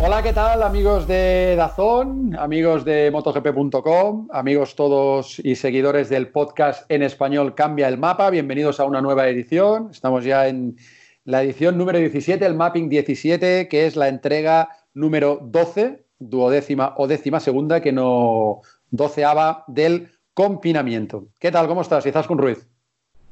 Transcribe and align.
Hola, 0.00 0.22
¿qué 0.22 0.32
tal 0.32 0.62
amigos 0.64 1.06
de 1.06 1.54
Dazón, 1.56 2.34
amigos 2.36 2.84
de 2.84 3.10
MotoGP.com, 3.12 4.28
amigos 4.32 4.74
todos 4.74 5.38
y 5.38 5.54
seguidores 5.54 6.08
del 6.08 6.32
podcast 6.32 6.90
en 6.90 7.04
español 7.04 7.54
Cambia 7.54 7.86
el 7.86 7.98
Mapa? 7.98 8.30
Bienvenidos 8.30 8.80
a 8.80 8.86
una 8.86 9.00
nueva 9.00 9.28
edición. 9.28 9.90
Estamos 9.92 10.24
ya 10.24 10.48
en 10.48 10.76
la 11.24 11.44
edición 11.44 11.78
número 11.78 12.00
17, 12.00 12.44
el 12.44 12.54
Mapping 12.54 12.88
17, 12.88 13.68
que 13.68 13.86
es 13.86 13.94
la 13.94 14.08
entrega 14.08 14.70
número 14.94 15.38
12, 15.42 16.05
duodécima 16.18 16.94
o 16.96 17.06
décima 17.06 17.40
segunda, 17.40 17.80
que 17.80 17.92
no 17.92 18.62
doceava 18.90 19.64
del 19.66 20.10
confinamiento. 20.34 21.28
¿Qué 21.38 21.50
tal? 21.50 21.66
¿Cómo 21.66 21.82
estás? 21.82 22.04
con 22.26 22.38
Ruiz. 22.38 22.66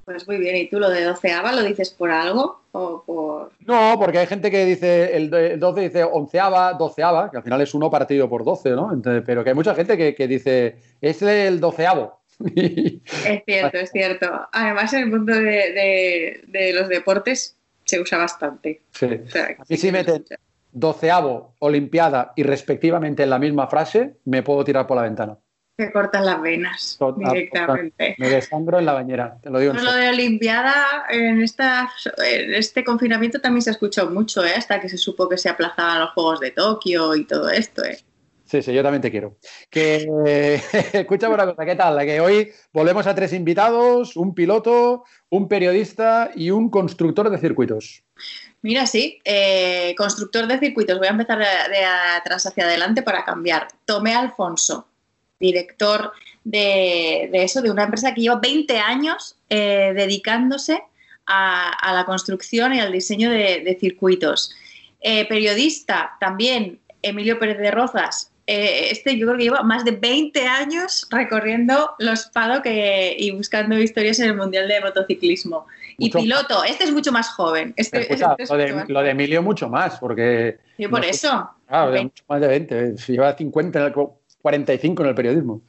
Pues 0.05 0.27
muy 0.29 0.37
bien, 0.37 0.57
¿y 0.57 0.69
tú 0.69 0.79
lo 0.79 0.91
de 0.91 1.05
doceava 1.05 1.53
lo 1.53 1.63
dices 1.63 1.91
por 1.91 2.11
algo 2.11 2.63
o 2.73 3.03
por...? 3.05 3.53
No, 3.61 3.97
porque 3.99 4.19
hay 4.19 4.27
gente 4.27 4.51
que 4.51 4.67
dice, 4.67 5.17
el 5.17 5.59
12 5.59 5.81
dice 5.81 6.05
onceava, 6.05 6.75
doceava, 6.75 7.31
que 7.31 7.39
al 7.39 7.43
final 7.43 7.61
es 7.63 7.73
uno 7.73 7.91
partido 7.91 8.29
por 8.29 8.45
12, 8.45 8.71
¿no? 8.71 9.01
pero 9.25 9.43
que 9.43 9.51
hay 9.51 9.57
mucha 9.57 9.75
gente 9.75 10.15
que, 10.15 10.29
dice, 10.29 10.77
es 11.01 11.23
el 11.23 11.59
doceavo. 11.59 12.21
es 12.55 13.43
cierto, 13.47 13.79
es 13.79 13.91
cierto. 13.91 14.27
Además, 14.53 14.93
en 14.93 15.01
el 15.01 15.11
mundo 15.11 15.33
de, 15.33 16.73
los 16.75 16.89
deportes 16.89 17.57
se 17.85 18.01
usa 18.01 18.19
bastante. 18.19 18.83
Sí. 18.93 19.07
O 19.59 19.77
si 19.77 19.91
meten 19.91 20.25
doceavo, 20.75 21.55
olimpiada 21.61 22.33
y 22.37 22.43
respectivamente 22.43 23.23
en 23.23 23.31
la 23.31 23.39
misma 23.39 23.69
frase, 23.69 24.19
me 24.25 24.43
puedo 24.43 24.65
tirar 24.65 24.87
por 24.87 24.97
la 24.97 25.05
ventana. 25.05 25.39
Te 25.77 25.91
cortan 25.91 26.25
las 26.25 26.41
venas 26.41 26.99
directamente. 27.17 28.15
Me 28.19 28.29
desangro 28.29 28.79
en 28.79 28.87
la 28.87 28.93
bañera, 28.93 29.39
te 29.43 29.51
lo 29.51 29.59
digo. 29.59 29.73
lo 29.73 29.93
de 29.93 30.09
Olimpiada, 30.09 31.07
en, 31.11 31.43
esta, 31.43 31.91
en 32.25 32.55
este 32.55 32.85
confinamiento 32.85 33.41
también 33.41 33.63
se 33.63 33.71
ha 33.71 33.73
escuchado 33.73 34.11
mucho, 34.11 34.45
¿eh? 34.45 34.53
hasta 34.57 34.81
que 34.81 34.89
se 34.89 34.97
supo 34.97 35.29
que 35.29 35.37
se 35.37 35.49
aplazaban 35.49 36.01
los 36.01 36.11
Juegos 36.11 36.39
de 36.39 36.53
Tokio 36.53 37.17
y 37.17 37.25
todo 37.25 37.51
esto. 37.51 37.85
¿eh? 37.85 37.99
Sí, 38.45 38.63
sí, 38.63 38.73
yo 38.73 38.85
también 38.85 39.03
te 39.03 39.11
quiero. 39.11 39.37
Que, 39.69 40.61
escúchame 40.93 41.35
una 41.35 41.47
cosa, 41.47 41.65
¿qué 41.65 41.75
tal? 41.75 41.99
Que 42.05 42.21
hoy 42.21 42.53
volvemos 42.73 43.07
a 43.09 43.15
tres 43.15 43.33
invitados, 43.33 44.17
un 44.17 44.33
piloto, 44.33 45.03
un 45.29 45.49
periodista 45.49 46.31
y 46.37 46.51
un 46.51 46.71
constructor 46.71 47.31
de 47.31 47.39
circuitos. 47.39 48.05
Mira, 48.65 48.87
sí, 48.87 49.21
eh, 49.25 49.95
constructor 49.97 50.49
de 50.49 50.59
circuitos. 50.59 50.99
Voy 50.99 51.07
a 51.07 51.11
empezar 51.11 51.39
de 51.39 51.85
atrás 51.85 52.47
hacia 52.47 52.65
adelante 52.65 53.03
para 53.03 53.25
cambiar. 53.25 53.69
Tomé 53.85 54.15
Alfonso 54.15 54.89
director 55.45 56.13
de, 56.45 57.31
eso, 57.33 57.63
de 57.63 57.71
una 57.71 57.85
empresa 57.85 58.15
que 58.15 58.23
lleva 58.23 58.41
20 58.41 58.79
años 58.79 59.37
eh, 59.51 59.93
dedicándose 59.95 60.83
a, 61.27 61.93
la 61.93 62.05
construcción 62.05 62.75
y 62.75 62.81
al 62.81 62.93
diseño 62.93 63.31
de, 63.31 63.77
circuitos. 63.81 64.55
Eh, 65.01 65.27
periodista 65.27 66.17
también, 66.21 66.79
Emilio 67.03 67.39
Pérez 67.39 67.59
de 67.59 67.71
Rozas. 67.71 68.31
Eh, 68.47 68.89
este 68.91 69.17
yo 69.17 69.27
creo 69.27 69.39
que 69.39 69.45
lleva 69.45 69.63
más 69.63 69.85
de 69.85 69.93
20 69.93 70.47
años 70.47 71.07
recorriendo 71.11 71.95
los 71.99 72.27
paddock 72.27 72.67
y 72.67 73.31
buscando 73.31 73.79
historias 73.79 74.19
en 74.19 74.27
el 74.27 74.37
Mundial 74.37 74.69
de 74.69 74.81
Motociclismo. 74.81 75.67
Y 75.99 76.11
piloto, 76.11 76.65
este 76.65 76.85
es 76.85 76.93
mucho 76.93 77.13
más 77.13 77.31
joven. 77.31 77.75
Este, 77.77 78.13
este 78.13 78.25
lo, 78.89 79.03
de, 79.03 79.11
Emilio 79.11 79.43
mucho 79.43 79.69
más, 79.69 79.99
porque... 79.99 80.59
Y 80.79 80.89
por 80.89 81.05
eso. 81.05 81.51
Claro, 81.67 82.03
mucho 82.03 82.25
más 82.29 82.41
de 82.41 82.49
20, 82.49 82.95
lleva 83.09 83.37
50, 83.37 83.93
45 84.43 85.03
en 85.03 85.09
el 85.09 85.15
periodismo. 85.15 85.63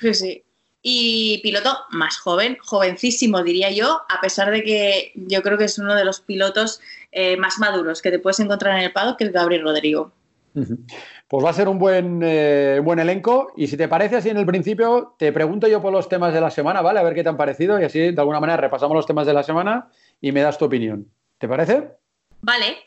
Sí, 0.00 0.14
sí. 0.14 0.44
Y 0.80 1.40
piloto 1.42 1.76
más 1.90 2.18
joven, 2.18 2.56
jovencísimo 2.60 3.42
diría 3.42 3.70
yo, 3.70 4.02
a 4.08 4.20
pesar 4.20 4.50
de 4.50 4.62
que 4.62 5.12
yo 5.14 5.42
creo 5.42 5.58
que 5.58 5.64
es 5.64 5.78
uno 5.78 5.94
de 5.94 6.04
los 6.04 6.20
pilotos 6.20 6.80
eh, 7.10 7.36
más 7.36 7.58
maduros 7.58 8.00
que 8.00 8.10
te 8.10 8.18
puedes 8.18 8.40
encontrar 8.40 8.78
en 8.78 8.84
el 8.84 8.92
paddock, 8.92 9.18
que 9.18 9.24
es 9.24 9.32
Gabriel 9.32 9.62
Rodrigo. 9.62 10.12
Pues 11.28 11.44
va 11.44 11.50
a 11.50 11.52
ser 11.52 11.68
un 11.68 11.78
buen, 11.78 12.20
eh, 12.22 12.80
buen 12.82 12.98
elenco 12.98 13.52
y 13.56 13.66
si 13.66 13.76
te 13.76 13.86
parece 13.86 14.16
así 14.16 14.30
en 14.30 14.38
el 14.38 14.46
principio, 14.46 15.14
te 15.18 15.30
pregunto 15.30 15.68
yo 15.68 15.82
por 15.82 15.92
los 15.92 16.08
temas 16.08 16.32
de 16.32 16.40
la 16.40 16.50
semana, 16.50 16.80
¿vale? 16.80 17.00
A 17.00 17.02
ver 17.02 17.14
qué 17.14 17.22
te 17.22 17.28
han 17.28 17.36
parecido 17.36 17.78
y 17.78 17.84
así 17.84 17.98
de 17.98 18.20
alguna 18.20 18.40
manera 18.40 18.56
repasamos 18.56 18.96
los 18.96 19.06
temas 19.06 19.26
de 19.26 19.34
la 19.34 19.42
semana 19.42 19.90
y 20.20 20.32
me 20.32 20.40
das 20.40 20.56
tu 20.56 20.64
opinión. 20.64 21.06
¿Te 21.36 21.46
parece? 21.46 21.90
Vale, 22.40 22.78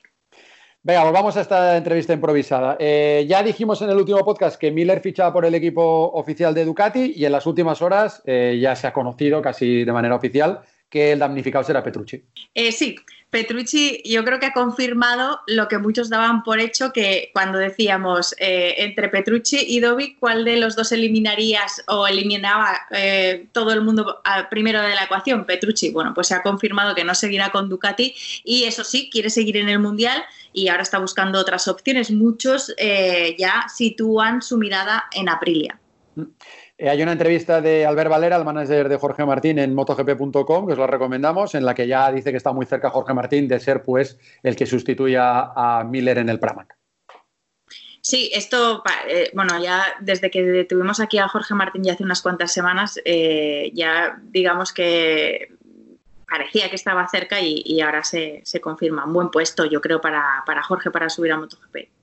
Venga, 0.84 1.04
volvamos 1.04 1.38
a 1.38 1.42
esta 1.42 1.78
entrevista 1.78 2.12
improvisada. 2.12 2.76
Eh, 2.80 3.28
ya 3.30 3.44
dijimos 3.44 3.84
en 3.84 3.92
el 3.92 3.98
último 3.98 4.26
podcast 4.26 4.60
que 4.60 4.72
Miller 4.72 5.00
fichaba 5.00 5.32
por 5.32 5.46
el 5.46 5.54
equipo 5.54 6.12
oficial 6.14 6.56
de 6.56 6.66
Ducati 6.66 7.14
y 7.16 7.24
en 7.24 7.32
las 7.32 7.46
últimas 7.46 7.84
horas 7.84 8.24
eh, 8.26 8.58
ya 8.60 8.76
se 8.76 8.88
ha 8.88 8.94
conocido 8.94 9.44
casi 9.44 9.86
de 9.86 9.92
manera 9.94 10.16
oficial 10.16 10.62
que 10.90 11.12
el 11.12 11.20
damnificado 11.20 11.64
será 11.64 11.84
Petrucci. 11.84 12.26
Eh, 12.56 12.72
sí, 12.72 12.96
Petrucci 13.32 14.02
yo 14.06 14.24
creo 14.24 14.40
que 14.40 14.46
ha 14.48 14.54
confirmado 14.54 15.40
lo 15.48 15.68
que 15.68 15.78
muchos 15.78 16.10
daban 16.10 16.44
por 16.44 16.60
hecho 16.60 16.92
que 16.94 17.32
cuando 17.34 17.58
decíamos 17.58 18.36
entre 18.38 19.10
Petrucci 19.10 19.58
y 19.68 19.80
Dovi, 19.80 20.16
¿cuál 20.16 20.46
de 20.46 20.58
los 20.58 20.76
dos 20.76 20.92
eliminarías 20.92 21.84
o 21.88 22.08
eliminaba 22.08 22.78
todo 23.54 23.72
el 23.72 23.82
mundo 23.82 24.22
primero 24.50 24.82
de 24.82 24.96
la 24.96 25.06
ecuación? 25.06 25.46
Petrucci. 25.46 25.92
Bueno, 25.92 26.14
pues 26.14 26.28
se 26.28 26.36
ha 26.36 26.42
confirmado 26.42 26.94
que 26.94 27.04
no 27.04 27.16
seguirá 27.16 27.52
con 27.52 27.70
Ducati 27.70 28.14
y 28.44 28.66
eso 28.66 28.84
sí, 28.84 29.10
quiere 29.10 29.30
seguir 29.30 29.58
en 29.58 29.70
el 29.70 29.80
Mundial 29.80 30.24
y 30.54 30.68
ahora 30.68 30.84
está 30.84 31.00
buscando 31.00 31.40
otras 31.40 31.68
opciones. 31.68 32.12
Muchos 32.12 32.74
eh, 32.78 33.36
ya 33.38 33.66
sitúan 33.74 34.42
su 34.42 34.58
mirada 34.58 35.06
en 35.12 35.30
Aprilia. 35.30 35.80
Eh, 36.82 36.90
hay 36.90 37.00
una 37.04 37.12
entrevista 37.12 37.62
de 37.62 37.86
Albert 37.86 38.10
Valera, 38.10 38.38
el 38.38 38.44
manager 38.44 38.90
de 38.90 38.98
Jorge 38.98 39.24
Martín, 39.24 39.60
en 39.60 39.76
motogp.com, 39.76 40.66
que 40.66 40.74
os 40.74 40.80
la 40.80 40.88
recomendamos, 40.88 41.54
en 41.54 41.64
la 41.64 41.76
que 41.76 41.86
ya 41.86 42.12
dice 42.12 42.32
que 42.32 42.38
está 42.38 42.54
muy 42.54 42.66
cerca 42.66 42.90
Jorge 42.90 43.14
Martín 43.14 43.48
de 43.48 43.60
ser 43.60 43.84
pues 43.84 44.18
el 44.42 44.56
que 44.56 44.66
sustituya 44.66 45.52
a 45.56 45.84
Miller 45.84 46.18
en 46.18 46.30
el 46.30 46.40
Pramac. 46.40 46.76
Sí, 48.02 48.32
esto, 48.34 48.82
eh, 49.08 49.30
bueno, 49.36 49.62
ya 49.62 49.84
desde 50.00 50.32
que 50.32 50.66
tuvimos 50.68 51.00
aquí 51.00 51.20
a 51.20 51.28
Jorge 51.28 51.54
Martín 51.54 51.84
ya 51.84 51.94
hace 51.94 52.04
unas 52.04 52.24
cuantas 52.24 52.52
semanas, 52.52 53.00
ya 53.06 54.20
digamos 54.24 54.74
que 54.74 55.50
parecía 56.28 56.68
que 56.68 56.78
estaba 56.78 57.08
cerca 57.10 57.40
y, 57.42 57.80
ahora 57.82 58.04
se, 58.04 58.42
confirma. 58.60 59.06
Un 59.06 59.14
buen 59.14 59.30
puesto, 59.30 59.66
yo 59.66 59.82
creo, 59.82 60.02
para, 60.02 60.44
Jorge 60.64 60.90
para 60.90 61.10
subir 61.10 61.32
a 61.32 61.38
MotoGP. 61.38 62.01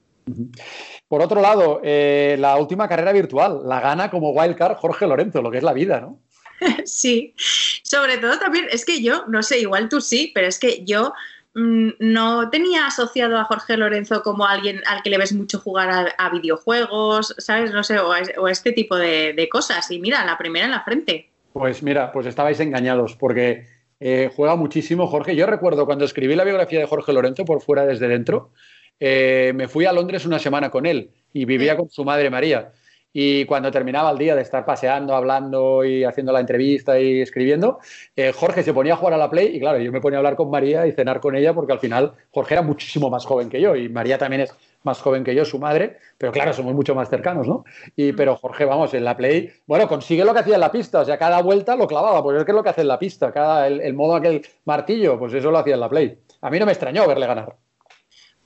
Por 1.08 1.22
otro 1.22 1.40
lado, 1.40 1.80
eh, 1.82 2.36
la 2.38 2.56
última 2.56 2.88
carrera 2.88 3.12
virtual 3.12 3.62
la 3.64 3.80
gana 3.80 4.10
como 4.10 4.30
wildcard 4.30 4.76
Jorge 4.76 5.06
Lorenzo, 5.06 5.42
lo 5.42 5.50
que 5.50 5.58
es 5.58 5.64
la 5.64 5.72
vida, 5.72 6.00
¿no? 6.00 6.20
sí, 6.84 7.34
sobre 7.82 8.18
todo 8.18 8.38
también, 8.38 8.66
es 8.70 8.84
que 8.84 9.02
yo, 9.02 9.24
no 9.28 9.42
sé, 9.42 9.60
igual 9.60 9.88
tú 9.88 10.00
sí, 10.00 10.32
pero 10.34 10.48
es 10.48 10.58
que 10.58 10.84
yo 10.84 11.12
mm, 11.54 11.90
no 12.00 12.50
tenía 12.50 12.86
asociado 12.86 13.38
a 13.38 13.44
Jorge 13.44 13.76
Lorenzo 13.76 14.22
como 14.22 14.46
alguien 14.46 14.82
al 14.86 15.02
que 15.02 15.10
le 15.10 15.18
ves 15.18 15.32
mucho 15.32 15.60
jugar 15.60 16.14
a, 16.16 16.30
videojuegos, 16.30 17.34
¿sabes? 17.38 17.72
No 17.72 17.82
sé, 17.84 17.98
o, 17.98 18.12
a, 18.12 18.50
este 18.50 18.72
tipo 18.72 18.96
de, 18.96 19.34
de 19.34 19.48
cosas. 19.48 19.90
Y 19.90 20.00
mira, 20.00 20.24
la 20.24 20.36
primera 20.36 20.66
en 20.66 20.72
la 20.72 20.82
frente. 20.82 21.30
Pues 21.52 21.82
mira, 21.82 22.12
pues 22.12 22.26
estabais 22.26 22.60
engañados, 22.60 23.16
porque 23.16 23.66
eh, 24.00 24.30
juega 24.34 24.54
muchísimo 24.56 25.06
Jorge. 25.06 25.34
Yo 25.34 25.46
recuerdo 25.46 25.86
cuando 25.86 26.04
escribí 26.04 26.36
la 26.36 26.44
biografía 26.44 26.78
de 26.78 26.86
Jorge 26.86 27.12
Lorenzo 27.12 27.44
por 27.44 27.62
fuera 27.62 27.84
desde 27.84 28.08
dentro, 28.08 28.52
eh, 29.00 29.52
me 29.54 29.68
fui 29.68 29.84
a 29.84 29.92
Londres 29.92 30.26
una 30.26 30.38
semana 30.38 30.70
con 30.70 30.86
él 30.86 31.10
y 31.32 31.44
vivía 31.44 31.76
con 31.76 31.88
su 31.88 32.04
madre 32.04 32.30
María. 32.30 32.72
Y 33.12 33.46
cuando 33.46 33.70
terminaba 33.70 34.10
el 34.10 34.18
día 34.18 34.36
de 34.36 34.42
estar 34.42 34.64
paseando, 34.66 35.14
hablando 35.14 35.82
y 35.84 36.04
haciendo 36.04 36.30
la 36.30 36.40
entrevista 36.40 37.00
y 37.00 37.22
escribiendo, 37.22 37.78
eh, 38.14 38.32
Jorge 38.32 38.62
se 38.62 38.74
ponía 38.74 38.92
a 38.92 38.96
jugar 38.96 39.14
a 39.14 39.16
la 39.16 39.30
Play 39.30 39.56
y 39.56 39.60
claro, 39.60 39.78
yo 39.78 39.90
me 39.90 40.00
ponía 40.00 40.18
a 40.18 40.20
hablar 40.20 40.36
con 40.36 40.50
María 40.50 40.86
y 40.86 40.92
cenar 40.92 41.18
con 41.20 41.34
ella 41.34 41.54
porque 41.54 41.72
al 41.72 41.80
final 41.80 42.12
Jorge 42.30 42.54
era 42.54 42.62
muchísimo 42.62 43.08
más 43.08 43.24
joven 43.24 43.48
que 43.48 43.60
yo 43.60 43.74
y 43.74 43.88
María 43.88 44.18
también 44.18 44.42
es 44.42 44.54
más 44.82 45.00
joven 45.00 45.24
que 45.24 45.34
yo, 45.34 45.44
su 45.44 45.58
madre, 45.58 45.98
pero 46.16 46.32
claro, 46.32 46.52
somos 46.52 46.74
mucho 46.74 46.94
más 46.94 47.08
cercanos, 47.08 47.48
¿no? 47.48 47.64
Y, 47.96 48.12
pero 48.12 48.36
Jorge, 48.36 48.64
vamos, 48.64 48.94
en 48.94 49.04
la 49.04 49.16
Play, 49.16 49.50
bueno, 49.66 49.88
consigue 49.88 50.24
lo 50.24 50.32
que 50.32 50.40
hacía 50.40 50.54
en 50.54 50.60
la 50.60 50.70
pista, 50.70 51.00
o 51.00 51.04
sea, 51.04 51.18
cada 51.18 51.42
vuelta 51.42 51.76
lo 51.76 51.86
clavaba, 51.86 52.22
pues 52.22 52.38
es 52.38 52.44
que 52.44 52.52
es 52.52 52.56
lo 52.56 52.62
que 52.62 52.70
hace 52.70 52.82
en 52.82 52.88
la 52.88 52.98
pista, 52.98 53.32
cada, 53.32 53.66
el, 53.66 53.94
modo 53.94 54.14
aquel 54.14 54.46
martillo, 54.64 55.18
pues 55.18 55.34
eso 55.34 55.50
lo 55.50 55.58
hacía 55.58 55.74
en 55.74 55.80
la 55.80 55.88
Play. 55.88 56.18
A 56.40 56.50
mí 56.50 56.58
no 56.58 56.66
me 56.66 56.72
extrañó 56.72 57.06
verle 57.08 57.26
ganar. 57.26 57.56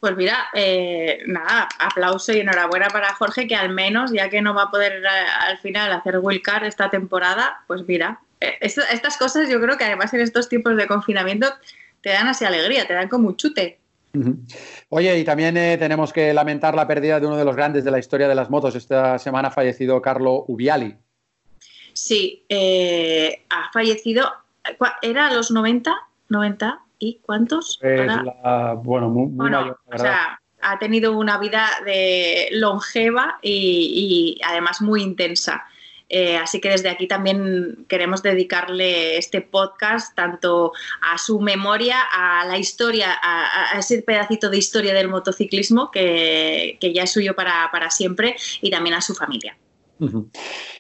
Pues 0.03 0.17
mira, 0.17 0.49
eh, 0.53 1.21
nada, 1.29 1.69
aplauso 1.79 2.33
y 2.33 2.41
enhorabuena 2.41 2.89
para 2.89 3.15
Jorge, 3.15 3.47
que 3.47 3.55
al 3.55 3.69
menos, 3.69 4.11
ya 4.11 4.29
que 4.29 4.43
no 4.43 4.53
va 4.53 4.65
a 4.65 4.71
poder 4.73 4.95
eh, 4.95 5.09
al 5.43 5.59
final 5.59 5.93
hacer 5.93 6.21
Card 6.43 6.65
esta 6.65 6.91
temporada, 6.91 7.63
pues 7.69 7.87
mira, 7.87 8.21
eh, 8.41 8.59
estas 8.61 9.17
cosas 9.17 9.49
yo 9.49 9.61
creo 9.61 9.79
que 9.79 9.85
además 9.85 10.13
en 10.13 10.23
estos 10.23 10.49
tiempos 10.49 10.77
de 10.77 10.89
confinamiento 10.89 11.47
te 12.01 12.11
dan 12.11 12.27
así 12.27 12.45
alegría, 12.45 12.85
te 12.85 12.95
dan 12.95 13.09
como 13.09 13.29
un 13.29 13.37
chute. 13.37 13.79
Oye, 14.89 15.17
y 15.21 15.23
también 15.23 15.57
eh, 15.57 15.79
tenemos 15.79 16.13
que 16.13 16.35
lamentar 16.35 16.75
la 16.75 16.89
pérdida 16.89 17.21
de 17.21 17.29
uno 17.29 17.37
de 17.37 17.45
los 17.45 17.55
grandes 17.55 17.85
de 17.85 17.93
la 17.93 18.01
historia 18.01 18.27
de 18.27 18.35
las 18.35 18.51
motos. 18.51 18.75
Esta 18.75 19.21
semana 19.21 19.49
ha 19.49 19.53
fallecido 19.53 20.03
Carlo 20.03 20.47
Ubiali. 20.49 20.97
Sí, 21.93 22.45
eh, 22.49 23.45
ha 23.51 23.71
fallecido. 23.73 24.33
¿Era 25.01 25.29
a 25.29 25.33
los 25.33 25.53
90? 25.53 25.95
¿90? 26.29 26.81
¿Y 27.05 27.19
cuántos? 27.21 27.81
bueno, 28.85 29.09
muy, 29.09 29.27
mayor. 29.27 29.77
O 29.93 29.99
sea, 29.99 30.41
ha 30.61 30.79
tenido 30.79 31.19
una 31.19 31.37
vida 31.37 31.69
de 31.85 32.47
longeva 32.53 33.41
y, 33.43 34.41
además 34.47 34.81
muy 34.81 35.03
intensa. 35.03 35.67
Eh, 36.09 36.37
así 36.37 36.61
que 36.61 36.69
desde 36.69 36.91
aquí 36.91 37.09
también 37.09 37.87
queremos 37.89 38.23
dedicarle 38.23 39.17
este 39.17 39.41
podcast 39.41 40.15
tanto 40.15 40.75
a 41.01 41.19
su 41.19 41.41
memoria, 41.41 41.97
a 42.13 42.47
la 42.47 42.57
historia, 42.57 43.19
a, 43.21 43.77
ese 43.81 44.03
pedacito 44.03 44.49
de 44.49 44.59
historia 44.59 44.95
del 44.95 45.09
motociclismo 45.09 45.91
que, 45.91 46.79
ya 46.81 47.03
es 47.03 47.13
suyo 47.13 47.35
para, 47.35 47.69
para 47.73 47.91
siempre 47.91 48.37
y 48.61 48.71
también 48.71 48.95
a 48.95 49.01
su 49.01 49.17
familia. 49.17 49.57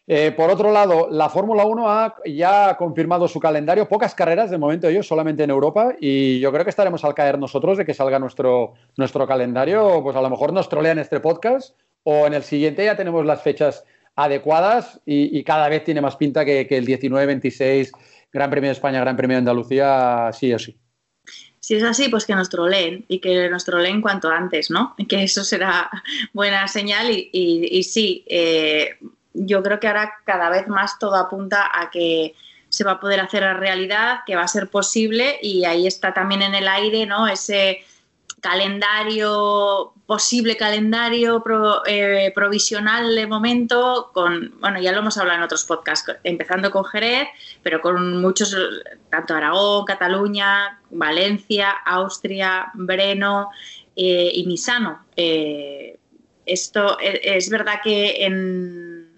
Eh, 0.07 0.33
por 0.37 0.51
otro 0.51 0.73
lado, 0.73 1.09
la 1.11 1.29
Fórmula 1.29 1.65
1 1.65 1.89
ha 1.89 2.17
ya 2.27 2.77
confirmado 2.77 3.29
su 3.29 3.39
calendario, 3.39 3.89
pocas 3.89 4.15
carreras 4.15 4.51
de 4.51 4.59
momento 4.59 4.89
ellos, 4.89 5.07
solamente 5.07 5.45
en 5.45 5.51
Europa, 5.51 5.95
y 6.01 6.41
yo 6.41 6.51
creo 6.53 6.65
que 6.65 6.71
estaremos 6.71 7.05
al 7.05 7.15
caer 7.15 7.39
nosotros 7.39 7.79
de 7.79 7.85
que 7.85 7.95
salga 7.95 8.19
nuestro, 8.19 8.75
nuestro 8.97 9.27
calendario, 9.27 10.03
pues 10.03 10.17
a 10.17 10.23
lo 10.23 10.29
mejor 10.29 10.53
nos 10.53 10.69
trolean 10.69 10.99
este 10.99 11.21
podcast 11.21 11.77
o 12.03 12.27
en 12.27 12.35
el 12.35 12.43
siguiente 12.43 12.85
ya 12.85 12.97
tenemos 12.97 13.25
las 13.25 13.43
fechas 13.43 13.85
adecuadas 14.17 15.01
y, 15.07 15.43
cada 15.45 15.69
vez 15.69 15.85
tiene 15.85 16.01
más 16.01 16.17
pinta 16.17 16.45
que, 16.45 16.67
que 16.67 16.77
el 16.77 16.87
19-26 16.87 17.93
Gran 18.33 18.51
Premio 18.51 18.69
de 18.69 18.73
España, 18.73 19.01
Gran 19.01 19.17
Premio 19.17 19.37
de 19.37 19.39
Andalucía, 19.39 20.31
sí 20.33 20.53
o 20.53 20.59
sí. 20.59 20.82
Si 21.63 21.77
es 21.77 21.85
así, 21.85 22.09
pues 22.09 22.27
que 22.27 22.35
nos 22.35 22.49
troleen 22.49 23.05
y 23.07 23.21
que 23.21 23.49
nos 23.49 23.65
troleen 23.65 24.01
cuanto 24.01 24.29
antes, 24.29 24.69
¿no? 24.69 24.97
Que 25.09 25.23
eso 25.23 25.45
será 25.45 25.89
buena 26.33 26.67
señal 26.67 27.09
y, 27.09 27.83
sí, 27.85 28.25
eh, 28.27 28.97
yo 29.33 29.63
creo 29.63 29.79
que 29.79 29.87
ahora 29.87 30.13
cada 30.25 30.51
vez 30.51 30.67
más 30.67 30.99
todo 30.99 31.15
apunta 31.15 31.71
a 31.73 31.89
que 31.91 32.35
se 32.69 32.83
va 32.83 32.93
a 32.93 33.01
poder 33.01 33.21
hacer 33.21 33.45
realidad, 33.59 34.21
que 34.27 34.35
va 34.35 34.43
a 34.43 34.49
ser 34.49 34.71
posible 34.71 35.39
y 35.41 35.65
ahí 35.65 35.87
está 35.87 36.13
también 36.13 36.43
en 36.43 36.57
el 36.57 36.67
aire, 36.67 37.07
¿no? 37.07 37.29
Ese 37.29 37.85
calendario, 38.43 39.95
posible 40.05 40.57
calendario 40.57 41.43
eh, 41.87 42.33
provisional 42.35 43.15
de 43.15 43.27
momento, 43.29 44.11
con, 44.13 44.53
bueno, 44.61 44.81
ya 44.81 44.91
lo 44.91 44.99
hemos 44.99 45.17
hablado 45.17 45.39
en 45.39 45.45
otros 45.45 45.65
podcasts, 45.65 46.13
empezando 46.25 46.73
con 46.73 46.85
Jerez, 46.85 47.29
pero 47.63 47.81
con 47.81 48.21
muchos, 48.21 48.55
tanto 49.11 49.35
Aragón, 49.35 49.85
Cataluña, 49.85 50.81
Valencia, 50.91 51.71
Austria, 51.71 52.73
Breno 52.75 53.51
eh, 53.95 54.33
y 54.35 54.45
Misano. 54.45 55.05
Eh, 55.17 55.97
esto 56.45 56.99
es, 56.99 57.49
verdad 57.49 57.75
que 57.85 58.25
en, 58.27 59.09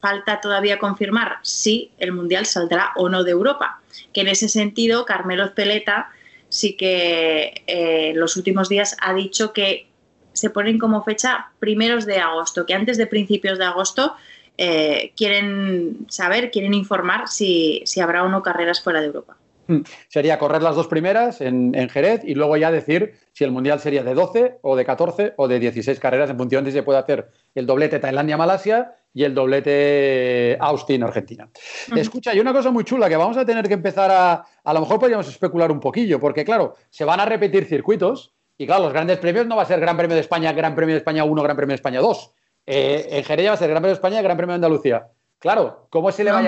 falta 0.00 0.40
todavía 0.40 0.78
confirmar 0.78 1.40
si 1.42 1.92
el 1.98 2.12
Mundial 2.12 2.46
saldrá 2.46 2.92
o 2.96 3.10
no 3.10 3.22
de 3.22 3.32
Europa, 3.32 3.82
que 4.14 4.22
en 4.22 4.28
ese 4.28 4.48
sentido 4.48 5.04
Carmelo 5.04 5.50
Zeleta 5.54 6.10
sí 6.52 6.76
que 6.76 7.62
eh, 7.66 8.12
los 8.14 8.36
últimos 8.36 8.68
días 8.68 8.94
ha 9.00 9.14
dicho 9.14 9.54
que 9.54 9.86
se 10.34 10.50
ponen 10.50 10.78
como 10.78 11.02
fecha 11.02 11.50
primeros 11.58 12.04
de 12.04 12.18
agosto, 12.18 12.66
que 12.66 12.74
antes 12.74 12.98
de 12.98 13.06
principios 13.06 13.58
de 13.58 13.64
agosto 13.64 14.14
eh, 14.58 15.12
quieren 15.16 16.06
saber, 16.10 16.50
quieren 16.50 16.74
informar 16.74 17.28
si, 17.28 17.82
habrá 18.02 18.22
o 18.22 18.28
no 18.28 18.42
carreras 18.42 18.82
fuera 18.82 19.00
de 19.00 19.06
Europa. 19.06 19.38
Hmm. 19.66 19.80
Sería 20.08 20.38
correr 20.38 20.62
las 20.62 20.76
dos 20.76 20.88
primeras 20.88 21.40
en, 21.40 21.74
en, 21.74 21.88
Jerez 21.88 22.20
y 22.22 22.34
luego 22.34 22.58
ya 22.58 22.70
decir 22.70 23.14
si 23.32 23.44
el 23.44 23.50
Mundial 23.50 23.80
sería 23.80 24.02
de 24.02 24.12
12 24.12 24.58
o 24.60 24.76
de 24.76 24.84
14 24.84 25.32
o 25.38 25.48
de 25.48 25.58
16 25.58 25.98
carreras 26.00 26.28
en 26.28 26.36
función 26.36 26.64
de 26.64 26.70
si 26.70 26.76
se 26.76 26.82
puede 26.82 26.98
hacer 26.98 27.30
el 27.54 27.64
doblete 27.64 27.98
Tailandia-Malasia 27.98 28.94
y 29.14 29.24
el 29.24 29.34
doblete 29.34 30.56
Austin-Argentina. 30.60 31.48
Escucha, 31.94 32.30
hay 32.30 32.40
una 32.40 32.52
cosa 32.52 32.70
muy 32.70 32.84
chula 32.84 33.08
que 33.08 33.16
vamos 33.16 33.36
a 33.36 33.44
tener 33.44 33.68
que 33.68 33.74
empezar 33.74 34.10
a, 34.10 34.44
a 34.64 34.74
lo 34.74 34.80
mejor 34.80 34.98
podríamos 34.98 35.28
especular 35.28 35.70
un 35.70 35.80
poquillo, 35.80 36.18
porque 36.18 36.44
claro, 36.44 36.74
se 36.90 37.04
van 37.04 37.20
a 37.20 37.24
repetir 37.24 37.66
circuitos 37.66 38.32
y 38.62 38.66
claro, 38.66 38.84
los 38.84 38.92
grandes 38.92 39.18
premios 39.18 39.46
no 39.46 39.56
va 39.56 39.62
a 39.62 39.66
ser 39.66 39.80
Gran 39.80 39.96
Premio 39.96 40.14
de 40.14 40.20
España, 40.20 40.52
Gran 40.52 40.74
Premio 40.74 40.94
de 40.94 40.98
España 40.98 41.24
1, 41.24 41.42
Gran 41.42 41.56
Premio 41.56 41.72
de 41.72 41.76
España 41.76 42.00
2. 42.00 42.30
Eh, 42.66 43.08
en 43.10 43.24
Jerez 43.24 43.48
va 43.48 43.52
a 43.54 43.56
ser 43.56 43.68
Gran 43.68 43.82
Premio 43.82 43.94
de 43.94 43.98
España, 43.98 44.22
Gran 44.22 44.36
Premio 44.36 44.52
de 44.52 44.56
Andalucía. 44.56 45.08
Claro, 45.38 45.88
¿cómo 45.90 46.12
se 46.12 46.22
le 46.22 46.30
va 46.30 46.38
a 46.38 46.42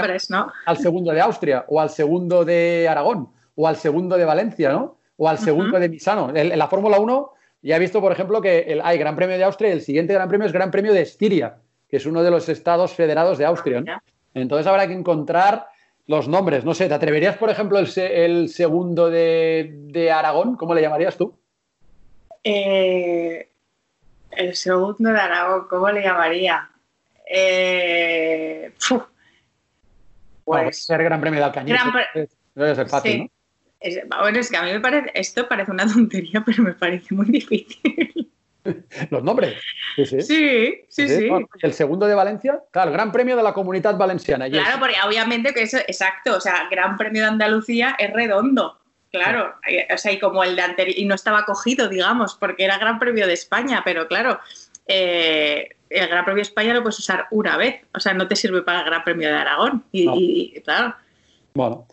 al 0.66 0.76
segundo 0.76 1.10
de 1.12 1.20
Austria 1.20 1.64
o 1.66 1.80
al 1.80 1.90
segundo 1.90 2.44
de 2.44 2.86
Aragón 2.88 3.30
o 3.56 3.66
al 3.66 3.76
segundo 3.76 4.16
de 4.16 4.24
Valencia, 4.24 4.70
¿no? 4.70 4.98
O 5.16 5.28
al 5.28 5.38
segundo 5.38 5.80
de 5.80 5.88
Misano. 5.88 6.30
En, 6.34 6.56
la 6.56 6.68
Fórmula 6.68 6.98
1 7.00 7.32
ya 7.62 7.76
he 7.76 7.78
visto, 7.80 8.00
por 8.00 8.12
ejemplo, 8.12 8.40
que 8.40 8.60
el, 8.60 8.80
hay 8.82 8.98
Gran 8.98 9.16
Premio 9.16 9.36
de 9.36 9.42
Austria 9.42 9.70
y 9.70 9.72
el 9.72 9.80
siguiente 9.80 10.14
Gran 10.14 10.28
Premio 10.28 10.46
es 10.46 10.52
Gran 10.52 10.70
Premio 10.70 10.92
de 10.92 11.02
Estiria 11.02 11.56
que 11.94 11.98
es 11.98 12.06
uno 12.06 12.24
de 12.24 12.30
los 12.32 12.48
estados 12.48 12.92
federados 12.92 13.38
de 13.38 13.44
Austria. 13.44 14.02
Entonces 14.34 14.66
habrá 14.66 14.88
que 14.88 14.94
encontrar 14.94 15.68
los 16.08 16.26
nombres. 16.26 16.64
No 16.64 16.74
sé, 16.74 16.88
¿te 16.88 16.94
atreverías, 16.94 17.36
por 17.36 17.50
ejemplo, 17.50 17.78
el, 17.78 18.48
segundo 18.48 19.08
de, 19.10 20.10
Aragón? 20.12 20.56
¿Cómo 20.56 20.74
le 20.74 20.82
llamarías 20.82 21.16
tú? 21.16 21.38
Eh, 22.42 23.48
el 24.32 24.56
segundo 24.56 25.10
de 25.10 25.20
Aragón, 25.20 25.68
¿cómo 25.70 25.88
le 25.88 26.02
llamaría? 26.02 26.68
Eh, 27.30 28.72
pues, 30.44 30.84
ser 30.84 31.00
Gran 31.04 31.20
Premio 31.20 31.38
de 31.38 31.46
Alcañiz. 31.46 31.76
Debe 32.56 32.74
ser 32.74 32.88
fácil, 32.88 33.30
¿no? 34.10 34.18
bueno, 34.20 34.40
es 34.40 34.50
que 34.50 34.56
a 34.56 34.64
mí 34.64 34.72
me 34.72 34.80
parece, 34.80 35.12
esto 35.14 35.46
parece 35.46 35.70
una 35.70 35.86
tontería, 35.86 36.42
pero 36.44 36.64
me 36.64 36.72
parece 36.72 37.14
muy 37.14 37.26
difícil. 37.26 38.33
Los 39.10 39.22
nombres. 39.22 39.60
Sí, 39.96 40.06
sí, 40.06 40.22
sí. 40.88 41.08
sí, 41.08 41.28
El 41.60 41.72
segundo 41.72 42.06
de 42.06 42.14
Valencia, 42.14 42.60
claro, 42.70 42.92
Gran 42.92 43.12
Premio 43.12 43.36
de 43.36 43.42
la 43.42 43.52
Comunidad 43.52 43.96
Valenciana. 43.96 44.48
Claro, 44.48 44.78
porque 44.78 44.96
obviamente 45.06 45.52
que 45.52 45.62
eso, 45.62 45.78
exacto, 45.78 46.36
o 46.36 46.40
sea, 46.40 46.68
Gran 46.70 46.96
Premio 46.96 47.22
de 47.22 47.28
Andalucía 47.28 47.96
es 47.98 48.12
redondo. 48.12 48.80
Claro, 49.10 49.54
o 49.94 49.96
sea, 49.96 50.10
y 50.10 50.18
como 50.18 50.42
el 50.42 50.56
de 50.56 50.62
anterior, 50.62 50.98
y 50.98 51.04
no 51.04 51.14
estaba 51.14 51.44
cogido, 51.44 51.88
digamos, 51.88 52.34
porque 52.34 52.64
era 52.64 52.78
Gran 52.78 52.98
Premio 52.98 53.28
de 53.28 53.34
España, 53.34 53.82
pero 53.84 54.08
claro, 54.08 54.40
eh, 54.88 55.68
el 55.88 56.08
Gran 56.08 56.24
Premio 56.24 56.42
de 56.42 56.48
España 56.48 56.74
lo 56.74 56.82
puedes 56.82 56.98
usar 56.98 57.28
una 57.30 57.56
vez, 57.56 57.82
o 57.94 58.00
sea, 58.00 58.12
no 58.12 58.26
te 58.26 58.34
sirve 58.34 58.62
para 58.62 58.80
el 58.80 58.86
Gran 58.86 59.04
Premio 59.04 59.28
de 59.28 59.36
Aragón. 59.36 59.84
y 59.92 60.60
claro. 60.62 60.96
Bueno, 61.54 61.86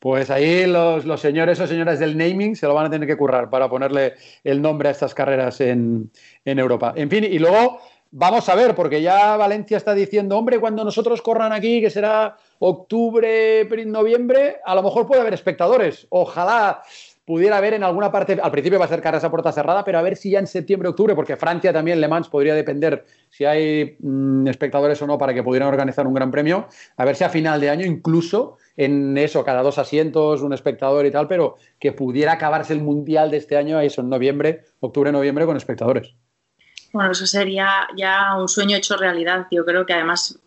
pues 0.00 0.30
ahí 0.30 0.66
los, 0.66 1.04
señores 1.20 1.60
o 1.60 1.66
señoras 1.66 1.98
del 1.98 2.16
naming 2.16 2.56
se 2.56 2.66
lo 2.66 2.74
van 2.74 2.86
a 2.86 2.90
tener 2.90 3.06
que 3.06 3.18
currar 3.18 3.50
para 3.50 3.68
ponerle 3.68 4.14
el 4.42 4.60
nombre 4.60 4.88
a 4.88 4.92
estas 4.92 5.14
carreras 5.14 5.60
en, 5.60 6.10
Europa. 6.44 6.94
En 6.96 7.10
fin, 7.10 7.22
y 7.22 7.38
luego 7.38 7.80
vamos 8.10 8.48
a 8.48 8.54
ver, 8.54 8.74
porque 8.74 9.02
ya 9.02 9.36
Valencia 9.36 9.76
está 9.76 9.94
diciendo, 9.94 10.38
hombre, 10.38 10.58
cuando 10.58 10.84
nosotros 10.84 11.20
corran 11.20 11.52
aquí, 11.52 11.82
que 11.82 11.90
será 11.90 12.34
octubre, 12.58 13.68
noviembre, 13.86 14.56
a 14.64 14.74
lo 14.74 14.82
mejor 14.82 15.06
puede 15.06 15.20
haber 15.20 15.34
espectadores. 15.34 16.06
Ojalá 16.08 16.82
pudiera 17.26 17.58
haber 17.58 17.74
en 17.74 17.84
alguna 17.84 18.10
parte, 18.10 18.38
al 18.42 18.50
principio 18.50 18.78
va 18.78 18.86
a 18.86 18.88
ser 18.88 19.00
carreras 19.00 19.22
a 19.22 19.30
puerta 19.30 19.52
cerrada, 19.52 19.84
pero 19.84 19.98
a 19.98 20.02
ver 20.02 20.16
si 20.16 20.30
ya 20.30 20.40
en 20.40 20.46
septiembre, 20.46 20.88
octubre, 20.88 21.14
porque 21.14 21.36
Francia 21.36 21.72
también, 21.72 22.00
Le 22.00 22.08
Mans, 22.08 22.28
podría 22.28 22.54
depender 22.54 23.04
si 23.28 23.44
hay 23.44 23.96
mm, 24.00 24.48
espectadores 24.48 25.00
o 25.02 25.06
no 25.06 25.16
para 25.16 25.32
que 25.32 25.42
pudieran 25.42 25.68
organizar 25.68 26.06
un 26.08 26.14
gran 26.14 26.30
premio, 26.30 26.66
a 26.96 27.04
ver 27.04 27.14
si 27.14 27.22
a 27.22 27.28
final 27.28 27.60
de 27.60 27.70
año 27.70 27.86
incluso 27.86 28.56
en 28.80 29.18
eso, 29.18 29.44
cada 29.44 29.62
dos 29.62 29.76
asientos, 29.76 30.40
un 30.40 30.54
espectador 30.54 31.04
y 31.04 31.10
tal, 31.10 31.28
pero 31.28 31.56
que 31.78 31.92
pudiera 31.92 32.32
acabarse 32.32 32.72
el 32.72 32.80
Mundial 32.80 33.30
de 33.30 33.36
este 33.36 33.58
año, 33.58 33.78
eso 33.78 34.00
en 34.00 34.08
noviembre, 34.08 34.64
octubre, 34.80 35.12
noviembre, 35.12 35.44
con 35.44 35.58
espectadores. 35.58 36.14
Bueno, 36.92 37.12
eso 37.12 37.26
sería 37.26 37.86
ya 37.94 38.34
un 38.36 38.48
sueño 38.48 38.76
hecho 38.78 38.96
realidad. 38.96 39.46
Yo 39.50 39.66
creo 39.66 39.84
que 39.84 39.92
además, 39.92 40.38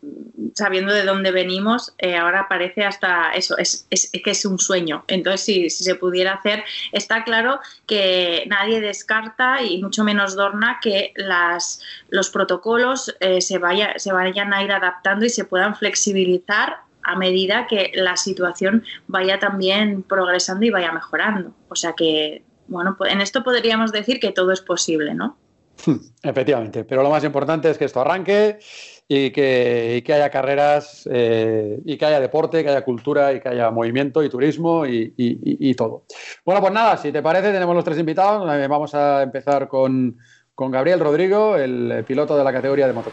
sabiendo 0.55 0.91
de 0.93 1.03
dónde 1.03 1.29
venimos, 1.31 1.93
eh, 1.99 2.17
ahora 2.17 2.47
parece 2.49 2.83
hasta 2.83 3.31
eso, 3.33 3.55
es, 3.59 3.87
que 4.11 4.31
es 4.31 4.45
un 4.45 4.57
sueño. 4.57 5.05
Entonces, 5.07 5.41
si, 5.41 5.69
se 5.69 5.93
pudiera 5.93 6.33
hacer, 6.33 6.63
está 6.91 7.23
claro 7.23 7.59
que 7.85 8.45
nadie 8.49 8.81
descarta, 8.81 9.61
y 9.61 9.81
mucho 9.81 10.03
menos 10.03 10.35
Dorna, 10.35 10.79
que 10.81 11.13
las, 11.15 11.81
los 12.09 12.31
protocolos 12.31 13.15
eh, 13.19 13.41
se, 13.41 13.59
vaya, 13.59 13.93
se 13.97 14.11
vayan 14.11 14.53
a 14.53 14.63
ir 14.63 14.71
adaptando 14.71 15.23
y 15.25 15.29
se 15.29 15.45
puedan 15.45 15.75
flexibilizar 15.75 16.77
a 17.03 17.15
medida 17.15 17.67
que 17.67 17.91
la 17.93 18.17
situación 18.17 18.83
vaya 19.07 19.39
también 19.39 20.03
progresando 20.03 20.65
y 20.65 20.69
vaya 20.69 20.91
mejorando. 20.91 21.53
O 21.69 21.75
sea 21.75 21.93
que, 21.93 22.43
bueno, 22.67 22.98
en 23.07 23.22
esto 23.22 23.43
podríamos 23.43 23.91
decir 23.91 24.19
que 24.19 24.31
todo 24.31 24.51
es 24.51 24.62
posible, 24.62 25.13
¿no? 25.13 25.38
Efectivamente, 26.24 26.83
pero 26.83 27.03
lo 27.03 27.10
más 27.10 27.24
importante 27.24 27.69
es 27.69 27.77
que 27.77 27.86
esto 27.86 28.01
arranque 28.01 28.60
y 29.07 29.31
que, 29.31 30.03
haya 30.07 30.29
carreras 30.29 31.07
eh, 31.12 31.79
y 31.86 31.98
que 31.98 32.05
haya 32.05 32.19
deporte, 32.19 32.63
que 32.63 32.69
haya 32.69 32.83
cultura 32.83 33.33
y 33.33 33.41
que 33.41 33.50
haya 33.50 33.69
movimiento 33.69 34.24
y 34.24 34.29
turismo 34.29 34.86
y, 34.86 35.75
todo. 35.75 36.05
Bueno, 36.45 36.62
pues 36.62 36.74
nada, 36.74 36.98
si 36.98 37.12
te 37.12 37.22
parece, 37.22 37.51
tenemos 37.51 37.75
los 37.75 37.83
tres 37.83 38.00
invitados. 38.00 38.50
Eh, 38.55 38.67
vamos 38.67 38.93
a 38.95 39.24
empezar 39.24 39.67
con, 39.67 40.17
con 40.55 40.72
Gabriel 40.72 41.00
Rodrigo, 41.00 41.57
el 41.57 42.03
piloto 42.07 42.38
de 42.38 42.43
la 42.43 42.53
categoría 42.53 42.88
de 42.88 42.93
Moto 42.93 43.12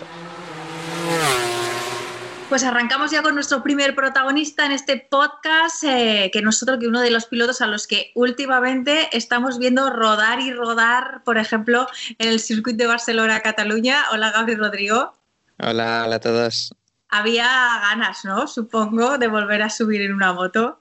pues 2.50 2.64
arrancamos 2.64 3.12
ya 3.12 3.22
con 3.22 3.36
nuestro 3.36 3.62
primer 3.62 3.94
protagonista 3.94 4.66
en 4.66 4.72
este 4.72 4.96
podcast, 4.96 5.84
eh, 5.84 6.30
que 6.32 6.42
nosotros, 6.42 6.80
que 6.80 6.88
uno 6.88 7.00
de 7.00 7.12
los 7.12 7.26
pilotos 7.26 7.60
a 7.60 7.68
los 7.68 7.86
que 7.86 8.10
últimamente 8.16 9.08
estamos 9.12 9.60
viendo 9.60 9.88
rodar 9.88 10.40
y 10.40 10.52
rodar, 10.52 11.22
por 11.24 11.38
ejemplo, 11.38 11.86
en 12.18 12.28
el 12.28 12.40
circuito 12.40 12.78
de 12.78 12.88
Barcelona-Cataluña. 12.88 14.06
Hola, 14.10 14.32
Gabriel 14.32 14.58
Rodrigo. 14.58 15.12
Hola, 15.60 16.02
hola 16.04 16.16
a 16.16 16.20
todos. 16.20 16.74
Había 17.08 17.46
ganas, 17.82 18.24
¿no? 18.24 18.48
Supongo, 18.48 19.16
de 19.16 19.28
volver 19.28 19.62
a 19.62 19.70
subir 19.70 20.02
en 20.02 20.12
una 20.12 20.32
moto. 20.32 20.80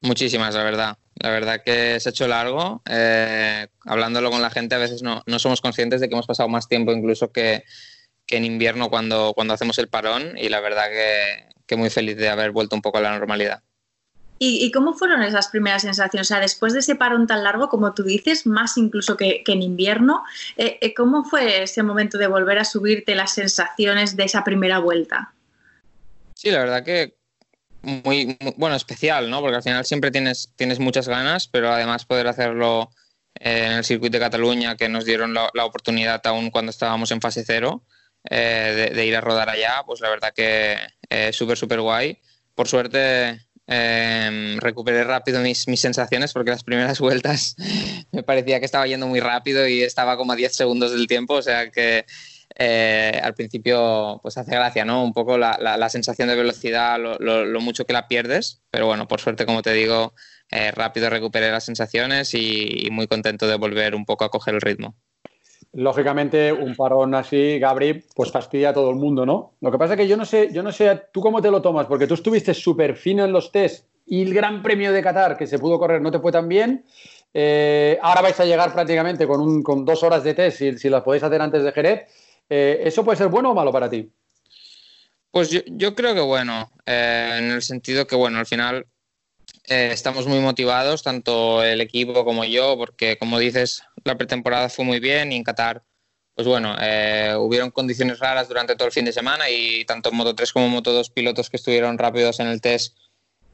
Muchísimas, 0.00 0.54
la 0.54 0.64
verdad. 0.64 0.98
La 1.16 1.28
verdad 1.28 1.60
que 1.62 2.00
se 2.00 2.08
ha 2.08 2.12
hecho 2.12 2.28
largo. 2.28 2.80
Eh, 2.88 3.68
hablándolo 3.84 4.30
con 4.30 4.40
la 4.40 4.48
gente, 4.48 4.74
a 4.74 4.78
veces 4.78 5.02
no, 5.02 5.22
no, 5.26 5.38
somos 5.38 5.60
conscientes 5.60 6.00
de 6.00 6.08
que 6.08 6.14
hemos 6.14 6.26
pasado 6.26 6.48
más 6.48 6.66
tiempo 6.66 6.92
incluso 6.92 7.30
que, 7.30 7.64
que 8.30 8.36
en 8.36 8.44
invierno 8.44 8.88
cuando, 8.88 9.32
cuando 9.34 9.54
hacemos 9.54 9.78
el 9.78 9.88
parón 9.88 10.38
y 10.38 10.48
la 10.48 10.60
verdad 10.60 10.84
que, 10.88 11.48
que 11.66 11.74
muy 11.74 11.90
feliz 11.90 12.16
de 12.16 12.28
haber 12.28 12.52
vuelto 12.52 12.76
un 12.76 12.82
poco 12.82 12.98
a 12.98 13.00
la 13.00 13.18
normalidad. 13.18 13.60
¿Y, 14.42 14.72
cómo 14.72 14.94
fueron 14.94 15.22
esas 15.22 15.48
primeras 15.48 15.82
sensaciones? 15.82 16.26
O 16.26 16.28
sea, 16.28 16.40
después 16.40 16.72
de 16.72 16.78
ese 16.78 16.94
parón 16.94 17.26
tan 17.26 17.44
largo, 17.44 17.68
como 17.68 17.92
tú 17.92 18.04
dices, 18.04 18.46
más 18.46 18.78
incluso 18.78 19.14
que, 19.18 19.42
en 19.46 19.60
invierno, 19.60 20.22
eh, 20.56 20.78
eh, 20.80 20.94
¿cómo 20.94 21.24
fue 21.24 21.64
ese 21.64 21.82
momento 21.82 22.16
de 22.16 22.26
volver 22.26 22.58
a 22.58 22.64
subirte 22.64 23.14
las 23.14 23.34
sensaciones 23.34 24.16
de 24.16 24.24
esa 24.24 24.42
primera 24.42 24.78
vuelta? 24.78 25.34
Sí, 26.34 26.50
la 26.50 26.60
verdad 26.60 26.84
que 26.84 27.16
muy, 27.82 28.38
bueno, 28.56 28.76
especial, 28.76 29.28
¿no? 29.28 29.42
Porque 29.42 29.56
al 29.56 29.62
final 29.62 29.84
siempre 29.84 30.10
tienes, 30.10 30.54
tienes 30.56 30.78
muchas 30.78 31.06
ganas, 31.06 31.46
pero 31.46 31.70
además 31.70 32.06
poder 32.06 32.26
hacerlo 32.26 32.92
eh, 33.34 33.66
en 33.66 33.72
el 33.72 33.84
circuito 33.84 34.16
de 34.16 34.24
Cataluña, 34.24 34.76
que 34.76 34.88
nos 34.88 35.04
dieron 35.04 35.34
la, 35.34 35.50
oportunidad 35.64 36.26
aún 36.26 36.50
cuando 36.50 36.70
estábamos 36.70 37.10
en 37.10 37.20
fase 37.20 37.44
cero, 37.46 37.82
de, 38.24 39.06
ir 39.06 39.16
a 39.16 39.20
rodar 39.20 39.48
allá, 39.48 39.82
pues 39.86 40.00
la 40.00 40.10
verdad 40.10 40.32
que 40.34 40.76
súper, 41.32 41.56
súper 41.56 41.80
guay. 41.80 42.18
Por 42.54 42.68
suerte 42.68 43.40
Em, 43.72 44.58
recuperé 44.58 45.04
rápido 45.04 45.40
mis, 45.40 45.68
mis, 45.68 45.80
sensaciones 45.80 46.32
porque 46.32 46.50
las 46.50 46.64
primeras 46.64 46.98
vueltas 46.98 47.54
me 48.10 48.24
parecía 48.24 48.58
que 48.58 48.66
estaba 48.66 48.84
yendo 48.88 49.06
muy 49.06 49.20
rápido 49.20 49.68
y 49.68 49.82
estaba 49.82 50.16
como 50.16 50.32
a 50.32 50.36
10 50.36 50.52
segundos 50.56 50.90
del 50.90 51.06
tiempo, 51.06 51.34
o 51.34 51.42
sea 51.42 51.70
que 51.70 52.04
eh, 52.58 53.20
al 53.22 53.34
principio 53.34 54.18
pues 54.22 54.36
hace 54.38 54.50
gracia, 54.50 54.84
¿no? 54.84 55.04
Un 55.04 55.12
poco 55.12 55.38
la, 55.38 55.56
la, 55.60 55.88
sensación 55.88 56.26
de 56.26 56.34
velocidad, 56.34 56.98
lo, 56.98 57.16
lo, 57.20 57.60
mucho 57.60 57.84
que 57.84 57.92
la 57.92 58.08
pierdes, 58.08 58.60
pero 58.72 58.86
bueno, 58.86 59.06
por 59.06 59.20
suerte, 59.20 59.46
como 59.46 59.62
te 59.62 59.72
digo, 59.72 60.14
eh, 60.50 60.72
rápido 60.72 61.08
recuperé 61.08 61.52
las 61.52 61.64
sensaciones 61.64 62.34
y, 62.34 62.86
y 62.86 62.90
muy 62.90 63.06
contento 63.06 63.46
de 63.46 63.54
volver 63.54 63.94
un 63.94 64.04
poco 64.04 64.24
a 64.24 64.30
coger 64.30 64.56
el 64.56 64.62
ritmo 64.62 64.96
lógicamente 65.72 66.52
un 66.52 66.74
parón 66.74 67.14
así, 67.14 67.58
Gabri, 67.58 68.04
pues 68.14 68.30
fastidia 68.30 68.70
a 68.70 68.74
todo 68.74 68.90
el 68.90 68.96
mundo, 68.96 69.24
¿no? 69.24 69.54
Lo 69.60 69.70
que 69.70 69.78
pasa 69.78 69.94
es 69.94 70.00
que 70.00 70.08
yo 70.08 70.16
no 70.16 70.24
sé, 70.24 70.50
yo 70.52 70.62
no 70.62 70.72
sé, 70.72 71.02
tú 71.12 71.20
cómo 71.20 71.40
te 71.40 71.50
lo 71.50 71.62
tomas, 71.62 71.86
porque 71.86 72.06
tú 72.06 72.14
estuviste 72.14 72.54
súper 72.54 72.96
fino 72.96 73.24
en 73.24 73.32
los 73.32 73.52
test 73.52 73.86
y 74.06 74.22
el 74.22 74.34
Gran 74.34 74.62
Premio 74.62 74.92
de 74.92 75.02
Qatar 75.02 75.36
que 75.36 75.46
se 75.46 75.58
pudo 75.58 75.78
correr 75.78 76.00
no 76.02 76.10
te 76.10 76.18
fue 76.18 76.32
tan 76.32 76.48
bien. 76.48 76.84
Eh, 77.32 77.96
ahora 78.02 78.22
vais 78.22 78.40
a 78.40 78.44
llegar 78.44 78.72
prácticamente 78.72 79.26
con, 79.26 79.40
un, 79.40 79.62
con 79.62 79.84
dos 79.84 80.02
horas 80.02 80.24
de 80.24 80.34
test 80.34 80.58
si, 80.58 80.78
si 80.78 80.88
las 80.88 81.02
podéis 81.02 81.22
hacer 81.22 81.40
antes 81.40 81.62
de 81.62 81.72
Jerez. 81.72 82.08
Eh, 82.48 82.82
¿Eso 82.84 83.04
puede 83.04 83.18
ser 83.18 83.28
bueno 83.28 83.50
o 83.50 83.54
malo 83.54 83.70
para 83.70 83.88
ti? 83.88 84.10
Pues 85.30 85.48
yo, 85.48 85.94
creo 85.94 86.12
que 86.14 86.20
bueno, 86.20 86.72
eh, 86.84 87.36
en 87.38 87.52
el 87.52 87.62
sentido 87.62 88.04
que, 88.06 88.16
bueno, 88.16 88.38
al 88.38 88.46
final 88.46 88.84
eh, 89.64 89.90
estamos 89.92 90.26
muy 90.26 90.40
motivados, 90.40 91.02
tanto 91.02 91.62
el 91.62 91.80
equipo 91.80 92.24
como 92.24 92.44
yo, 92.44 92.76
porque 92.76 93.16
como 93.18 93.38
dices, 93.38 93.82
la 94.04 94.16
pretemporada 94.16 94.68
fue 94.68 94.84
muy 94.84 95.00
bien 95.00 95.32
y 95.32 95.36
en 95.36 95.44
Qatar, 95.44 95.84
pues 96.34 96.46
bueno, 96.46 96.76
eh, 96.80 97.34
hubieron 97.38 97.70
condiciones 97.70 98.18
raras 98.18 98.48
durante 98.48 98.74
todo 98.74 98.86
el 98.86 98.92
fin 98.92 99.04
de 99.04 99.12
semana 99.12 99.50
y 99.50 99.84
tanto 99.84 100.12
Moto 100.12 100.34
3 100.34 100.52
como 100.52 100.68
Moto 100.68 100.92
2 100.92 101.10
pilotos 101.10 101.50
que 101.50 101.56
estuvieron 101.56 101.98
rápidos 101.98 102.40
en 102.40 102.48
el 102.48 102.60
test 102.60 102.96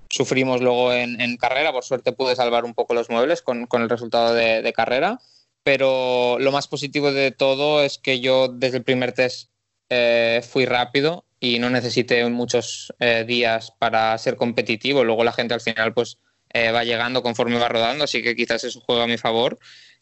sufrimos 0.09 0.61
luego 0.61 0.93
en, 0.93 1.37
carrera. 1.37 1.73
Por 1.73 1.85
suerte 1.85 2.13
pude 2.13 2.37
salvar 2.37 2.65
un 2.65 2.75
poco 2.75 2.95
los 2.95 3.11
muebles 3.11 3.43
con, 3.43 3.69
el 3.71 3.89
resultado 3.89 4.35
de, 4.35 4.73
carrera. 4.73 5.21
Pero 5.63 6.39
lo 6.39 6.53
más 6.53 6.69
positivo 6.69 7.13
de 7.13 7.33
todo 7.33 7.83
es 7.83 7.99
que 7.99 8.21
yo 8.21 8.49
desde 8.49 8.79
el 8.79 8.85
primer 8.85 9.13
test 9.13 9.51
eh, 9.89 10.43
fui 10.49 10.65
rápido 10.65 11.26
y 11.55 11.59
no 11.61 11.71
necesite 11.71 12.29
muchos 12.29 12.93
eh, 12.99 13.25
días 13.27 13.73
para 13.79 14.17
ser 14.19 14.37
competitivo. 14.37 15.05
Luego 15.05 15.23
la 15.23 15.33
gente 15.33 15.55
al 15.55 15.61
final 15.61 15.95
pues 15.95 16.19
eh, 16.53 16.73
va 16.73 16.85
llegando 16.85 17.23
conforme 17.23 17.59
va 17.59 17.69
rodando, 17.69 18.05
así 18.05 18.23
que 18.23 18.35
quizás 18.35 18.65
es 18.65 18.75
un 18.75 18.83
juego 18.83 19.03
a 19.03 19.07
mi 19.07 19.17
favor, 19.17 19.59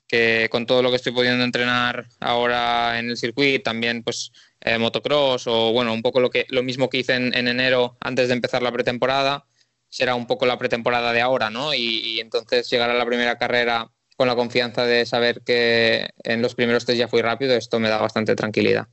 que 0.06 0.48
con 0.50 0.64
todo 0.66 0.82
lo 0.82 0.90
que 0.90 0.96
estoy 0.96 1.12
pudiendo 1.12 1.44
entrenar 1.44 2.06
ahora 2.20 2.98
en 2.98 3.10
el 3.10 3.16
circuito, 3.16 3.62
también 3.62 4.02
pues 4.02 4.32
eh, 4.60 4.78
motocross 4.78 5.46
o 5.46 5.72
bueno, 5.72 5.92
un 5.92 6.02
poco 6.02 6.20
lo, 6.20 6.30
que, 6.30 6.46
lo 6.48 6.62
mismo 6.62 6.88
que 6.88 6.98
hice 6.98 7.14
en, 7.14 7.34
enero 7.34 7.96
antes 8.00 8.28
de 8.28 8.34
empezar 8.34 8.62
la 8.62 8.72
pretemporada, 8.72 9.44
será 9.88 10.14
un 10.14 10.26
poco 10.26 10.46
la 10.46 10.58
pretemporada 10.58 11.12
de 11.12 11.20
ahora, 11.20 11.50
¿no? 11.50 11.74
Y, 11.74 12.00
y 12.00 12.20
entonces 12.20 12.70
llegar 12.70 12.90
a 12.90 12.94
la 12.94 13.06
primera 13.06 13.36
carrera 13.36 13.90
con 14.16 14.28
la 14.28 14.36
confianza 14.36 14.86
de 14.86 15.04
saber 15.06 15.42
que 15.44 16.08
en 16.22 16.40
los 16.40 16.54
primeros 16.54 16.86
test 16.86 16.98
ya 16.98 17.08
fui 17.08 17.20
rápido, 17.20 17.54
esto 17.54 17.78
me 17.80 17.88
da 17.88 17.98
bastante 17.98 18.34
tranquilidad. 18.34 18.88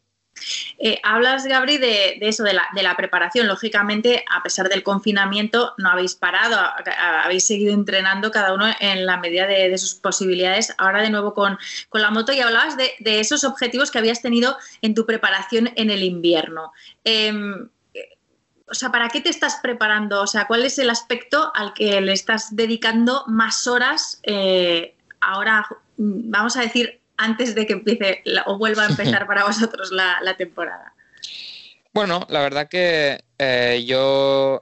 Eh, 0.78 1.00
hablas, 1.04 1.46
Gabri, 1.46 1.78
de, 1.78 2.18
eso, 2.22 2.44
de 2.44 2.54
la, 2.54 2.96
preparación. 2.98 3.48
Lógicamente, 3.48 4.24
a 4.30 4.42
pesar 4.42 4.70
del 4.70 4.84
confinamiento, 4.84 5.74
no 5.78 5.90
habéis 5.90 6.16
parado, 6.16 6.58
habéis 7.24 7.46
seguido 7.46 7.74
entrenando 7.74 8.32
cada 8.32 8.54
uno 8.54 8.66
en 8.80 9.06
la 9.06 9.18
medida 9.18 9.46
de, 9.48 9.78
sus 9.78 9.96
posibilidades. 9.96 10.74
Ahora 10.78 11.02
de 11.02 11.10
nuevo 11.10 11.34
con, 11.34 11.58
la 11.94 12.12
moto 12.12 12.32
y 12.32 12.40
hablabas 12.40 12.78
de, 12.78 13.20
esos 13.20 13.44
objetivos 13.44 13.92
que 13.92 14.00
habías 14.00 14.22
tenido 14.22 14.58
en 14.82 14.96
tu 14.96 15.06
preparación 15.06 15.72
en 15.76 15.92
el 15.92 16.04
invierno. 16.04 16.72
Em, 17.04 17.70
o 18.68 18.74
sea, 18.74 18.90
¿para 18.90 19.10
qué 19.10 19.20
te 19.20 19.30
estás 19.30 19.60
preparando? 19.62 20.22
O 20.22 20.28
sea, 20.28 20.48
¿cuál 20.48 20.64
es 20.64 20.80
el 20.80 20.90
aspecto 20.90 21.52
al 21.54 21.74
que 21.74 22.00
le 22.00 22.14
estás 22.14 22.56
dedicando 22.56 23.26
más 23.28 23.68
horas 23.68 24.22
eh, 24.24 24.96
ahora, 25.20 25.68
vamos 25.98 26.58
a 26.58 26.62
decir, 26.62 27.01
antes 27.22 27.56
de 27.56 27.66
que 27.66 27.74
empiece 27.74 28.24
o 28.46 28.58
vuelva 28.58 28.84
a 28.84 28.88
empezar 28.90 29.28
para 29.28 29.46
vosotros 29.46 29.92
la, 29.92 30.36
temporada? 30.38 30.94
Bueno, 31.94 32.26
la 32.30 32.42
verdad 32.42 32.68
que 32.68 33.20
eh, 33.38 33.84
yo 33.86 34.62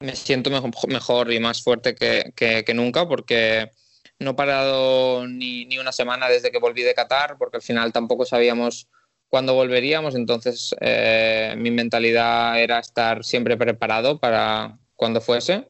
me 0.00 0.16
siento 0.16 0.50
mejor, 0.88 1.32
y 1.32 1.40
más 1.40 1.62
fuerte 1.62 1.94
que, 1.94 2.64
nunca 2.74 3.06
porque 3.06 3.70
no 4.18 4.30
he 4.30 4.34
parado 4.34 5.26
ni, 5.26 5.78
una 5.78 5.92
semana 5.92 6.28
desde 6.28 6.50
que 6.50 6.58
volví 6.58 6.82
de 6.82 6.94
Qatar, 6.94 7.36
porque 7.38 7.58
al 7.58 7.62
final 7.62 7.92
tampoco 7.92 8.24
sabíamos 8.24 8.88
cuándo 9.28 9.54
volveríamos, 9.54 10.14
entonces 10.14 10.74
eh, 10.80 11.54
mi 11.56 11.70
mentalidad 11.70 12.60
era 12.60 12.78
estar 12.78 13.24
siempre 13.24 13.56
preparado 13.56 14.18
para 14.18 14.78
cuando 14.96 15.20
fuese. 15.20 15.68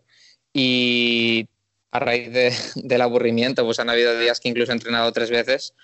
Y 0.53 1.49
a 1.91 1.99
raíz 1.99 2.31
del 2.75 3.01
aburrimiento, 3.01 3.65
pues 3.65 3.79
han 3.79 3.91
habido 3.91 4.19
días 4.19 4.41
que 4.41 4.49
incluso 4.49 4.73
he 4.73 4.75
entrenado 4.75 5.13
tres 5.13 5.31
veces. 5.31 5.75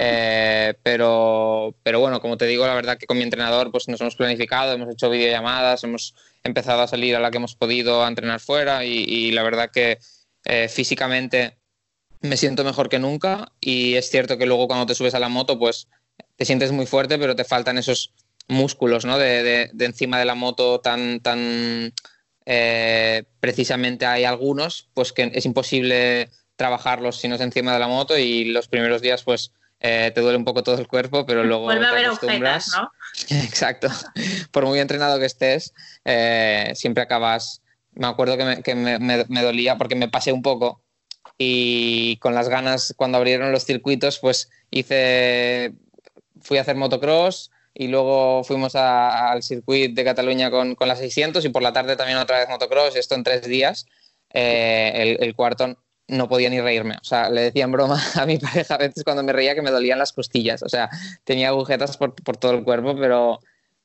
Eh, 0.00 0.74
pero, 0.82 1.74
pero 1.82 2.00
bueno, 2.00 2.20
como 2.20 2.36
te 2.36 2.46
digo, 2.46 2.66
la 2.66 2.74
verdad 2.74 2.98
que 2.98 3.06
con 3.06 3.16
mi 3.16 3.22
entrenador 3.22 3.70
pues 3.70 3.88
nos 3.88 4.00
hemos 4.00 4.16
planificado, 4.16 4.72
hemos 4.72 4.92
hecho 4.92 5.08
videollamadas, 5.08 5.84
hemos 5.84 6.14
empezado 6.42 6.82
a 6.82 6.88
salir 6.88 7.16
a 7.16 7.20
la 7.20 7.30
que 7.30 7.38
hemos 7.38 7.54
podido 7.54 8.04
a 8.04 8.08
entrenar 8.08 8.40
fuera 8.40 8.84
y, 8.84 9.30
la 9.30 9.42
verdad 9.42 9.70
que 9.70 9.98
eh, 10.44 10.68
físicamente 10.68 11.56
me 12.20 12.36
siento 12.36 12.64
mejor 12.64 12.88
que 12.88 12.98
nunca 12.98 13.52
y 13.60 13.94
es 13.94 14.10
cierto 14.10 14.36
que 14.38 14.46
luego 14.46 14.66
cuando 14.66 14.86
te 14.86 14.94
subes 14.94 15.14
a 15.14 15.20
la 15.20 15.28
moto 15.28 15.58
pues 15.58 15.88
te 16.36 16.44
sientes 16.44 16.72
muy 16.72 16.86
fuerte 16.86 17.18
pero 17.18 17.36
te 17.36 17.44
faltan 17.44 17.78
esos 17.78 18.12
músculos 18.48 19.04
¿no? 19.04 19.18
de, 19.18 19.70
de 19.72 19.84
encima 19.84 20.18
de 20.18 20.24
la 20.24 20.34
moto 20.34 20.80
tan, 20.80 21.20
tan 21.20 21.92
eh, 22.46 23.24
precisamente 23.40 24.06
hay 24.06 24.24
algunos 24.24 24.88
pues 24.94 25.12
que 25.12 25.30
es 25.34 25.44
imposible 25.44 26.30
trabajarlos 26.54 27.18
si 27.18 27.28
no 27.28 27.34
es 27.34 27.40
encima 27.40 27.72
de 27.74 27.80
la 27.80 27.88
moto 27.88 28.16
y 28.16 28.46
los 28.46 28.68
primeros 28.68 29.02
días 29.02 29.24
pues 29.24 29.52
eh, 29.80 30.10
te 30.14 30.20
duele 30.20 30.38
un 30.38 30.44
poco 30.44 30.62
todo 30.62 30.78
el 30.78 30.88
cuerpo, 30.88 31.26
pero 31.26 31.44
luego 31.44 31.64
Vuelve 31.64 31.86
a 31.86 31.90
haber 31.90 32.06
acostumbras. 32.06 32.72
¿no? 32.76 32.90
Exacto. 33.44 33.88
Por 34.50 34.64
muy 34.64 34.78
entrenado 34.78 35.18
que 35.18 35.26
estés, 35.26 35.74
eh, 36.04 36.72
siempre 36.74 37.02
acabas... 37.02 37.62
Me 37.92 38.06
acuerdo 38.06 38.36
que, 38.36 38.74
me, 38.74 39.42
dolía 39.42 39.78
porque 39.78 39.94
me 39.94 40.08
pasé 40.08 40.30
un 40.30 40.42
poco 40.42 40.82
y 41.38 42.18
con 42.18 42.34
las 42.34 42.50
ganas 42.50 42.92
cuando 42.96 43.16
abrieron 43.16 43.52
los 43.52 43.64
circuitos, 43.64 44.18
pues 44.18 44.50
hice... 44.70 45.72
Fui 46.42 46.58
a 46.58 46.60
hacer 46.60 46.76
motocross, 46.76 47.50
y 47.78 47.88
luego 47.88 48.42
fuimos 48.42 48.74
al 48.74 49.42
circuito 49.42 49.94
de 49.94 50.04
Cataluña 50.04 50.50
con, 50.50 50.74
con 50.74 50.88
las 50.88 50.98
600 50.98 51.44
y 51.44 51.50
por 51.50 51.62
la 51.62 51.74
tarde 51.74 51.94
también 51.94 52.16
otra 52.16 52.38
vez 52.38 52.48
motocross, 52.48 52.96
esto 52.96 53.14
en 53.14 53.22
tres 53.22 53.46
días. 53.46 53.84
Eh, 54.32 54.92
el, 54.94 55.22
el, 55.22 55.34
cuarto 55.34 55.76
no 56.08 56.26
podía 56.26 56.48
ni 56.48 56.58
reírme. 56.58 56.94
O 56.94 57.04
sea, 57.04 57.28
le 57.28 57.42
decía 57.42 57.64
en 57.64 57.72
broma 57.72 58.02
a 58.14 58.24
mi 58.24 58.38
pareja 58.38 58.76
a 58.76 58.78
veces 58.78 59.04
cuando 59.04 59.22
me 59.22 59.34
reía 59.34 59.54
que 59.54 59.60
me 59.60 59.70
dolían 59.70 59.98
las 59.98 60.14
costillas. 60.14 60.62
O 60.62 60.70
sea, 60.70 60.88
tenía 61.24 61.48
agujetas 61.48 61.98
por, 61.98 62.14
por 62.14 62.38
todo 62.38 62.52
el 62.52 62.64
cuerpo, 62.64 62.96
pero, 62.98 63.40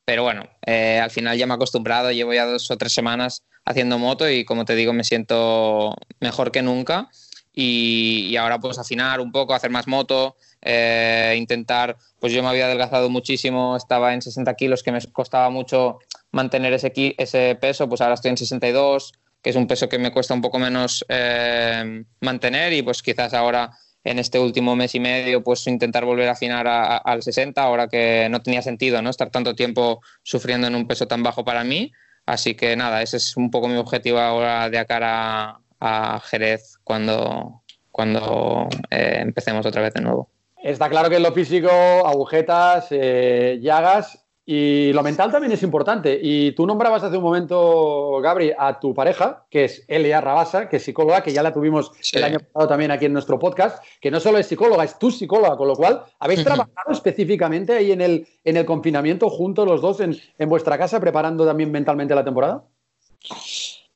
pero 0.06 0.22
bueno, 0.22 0.48
eh, 0.64 0.98
al 0.98 1.10
final 1.10 1.36
ya 1.36 1.46
me 1.46 1.52
he 1.52 1.56
acostumbrado. 1.56 2.10
Llevo 2.12 2.32
ya 2.32 2.46
dos 2.46 2.70
o 2.70 2.78
tres 2.78 2.94
semanas 2.94 3.42
haciendo 3.66 3.98
moto 3.98 4.28
y 4.30 4.46
como 4.46 4.64
te 4.64 4.74
digo, 4.74 4.94
me 4.94 5.04
siento 5.04 5.94
mejor 6.18 6.50
que 6.50 6.62
nunca. 6.62 7.10
Y, 7.52 8.28
y 8.30 8.36
ahora 8.38 8.58
pues 8.58 8.78
afinar 8.78 9.20
un 9.20 9.32
poco, 9.32 9.52
hacer 9.52 9.70
más 9.70 9.86
moto, 9.86 10.36
eh, 10.62 11.34
intentar, 11.36 11.96
pues 12.20 12.32
yo 12.32 12.42
me 12.42 12.48
había 12.48 12.66
adelgazado 12.66 13.10
muchísimo, 13.10 13.76
estaba 13.76 14.14
en 14.14 14.22
60 14.22 14.54
kilos, 14.54 14.82
que 14.82 14.92
me 14.92 15.00
costaba 15.12 15.50
mucho 15.50 15.98
mantener 16.30 16.72
ese, 16.72 16.92
ese 17.18 17.56
peso, 17.60 17.88
pues 17.88 18.00
ahora 18.00 18.14
estoy 18.14 18.30
en 18.30 18.38
62, 18.38 19.12
que 19.42 19.50
es 19.50 19.56
un 19.56 19.66
peso 19.66 19.88
que 19.88 19.98
me 19.98 20.12
cuesta 20.12 20.34
un 20.34 20.40
poco 20.40 20.58
menos 20.58 21.04
eh, 21.08 22.04
mantener 22.20 22.72
y 22.72 22.82
pues 22.82 23.02
quizás 23.02 23.34
ahora 23.34 23.70
en 24.04 24.18
este 24.18 24.38
último 24.38 24.74
mes 24.74 24.94
y 24.94 25.00
medio 25.00 25.44
pues 25.44 25.66
intentar 25.66 26.04
volver 26.04 26.28
a 26.28 26.32
afinar 26.32 26.66
al 26.66 27.22
60 27.22 27.62
ahora 27.62 27.86
que 27.86 28.28
no 28.30 28.42
tenía 28.42 28.60
sentido 28.60 29.00
no 29.00 29.10
estar 29.10 29.30
tanto 29.30 29.54
tiempo 29.54 30.00
sufriendo 30.24 30.66
en 30.66 30.74
un 30.74 30.88
peso 30.88 31.06
tan 31.06 31.22
bajo 31.22 31.44
para 31.44 31.62
mí 31.62 31.92
así 32.26 32.56
que 32.56 32.74
nada 32.74 33.00
ese 33.00 33.18
es 33.18 33.36
un 33.36 33.50
poco 33.52 33.68
mi 33.68 33.76
objetivo 33.76 34.18
ahora 34.18 34.68
de 34.70 34.84
cara 34.86 35.60
a 35.84 36.20
Jerez 36.20 36.78
cuando, 36.84 37.62
cuando 37.90 38.68
eh, 38.90 39.18
empecemos 39.20 39.66
otra 39.66 39.82
vez 39.82 39.92
de 39.92 40.00
nuevo. 40.00 40.30
Está 40.62 40.88
claro 40.88 41.10
que 41.10 41.18
lo 41.18 41.32
físico, 41.32 41.68
agujetas, 41.70 42.86
eh, 42.90 43.58
llagas 43.60 44.22
y 44.44 44.92
lo 44.92 45.02
mental 45.02 45.30
también 45.30 45.52
es 45.52 45.62
importante. 45.62 46.18
Y 46.20 46.52
tú 46.52 46.66
nombrabas 46.66 47.02
hace 47.02 47.16
un 47.16 47.22
momento, 47.22 48.20
Gabri, 48.20 48.52
a 48.56 48.78
tu 48.78 48.92
pareja, 48.92 49.44
que 49.50 49.64
es 49.64 49.84
Elia 49.88 50.20
Rabasa, 50.20 50.68
que 50.68 50.76
es 50.76 50.84
psicóloga, 50.84 51.22
que 51.22 51.32
ya 51.32 51.42
la 51.42 51.52
tuvimos 51.52 51.92
el 52.12 52.24
año 52.24 52.38
pasado 52.40 52.68
también 52.68 52.90
aquí 52.90 53.06
en 53.06 53.12
nuestro 53.12 53.38
podcast, 53.38 53.84
que 54.00 54.10
no 54.10 54.20
solo 54.20 54.38
es 54.38 54.46
psicóloga, 54.46 54.84
es 54.84 54.98
tu 54.98 55.10
psicóloga, 55.10 55.56
con 55.56 55.68
lo 55.68 55.74
cual, 55.74 56.02
¿habéis 56.18 56.44
trabajado 56.44 56.90
específicamente 56.90 57.72
ahí 57.74 57.92
en 57.92 58.00
el, 58.00 58.26
en 58.44 58.56
el 58.56 58.64
confinamiento 58.64 59.30
juntos 59.30 59.66
los 59.66 59.80
dos 59.80 60.00
en, 60.00 60.16
en 60.38 60.48
vuestra 60.48 60.76
casa, 60.76 60.98
preparando 60.98 61.46
también 61.46 61.70
mentalmente 61.70 62.14
la 62.14 62.24
temporada? 62.24 62.64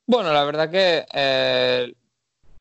Bueno, 0.07 0.33
la 0.33 0.45
verdad 0.45 0.71
que 0.71 1.05
eh, 1.13 1.93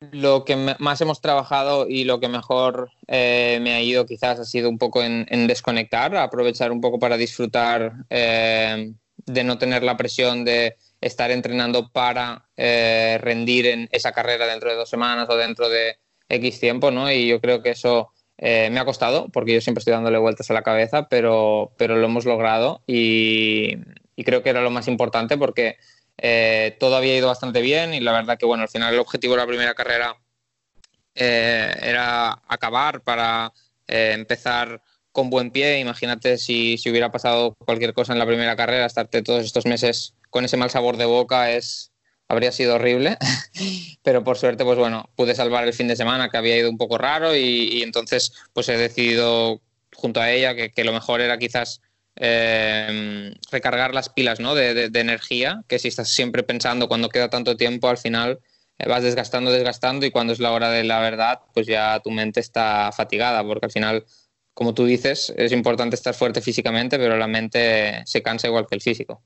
lo 0.00 0.44
que 0.44 0.56
más 0.78 1.00
hemos 1.00 1.20
trabajado 1.20 1.86
y 1.88 2.04
lo 2.04 2.20
que 2.20 2.28
mejor 2.28 2.90
eh, 3.06 3.58
me 3.62 3.74
ha 3.74 3.80
ido 3.80 4.06
quizás 4.06 4.38
ha 4.38 4.44
sido 4.44 4.68
un 4.68 4.78
poco 4.78 5.02
en, 5.02 5.46
desconectar, 5.46 6.14
aprovechar 6.16 6.72
un 6.72 6.80
poco 6.80 6.98
para 6.98 7.16
disfrutar 7.16 7.92
eh, 8.10 8.92
de 9.24 9.44
no 9.44 9.58
tener 9.58 9.82
la 9.82 9.96
presión 9.96 10.44
de 10.44 10.76
estar 11.00 11.30
entrenando 11.30 11.90
para 11.90 12.46
rendir 12.56 13.66
en 13.66 13.88
esa 13.92 14.12
carrera 14.12 14.46
dentro 14.46 14.70
de 14.70 14.76
dos 14.76 14.88
semanas 14.88 15.28
o 15.30 15.36
dentro 15.36 15.68
de 15.68 15.98
X 16.28 16.60
tiempo, 16.60 16.90
¿no? 16.90 17.10
Y 17.10 17.28
yo 17.28 17.40
creo 17.40 17.62
que 17.62 17.70
eso 17.70 18.12
me 18.38 18.78
ha 18.78 18.84
costado, 18.84 19.28
porque 19.28 19.54
yo 19.54 19.60
siempre 19.60 19.80
estoy 19.80 19.92
dándole 19.92 20.18
vueltas 20.18 20.50
a 20.50 20.54
la 20.54 20.62
cabeza, 20.62 21.08
pero, 21.08 21.72
pero 21.76 21.96
lo 21.96 22.06
hemos 22.06 22.24
logrado 22.24 22.82
y 22.86 23.76
creo 24.24 24.42
que 24.42 24.50
era 24.50 24.62
lo 24.62 24.70
más 24.70 24.88
importante 24.88 25.36
porque 25.36 25.76
eh, 26.18 26.76
todo 26.80 26.96
había 26.96 27.16
ido 27.16 27.28
bastante 27.28 27.60
bien 27.60 27.94
y 27.94 28.00
la 28.00 28.12
verdad 28.12 28.38
que, 28.38 28.46
bueno, 28.46 28.62
al 28.62 28.68
final 28.68 28.92
el 28.94 29.00
objetivo 29.00 29.34
de 29.34 29.40
la 29.40 29.46
primera 29.46 29.74
carrera 29.74 30.16
eh, 31.14 31.74
era 31.82 32.42
acabar 32.46 33.02
para 33.02 33.52
eh, 33.86 34.12
empezar 34.14 34.82
con 35.12 35.30
buen 35.30 35.50
pie. 35.50 35.80
Imagínate 35.80 36.38
si, 36.38 36.78
si, 36.78 36.90
hubiera 36.90 37.10
pasado 37.10 37.54
cualquier 37.58 37.94
cosa 37.94 38.12
en 38.12 38.18
la 38.18 38.26
primera 38.26 38.56
carrera, 38.56 38.86
estarte 38.86 39.22
todos 39.22 39.44
estos 39.44 39.66
meses 39.66 40.14
con 40.30 40.44
ese 40.44 40.56
mal 40.56 40.70
sabor 40.70 40.96
de 40.96 41.06
boca 41.06 41.50
es 41.52 41.92
habría 42.28 42.50
sido 42.52 42.74
horrible, 42.74 43.18
pero 44.02 44.24
por 44.24 44.36
suerte, 44.36 44.64
pues 44.64 44.78
bueno, 44.78 45.08
pude 45.14 45.34
salvar 45.34 45.64
el 45.64 45.74
fin 45.74 45.88
de 45.88 45.96
semana 45.96 46.28
que 46.28 46.36
había 46.36 46.58
ido 46.58 46.68
un 46.68 46.76
poco 46.76 46.98
raro 46.98 47.36
y, 47.36 47.82
entonces 47.82 48.32
pues 48.52 48.68
he 48.68 48.76
decidido 48.76 49.60
junto 49.94 50.20
a 50.20 50.30
ella 50.30 50.54
que, 50.54 50.72
que 50.72 50.84
lo 50.84 50.92
mejor 50.92 51.20
era 51.20 51.38
quizás 51.38 51.80
eh, 52.16 53.34
recargar 53.50 53.94
las 53.94 54.08
pilas 54.08 54.40
¿no? 54.40 54.54
de, 54.54 54.90
energía, 54.94 55.62
que 55.68 55.78
si 55.78 55.88
estás 55.88 56.08
siempre 56.08 56.42
pensando 56.42 56.88
cuando 56.88 57.08
queda 57.08 57.28
tanto 57.30 57.56
tiempo, 57.56 57.88
al 57.88 57.98
final 57.98 58.40
eh, 58.78 58.88
vas 58.88 59.02
desgastando, 59.02 59.52
desgastando 59.52 60.06
y 60.06 60.10
cuando 60.10 60.32
es 60.32 60.40
la 60.40 60.52
hora 60.52 60.70
de 60.70 60.84
la 60.84 61.00
verdad, 61.00 61.40
pues 61.52 61.66
ya 61.66 62.00
tu 62.00 62.10
mente 62.10 62.40
está 62.40 62.90
fatigada, 62.92 63.44
porque 63.44 63.66
al 63.66 63.72
final, 63.72 64.04
como 64.54 64.74
tú 64.74 64.86
dices, 64.86 65.32
es 65.36 65.52
importante 65.52 65.96
estar 65.96 66.14
fuerte 66.14 66.40
físicamente, 66.40 66.98
pero 66.98 67.16
la 67.16 67.26
mente 67.26 68.02
se 68.06 68.22
cansa 68.22 68.48
igual 68.48 68.66
que 68.66 68.76
el 68.76 68.82
físico. 68.82 69.22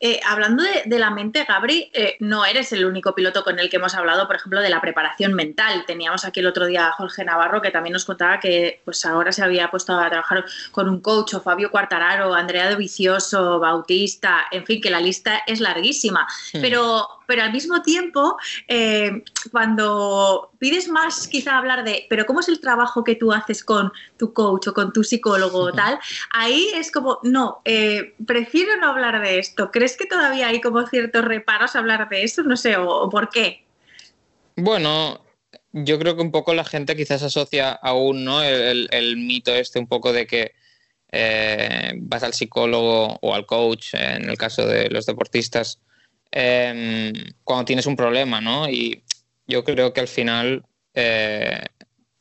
Eh, 0.00 0.20
hablando 0.26 0.62
de, 0.84 0.98
la 0.98 1.10
mente, 1.10 1.44
Gabri, 1.48 1.90
eh, 1.94 2.16
no 2.20 2.44
eres 2.44 2.72
el 2.72 2.84
único 2.84 3.14
piloto 3.14 3.42
con 3.44 3.58
el 3.58 3.70
que 3.70 3.76
hemos 3.76 3.94
hablado, 3.94 4.26
por 4.26 4.36
ejemplo, 4.36 4.60
de 4.60 4.68
la 4.68 4.80
preparación 4.80 5.34
mental. 5.34 5.84
Teníamos 5.86 6.24
aquí 6.24 6.40
el 6.40 6.46
otro 6.46 6.66
día 6.66 6.88
a 6.88 6.92
Jorge 6.92 7.24
Navarro, 7.24 7.62
que 7.62 7.70
también 7.70 7.92
nos 7.92 8.04
contaba 8.04 8.40
que 8.40 8.80
pues 8.84 9.04
ahora 9.06 9.32
se 9.32 9.42
había 9.42 9.70
puesto 9.70 9.98
a 9.98 10.10
trabajar 10.10 10.44
con 10.72 10.88
un 10.88 11.00
coach, 11.00 11.34
o 11.34 11.40
Fabio 11.40 11.70
Cuartararo, 11.70 12.34
Andrea 12.34 12.68
de 12.68 12.76
Vicioso, 12.76 13.60
Bautista, 13.60 14.44
en 14.50 14.66
fin, 14.66 14.80
que 14.80 14.90
la 14.90 15.00
lista 15.00 15.42
es 15.46 15.60
larguísima. 15.60 16.26
Pero 16.52 17.08
pero 17.26 17.42
al 17.42 17.52
mismo 17.52 17.82
tiempo, 17.82 18.36
eh, 18.68 19.22
cuando 19.50 20.50
pides 20.58 20.88
más 20.88 21.28
quizá 21.28 21.58
hablar 21.58 21.84
de, 21.84 22.06
pero 22.08 22.26
¿cómo 22.26 22.40
es 22.40 22.48
el 22.48 22.60
trabajo 22.60 23.04
que 23.04 23.14
tú 23.14 23.32
haces 23.32 23.64
con 23.64 23.92
tu 24.16 24.32
coach 24.32 24.68
o 24.68 24.74
con 24.74 24.92
tu 24.92 25.04
psicólogo 25.04 25.58
o 25.58 25.72
tal? 25.72 25.98
Ahí 26.30 26.68
es 26.74 26.90
como, 26.90 27.18
no, 27.22 27.60
eh, 27.64 28.14
prefiero 28.26 28.76
no 28.76 28.88
hablar 28.88 29.22
de 29.22 29.38
esto. 29.38 29.70
¿Crees 29.70 29.96
que 29.96 30.06
todavía 30.06 30.48
hay 30.48 30.60
como 30.60 30.86
ciertos 30.86 31.24
reparos 31.24 31.76
a 31.76 31.80
hablar 31.80 32.08
de 32.08 32.24
eso? 32.24 32.42
No 32.42 32.56
sé, 32.56 32.76
o, 32.76 33.08
por 33.08 33.28
qué. 33.28 33.64
Bueno, 34.56 35.20
yo 35.72 35.98
creo 35.98 36.16
que 36.16 36.22
un 36.22 36.30
poco 36.30 36.54
la 36.54 36.64
gente 36.64 36.96
quizás 36.96 37.22
asocia 37.22 37.72
aún 37.72 38.24
¿no? 38.24 38.42
el, 38.42 39.16
mito 39.16 39.52
este 39.54 39.78
un 39.78 39.88
poco 39.88 40.12
de 40.12 40.26
que 40.26 40.52
eh, 41.10 41.92
vas 41.96 42.22
al 42.22 42.34
psicólogo 42.34 43.18
o 43.20 43.34
al 43.34 43.46
coach, 43.46 43.94
en 43.94 44.28
el 44.28 44.36
caso 44.36 44.66
de 44.66 44.90
los 44.90 45.06
deportistas, 45.06 45.80
Em, 46.30 47.12
cuando 47.44 47.64
tienes 47.64 47.86
un 47.86 47.96
problema, 47.96 48.40
¿no? 48.40 48.68
Y 48.68 49.04
yo 49.46 49.62
creo 49.64 49.92
que 49.92 50.00
al 50.00 50.08
final, 50.08 50.64
eh, 50.94 51.62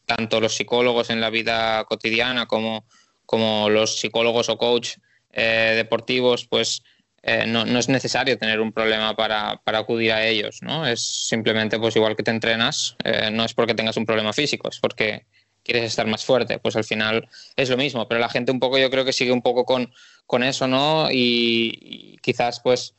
tanto 0.06 0.40
los 0.40 0.56
psicólogos 0.56 1.10
en 1.10 1.20
la 1.20 1.30
vida 1.30 1.84
cotidiana 1.86 2.46
como, 2.46 2.86
como 3.26 3.70
los 3.70 3.98
psicólogos 3.98 4.50
o 4.50 4.58
coach 4.58 4.98
eh, 5.32 5.74
deportivos, 5.76 6.46
pues 6.46 6.84
eh, 7.24 7.46
no, 7.48 7.64
es 7.64 7.90
necesario 7.90 8.38
tener 8.38 8.60
un 8.60 8.72
problema 8.72 9.16
para, 9.16 9.62
para, 9.64 9.80
acudir 9.80 10.12
a 10.12 10.28
ellos, 10.28 10.60
¿no? 10.62 10.86
Es 10.86 11.28
simplemente, 11.28 11.80
pues 11.80 11.96
igual 11.96 12.16
que 12.16 12.24
te 12.24 12.32
entrenas, 12.32 12.98
no 13.32 13.46
es 13.46 13.54
porque 13.54 13.74
tengas 13.74 13.98
un 13.98 14.06
problema 14.06 14.34
físico, 14.34 14.70
es 14.70 14.80
porque 14.80 15.26
quieres 15.64 15.86
estar 15.86 16.06
más 16.06 16.26
fuerte, 16.26 16.60
pues 16.60 16.76
al 16.76 16.84
final 16.84 17.28
es 17.56 17.70
lo 17.70 17.78
mismo, 17.78 18.08
pero 18.08 18.20
la 18.20 18.30
gente 18.30 18.52
un 18.52 18.60
poco 18.60 18.78
yo 18.78 18.90
creo 18.92 19.06
que 19.06 19.14
sigue 19.14 19.32
un 19.32 19.42
poco 19.42 19.66
con, 19.66 19.92
con 20.28 20.44
eso, 20.44 20.68
¿no? 20.68 21.10
Y, 21.10 21.80
y 21.82 22.18
quizás 22.18 22.60
pues 22.60 22.94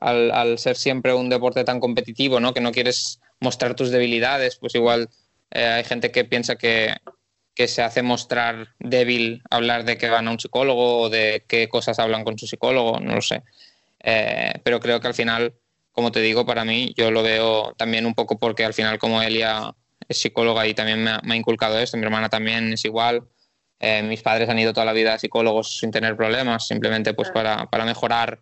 al, 0.00 0.58
ser 0.58 0.76
siempre 0.76 1.14
un 1.14 1.28
deporte 1.28 1.64
tan 1.64 1.78
competitivo, 1.78 2.40
¿no? 2.40 2.54
Que 2.54 2.60
no 2.60 2.72
quieres 2.72 3.20
mostrar 3.38 3.74
tus 3.74 3.90
debilidades, 3.90 4.56
pues 4.56 4.74
igual 4.74 5.08
eh, 5.50 5.64
hay 5.64 5.84
gente 5.84 6.10
que 6.10 6.24
piensa 6.24 6.56
que, 6.56 6.94
se 7.66 7.82
hace 7.82 8.00
mostrar 8.00 8.68
débil 8.78 9.42
hablar 9.50 9.84
de 9.84 9.98
que 9.98 10.08
van 10.08 10.26
a 10.26 10.30
un 10.30 10.40
psicólogo 10.40 11.02
o 11.02 11.10
de 11.10 11.44
qué 11.46 11.68
cosas 11.68 11.98
hablan 11.98 12.24
con 12.24 12.38
su 12.38 12.46
psicólogo, 12.46 12.98
no 13.00 13.16
lo 13.16 13.20
sé. 13.20 13.42
Eh, 14.02 14.54
pero 14.62 14.80
creo 14.80 14.98
que 14.98 15.08
al 15.08 15.12
final, 15.12 15.52
como 15.92 16.10
te 16.10 16.20
digo, 16.22 16.46
para 16.46 16.64
mí 16.64 16.94
yo 16.96 17.10
lo 17.10 17.22
veo 17.22 17.74
también 17.76 18.06
un 18.06 18.14
poco 18.14 18.38
porque 18.38 18.64
al 18.64 18.72
final 18.72 18.98
como 18.98 19.20
Elia 19.20 19.74
es 20.08 20.18
psicóloga 20.18 20.66
y 20.66 20.72
también 20.72 21.04
me 21.04 21.10
ha, 21.10 21.36
inculcado 21.36 21.78
esto, 21.78 21.98
mi 21.98 22.04
hermana 22.04 22.30
también 22.30 22.72
es 22.72 22.86
igual. 22.86 23.24
Eh, 23.78 24.02
mis 24.04 24.22
padres 24.22 24.48
han 24.48 24.58
ido 24.58 24.72
toda 24.72 24.86
la 24.86 24.94
vida 24.94 25.12
a 25.12 25.18
psicólogos 25.18 25.76
sin 25.76 25.90
tener 25.90 26.16
problemas, 26.16 26.66
simplemente 26.66 27.12
pues 27.12 27.30
para, 27.30 27.68
para 27.68 27.84
mejorar 27.84 28.40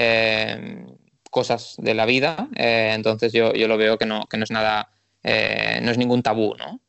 eh, 0.00 0.86
cosas 1.28 1.74
de 1.78 1.92
la 1.92 2.06
vida, 2.06 2.48
eh, 2.56 2.92
entonces 2.94 3.32
yo, 3.32 3.52
yo, 3.52 3.66
lo 3.66 3.76
veo 3.76 3.98
que 3.98 4.06
no, 4.06 4.26
que 4.30 4.36
no 4.36 4.44
es 4.44 4.50
nada, 4.52 4.90
eh, 5.24 5.80
no 5.82 5.90
es 5.90 5.98
ningún 5.98 6.22
tabú, 6.22 6.54
¿no? 6.56 6.80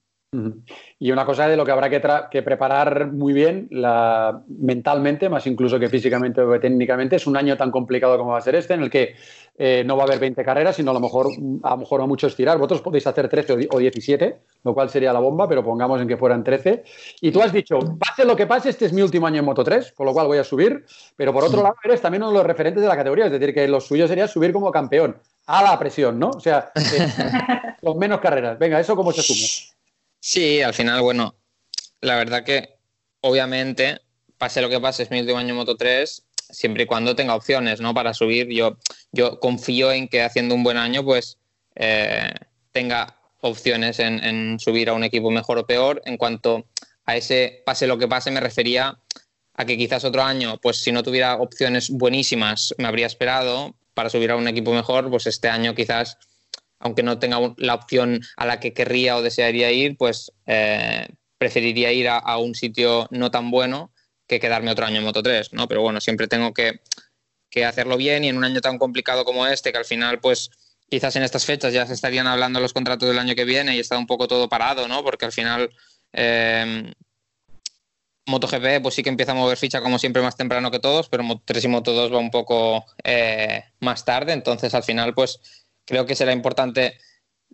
Y 1.00 1.12
una 1.12 1.26
cosa 1.26 1.48
de 1.48 1.58
lo 1.58 1.66
que 1.66 1.72
habrá 1.72 1.90
que, 1.90 2.00
que 2.30 2.44
preparar 2.44 3.12
muy 3.12 3.34
bien 3.34 3.68
la, 3.72 4.44
mentalmente, 4.48 5.28
más 5.28 5.48
incluso 5.48 5.80
que 5.80 5.90
físicamente 5.90 6.42
o 6.42 6.60
técnicamente, 6.60 7.16
es 7.16 7.26
un 7.26 7.36
año 7.36 7.58
tan 7.58 7.72
complicado 7.72 8.16
como 8.16 8.34
va 8.34 8.38
a 8.38 8.42
ser 8.42 8.54
este, 8.54 8.76
en 8.76 8.84
el 8.84 8.92
que 8.92 9.16
eh, 9.62 9.84
no 9.86 9.98
va 9.98 10.04
a 10.04 10.06
haber 10.06 10.20
20 10.20 10.42
carreras, 10.46 10.78
sino 10.78 10.92
a 10.92 10.94
lo 10.94 11.02
mejor 11.02 11.28
a 11.64 11.72
lo 11.72 11.78
mejor 11.78 12.02
a 12.02 12.06
mucho 12.06 12.28
estirar. 12.28 12.58
Vosotros 12.58 12.82
podéis 12.82 13.06
hacer 13.08 13.28
13 13.28 13.68
o 13.70 13.78
17, 13.78 14.38
lo 14.64 14.74
cual 14.74 14.90
sería 14.90 15.12
la 15.12 15.20
bomba, 15.20 15.50
pero 15.50 15.66
pongamos 15.66 16.02
en 16.02 16.08
que 16.08 16.16
fueran 16.16 16.46
13. 16.46 16.86
Y 17.20 17.30
tú 17.30 17.42
has 17.42 17.52
dicho, 17.52 17.78
pase 18.00 18.24
lo 18.24 18.38
que 18.38 18.48
pase, 18.48 18.70
este 18.70 18.86
es 18.86 18.94
mi 18.94 19.02
último 19.02 19.28
año 19.28 19.40
en 19.40 19.46
Moto 19.46 19.62
3, 19.62 19.92
con 19.92 20.06
lo 20.06 20.14
cual 20.14 20.28
voy 20.28 20.38
a 20.38 20.46
subir, 20.46 20.86
pero 21.18 21.34
por 21.34 21.44
otro 21.44 21.62
lado 21.62 21.76
eres 21.84 22.00
también 22.00 22.24
uno 22.24 22.32
de 22.32 22.38
los 22.38 22.48
referentes 22.48 22.82
de 22.82 22.88
la 22.88 22.96
categoría, 22.96 23.26
es 23.26 23.32
decir, 23.34 23.54
que 23.54 23.68
lo 23.68 23.82
suyo 23.82 24.08
sería 24.08 24.30
subir 24.30 24.54
como 24.54 24.72
campeón, 24.72 25.18
a 25.48 25.62
la 25.62 25.78
presión, 25.78 26.18
¿no? 26.18 26.30
O 26.30 26.40
sea, 26.40 26.72
eh, 26.76 27.76
con 27.84 28.00
menos 28.00 28.22
carreras. 28.22 28.58
Venga, 28.58 28.80
¿eso 28.80 28.96
cómo 28.96 29.12
se 29.12 29.20
asume? 29.20 29.76
Sí, 30.22 30.62
al 30.62 30.74
final, 30.74 31.02
bueno, 31.02 31.36
la 32.00 32.16
verdad 32.16 32.46
que 32.46 32.78
obviamente, 33.20 34.00
pase 34.38 34.62
lo 34.62 34.70
que 34.70 34.80
pase, 34.80 35.04
es 35.04 35.12
mi 35.12 35.20
último 35.20 35.38
año 35.38 35.50
en 35.50 35.56
Moto 35.58 35.76
3, 35.76 36.29
siempre 36.50 36.84
y 36.84 36.86
cuando 36.86 37.16
tenga 37.16 37.36
opciones, 37.36 37.82
¿no? 37.82 37.94
Para 37.94 38.14
subir, 38.14 38.48
yo, 38.50 38.78
yo 39.12 39.40
confío 39.40 39.92
en 39.92 40.08
que 40.08 40.22
haciendo 40.22 40.56
un 40.56 40.64
buen 40.64 40.78
año, 40.78 41.04
pues 41.04 41.38
eh, 41.76 42.32
tenga 42.72 43.16
opciones 43.42 44.00
en, 44.00 44.60
subir 44.60 44.90
a 44.90 44.94
un 44.94 45.04
equipo 45.04 45.32
mejor 45.32 45.58
o 45.60 45.66
peor. 45.66 46.02
En 46.06 46.18
cuanto 46.18 46.66
a 47.06 47.16
ese 47.16 47.62
pase 47.66 47.88
lo 47.88 47.98
que 47.98 48.08
pase, 48.08 48.32
me 48.32 48.40
refería 48.40 49.00
a 49.54 49.66
que 49.66 49.78
quizás 49.78 50.04
otro 50.06 50.24
año, 50.24 50.58
pues 50.62 50.78
si 50.78 50.92
no 50.92 51.04
tuviera 51.04 51.36
opciones 51.36 51.90
buenísimas, 51.90 52.74
me 52.78 52.88
habría 52.88 53.08
esperado 53.08 53.76
para 53.94 54.10
subir 54.10 54.32
a 54.32 54.36
un 54.36 54.48
equipo 54.48 54.74
mejor, 54.74 55.10
pues 55.10 55.28
este 55.28 55.50
año 55.50 55.76
quizás 55.76 56.18
aunque 56.80 57.04
no 57.04 57.20
tenga 57.20 57.38
la 57.58 57.76
opción 57.76 58.22
a 58.38 58.46
la 58.46 58.60
que 58.60 58.74
querría 58.74 59.18
o 59.18 59.22
desearía 59.22 59.72
ir, 59.72 59.98
pues 59.98 60.32
eh, 60.46 61.08
preferiría 61.38 61.92
ir 61.92 62.08
a, 62.10 62.38
un 62.38 62.56
sitio 62.56 63.08
no 63.12 63.32
tan 63.32 63.52
bueno 63.52 63.92
que 64.30 64.40
quedarme 64.40 64.72
otro 64.72 64.86
año 64.86 65.00
en 65.00 65.04
Moto 65.04 65.24
3, 65.24 65.54
¿no? 65.54 65.68
Pero 65.68 65.82
bueno, 65.82 66.00
siempre 66.00 66.28
tengo 66.28 66.54
que, 66.54 66.80
hacerlo 67.66 67.98
bien 67.98 68.24
y 68.24 68.30
en 68.30 68.38
un 68.38 68.46
año 68.46 68.62
tan 68.62 68.78
complicado 68.78 69.26
como 69.26 69.46
este, 69.48 69.72
que 69.72 69.80
al 69.80 69.86
final, 69.86 70.20
pues 70.20 70.52
quizás 70.88 71.16
en 71.16 71.24
estas 71.24 71.46
fechas 71.46 71.74
ya 71.74 71.86
se 71.86 71.94
estarían 71.94 72.28
hablando 72.28 72.60
los 72.60 72.74
contratos 72.74 73.10
del 73.10 73.20
año 73.20 73.36
que 73.36 73.44
viene 73.44 73.76
y 73.76 73.80
está 73.80 73.98
un 73.98 74.08
poco 74.08 74.28
todo 74.28 74.48
parado, 74.48 74.88
¿no? 74.88 75.04
Porque 75.04 75.26
al 75.26 75.32
final 75.32 75.70
eh, 76.14 76.94
MotoGP 78.28 78.82
pues 78.82 78.96
sí 78.96 79.04
que 79.04 79.10
empieza 79.10 79.32
a 79.34 79.36
mover 79.36 79.58
ficha 79.58 79.82
como 79.82 80.00
siempre 80.00 80.22
más 80.22 80.38
temprano 80.38 80.72
que 80.72 80.80
todos, 80.80 81.10
pero 81.10 81.24
Moto 81.24 81.42
3 81.46 81.66
y 81.66 81.68
Moto 81.68 81.94
2 81.94 82.14
va 82.14 82.20
un 82.20 82.32
poco 82.32 82.86
eh, 83.04 83.64
más 83.80 84.06
tarde, 84.06 84.34
entonces 84.34 84.74
al 84.74 84.84
final 84.84 85.14
pues 85.14 85.40
creo 85.86 86.06
que 86.06 86.16
será 86.16 86.32
importante 86.32 86.98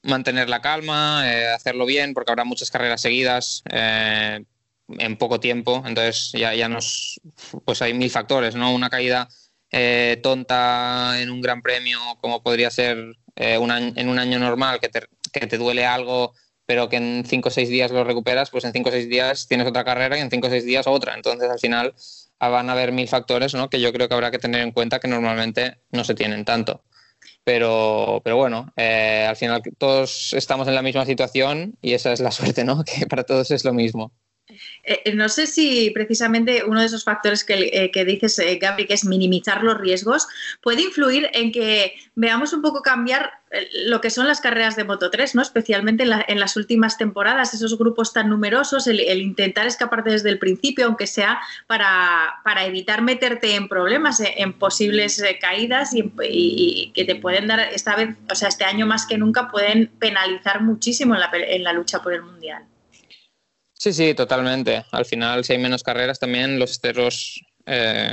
mantener 0.03 0.49
la 0.49 0.61
calma, 0.61 1.23
eh, 1.25 1.47
hacerlo 1.47 1.85
bien, 1.85 2.13
porque 2.13 2.31
habrá 2.31 2.43
muchas 2.43 2.69
carreras 2.69 3.01
seguidas 3.01 3.63
eh, 3.71 4.43
en 4.87 5.17
poco 5.17 5.39
tiempo. 5.39 5.83
Entonces 5.85 6.31
ya, 6.33 6.53
ya 6.53 6.69
nos, 6.69 7.19
pues 7.65 7.81
hay 7.81 7.93
mil 7.93 8.09
factores, 8.09 8.55
¿no? 8.55 8.73
Una 8.73 8.89
caída 8.89 9.27
eh, 9.71 10.19
tonta 10.21 11.21
en 11.21 11.29
un 11.29 11.41
gran 11.41 11.61
premio, 11.61 11.99
como 12.21 12.43
podría 12.43 12.71
ser 12.71 12.97
en 13.35 14.09
un 14.09 14.19
año 14.19 14.39
normal, 14.39 14.79
que 14.79 14.89
te, 14.89 15.01
que 15.33 15.47
te 15.47 15.57
duele 15.57 15.85
algo 15.85 16.33
pero 16.65 16.89
que 16.89 16.97
en 16.97 17.23
cinco 17.25 17.49
o 17.49 17.51
seis 17.51 17.69
días 17.69 17.91
lo 17.91 18.03
recuperas, 18.03 18.49
pues 18.49 18.63
en 18.65 18.73
cinco 18.73 18.89
o 18.89 18.91
seis 18.91 19.07
días 19.07 19.47
tienes 19.47 19.67
otra 19.67 19.83
carrera 19.83 20.17
y 20.17 20.21
en 20.21 20.29
cinco 20.31 20.47
o 20.47 20.49
seis 20.49 20.65
días 20.65 20.87
otra. 20.87 21.13
Entonces, 21.13 21.49
al 21.49 21.59
final 21.59 21.93
van 22.39 22.69
a 22.69 22.73
haber 22.73 22.91
mil 22.91 23.07
factores 23.07 23.53
¿no? 23.53 23.69
que 23.69 23.79
yo 23.79 23.91
creo 23.93 24.07
que 24.07 24.13
habrá 24.13 24.31
que 24.31 24.39
tener 24.39 24.61
en 24.61 24.71
cuenta 24.71 24.99
que 24.99 25.07
normalmente 25.07 25.79
no 25.91 26.03
se 26.03 26.15
tienen 26.15 26.45
tanto. 26.45 26.83
Pero, 27.43 28.21
pero 28.23 28.37
bueno, 28.37 28.73
eh, 28.75 29.25
al 29.27 29.35
final 29.35 29.61
todos 29.77 30.33
estamos 30.33 30.67
en 30.67 30.75
la 30.75 30.81
misma 30.81 31.05
situación 31.05 31.77
y 31.81 31.93
esa 31.93 32.11
es 32.11 32.19
la 32.19 32.31
suerte, 32.31 32.63
¿no? 32.63 32.83
Que 32.85 33.05
para 33.07 33.23
todos 33.23 33.51
es 33.51 33.63
lo 33.63 33.73
mismo. 33.73 34.11
Eh, 34.47 35.01
eh, 35.05 35.15
no 35.15 35.29
sé 35.29 35.47
si 35.47 35.89
precisamente 35.91 36.63
uno 36.65 36.79
de 36.79 36.85
esos 36.85 37.03
factores 37.03 37.43
que, 37.43 37.89
que 37.91 38.05
dices, 38.05 38.41
Gabri, 38.59 38.85
que 38.85 38.93
es 38.93 39.05
minimizar 39.05 39.63
los 39.63 39.77
riesgos, 39.77 40.27
puede 40.61 40.81
influir 40.81 41.29
en 41.33 41.51
que 41.51 41.95
veamos 42.15 42.53
un 42.53 42.61
poco 42.61 42.81
cambiar 42.81 43.31
lo 43.85 44.01
que 44.01 44.09
son 44.09 44.27
las 44.27 44.41
carreras 44.41 44.75
de 44.75 44.83
Moto 44.83 45.09
3, 45.09 45.35
¿no? 45.35 45.41
especialmente 45.41 46.03
en, 46.03 46.39
las 46.39 46.57
últimas 46.57 46.97
temporadas, 46.97 47.53
esos 47.53 47.77
grupos 47.77 48.13
tan 48.13 48.29
numerosos, 48.29 48.87
el, 48.87 48.99
intentar 49.21 49.67
escaparte 49.67 50.11
desde 50.11 50.29
el 50.29 50.39
principio, 50.39 50.85
aunque 50.87 51.07
sea 51.07 51.39
para, 51.67 52.65
evitar 52.65 53.01
meterte 53.01 53.55
en 53.55 53.67
problemas, 53.67 54.19
eh, 54.19 54.33
en, 54.37 54.53
posibles 54.53 55.21
eh, 55.21 55.37
caídas 55.39 55.91
y, 55.93 56.91
que 56.93 57.05
te 57.05 57.15
pueden 57.15 57.47
dar, 57.47 57.59
esta 57.59 57.95
vez, 57.95 58.15
o 58.29 58.35
sea, 58.35 58.49
este 58.49 58.65
año 58.65 58.85
más 58.85 59.05
que 59.05 59.17
nunca, 59.17 59.49
pueden 59.49 59.87
penalizar 59.99 60.61
muchísimo 60.61 61.15
en 61.15 61.63
la, 61.63 61.73
lucha 61.73 62.01
por 62.01 62.13
el 62.13 62.23
Mundial. 62.23 62.63
Sí, 63.85 63.93
sí, 63.93 64.15
totalmente. 64.15 64.83
Al 64.91 65.05
final, 65.05 65.45
si 65.45 65.53
hay 65.53 65.59
menos 65.59 65.83
carreras, 65.83 66.17
también 66.17 66.57
los 66.57 66.71
esteros 66.71 67.45
eh, 67.67 68.11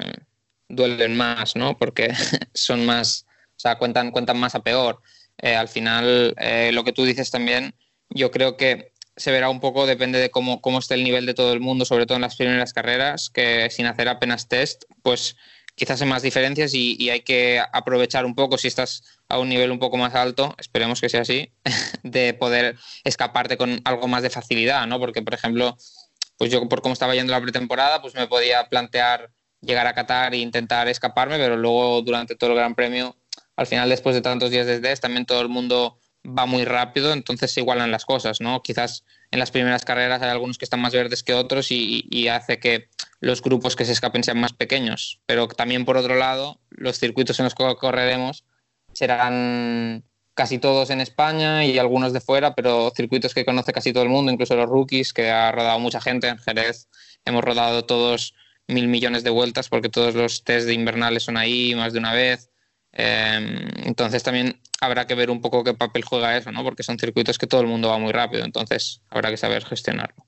duelen 0.68 1.16
más, 1.16 1.56
¿no? 1.56 1.78
Porque 1.78 2.12
son 2.52 2.84
más, 2.84 3.24
o 3.56 3.58
sea, 3.58 3.78
cuentan, 3.78 4.10
cuentan 4.10 4.38
más 4.38 4.54
a 4.54 4.62
peor. 4.62 5.00
Eh, 5.38 5.56
al 5.56 5.68
final 5.68 6.34
eh, 6.36 6.72
lo 6.74 6.84
que 6.84 6.92
tú 6.92 7.04
dices 7.04 7.30
también, 7.30 7.74
yo 8.10 8.30
creo 8.30 8.58
que 8.58 8.92
se 9.16 9.30
verá 9.32 9.48
un 9.48 9.60
poco, 9.60 9.86
depende 9.86 10.18
de 10.18 10.30
cómo, 10.30 10.60
cómo 10.60 10.78
esté 10.78 10.92
el 10.92 11.04
nivel 11.04 11.24
de 11.24 11.32
todo 11.32 11.54
el 11.54 11.60
mundo, 11.60 11.86
sobre 11.86 12.04
todo 12.04 12.16
en 12.16 12.22
las 12.22 12.36
primeras 12.36 12.74
carreras, 12.74 13.30
que 13.30 13.70
sin 13.70 13.86
hacer 13.86 14.10
apenas 14.10 14.48
test, 14.48 14.84
pues 15.02 15.36
quizás 15.74 16.00
hay 16.02 16.08
más 16.08 16.22
diferencias 16.22 16.74
y, 16.74 17.10
hay 17.10 17.20
que 17.20 17.62
aprovechar 17.72 18.24
un 18.24 18.34
poco 18.34 18.58
si 18.58 18.68
estás 18.68 19.02
a 19.28 19.38
un 19.38 19.48
nivel 19.48 19.70
un 19.70 19.78
poco 19.78 19.96
más 19.96 20.14
alto, 20.14 20.54
esperemos 20.58 21.00
que 21.00 21.08
sea 21.08 21.22
así, 21.22 21.52
de 22.02 22.34
poder 22.34 22.76
escaparte 23.04 23.56
con 23.56 23.80
algo 23.84 24.08
más 24.08 24.22
de 24.22 24.30
facilidad, 24.30 24.86
¿no? 24.86 24.98
Porque, 24.98 25.22
por 25.22 25.34
ejemplo, 25.34 25.76
pues 26.36 26.50
yo 26.50 26.68
por 26.68 26.82
cómo 26.82 26.92
estaba 26.92 27.14
yendo 27.14 27.32
la 27.32 27.40
pretemporada, 27.40 28.02
pues 28.02 28.14
me 28.14 28.26
podía 28.26 28.68
plantear 28.68 29.30
llegar 29.60 29.86
a 29.86 29.94
Qatar 29.94 30.34
e 30.34 30.38
intentar 30.38 30.88
escaparme, 30.88 31.38
pero 31.38 31.56
luego 31.56 32.02
durante 32.02 32.34
todo 32.34 32.50
el 32.50 32.56
Gran 32.56 32.74
Premio 32.74 33.16
al 33.56 33.66
final 33.66 33.88
después 33.88 34.14
de 34.14 34.22
tantos 34.22 34.50
días 34.50 34.66
desde 34.66 34.96
también 34.96 35.26
todo 35.26 35.40
el 35.40 35.48
mundo 35.48 35.98
va 36.26 36.46
muy 36.46 36.64
rápido, 36.64 37.12
entonces 37.12 37.52
se 37.52 37.60
igualan 37.60 37.90
las 37.90 38.04
cosas, 38.04 38.40
¿no? 38.40 38.62
Quizás 38.62 39.04
en 39.32 39.38
las 39.38 39.50
primeras 39.50 39.84
carreras 39.84 40.20
hay 40.22 40.28
algunos 40.28 40.58
que 40.58 40.66
están 40.66 40.80
más 40.80 40.92
verdes 40.92 41.22
que 41.22 41.32
otros 41.32 41.68
y, 41.70 42.28
hace 42.28 42.58
que 42.58 42.88
los 43.18 43.42
grupos 43.42 43.76
que 43.76 43.86
se 43.86 43.92
escapen 43.92 44.22
sean 44.22 44.38
más 44.38 44.52
pequeños, 44.52 45.20
pero 45.26 45.48
también 45.48 45.84
por 45.84 45.96
otro 45.96 46.16
lado, 46.16 46.60
los 46.68 46.98
circuitos 46.98 47.40
en 47.40 47.44
los 47.44 47.54
que 47.54 47.64
correremos 47.76 48.44
serán 48.92 50.04
casi 50.34 50.58
todos 50.58 50.90
en 50.90 51.00
España 51.00 51.64
y 51.64 51.78
algunos 51.78 52.12
de 52.12 52.20
fuera, 52.20 52.54
pero 52.54 52.92
circuitos 52.94 53.32
que 53.32 53.46
conoce 53.46 53.72
casi 53.72 53.92
todo 53.92 54.02
el 54.02 54.10
mundo, 54.10 54.30
incluso 54.30 54.54
los 54.54 54.68
rookies, 54.68 55.14
que 55.14 55.30
ha 55.30 55.50
rodado 55.50 55.78
mucha 55.78 56.00
gente 56.00 56.28
en 56.28 56.38
Jerez. 56.38 56.88
Hemos 57.24 57.42
rodado 57.42 57.86
todos 57.86 58.34
mil 58.68 58.86
millones 58.88 59.24
de 59.24 59.30
vueltas 59.30 59.68
porque 59.68 59.88
todos 59.88 60.14
los 60.14 60.44
test 60.44 60.66
de 60.66 60.74
invernales 60.74 61.22
son 61.22 61.38
ahí 61.38 61.74
más 61.74 61.94
de 61.94 61.98
una 62.00 62.12
vez. 62.12 62.50
Em, 62.92 63.68
entonces 63.84 64.22
también 64.22 64.60
habrá 64.80 65.06
que 65.06 65.14
ver 65.14 65.30
un 65.30 65.40
poco 65.40 65.64
qué 65.64 65.74
papel 65.74 66.04
juega 66.04 66.36
eso, 66.36 66.52
¿no? 66.52 66.62
Porque 66.62 66.82
son 66.82 66.98
circuitos 66.98 67.38
que 67.38 67.46
todo 67.46 67.62
el 67.62 67.66
mundo 67.66 67.88
va 67.88 67.98
muy 67.98 68.12
rápido, 68.12 68.44
entonces 68.44 69.00
habrá 69.08 69.30
que 69.30 69.36
saber 69.36 69.64
gestionarlo. 69.64 70.26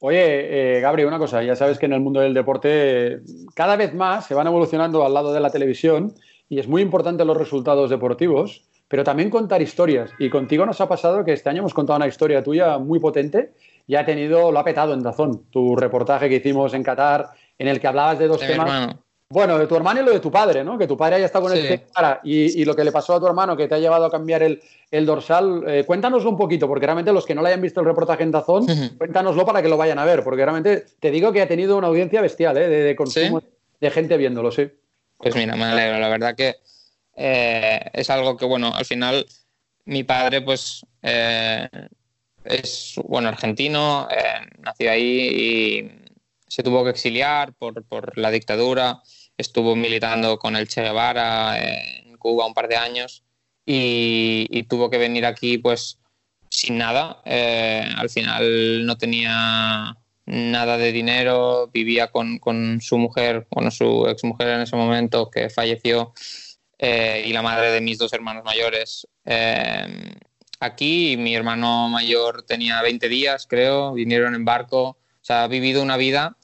Oye, 0.00 0.76
eh, 0.76 0.80
Gabriel, 0.80 1.08
una 1.08 1.18
cosa, 1.18 1.42
ya 1.42 1.56
sabes 1.56 1.78
que 1.78 1.86
en 1.86 1.92
el 1.94 2.00
mundo 2.00 2.20
del 2.20 2.34
deporte 2.34 3.20
cada 3.54 3.76
vez 3.76 3.94
más 3.94 4.26
se 4.26 4.34
van 4.34 4.46
evolucionando 4.46 5.04
al 5.04 5.14
lado 5.14 5.32
de 5.32 5.40
la 5.40 5.50
televisión 5.50 6.14
y 6.48 6.58
es 6.58 6.68
muy 6.68 6.82
importante 6.82 7.24
los 7.24 7.36
resultados 7.36 7.90
deportivos, 7.90 8.64
pero 8.88 9.02
también 9.02 9.30
contar 9.30 9.62
historias. 9.62 10.10
Y 10.18 10.30
contigo 10.30 10.66
nos 10.66 10.80
ha 10.80 10.88
pasado 10.88 11.24
que 11.24 11.32
este 11.32 11.48
año 11.48 11.60
hemos 11.60 11.74
contado 11.74 11.96
una 11.96 12.06
historia 12.06 12.42
tuya 12.42 12.78
muy 12.78 13.00
potente 13.00 13.54
y 13.86 13.96
ha 13.96 14.04
tenido, 14.04 14.52
lo 14.52 14.58
ha 14.58 14.64
petado 14.64 14.94
en 14.94 15.02
Dazón, 15.02 15.44
tu 15.50 15.74
reportaje 15.74 16.28
que 16.28 16.36
hicimos 16.36 16.74
en 16.74 16.82
Qatar 16.82 17.30
en 17.58 17.68
el 17.68 17.80
que 17.80 17.86
hablabas 17.86 18.18
de 18.18 18.28
dos 18.28 18.40
temas. 18.40 18.96
Bueno, 19.34 19.58
de 19.58 19.66
tu 19.66 19.74
hermano 19.74 20.00
y 20.00 20.04
lo 20.04 20.12
de 20.12 20.20
tu 20.20 20.30
padre, 20.30 20.62
¿no? 20.62 20.78
Que 20.78 20.86
tu 20.86 20.96
padre 20.96 21.16
haya 21.16 21.26
estado 21.26 21.46
con 21.46 21.58
el 21.58 21.82
cara 21.92 22.20
y, 22.22 22.60
y, 22.60 22.64
lo 22.64 22.76
que 22.76 22.84
le 22.84 22.92
pasó 22.92 23.14
a 23.14 23.18
tu 23.18 23.26
hermano 23.26 23.56
que 23.56 23.66
te 23.66 23.74
ha 23.74 23.80
llevado 23.80 24.04
a 24.04 24.10
cambiar 24.10 24.44
el, 24.44 24.60
dorsal. 25.04 25.64
Eh, 25.66 25.82
cuéntanoslo 25.84 26.30
un 26.30 26.36
poquito, 26.36 26.68
porque 26.68 26.86
realmente 26.86 27.12
los 27.12 27.26
que 27.26 27.34
no 27.34 27.42
le 27.42 27.48
hayan 27.48 27.60
visto 27.60 27.80
el 27.80 27.86
reportaje 27.86 28.22
en 28.22 28.30
Dazón, 28.30 28.64
cuéntanoslo 28.96 29.44
para 29.44 29.60
que 29.60 29.68
lo 29.68 29.76
vayan 29.76 29.98
a 29.98 30.04
ver, 30.04 30.22
porque 30.22 30.44
realmente 30.44 30.86
te 31.00 31.10
digo 31.10 31.32
que 31.32 31.42
ha 31.42 31.48
tenido 31.48 31.76
una 31.76 31.88
audiencia 31.88 32.20
bestial, 32.20 32.56
¿eh? 32.58 32.68
De, 32.68 32.94
consumo, 32.94 33.42
de 33.80 33.90
gente 33.90 34.16
viéndolo, 34.16 34.52
sí. 34.52 34.70
Pues 35.18 35.34
mira, 35.34 35.56
me 35.56 35.64
alegro. 35.64 35.98
La 35.98 36.08
verdad 36.10 36.36
que 36.36 36.54
eh, 37.16 37.90
es 37.92 38.10
algo 38.10 38.36
que, 38.36 38.44
bueno, 38.44 38.72
al 38.72 38.84
final 38.84 39.26
mi 39.84 40.04
padre, 40.04 40.42
pues, 40.42 40.86
eh, 41.02 41.68
es, 42.44 42.94
bueno, 43.04 43.30
argentino, 43.30 44.06
nació 44.60 44.92
ahí 44.92 45.28
y 45.28 45.90
se 46.46 46.62
tuvo 46.62 46.84
que 46.84 46.90
exiliar 46.90 47.52
por, 47.54 47.82
por 47.82 48.16
la 48.16 48.30
dictadura 48.30 49.02
estuvo 49.36 49.76
militando 49.76 50.38
con 50.38 50.56
el 50.56 50.68
Che 50.68 50.82
Guevara 50.82 51.58
en 51.58 52.16
Cuba 52.16 52.46
un 52.46 52.54
par 52.54 52.68
de 52.68 52.76
años 52.76 53.24
y, 53.66 54.62
tuvo 54.64 54.90
que 54.90 54.98
venir 54.98 55.26
aquí 55.26 55.58
pues 55.58 55.98
sin 56.50 56.78
nada. 56.78 57.20
Eh, 57.24 57.84
al 57.96 58.10
final 58.10 58.86
no 58.86 58.96
tenía 58.96 59.96
nada 60.26 60.78
de 60.78 60.92
dinero, 60.92 61.68
vivía 61.72 62.08
con, 62.08 62.80
su 62.80 62.98
mujer, 62.98 63.46
bueno, 63.50 63.70
su 63.70 64.06
exmujer 64.08 64.48
en 64.48 64.60
ese 64.62 64.76
momento 64.76 65.30
que 65.30 65.50
falleció 65.50 66.14
eh, 66.78 67.24
y 67.26 67.32
la 67.32 67.42
madre 67.42 67.70
de 67.70 67.80
mis 67.80 67.98
dos 67.98 68.12
hermanos 68.12 68.44
mayores. 68.44 69.06
Eh, 69.24 70.14
aquí 70.60 71.16
mi 71.18 71.34
hermano 71.34 71.88
mayor 71.88 72.44
tenía 72.44 72.80
20 72.82 73.08
días, 73.08 73.46
creo, 73.46 73.92
vinieron 73.92 74.34
en 74.34 74.44
barco, 74.44 74.82
o 74.82 74.98
sea, 75.20 75.44
ha 75.44 75.48
vivido 75.48 75.82
una 75.82 75.96
vida 75.96 76.36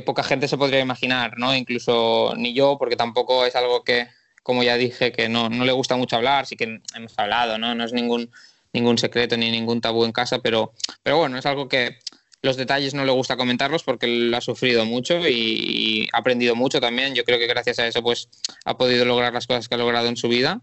poca 0.00 0.22
gente 0.22 0.48
se 0.48 0.58
podría 0.58 0.80
imaginar, 0.80 1.38
¿no? 1.38 1.54
Incluso 1.54 2.34
ni 2.36 2.54
yo, 2.54 2.76
porque 2.78 2.96
tampoco 2.96 3.46
es 3.46 3.56
algo 3.56 3.84
que, 3.84 4.08
como 4.42 4.62
ya 4.62 4.76
dije, 4.76 5.12
que 5.12 5.28
no, 5.28 5.48
no 5.48 5.64
le 5.64 5.72
gusta 5.72 5.96
mucho 5.96 6.16
hablar, 6.16 6.46
sí 6.46 6.56
que 6.56 6.80
hemos 6.94 7.18
hablado, 7.18 7.58
¿no? 7.58 7.74
No 7.74 7.84
es 7.84 7.92
ningún, 7.92 8.30
ningún 8.72 8.98
secreto 8.98 9.36
ni 9.36 9.50
ningún 9.50 9.80
tabú 9.80 10.04
en 10.04 10.12
casa, 10.12 10.38
pero, 10.38 10.72
pero 11.02 11.18
bueno, 11.18 11.38
es 11.38 11.46
algo 11.46 11.68
que 11.68 11.98
los 12.42 12.56
detalles 12.56 12.94
no 12.94 13.04
le 13.04 13.12
gusta 13.12 13.36
comentarlos 13.36 13.82
porque 13.82 14.06
él 14.06 14.32
ha 14.32 14.40
sufrido 14.40 14.84
mucho 14.84 15.18
y, 15.28 16.08
ha 16.12 16.18
aprendido 16.18 16.54
mucho 16.54 16.80
también. 16.80 17.14
Yo 17.14 17.24
creo 17.24 17.38
que 17.38 17.46
gracias 17.46 17.78
a 17.78 17.86
eso 17.86 18.02
pues 18.02 18.28
ha 18.64 18.76
podido 18.76 19.04
lograr 19.04 19.32
las 19.34 19.46
cosas 19.46 19.68
que 19.68 19.74
ha 19.74 19.78
logrado 19.78 20.08
en 20.08 20.16
su 20.16 20.28
vida. 20.28 20.60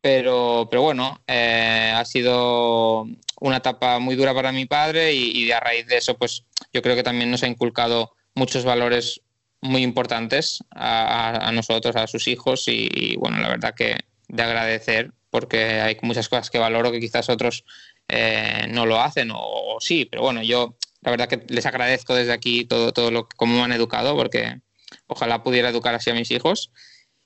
Pero, 0.00 0.68
pero 0.70 0.82
bueno, 0.82 1.22
eh, 1.26 1.92
ha 1.94 2.04
sido 2.04 3.06
una 3.40 3.56
etapa 3.56 3.98
muy 3.98 4.16
dura 4.16 4.34
para 4.34 4.52
mi 4.52 4.66
padre 4.66 5.14
y, 5.14 5.30
y, 5.30 5.50
a 5.50 5.60
raíz 5.60 5.86
de 5.86 5.96
eso 5.96 6.14
pues 6.16 6.44
yo 6.72 6.82
creo 6.82 6.94
que 6.94 7.02
también 7.02 7.30
nos 7.30 7.42
ha 7.42 7.48
inculcado 7.48 8.12
muchos 8.34 8.64
valores 8.64 9.20
muy 9.64 9.82
importantes 9.82 10.62
a, 10.70 11.50
nosotros, 11.52 11.96
a 11.96 12.06
sus 12.06 12.28
hijos 12.28 12.64
y, 12.66 13.16
bueno, 13.16 13.38
la 13.38 13.48
verdad 13.48 13.74
que 13.74 13.96
de 14.28 14.42
agradecer 14.42 15.12
porque 15.30 15.80
hay 15.80 15.96
muchas 16.02 16.28
cosas 16.28 16.50
que 16.50 16.58
valoro 16.58 16.92
que 16.92 17.00
quizás 17.00 17.28
otros 17.28 17.64
eh, 18.08 18.66
no 18.68 18.84
lo 18.84 19.00
hacen 19.00 19.30
o, 19.34 19.78
sí, 19.80 20.04
pero 20.04 20.22
bueno, 20.22 20.42
yo 20.42 20.76
la 21.00 21.10
verdad 21.10 21.28
que 21.28 21.44
les 21.48 21.66
agradezco 21.66 22.14
desde 22.14 22.32
aquí 22.32 22.66
todo, 22.66 22.92
todo 22.92 23.10
lo 23.10 23.26
cómo 23.36 23.56
me 23.56 23.62
han 23.62 23.72
educado 23.72 24.14
porque 24.14 24.60
ojalá 25.06 25.42
pudiera 25.42 25.70
educar 25.70 25.94
así 25.94 26.10
a 26.10 26.14
mis 26.14 26.30
hijos. 26.30 26.70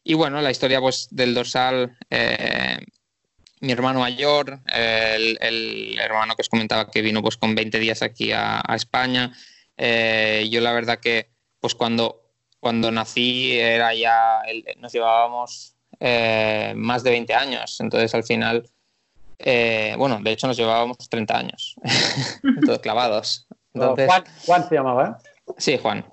Y 0.04 0.14
bueno, 0.14 0.40
la 0.40 0.50
historia 0.50 0.80
pues 0.80 1.08
del 1.10 1.34
dorsal, 1.34 1.96
eh, 2.08 2.78
mi 3.60 3.72
hermano 3.72 4.00
mayor, 4.00 4.60
el, 4.72 5.98
hermano 6.00 6.34
que 6.36 6.42
os 6.42 6.48
comentaba 6.48 6.90
que 6.90 7.02
vino 7.02 7.20
pues 7.20 7.36
con 7.36 7.54
20 7.54 7.78
días 7.80 8.02
aquí 8.02 8.30
a 8.32 8.62
España, 8.74 9.32
eh, 9.78 10.46
yo 10.50 10.60
la 10.60 10.72
verdad 10.72 10.98
que, 11.00 11.30
pues 11.60 11.74
cuando, 11.74 12.32
cuando 12.60 12.90
nací 12.90 13.58
era 13.58 13.94
ya, 13.94 14.42
nos 14.78 14.92
llevábamos 14.92 15.74
eh, 16.00 16.72
más 16.76 17.02
de 17.02 17.10
20 17.10 17.34
años, 17.34 17.80
entonces 17.80 18.14
al 18.14 18.24
final, 18.24 18.68
eh, 19.38 19.94
bueno, 19.96 20.20
de 20.22 20.32
hecho 20.32 20.46
nos 20.46 20.56
llevábamos 20.56 21.08
30 21.08 21.38
años, 21.38 21.76
todos 22.66 22.80
clavados. 22.80 23.46
Juan, 23.72 24.68
se 24.68 24.74
llamaba, 24.74 25.18
Sí, 25.56 25.78
Juan. 25.78 26.04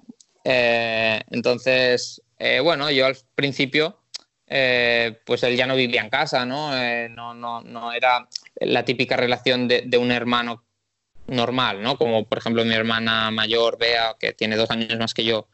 entonces, 0.43 2.21
bueno, 2.63 2.91
yo 2.91 3.08
al 3.08 3.17
principio 3.34 3.97
eh, 4.47 5.19
pues 5.25 5.41
él 5.43 5.56
ya 5.56 5.65
no 5.65 5.75
vivía 5.75 6.01
en 6.01 6.10
casa, 6.10 6.45
¿no? 6.45 6.75
Eh, 6.78 7.10
no, 7.10 7.34
no, 7.34 7.62
no, 7.62 7.91
era 7.91 8.28
la 8.60 8.86
típica 8.86 9.17
relación 9.17 9.67
de, 9.67 9.84
de, 9.86 9.97
un 9.97 10.12
hermano 10.12 10.63
normal, 11.27 11.81
¿no? 11.81 11.97
Como 11.97 12.25
por 12.25 12.38
ejemplo 12.38 12.65
mi 12.65 12.73
hermana 12.73 13.31
mayor, 13.31 13.77
Bea, 13.77 14.15
que 14.19 14.33
tiene 14.33 14.55
dos 14.55 14.69
años 14.71 14.97
más 14.97 15.13
que 15.13 15.23
yo. 15.23 15.47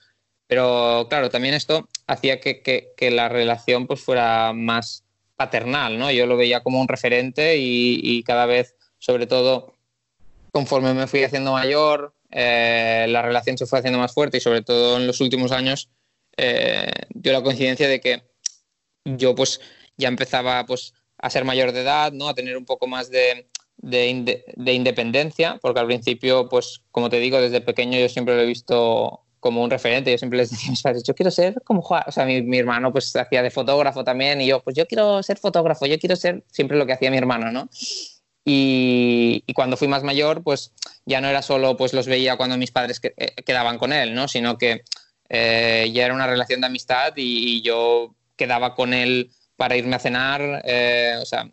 Pero 0.47 1.07
claro, 1.09 1.29
también 1.29 1.53
esto 1.53 1.87
hacía 2.07 2.39
que, 2.39 2.93
la 3.11 3.29
relación 3.29 3.87
pues 3.87 4.01
fuera 4.01 4.53
más 4.53 5.05
paternal, 5.35 5.97
¿no? 5.97 6.11
Yo 6.11 6.25
lo 6.25 6.37
veía 6.37 6.61
como 6.61 6.81
un 6.81 6.87
referente 6.87 7.57
y, 7.57 7.99
y 8.03 8.23
cada 8.23 8.45
vez, 8.45 8.75
sobre 8.99 9.27
todo, 9.27 9.75
conforme 10.51 10.93
me 10.93 11.07
fui 11.07 11.23
haciendo 11.23 11.53
mayor, 11.53 12.13
eh, 12.31 13.05
la 13.09 13.21
relación 13.21 13.57
se 13.57 13.65
fue 13.65 13.79
haciendo 13.79 13.99
más 13.99 14.13
fuerte 14.13 14.37
y 14.37 14.41
sobre 14.41 14.61
todo 14.61 14.97
en 14.97 15.05
los 15.05 15.19
últimos 15.19 15.51
años 15.51 15.89
eh, 16.37 16.91
dio 17.09 17.33
la 17.33 17.43
coincidencia 17.43 17.89
de 17.89 17.99
que 17.99 18.23
yo 19.03 19.35
pues 19.35 19.59
ya 19.97 20.07
empezaba 20.07 20.65
pues 20.65 20.93
a 21.17 21.29
ser 21.29 21.43
mayor 21.43 21.71
de 21.73 21.81
edad, 21.81 22.11
¿no? 22.13 22.29
A 22.29 22.33
tener 22.33 22.57
un 22.57 22.65
poco 22.65 22.87
más 22.87 23.09
de, 23.09 23.49
de, 23.81 24.43
de, 24.55 24.73
independencia, 24.73 25.59
porque 25.61 25.79
al 25.79 25.87
principio, 25.87 26.47
pues 26.49 26.81
como 26.91 27.09
te 27.09 27.19
digo, 27.19 27.41
desde 27.41 27.61
pequeño 27.61 27.99
yo 27.99 28.09
siempre 28.09 28.35
lo 28.35 28.41
he 28.41 28.45
visto 28.45 29.21
como 29.41 29.63
un 29.63 29.69
referente. 29.69 30.11
Yo 30.11 30.17
siempre 30.17 30.37
les 30.37 30.51
decía 30.51 30.69
a 30.69 30.71
mis 30.71 30.81
padres, 30.81 31.03
yo 31.03 31.13
quiero 31.13 31.31
ser 31.31 31.61
como 31.65 31.81
Juan. 31.81 32.03
O 32.07 32.11
sea, 32.11 32.25
mi, 32.25 32.41
mi, 32.41 32.57
hermano 32.57 32.93
pues 32.93 33.13
hacía 33.15 33.43
de 33.43 33.51
fotógrafo 33.51 34.03
también 34.05 34.39
y 34.39 34.47
yo, 34.47 34.61
pues 34.61 34.75
yo 34.75 34.85
quiero 34.85 35.21
ser 35.23 35.37
fotógrafo, 35.37 35.85
yo 35.85 35.99
quiero 35.99 36.15
ser 36.15 36.43
siempre 36.51 36.77
lo 36.77 36.85
que 36.85 36.93
hacía 36.93 37.11
mi 37.11 37.17
hermano, 37.17 37.51
¿no? 37.51 37.67
Y, 38.45 39.43
y 39.45 39.53
cuando 39.53 39.77
fui 39.77 39.87
más 39.87 40.03
mayor, 40.03 40.43
pues 40.43 40.71
ya 41.05 41.21
no 41.21 41.27
era 41.27 41.41
solo, 41.41 41.77
pues 41.77 41.93
los 41.93 42.07
veía 42.07 42.37
cuando 42.37 42.57
mis 42.57 42.71
padres 42.71 42.99
eh, 43.03 43.35
quedaban 43.45 43.77
con 43.77 43.93
él, 43.93 44.13
¿no? 44.13 44.27
Sino 44.27 44.57
que 44.57 44.83
eh, 45.29 45.89
ya 45.93 46.05
era 46.05 46.13
una 46.13 46.27
relación 46.27 46.61
de 46.61 46.67
amistad 46.67 47.13
y, 47.15 47.57
y, 47.57 47.61
yo 47.61 48.15
quedaba 48.35 48.75
con 48.75 48.93
él 48.93 49.31
para 49.55 49.75
irme 49.75 49.95
a 49.95 49.99
cenar. 49.99 50.61
Eh, 50.65 51.15
o 51.21 51.25
sea, 51.25 51.49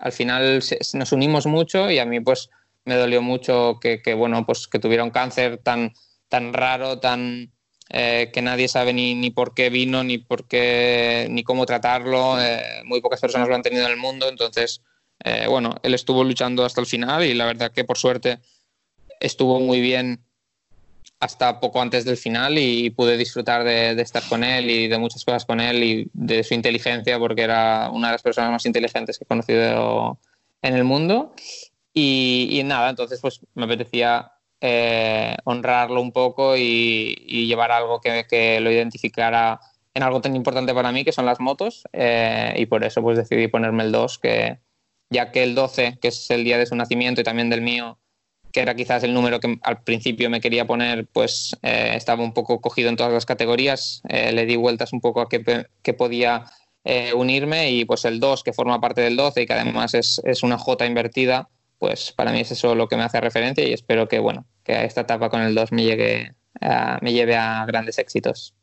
al 0.00 0.12
final 0.12 0.62
nos 0.94 1.12
unimos 1.12 1.46
mucho 1.46 1.90
y 1.90 1.98
a 1.98 2.06
mí 2.06 2.20
pues 2.20 2.50
me 2.84 2.96
dolió 2.96 3.22
mucho 3.22 3.78
que, 3.80 4.00
que 4.02 4.14
bueno, 4.14 4.44
pues 4.46 4.66
que 4.66 4.78
tuviera 4.78 5.04
un 5.04 5.10
cáncer 5.10 5.58
tan, 5.58 5.92
tan 6.28 6.52
raro, 6.52 6.98
tan 6.98 7.52
eh, 7.90 8.30
que 8.32 8.40
nadie 8.40 8.68
sabe 8.68 8.92
ni, 8.92 9.14
ni, 9.14 9.30
por 9.30 9.52
qué 9.52 9.68
vino, 9.68 10.02
ni 10.02 10.18
por 10.18 10.46
qué, 10.46 11.26
ni 11.30 11.42
cómo 11.42 11.66
tratarlo. 11.66 12.40
Eh, 12.40 12.82
muy 12.84 13.00
pocas 13.00 13.20
personas 13.20 13.48
lo 13.48 13.54
han 13.54 13.62
tenido 13.62 13.84
en 13.84 13.90
el 13.90 13.98
mundo, 13.98 14.28
entonces, 14.28 14.82
eh, 15.24 15.46
bueno, 15.48 15.74
él 15.82 15.94
estuvo 15.94 16.24
luchando 16.24 16.64
hasta 16.64 16.80
el 16.80 16.86
final 16.86 17.24
y 17.24 17.34
la 17.34 17.46
verdad 17.46 17.72
que 17.72 17.84
por 17.84 17.98
suerte 17.98 18.38
estuvo 19.20 19.60
muy 19.60 19.80
bien 19.80 20.24
hasta 21.20 21.60
poco 21.60 21.82
antes 21.82 22.06
del 22.06 22.16
final 22.16 22.58
y 22.58 22.88
pude 22.90 23.18
disfrutar 23.18 23.62
de, 23.62 24.00
estar 24.00 24.22
con 24.28 24.42
él 24.42 24.70
y 24.70 24.88
de 24.88 24.98
muchas 24.98 25.22
cosas 25.24 25.44
con 25.44 25.60
él 25.60 25.84
y 25.84 26.10
de 26.14 26.42
su 26.42 26.54
inteligencia 26.54 27.18
porque 27.18 27.42
era 27.42 27.90
una 27.90 28.08
de 28.08 28.12
las 28.12 28.22
personas 28.22 28.50
más 28.50 28.64
inteligentes 28.64 29.18
que 29.18 29.24
he 29.24 29.28
conocido 29.28 30.18
en 30.62 30.74
el 30.74 30.84
mundo. 30.84 31.34
Y, 31.92 32.48
y 32.52 32.62
nada, 32.64 32.88
entonces 32.88 33.20
pues 33.20 33.40
me 33.54 33.64
apetecía 33.64 34.32
eh, 34.62 35.36
honrarlo 35.44 36.00
un 36.00 36.12
poco 36.12 36.56
y, 36.56 37.14
y 37.26 37.46
llevar 37.46 37.70
algo 37.70 38.00
que, 38.00 38.24
que, 38.28 38.58
lo 38.60 38.70
identificara 38.70 39.60
en 39.92 40.02
algo 40.02 40.20
tan 40.22 40.34
importante 40.36 40.72
para 40.72 40.92
mí 40.92 41.04
que 41.04 41.12
son 41.12 41.26
las 41.26 41.38
motos. 41.38 41.84
Eh, 41.92 42.54
y 42.56 42.64
por 42.64 42.82
eso 42.82 43.02
pues 43.02 43.18
decidí 43.18 43.48
ponerme 43.48 43.84
el 43.84 43.92
2 43.92 44.18
que 44.18 44.58
ya 45.10 45.32
que 45.32 45.42
el 45.42 45.54
12 45.54 45.98
que 46.00 46.08
es 46.08 46.30
el 46.30 46.44
día 46.44 46.56
de 46.56 46.66
su 46.66 46.76
nacimiento 46.76 47.20
y 47.20 47.24
también 47.24 47.50
del 47.50 47.60
mío 47.60 47.98
que 48.52 48.60
era 48.60 48.74
quizás 48.74 49.02
el 49.04 49.14
número 49.14 49.40
que 49.40 49.58
al 49.62 49.82
principio 49.82 50.30
me 50.30 50.40
quería 50.40 50.66
poner, 50.66 51.06
pues 51.06 51.56
eh, 51.62 51.92
estaba 51.94 52.22
un 52.22 52.32
poco 52.32 52.60
cogido 52.60 52.88
en 52.88 52.96
todas 52.96 53.12
las 53.12 53.26
categorías, 53.26 54.02
eh, 54.08 54.32
le 54.32 54.46
di 54.46 54.56
vueltas 54.56 54.92
un 54.92 55.00
poco 55.00 55.20
a 55.20 55.28
qué, 55.28 55.66
qué 55.82 55.94
podía 55.94 56.44
eh, 56.84 57.12
unirme 57.14 57.70
y 57.70 57.84
pues 57.84 58.04
el 58.04 58.20
2, 58.20 58.42
que 58.42 58.52
forma 58.52 58.80
parte 58.80 59.02
del 59.02 59.16
12 59.16 59.42
y 59.42 59.46
que 59.46 59.52
además 59.52 59.94
es, 59.94 60.20
es, 60.24 60.42
una 60.42 60.58
J 60.58 60.86
invertida, 60.86 61.48
pues 61.78 62.12
para 62.12 62.32
mí 62.32 62.40
es 62.40 62.50
eso 62.50 62.74
lo 62.74 62.88
que 62.88 62.96
me 62.96 63.02
hace 63.02 63.20
referencia 63.20 63.66
y 63.66 63.72
espero 63.72 64.08
que, 64.08 64.18
bueno, 64.18 64.46
que 64.64 64.84
esta 64.84 65.02
etapa 65.02 65.30
con 65.30 65.42
el 65.42 65.54
2 65.54 65.72
me, 65.72 65.84
llegue, 65.84 66.34
a, 66.60 66.98
me 67.02 67.12
lleve 67.12 67.36
a 67.36 67.64
grandes 67.66 67.98
éxitos. 67.98 68.54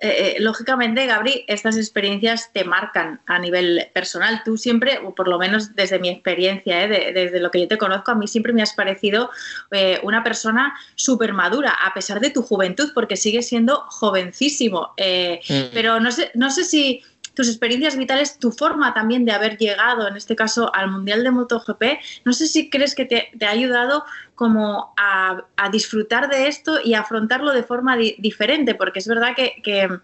Eh, 0.00 0.36
lógicamente, 0.40 1.06
Gabri, 1.06 1.44
estas 1.48 1.76
experiencias 1.76 2.52
te 2.52 2.64
marcan 2.64 3.20
a 3.26 3.38
nivel 3.38 3.88
personal. 3.94 4.42
Tú 4.44 4.58
siempre, 4.58 4.98
o 4.98 5.14
por 5.14 5.28
lo 5.28 5.38
menos 5.38 5.74
desde 5.74 5.98
mi 5.98 6.08
experiencia, 6.08 6.84
eh, 6.84 6.88
de, 6.88 7.12
desde 7.12 7.40
lo 7.40 7.50
que 7.50 7.60
yo 7.60 7.68
te 7.68 7.78
conozco, 7.78 8.10
a 8.10 8.14
mí 8.14 8.26
siempre 8.28 8.52
me 8.52 8.62
has 8.62 8.74
parecido 8.74 9.30
eh, 9.70 10.00
una 10.02 10.22
persona 10.22 10.74
súper 10.94 11.32
madura, 11.32 11.70
a 11.70 11.94
pesar 11.94 12.20
de 12.20 12.30
tu 12.30 12.42
juventud, 12.42 12.90
porque 12.94 13.16
sigues 13.16 13.48
siendo 13.48 13.84
jovencísimo. 13.88 14.94
Mm. 14.98 15.72
Pero 15.72 16.00
no 16.00 16.10
sé, 16.12 16.30
no 16.34 16.50
sé 16.50 16.64
si 16.64 17.02
tus 17.34 17.48
experiencias 17.48 17.96
vitales, 17.96 18.38
tu 18.38 18.50
forma 18.50 18.94
también 18.94 19.24
de 19.24 19.32
haber 19.32 19.58
llegado, 19.58 20.08
en 20.08 20.16
este 20.16 20.36
caso, 20.36 20.74
al 20.74 20.90
Mundial 20.90 21.24
de 21.24 21.30
MotoGP, 21.30 21.82
no 22.24 22.32
sé 22.32 22.46
si 22.46 22.70
crees 22.70 22.94
que 22.94 23.04
te, 23.04 23.30
te 23.38 23.46
ha 23.46 23.50
ayudado 23.50 24.04
como 24.34 24.94
a, 24.96 25.44
disfrutar 25.70 26.28
de 26.28 26.46
esto 26.48 26.78
y 26.82 26.94
afrontarlo 26.94 27.52
de 27.52 27.62
forma 27.62 27.96
di 27.96 28.16
diferente, 28.18 28.74
porque 28.74 29.00
es 29.00 29.08
verdad 29.08 29.34
que 29.34 30.00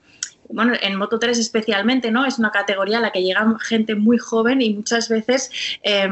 bueno, 0.52 0.74
en 0.80 0.96
Moto 0.96 1.18
3 1.18 1.38
especialmente, 1.38 2.10
¿no? 2.10 2.26
Es 2.26 2.38
una 2.38 2.50
categoría 2.50 2.98
a 2.98 3.00
la 3.00 3.12
que 3.12 3.22
llega 3.22 3.46
gente 3.60 3.94
muy 3.94 4.18
joven 4.18 4.62
y 4.62 4.74
muchas 4.74 5.08
veces 5.08 5.50
eh, 5.82 6.08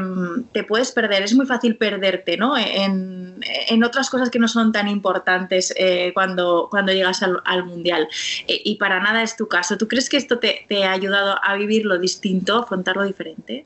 te 0.51 0.63
puedes 0.63 0.91
perder, 0.91 1.23
es 1.23 1.33
muy 1.33 1.45
fácil 1.45 1.75
perderte, 1.77 2.37
¿no? 2.37 2.57
En, 2.57 3.39
en 3.41 3.83
otras 3.83 4.09
cosas 4.09 4.29
que 4.29 4.39
no 4.39 4.47
son 4.47 4.71
tan 4.71 4.87
importantes 4.87 5.73
eh, 5.77 6.11
cuando, 6.13 6.67
cuando 6.69 6.93
llegas 6.93 7.23
al, 7.23 7.41
al 7.45 7.65
Mundial. 7.65 8.07
E, 8.47 8.61
y 8.63 8.75
para 8.75 8.99
nada 8.99 9.23
es 9.23 9.35
tu 9.35 9.47
caso. 9.47 9.77
¿Tú 9.77 9.87
crees 9.87 10.09
que 10.09 10.17
esto 10.17 10.39
te, 10.39 10.65
ha 10.83 10.91
ayudado 10.91 11.37
a 11.43 11.55
vivirlo 11.55 11.97
distinto, 11.97 12.55
a 12.55 12.61
afrontarlo 12.61 13.03
diferente? 13.03 13.65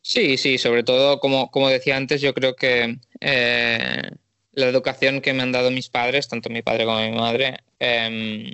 Sí, 0.00 0.36
sí, 0.36 0.58
sobre 0.58 0.84
todo, 0.84 1.20
como, 1.20 1.50
como 1.50 1.68
decía 1.68 1.96
antes, 1.96 2.20
yo 2.20 2.32
creo 2.32 2.56
que 2.56 2.98
eh, 3.20 4.10
la 4.52 4.66
educación 4.66 5.20
que 5.20 5.32
me 5.32 5.42
han 5.42 5.52
dado 5.52 5.70
mis 5.70 5.88
padres, 5.88 6.28
tanto 6.28 6.48
mi 6.48 6.62
padre 6.62 6.84
como 6.84 7.00
mi 7.00 7.12
madre, 7.12 7.58
eh, 7.78 8.52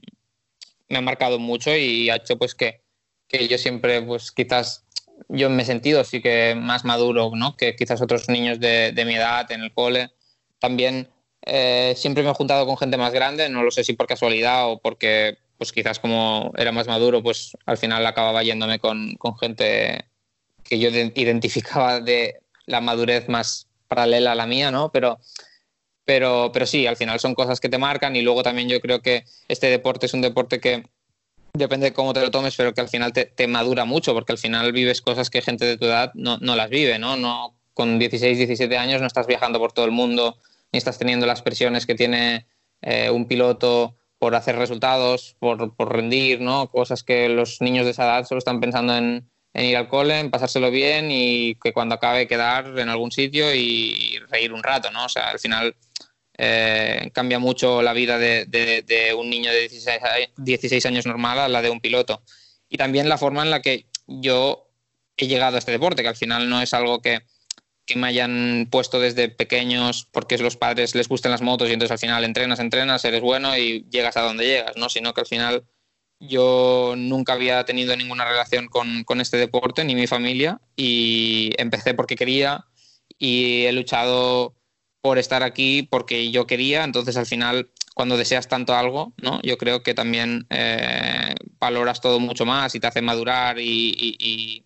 me 0.89 0.99
ha 0.99 1.01
marcado 1.01 1.39
mucho 1.39 1.75
y 1.75 2.11
ha 2.11 2.17
hecho 2.17 2.37
pues 2.37 2.55
que, 2.55 2.83
que 3.29 3.49
yo 3.49 3.59
siempre, 3.59 4.03
pues 4.03 4.33
quizás 4.33 4.85
yo 5.29 5.51
me 5.51 5.63
he 5.63 5.67
sentido 5.67 6.05
sí 6.05 6.21
que 6.21 6.55
más 6.55 6.85
maduro, 6.85 7.31
¿no? 7.35 7.57
Que 7.57 7.77
quizás 7.77 8.01
otros 8.03 8.29
niños 8.29 8.61
de, 8.61 8.93
de 8.93 9.05
mi 9.05 9.15
edad 9.15 9.51
en 9.53 9.63
el 9.63 9.73
cole. 9.73 10.11
También 10.59 11.09
eh, 11.47 11.95
siempre 11.97 12.23
me 12.23 12.31
he 12.31 12.35
juntado 12.35 12.67
con 12.67 12.77
gente 12.77 12.97
más 12.97 13.13
grande, 13.13 13.49
no 13.49 13.63
lo 13.63 13.71
sé 13.71 13.85
si 13.85 13.93
por 13.93 14.07
casualidad 14.07 14.69
o 14.71 14.79
porque, 14.79 15.39
pues 15.59 15.73
quizás 15.73 15.99
como 15.99 16.53
era 16.57 16.73
más 16.73 16.87
maduro, 16.87 17.23
pues 17.23 17.57
al 17.67 17.77
final 17.77 18.07
acababa 18.07 18.43
yéndome 18.43 18.79
con, 18.79 19.15
con 19.17 19.37
gente 19.37 20.07
que 20.63 20.79
yo 20.79 20.89
identificaba 20.89 22.01
de 22.01 22.41
la 22.67 22.81
madurez 22.81 23.29
más 23.29 23.69
paralela 23.89 24.33
a 24.33 24.35
la 24.35 24.47
mía, 24.47 24.71
¿no? 24.71 24.91
Pero 24.91 25.19
pero, 26.05 26.51
pero 26.53 26.67
sí, 26.67 26.87
al 26.87 26.97
final 26.97 27.21
son 27.21 27.35
cosas 27.35 27.61
que 27.61 27.69
te 27.69 27.79
marcan 27.79 28.17
y 28.17 28.23
luego 28.23 28.43
también 28.43 28.69
yo 28.69 28.81
creo 28.81 29.01
que 29.01 29.25
este 29.49 29.69
deporte 29.69 30.07
es 30.07 30.15
un 30.15 30.21
deporte 30.21 30.61
que 30.61 30.85
depende 31.53 31.87
de 31.87 31.93
cómo 31.93 32.13
te 32.13 32.21
lo 32.21 32.31
tomes, 32.31 32.57
pero 32.57 32.75
que 32.75 32.81
al 32.81 32.89
final 32.89 33.13
te, 33.13 33.47
madura 33.47 33.85
mucho, 33.85 34.13
porque 34.13 34.33
al 34.33 34.39
final 34.39 34.73
vives 34.73 35.01
cosas 35.01 35.31
que 35.31 35.41
gente 35.41 35.65
de 35.65 35.77
tu 35.77 35.87
edad 35.87 36.11
no, 36.15 36.39
no 36.39 36.57
las 36.57 36.69
vive, 36.69 36.99
¿no? 36.99 37.17
no 37.17 37.55
con 37.75 37.99
16, 37.99 38.39
17 38.39 38.79
años 38.79 39.01
no 39.01 39.07
estás 39.07 39.27
viajando 39.27 39.59
por 39.59 39.73
todo 39.73 39.85
el 39.85 39.91
mundo, 39.91 40.39
ni 40.73 40.79
estás 40.79 40.99
teniendo 40.99 41.27
las 41.27 41.43
presiones 41.43 41.87
que 41.87 41.95
tiene 41.95 42.47
eh, 42.83 43.11
un 43.11 43.27
piloto 43.27 43.97
por 44.19 44.35
hacer 44.37 44.57
resultados, 44.57 45.37
por, 45.39 45.75
por, 45.75 45.93
rendir, 45.93 46.41
¿no? 46.41 46.71
Cosas 46.71 47.03
que 47.03 47.29
los 47.29 47.61
niños 47.61 47.85
de 47.85 47.91
esa 47.91 48.05
edad 48.05 48.27
solo 48.27 48.39
están 48.39 48.61
pensando 48.61 48.97
en, 48.97 49.29
en, 49.53 49.65
ir 49.65 49.77
al 49.77 49.89
cole, 49.89 50.21
en 50.21 50.31
pasárselo 50.31 50.71
bien 50.71 51.11
y 51.11 51.57
que 51.57 51.73
cuando 51.73 51.97
acabe 51.97 52.29
quedar 52.29 52.79
en 52.79 52.89
algún 52.89 53.11
sitio 53.11 53.55
y 53.55 54.19
reír 54.31 54.53
un 54.53 54.63
rato, 54.63 54.91
¿no? 54.91 55.05
O 55.05 55.09
sea, 55.09 55.31
al 55.31 55.41
final 55.41 55.75
eh, 56.37 57.11
cambia 57.13 57.39
mucho 57.39 57.83
la 57.83 57.93
vida 57.93 58.19
de, 58.19 59.15
un 59.17 59.31
niño 59.31 59.53
de 59.53 59.69
16, 59.69 60.01
16, 60.37 60.87
años 60.87 61.07
normal 61.07 61.39
a 61.39 61.49
la 61.49 61.63
de 61.63 61.71
un 61.71 61.81
piloto. 61.81 62.23
Y 62.69 62.77
también 62.77 63.09
la 63.09 63.19
forma 63.19 63.43
en 63.43 63.51
la 63.51 63.63
que 63.63 63.87
yo 64.07 64.69
he 65.17 65.29
llegado 65.29 65.57
a 65.57 65.59
este 65.59 65.73
deporte, 65.73 66.03
que 66.03 66.09
al 66.09 66.17
final 66.17 66.49
no 66.49 66.61
es 66.61 66.75
algo 66.75 67.01
que, 67.01 67.23
me 67.97 68.07
hayan 68.07 68.67
puesto 68.71 68.99
desde 68.99 69.29
pequeños 69.29 70.09
porque 70.11 70.39
los 70.39 70.57
padres 70.57 70.95
les 70.95 71.07
gustan 71.07 71.33
las 71.33 71.43
motos 71.43 71.69
y 71.69 71.75
entonces 71.75 71.93
al 71.93 71.99
final 71.99 72.25
entrenas, 72.25 72.59
entrenas, 72.59 73.05
eres 73.05 73.21
bueno 73.21 73.59
y 73.59 73.85
llegas 73.91 74.17
a 74.17 74.23
donde 74.23 74.47
llegas, 74.47 74.75
¿no? 74.79 74.89
Sino 74.89 75.13
que 75.13 75.21
al 75.21 75.27
final 75.27 75.65
yo 76.19 76.95
nunca 76.97 77.35
había 77.35 77.63
tenido 77.67 77.95
ninguna 77.95 78.25
relación 78.25 78.69
con 78.69 79.21
este 79.21 79.37
deporte, 79.37 79.85
ni 79.85 79.95
mi 79.95 80.07
familia, 80.07 80.63
y 80.77 81.51
empecé 81.59 81.93
porque 81.93 82.17
quería 82.17 82.65
y 83.19 83.67
he 83.67 83.73
luchado 83.73 84.55
por 85.05 85.19
estar 85.19 85.43
aquí 85.43 85.83
porque 85.83 86.31
yo 86.31 86.47
quería, 86.47 86.83
entonces 86.83 87.19
al 87.19 87.27
final 87.27 87.69
cuando 87.95 88.17
deseas 88.17 88.49
tanto 88.49 88.75
algo, 88.75 89.13
¿no? 89.19 89.39
yo 89.43 89.59
creo 89.59 89.83
que 89.83 89.93
también 89.93 90.47
eh, 90.49 91.35
valoras 91.61 92.01
todo 92.01 92.19
mucho 92.21 92.47
más 92.47 92.75
y 92.75 92.81
te 92.81 92.87
hace 92.87 93.03
madurar 93.03 93.59
y, 93.59 94.65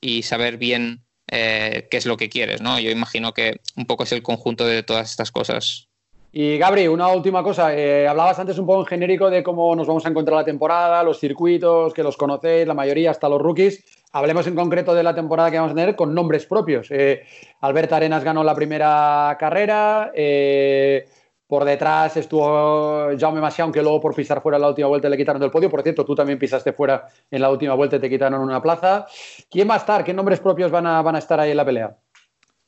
y, 0.00 0.22
saber 0.24 0.56
bien 0.56 1.04
eh, 1.30 1.86
qué 1.88 1.98
es 1.98 2.06
lo 2.06 2.16
que 2.16 2.28
quieres. 2.28 2.60
¿no? 2.60 2.80
Yo 2.80 2.90
imagino 2.90 3.32
que 3.32 3.60
un 3.76 3.86
poco 3.86 4.02
es 4.02 4.10
el 4.10 4.24
conjunto 4.24 4.66
de 4.66 4.82
todas 4.82 5.08
estas 5.08 5.30
cosas. 5.30 5.86
Y 6.32 6.58
Gabri, 6.58 6.88
una 6.88 7.06
última 7.08 7.44
cosa. 7.44 7.72
Eh, 7.72 8.08
hablabas 8.08 8.40
antes 8.40 8.58
un 8.58 8.66
poco 8.66 8.80
en 8.80 8.86
genérico 8.86 9.30
de 9.30 9.44
cómo 9.44 9.76
nos 9.76 9.86
vamos 9.86 10.04
a 10.04 10.08
encontrar 10.08 10.36
la 10.36 10.44
temporada, 10.44 11.04
los 11.04 11.20
circuitos, 11.20 11.94
que 11.94 12.02
los 12.02 12.16
conocéis, 12.16 12.66
la 12.66 12.74
mayoría, 12.74 13.12
hasta 13.12 13.28
los 13.28 13.40
rookies. 13.40 13.84
Hablemos 14.16 14.46
en 14.46 14.54
concreto 14.54 14.94
de 14.94 15.02
la 15.02 15.14
temporada 15.14 15.50
que 15.50 15.58
vamos 15.58 15.72
a 15.72 15.74
tener 15.74 15.94
con 15.94 16.14
nombres 16.14 16.46
propios. 16.46 16.90
Eh, 16.90 17.22
Albert 17.60 17.92
Arenas 17.92 18.24
ganó 18.24 18.42
la 18.42 18.54
primera 18.54 19.36
carrera. 19.38 20.10
Eh, 20.14 21.06
por 21.46 21.66
detrás 21.66 22.16
estuvo 22.16 23.10
Jaume 23.18 23.42
Masia, 23.42 23.64
aunque 23.64 23.82
luego 23.82 24.00
por 24.00 24.14
pisar 24.14 24.40
fuera 24.40 24.56
en 24.56 24.62
la 24.62 24.68
última 24.68 24.88
vuelta 24.88 25.10
le 25.10 25.18
quitaron 25.18 25.38
del 25.38 25.50
podio. 25.50 25.68
Por 25.68 25.82
cierto, 25.82 26.02
tú 26.06 26.14
también 26.14 26.38
pisaste 26.38 26.72
fuera 26.72 27.06
en 27.30 27.42
la 27.42 27.50
última 27.50 27.74
vuelta 27.74 27.96
y 27.96 27.98
te 28.00 28.08
quitaron 28.08 28.40
una 28.40 28.62
plaza. 28.62 29.06
¿Quién 29.50 29.68
va 29.68 29.74
a 29.74 29.78
estar? 29.78 30.02
¿Qué 30.02 30.14
nombres 30.14 30.40
propios 30.40 30.70
van 30.70 30.86
a, 30.86 31.18
estar 31.18 31.38
ahí 31.38 31.50
en 31.50 31.58
la 31.58 31.66
pelea? 31.66 31.94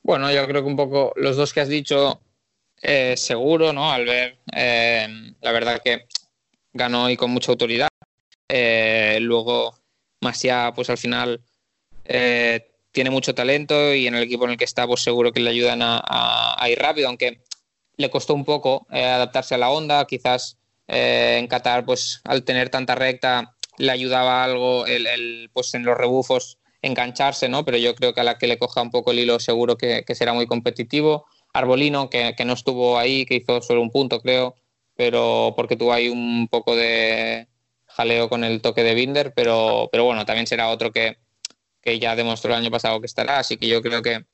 Bueno, 0.03 0.31
yo 0.31 0.45
creo 0.45 0.61
que 0.61 0.67
un 0.67 0.77
poco 0.77 1.13
los 1.15 1.35
dos 1.35 1.51
que 1.51 1.61
has 1.61 1.67
dicho, 1.67 2.21
eh, 2.79 3.15
seguro, 3.17 3.73
¿no? 3.73 3.91
Al 3.91 4.05
ver, 4.05 4.37
eh, 4.55 5.33
la 5.41 5.51
verdad 5.51 5.81
que 5.83 6.05
ganó 6.73 7.09
y 7.09 7.17
con 7.17 7.31
mucha 7.31 7.51
autoridad. 7.51 7.87
Luego, 9.19 9.78
Masia, 10.21 10.71
pues 10.75 10.89
al 10.89 10.97
final 10.97 11.41
tiene 12.91 13.11
mucho 13.11 13.35
talento 13.35 13.93
y 13.93 14.07
en 14.07 14.15
el 14.15 14.23
equipo 14.23 14.45
en 14.45 14.51
el 14.51 14.57
que 14.57 14.63
está, 14.63 14.87
pues 14.87 15.01
seguro 15.01 15.31
que 15.31 15.39
le 15.39 15.51
ayudan 15.51 15.79
a 15.83 16.65
ir 16.69 16.79
rápido, 16.79 17.07
aunque 17.07 17.43
le 17.99 18.09
costó 18.09 18.33
un 18.33 18.45
poco 18.45 18.87
eh, 18.91 19.03
adaptarse 19.03 19.55
a 19.55 19.57
la 19.57 19.69
onda, 19.69 20.07
quizás 20.07 20.57
eh, 20.87 21.35
en 21.37 21.47
Qatar, 21.47 21.85
pues 21.85 22.21
al 22.23 22.45
tener 22.45 22.69
tanta 22.69 22.95
recta, 22.95 23.53
le 23.77 23.91
ayudaba 23.91 24.41
algo 24.45 24.85
el, 24.85 25.49
pues 25.51 25.73
en 25.73 25.83
los 25.83 25.97
rebufos 25.97 26.59
engancharse, 26.81 27.49
¿no? 27.49 27.65
Pero 27.65 27.77
yo 27.77 27.93
creo 27.95 28.13
que 28.13 28.21
a 28.21 28.23
la 28.23 28.37
que 28.37 28.47
le 28.47 28.57
coja 28.57 28.81
un 28.81 28.89
poco 28.89 29.11
el 29.11 29.19
hilo 29.19 29.37
seguro 29.41 29.75
que, 29.77 30.05
será 30.15 30.31
muy 30.31 30.47
competitivo. 30.47 31.25
Arbolino, 31.51 32.09
que, 32.09 32.33
no 32.45 32.53
estuvo 32.53 32.97
ahí, 32.97 33.25
que 33.25 33.35
hizo 33.35 33.61
solo 33.61 33.81
un 33.81 33.91
punto, 33.91 34.21
creo, 34.21 34.55
pero 34.95 35.53
porque 35.57 35.75
tuvo 35.75 35.91
ahí 35.91 36.07
un 36.07 36.47
poco 36.47 36.77
de 36.77 37.48
jaleo 37.99 38.29
con 38.29 38.45
el 38.45 38.61
toque 38.61 38.81
de 38.81 38.93
Binder, 38.93 39.33
pero, 39.33 39.89
pero 39.91 40.05
bueno, 40.05 40.25
también 40.25 40.47
será 40.47 40.69
otro 40.69 40.93
que, 40.93 41.17
que 41.81 41.99
ya 41.99 42.15
demostró 42.15 42.53
el 42.53 42.59
año 42.61 42.71
pasado 42.71 43.01
que 43.01 43.07
estará, 43.07 43.39
así 43.39 43.57
que 43.57 43.67
yo 43.67 43.81
creo 43.81 44.01
que 44.01 44.25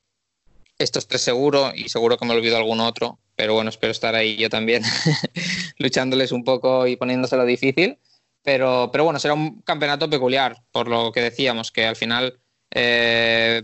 estos 0.78 1.08
tres 1.08 1.22
seguro 1.22 1.72
y 1.74 1.90
seguro 1.90 2.18
que 2.18 2.26
me 2.26 2.36
olvido 2.36 2.58
algún 2.58 2.80
otro, 2.80 3.18
pero 3.36 3.56
bueno, 3.56 3.72
espero 3.72 3.90
estar 3.90 4.14
ahí 4.14 4.36
yo 4.36 4.50
también 4.50 4.84
luchándoles 5.80 6.32
un 6.32 6.44
poco 6.44 6.86
y 6.86 6.96
poniéndoselo 6.96 7.44
difícil. 7.44 7.98
Pero, 8.44 8.90
pero 8.92 9.04
bueno, 9.04 9.18
será 9.18 9.34
un 9.34 9.62
campeonato 9.62 10.08
peculiar, 10.08 10.62
por 10.72 10.88
lo 10.88 11.12
que 11.12 11.22
decíamos, 11.22 11.72
que 11.72 11.88
al 11.88 11.96
final 11.96 12.40
eh, 12.70 13.64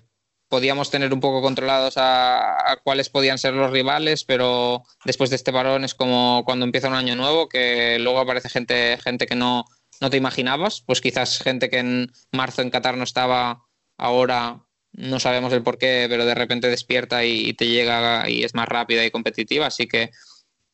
podíamos 0.50 0.90
tener 0.90 1.14
un 1.14 1.20
poco 1.20 1.44
controlados 1.44 1.94
a, 1.98 2.80
cuáles 2.84 3.10
podían 3.10 3.38
ser 3.38 3.54
los 3.54 3.70
rivales, 3.70 4.24
pero 4.24 4.84
después 5.06 5.30
de 5.30 5.36
este 5.36 5.52
varón 5.52 5.84
es 5.84 5.94
como 5.94 6.42
cuando 6.46 6.66
empieza 6.66 6.88
un 6.88 6.96
año 6.96 7.16
nuevo, 7.16 7.48
que 7.48 8.00
luego 8.00 8.20
aparece 8.20 8.50
gente, 8.50 8.98
gente 8.98 9.28
que 9.28 9.36
no, 9.36 9.66
no 10.02 10.10
te 10.10 10.18
imaginabas, 10.18 10.82
pues 10.82 11.00
quizás 11.00 11.40
gente 11.40 11.70
que 11.70 11.78
en 11.78 12.12
marzo 12.32 12.62
en 12.62 12.72
Qatar 12.72 12.98
no 12.98 13.04
estaba, 13.04 13.64
ahora 13.98 14.66
no 14.94 15.20
sabemos 15.20 15.54
el 15.54 15.64
por 15.64 15.78
qué, 15.78 16.08
pero 16.10 16.26
de 16.26 16.36
repente 16.36 16.68
despierta 16.68 17.24
y, 17.24 17.54
te 17.54 17.68
llega 17.68 18.30
y 18.30 18.44
es 18.44 18.56
más 18.56 18.68
rápida 18.68 19.06
y 19.06 19.12
competitiva. 19.12 19.68
Así 19.68 19.88
que 19.88 20.12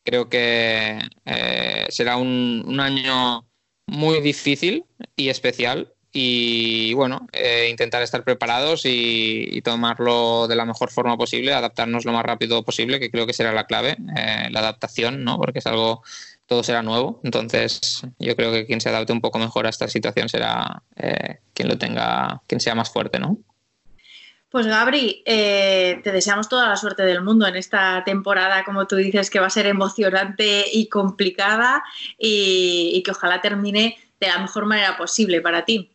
creo 0.04 0.30
que 0.30 1.00
eh, 1.26 1.86
será 1.90 2.18
un, 2.18 2.80
año 2.80 3.46
muy 3.86 4.22
difícil 4.22 4.86
y 5.16 5.30
especial. 5.30 5.94
Y 6.14 6.94
bueno, 6.94 7.28
eh, 7.34 7.68
intentar 7.70 8.02
estar 8.02 8.24
preparados 8.24 8.84
y, 8.86 9.62
tomarlo 9.62 10.48
de 10.48 10.56
la 10.56 10.66
mejor 10.66 10.90
forma 10.90 11.18
posible, 11.18 11.54
adaptarnos 11.54 12.06
lo 12.06 12.14
más 12.14 12.26
rápido 12.26 12.64
posible, 12.64 13.00
que 13.00 13.12
creo 13.12 13.28
que 13.28 13.34
será 13.34 13.52
la 13.52 13.68
clave, 13.68 13.98
eh, 14.18 14.48
la 14.50 14.62
adaptación, 14.62 15.24
¿no? 15.24 15.38
Porque 15.38 15.60
es 15.60 15.68
algo, 15.68 16.02
todo 16.48 16.64
será 16.64 16.82
nuevo. 16.82 17.20
Entonces, 17.24 18.02
yo 18.20 18.36
creo 18.36 18.52
que 18.52 18.66
quien 18.66 18.82
se 18.82 18.90
adapte 18.90 19.14
un 19.14 19.22
poco 19.22 19.38
mejor 19.38 19.68
a 19.68 19.70
esta 19.70 19.88
situación 19.88 20.30
será 20.30 20.82
quien 21.54 21.68
lo 21.68 21.78
tenga, 21.78 22.42
quien 22.48 22.60
sea 22.60 22.74
más 22.74 22.90
fuerte, 22.90 23.20
¿no? 23.20 23.38
Pues 24.50 24.66
Gabri, 24.66 25.24
eh, 25.26 26.00
te 26.04 26.12
deseamos 26.12 26.48
toda 26.48 26.70
la 26.70 26.78
suerte 26.78 27.04
del 27.04 27.22
mundo 27.22 27.46
en 27.46 27.58
esta 27.58 28.04
temporada, 28.06 28.64
como 28.64 28.88
tú 28.88 28.96
dices, 28.96 29.30
que 29.30 29.40
va 29.40 29.48
a 29.48 29.52
ser 29.52 29.66
emocionante 29.66 30.66
y 30.72 30.88
complicada 30.88 31.84
y, 32.18 33.04
que 33.04 33.12
ojalá 33.12 33.42
termine 33.42 33.98
de 34.22 34.28
la 34.28 34.40
mejor 34.40 34.66
manera 34.66 34.96
posible 34.96 35.42
para 35.42 35.66
ti, 35.66 35.92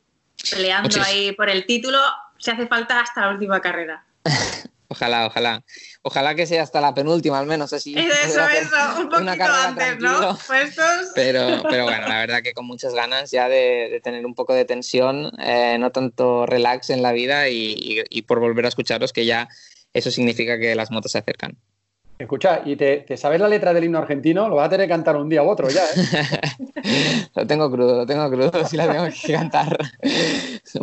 peleando 0.51 1.01
ahí 1.03 1.33
por 1.33 1.49
el 1.49 1.65
título, 1.65 1.99
si 2.39 2.51
hace 2.51 2.67
falta 2.67 3.01
hasta 3.01 3.23
la 3.23 3.31
última 3.31 3.61
carrera. 3.61 4.05
Ojalá, 4.89 5.27
ojalá. 5.27 5.65
Ojalá 6.05 6.35
que 6.35 6.47
sea 6.47 6.65
hasta 6.65 6.81
la 6.81 6.95
penúltima, 6.95 7.39
al 7.39 7.47
menos 7.47 7.73
así. 7.73 7.95
Eso, 7.97 8.41
eso, 8.49 8.77
un 9.01 9.09
poquito 9.09 9.45
antes, 9.45 9.99
¿no? 10.01 10.37
Pero, 11.15 11.63
pero 11.69 11.85
bueno, 11.85 12.09
la 12.09 12.19
verdad 12.19 12.43
que 12.43 12.53
con 12.53 12.67
muchas 12.67 12.93
ganas 12.93 13.31
ya 13.31 13.49
de, 13.49 14.01
tener 14.03 14.27
un 14.27 14.35
poco 14.35 14.53
de 14.53 14.65
tensión, 14.65 15.31
eh, 15.39 15.77
no 15.79 15.93
tanto 15.93 16.45
relax 16.47 16.91
en 16.91 17.03
la 17.03 17.13
vida 17.13 17.49
y, 17.49 18.23
por 18.27 18.41
volver 18.41 18.65
a 18.65 18.69
escucharos, 18.69 19.13
que 19.13 19.27
ya 19.27 19.49
eso 19.93 20.11
significa 20.11 20.59
que 20.59 20.75
las 20.75 20.91
motos 20.91 21.13
se 21.13 21.19
acercan. 21.19 21.57
Escucha, 22.19 22.63
¿y 22.65 22.77
te, 22.77 23.05
sabes 23.17 23.41
la 23.41 23.49
letra 23.49 23.73
del 23.73 23.85
himno 23.85 23.99
argentino? 23.99 24.49
Lo 24.49 24.57
vas 24.57 24.67
a 24.67 24.71
tener 24.71 24.87
que 24.87 24.93
cantar 24.93 25.17
un 25.17 25.29
día 25.29 25.43
u 25.43 25.49
otro 25.49 25.69
ya, 25.69 25.83
¿eh? 25.83 27.29
lo 27.35 27.47
tengo 27.47 27.71
crudo, 27.71 27.97
lo 27.99 28.07
tengo 28.07 28.29
crudo, 28.31 28.65
sí 28.69 28.77
la 28.77 28.91
tengo 28.91 29.07
que 29.07 29.33
cantar. 29.33 29.77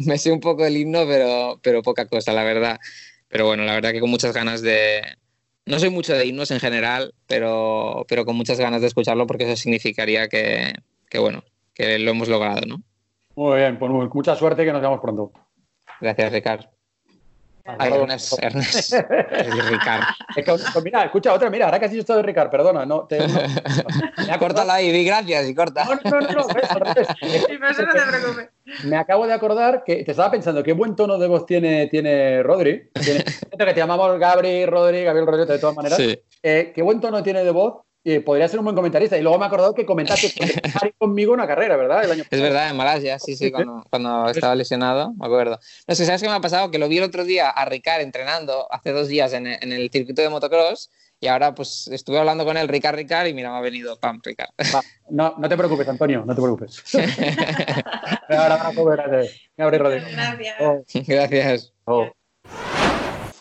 Me 0.05 0.17
sé 0.17 0.32
un 0.32 0.39
poco 0.39 0.65
el 0.65 0.77
himno, 0.77 1.05
pero, 1.05 1.60
pero 1.62 1.82
poca 1.82 2.08
cosa, 2.08 2.34
la 2.34 2.43
verdad. 2.43 2.79
Pero 3.30 3.46
bueno, 3.46 3.63
la 3.63 3.76
verdad 3.76 3.92
que 3.92 4.00
con 4.00 4.10
muchas 4.10 4.34
ganas 4.34 4.62
de... 4.62 5.02
No 5.65 5.80
soy 5.80 5.89
mucho 5.92 6.13
de 6.13 6.26
himnos 6.26 6.52
en 6.52 6.60
general, 6.60 7.13
pero, 7.28 8.06
pero 8.08 8.26
con 8.26 8.36
muchas 8.36 8.60
ganas 8.60 8.82
de 8.82 8.88
escucharlo 8.88 9.28
porque 9.28 9.46
eso 9.46 9.56
significaría 9.56 10.28
que, 10.28 10.74
que 11.10 11.20
bueno, 11.20 11.44
que 11.74 12.00
lo 12.00 12.12
hemos 12.12 12.28
logrado, 12.28 12.62
¿no? 12.65 12.82
Muy 13.36 13.58
bien, 13.58 13.78
pues 13.78 13.92
mucha 13.92 14.36
suerte 14.36 14.65
que 14.65 14.74
nos 14.74 14.82
vemos 14.82 15.00
pronto. 15.00 15.32
Gracias, 16.02 16.32
Ricardo. 16.32 16.79
Ay, 17.65 17.93
Ernest, 17.93 18.34
Ernest. 18.41 18.93
Ricard. 19.69 20.04
mira, 20.84 21.06
escucha 21.06 21.34
otra, 21.34 21.50
mira, 21.50 21.65
ahora 21.65 21.80
que 21.80 21.86
has 21.86 21.91
dicho 21.91 22.02
esto 22.02 22.15
de 22.15 22.24
Ricard, 22.24 22.50
perdona, 22.50 22.86
no. 22.86 23.06
Te, 23.06 23.19
Córtala 24.39 24.76
ahí, 24.76 24.91
di 24.91 25.04
gracias 25.04 25.50
y 25.50 25.56
corta. 25.56 25.86
No, 25.86 25.95
no, 25.95 26.22
no, 26.22 26.32
no, 26.32 26.39
eso 26.41 26.48
no 26.82 26.93
te 26.93 28.02
preocupes. 28.08 28.50
Me 28.84 28.98
acabo 28.98 29.28
de 29.28 29.34
acordar 29.34 29.84
que 29.84 30.04
te 30.04 30.12
estaba 30.12 30.32
pensando 30.32 30.63
qué 30.63 30.74
buen 30.74 30.95
tono 30.95 31.17
de 31.17 31.28
voz 31.28 31.45
tiene, 31.45 31.88
tiene 31.88 32.41
Rodri. 32.43 32.89
Tiene, 32.93 33.24
que 33.24 33.74
te 33.74 33.76
llamamos 33.76 34.17
Gabri, 34.19 34.65
Rodri, 34.65 35.04
Gabriel 35.04 35.28
Rodri, 35.28 35.45
de 35.45 35.60
todas 35.60 35.76
maneras. 35.76 35.98
Sí. 35.98 36.17
Eh, 36.41 36.72
qué 36.74 36.82
buen 36.82 37.02
tono 37.02 37.22
tiene 37.22 37.43
de 37.43 37.52
voz 37.52 37.82
podría 38.25 38.47
ser 38.47 38.59
un 38.59 38.65
buen 38.65 38.75
comentarista. 38.75 39.17
Y 39.17 39.21
luego 39.21 39.38
me 39.38 39.45
he 39.45 39.47
acordado 39.47 39.73
que 39.73 39.85
comentaste 39.85 40.33
conmigo 40.97 41.33
una 41.33 41.47
carrera, 41.47 41.75
¿verdad? 41.77 42.03
es 42.29 42.41
verdad, 42.41 42.69
en 42.69 42.77
Malasia, 42.77 43.19
sí, 43.19 43.35
sí, 43.35 43.51
cuando, 43.51 44.29
estaba 44.29 44.55
lesionado, 44.55 45.13
me 45.13 45.25
acuerdo. 45.25 45.59
No 45.88 45.95
sé, 45.95 46.05
¿sabes 46.05 46.21
qué 46.21 46.27
me 46.27 46.35
ha 46.35 46.41
pasado? 46.41 46.71
Que 46.71 46.79
lo 46.79 46.88
vi 46.88 46.97
el 46.97 47.03
otro 47.03 47.23
día 47.23 47.49
a 47.49 47.65
Ricard 47.65 48.01
entrenando 48.01 48.71
hace 48.71 48.91
dos 48.91 49.07
días 49.07 49.33
en, 49.33 49.47
el 49.47 49.89
circuito 49.91 50.21
de 50.21 50.29
motocross 50.29 50.89
y 51.21 51.27
ahora 51.27 51.53
pues 51.53 51.89
estuve 51.91 52.17
hablando 52.17 52.45
con 52.45 52.55
él, 52.55 52.67
Ricard, 52.69 52.95
Ricard, 52.95 53.27
y 53.27 53.33
mira, 53.33 53.51
me 53.51 53.57
ha 53.57 53.62
venido, 53.62 53.99
pam, 53.99 54.21
Ricard. 54.23 54.49
no, 55.09 55.35
no 55.38 55.49
te 55.49 55.57
preocupes, 55.57 55.88
Antonio, 55.88 56.23
no 56.25 56.33
te 56.33 56.41
preocupes. 56.41 56.81
ahora, 58.29 58.71
Gracias. 59.55 60.15
Gracias. 60.15 61.07
Gracias. 61.07 61.73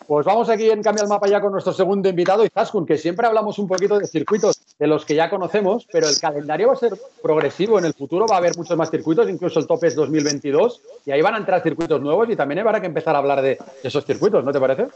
Pues 0.08 0.24
vamos 0.24 0.48
aquí 0.48 0.70
en 0.70 0.82
Cambia 0.82 1.02
el 1.02 1.08
Mapa 1.10 1.28
ya 1.28 1.38
con 1.38 1.52
nuestro 1.52 1.74
segundo 1.74 2.08
invitado, 2.08 2.42
Izaskun, 2.42 2.86
que 2.86 2.96
siempre 2.96 3.26
hablamos 3.26 3.58
un 3.58 3.68
poquito 3.68 3.98
de 3.98 4.06
circuitos 4.06 4.58
de 4.78 4.86
los 4.86 5.04
que 5.04 5.14
ya 5.14 5.28
conocemos, 5.28 5.86
pero 5.92 6.08
el 6.08 6.18
calendario 6.18 6.68
va 6.68 6.72
a 6.72 6.76
ser 6.76 6.94
progresivo. 7.22 7.78
En 7.78 7.84
el 7.84 7.92
futuro 7.92 8.26
va 8.26 8.36
a 8.36 8.38
haber 8.38 8.56
muchos 8.56 8.74
más 8.74 8.90
circuitos, 8.90 9.28
incluso 9.28 9.60
el 9.60 9.66
tope 9.66 9.88
es 9.88 9.94
2022, 9.94 10.80
y 11.04 11.10
ahí 11.10 11.20
van 11.20 11.34
a 11.34 11.36
entrar 11.36 11.62
circuitos 11.62 12.00
nuevos 12.00 12.26
y 12.30 12.36
también 12.36 12.60
habrá 12.60 12.80
que 12.80 12.86
empezar 12.86 13.14
a 13.16 13.18
hablar 13.18 13.42
de 13.42 13.58
esos 13.82 14.02
circuitos, 14.06 14.42
¿no 14.42 14.50
te 14.50 14.58
parece? 14.58 14.86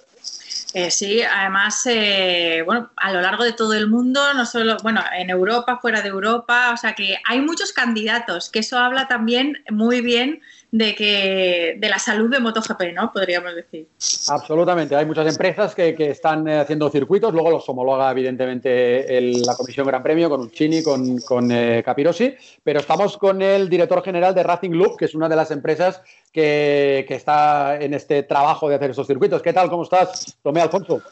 Eh, 0.73 0.91
sí, 0.91 1.21
además, 1.21 1.87
eh, 1.91 2.63
bueno, 2.65 2.91
a 2.97 3.13
lo 3.13 3.21
largo 3.21 3.45
de 3.45 3.53
todo 3.53 3.75
el 3.75 3.89
mundo, 3.89 4.33
no 4.33 4.47
solo, 4.47 4.79
bueno, 4.83 5.03
en 5.15 5.29
Europa, 5.29 5.79
fuera 5.83 6.01
de 6.01 6.09
Europa, 6.09 6.71
o 6.73 6.79
sea 6.79 6.95
que 6.95 7.19
hay 7.29 7.43
muchos 7.43 7.75
candidatos, 7.75 8.49
que 8.49 8.61
eso 8.61 8.79
habla 8.79 9.09
también 9.09 9.63
muy 9.71 10.01
bien 10.01 10.41
de 10.73 10.95
que 10.95 11.77
de 11.79 11.89
la 11.91 11.99
salud 11.99 12.31
de 12.31 12.41
MotoGP, 12.41 12.95
¿no? 12.95 13.13
Podríamos 13.13 13.55
decir. 13.55 13.87
Absolutamente. 14.29 14.97
Hay 14.97 15.05
muchas 15.05 15.29
empresas 15.29 15.75
que, 15.75 15.95
están 15.99 16.49
eh, 16.49 16.59
haciendo 16.59 16.89
circuitos, 16.89 17.33
luego 17.35 17.51
los 17.51 17.69
homologa 17.69 18.11
evidentemente 18.11 19.07
la 19.45 19.55
Comisión 19.55 19.87
Gran 19.87 20.03
Premio 20.03 20.31
con 20.31 20.41
Uccini, 20.41 20.83
con, 20.83 21.19
con 21.21 21.53
eh, 21.53 21.83
Capirosi, 21.85 22.35
pero 22.65 22.81
estamos 22.81 23.19
con 23.19 23.43
el 23.43 23.69
director 23.69 24.03
general 24.03 24.35
de 24.35 24.43
Racing 24.43 24.71
Loop, 24.71 24.97
que 24.97 25.05
es 25.05 25.15
una 25.15 25.29
de 25.29 25.37
las 25.37 25.51
empresas 25.51 26.01
que, 26.33 27.07
está 27.07 27.79
en 27.79 27.93
este 27.93 28.23
trabajo 28.23 28.67
de 28.71 28.77
hacer 28.77 28.93
esos 28.93 29.07
circuitos. 29.07 29.43
¿Qué 29.43 29.53
tal? 29.53 29.69
¿Cómo 29.69 29.83
estás, 29.83 30.39
Tomé 30.43 30.63
Alfonso? 30.63 31.03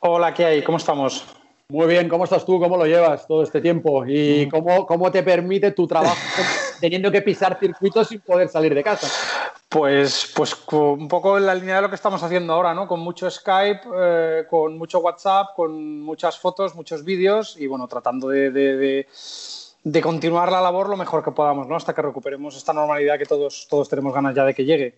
Hola, 0.00 0.34
¿qué 0.34 0.44
hay? 0.44 0.62
¿Cómo 0.62 0.78
estamos? 0.78 1.24
Muy 1.70 1.86
bien, 1.86 2.10
¿cómo 2.10 2.24
estás 2.24 2.44
tú? 2.44 2.60
¿Cómo 2.60 2.76
lo 2.76 2.84
llevas 2.84 3.26
todo 3.26 3.42
este 3.42 3.62
tiempo? 3.62 4.04
¿Y 4.06 4.46
mm. 4.46 4.50
cómo, 4.50 4.86
cómo 4.86 5.10
te 5.10 5.22
permite 5.22 5.70
tu 5.70 5.86
trabajo 5.86 6.16
teniendo 6.80 7.10
que 7.10 7.22
pisar 7.22 7.58
circuitos 7.58 8.08
sin 8.08 8.20
poder 8.20 8.48
salir 8.50 8.74
de 8.74 8.82
casa? 8.84 9.08
Pues, 9.70 10.30
pues 10.36 10.54
un 10.72 11.08
poco 11.08 11.38
en 11.38 11.46
la 11.46 11.54
línea 11.54 11.76
de 11.76 11.82
lo 11.82 11.88
que 11.88 11.96
estamos 11.96 12.22
haciendo 12.22 12.52
ahora, 12.52 12.74
¿no? 12.74 12.86
Con 12.86 13.00
mucho 13.00 13.30
Skype, 13.30 13.80
eh, 13.96 14.44
con 14.48 14.76
mucho 14.76 15.00
WhatsApp, 15.00 15.54
con 15.56 16.02
muchas 16.02 16.38
fotos, 16.38 16.74
muchos 16.74 17.02
vídeos 17.02 17.56
y 17.58 17.66
bueno, 17.66 17.88
tratando 17.88 18.28
de, 18.28 19.06
continuar 20.02 20.52
la 20.52 20.60
labor 20.60 20.90
lo 20.90 20.96
mejor 20.98 21.24
que 21.24 21.32
podamos, 21.32 21.66
¿no? 21.66 21.76
Hasta 21.76 21.94
que 21.94 22.02
recuperemos 22.02 22.56
esta 22.56 22.74
normalidad 22.74 23.18
que 23.18 23.24
todos, 23.24 23.66
todos 23.68 23.88
tenemos 23.88 24.12
ganas 24.12 24.34
ya 24.34 24.44
de 24.44 24.54
que 24.54 24.64
llegue. 24.66 24.94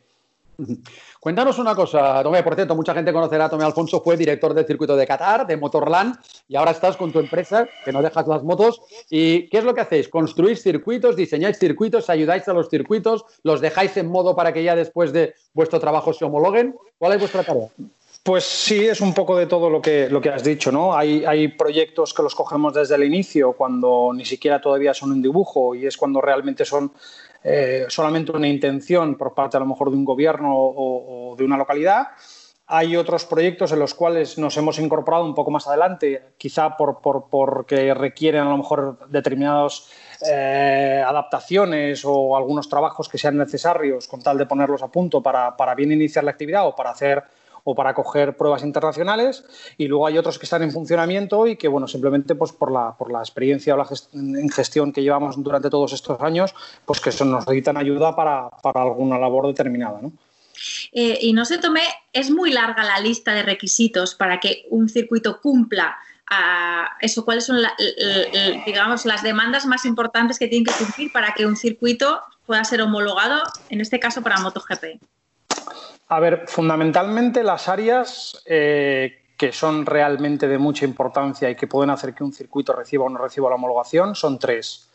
Cuéntanos 1.21 1.59
una 1.59 1.75
cosa, 1.75 2.23
Tomé. 2.23 2.43
Por 2.43 2.55
cierto, 2.55 2.75
mucha 2.75 2.95
gente 2.95 3.13
conocerá 3.13 3.47
a 3.47 3.49
Tomé 3.49 3.65
Alfonso, 3.65 4.01
fue 4.01 4.17
director 4.17 4.55
del 4.55 4.67
circuito 4.67 4.97
de 4.97 5.07
Qatar, 5.07 5.47
de 5.47 5.57
Motorland, 5.57 6.17
y 6.49 6.57
ahora 6.57 6.71
estás 6.71 6.97
con 6.97 7.13
tu 7.13 7.19
empresa, 7.19 7.69
que 7.85 7.93
no 7.93 8.03
dejas 8.03 8.27
las 8.27 8.43
motos. 8.43 8.81
¿Y 9.11 9.49
qué 9.49 9.59
es 9.59 9.65
lo 9.65 9.75
que 9.75 9.81
hacéis? 9.81 10.09
¿Construís 10.09 10.63
circuitos, 10.63 11.17
diseñáis 11.17 11.59
circuitos, 11.59 12.11
ayudáis 12.11 12.47
a 12.49 12.53
los 12.53 12.69
circuitos, 12.69 13.25
los 13.43 13.61
dejáis 13.61 13.97
en 13.97 14.09
modo 14.09 14.35
para 14.35 14.53
que 14.53 14.63
ya 14.63 14.77
después 14.77 15.13
de 15.13 15.35
vuestro 15.53 15.81
trabajo 15.81 16.13
se 16.13 16.25
homologuen? 16.25 16.77
¿Cuál 16.99 17.13
es 17.13 17.21
vuestra 17.21 17.43
tarea? 17.43 17.69
Pues 18.27 18.43
sí, 18.43 18.85
es 18.85 19.01
un 19.01 19.15
poco 19.15 19.37
de 19.37 19.47
todo 19.47 19.71
lo 19.71 19.81
que, 19.81 20.11
lo 20.11 20.21
que 20.21 20.31
has 20.31 20.43
dicho, 20.43 20.73
¿no? 20.73 20.97
Hay, 20.97 21.25
hay, 21.25 21.47
proyectos 21.47 22.13
que 22.13 22.25
los 22.25 22.35
cogemos 22.35 22.75
desde 22.75 22.97
el 22.97 23.05
inicio, 23.05 23.53
cuando 23.53 24.11
ni 24.13 24.25
siquiera 24.25 24.61
todavía 24.61 24.93
son 24.95 25.13
un 25.13 25.23
dibujo, 25.23 25.77
y 25.77 25.87
es 25.87 25.97
cuando 25.97 26.21
realmente 26.21 26.65
son 26.65 26.91
eh, 27.49 27.87
solamente 27.89 28.33
una 28.33 28.49
intención 28.49 29.17
por 29.17 29.33
parte 29.33 29.57
a 29.57 29.61
lo 29.61 29.67
mejor 29.67 29.91
de 29.91 29.97
un 29.97 30.05
gobierno 30.05 30.53
o, 30.53 31.37
de 31.39 31.45
una 31.45 31.57
localidad. 31.57 32.09
Hay 32.67 32.97
otros 32.97 33.25
proyectos 33.25 33.71
en 33.71 33.79
los 33.79 33.95
cuales 33.95 34.37
nos 34.37 34.57
hemos 34.57 34.81
incorporado 34.81 35.25
un 35.25 35.35
poco 35.37 35.53
más 35.53 35.69
adelante, 35.69 36.35
quizá 36.39 36.77
por, 36.77 36.99
porque 37.31 37.95
requieren 37.95 38.41
a 38.41 38.51
lo 38.51 38.57
mejor 38.57 38.99
determinadas 39.09 39.89
eh, 40.29 41.05
adaptaciones 41.07 42.03
o 42.05 42.37
algunos 42.37 42.69
trabajos 42.69 43.09
que 43.09 43.17
sean 43.17 43.37
necesarios 43.37 44.09
con 44.09 44.21
tal 44.21 44.39
de 44.39 44.47
ponerlos 44.47 44.83
a 44.83 44.89
punto 44.89 45.23
para, 45.23 45.57
para 45.57 45.77
bien 45.77 45.93
iniciar 45.93 46.25
la 46.25 46.33
actividad 46.33 46.67
o 46.67 46.75
para 46.75 46.91
hacer 46.91 47.23
o 47.69 47.75
para 47.75 47.95
coger 47.95 48.37
pruebas 48.37 48.63
internacionales 48.63 49.45
y 49.77 49.89
luego 49.89 50.07
hay 50.07 50.17
otros 50.17 50.39
que 50.39 50.47
están 50.47 50.63
en 50.63 50.71
funcionamiento 50.71 51.49
y 51.49 51.57
que, 51.57 51.67
bueno, 51.67 51.89
simplemente 51.89 52.37
pues 52.37 52.53
por 52.53 52.71
la, 52.71 52.97
por 52.97 53.11
la 53.11 53.19
experiencia 53.19 53.75
o 53.75 53.77
la 53.77 53.89
en 54.13 54.49
gestión 54.51 54.93
que 54.93 55.03
llevamos 55.03 55.35
durante 55.43 55.69
todos 55.69 55.93
estos 55.93 56.21
años, 56.21 56.55
pues 56.85 57.01
que 57.01 57.11
nos 57.25 57.45
necesitan 57.45 57.77
ayuda 57.77 58.15
para, 58.15 58.51
para 58.63 58.83
alguna 58.83 59.19
labor 59.19 59.49
determinada, 59.49 59.99
¿no? 60.01 60.13
Eh, 60.93 61.19
y 61.23 61.33
no 61.33 61.45
se 61.45 61.59
tome, 61.59 61.83
es 62.13 62.31
muy 62.31 62.53
larga 62.53 62.85
la 62.85 63.01
lista 63.01 63.35
de 63.35 63.43
requisitos 63.43 64.15
para 64.15 64.39
que 64.39 64.67
un 64.71 64.89
circuito 64.89 65.41
cumpla 65.41 65.99
a 66.31 66.93
eso, 67.01 67.25
cuáles 67.25 67.47
son 67.47 67.59
digamos, 68.65 69.07
las 69.07 69.25
demandas 69.25 69.67
más 69.67 69.85
importantes 69.85 70.39
que 70.39 70.47
tienen 70.47 70.67
que 70.67 70.85
cumplir 70.85 71.11
para 71.11 71.35
que 71.35 71.47
un 71.47 71.57
circuito 71.57 72.21
pueda 72.47 72.63
ser 72.63 72.81
homologado, 72.81 73.43
en 73.71 73.81
este 73.81 73.99
caso 73.99 74.23
para 74.23 74.39
MotoGP. 74.39 75.01
A 76.09 76.21
ver, 76.21 76.45
fundamentalmente 76.47 77.43
las 77.43 77.69
áreas 77.69 78.43
eh, 78.47 79.23
que 79.37 79.53
son 79.53 79.85
realmente 79.85 80.47
de 80.47 80.59
mucha 80.59 80.85
importancia 80.85 81.51
y 81.51 81.57
que 81.57 81.67
pueden 81.67 81.91
hacer 81.91 82.15
que 82.15 82.23
un 82.23 82.33
circuito 82.33 82.73
reciba 82.73 83.05
o 83.05 83.09
no 83.09 83.19
reciba 83.19 83.49
la 83.49 83.57
homologación 83.57 84.15
son 84.15 84.39
tres. 84.39 84.89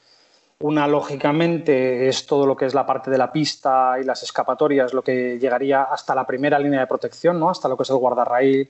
Una, 0.60 0.88
lógicamente, 0.88 2.08
es 2.08 2.26
todo 2.26 2.46
lo 2.46 2.56
que 2.56 2.66
es 2.66 2.74
la 2.74 2.86
parte 2.86 3.10
de 3.10 3.18
la 3.18 3.32
pista 3.32 3.96
y 4.00 4.04
las 4.04 4.22
escapatorias, 4.24 4.94
lo 4.94 5.02
que 5.04 5.40
llegaría 5.40 5.84
hasta 5.84 6.14
la 6.14 6.26
primera 6.26 6.60
línea 6.60 6.82
de 6.82 6.88
protección, 6.88 7.40
¿no? 7.40 7.50
hasta 7.50 7.68
lo 7.68 7.76
que 7.76 7.84
es 7.84 7.90
el 7.90 7.98
guardarraíl. 7.98 8.70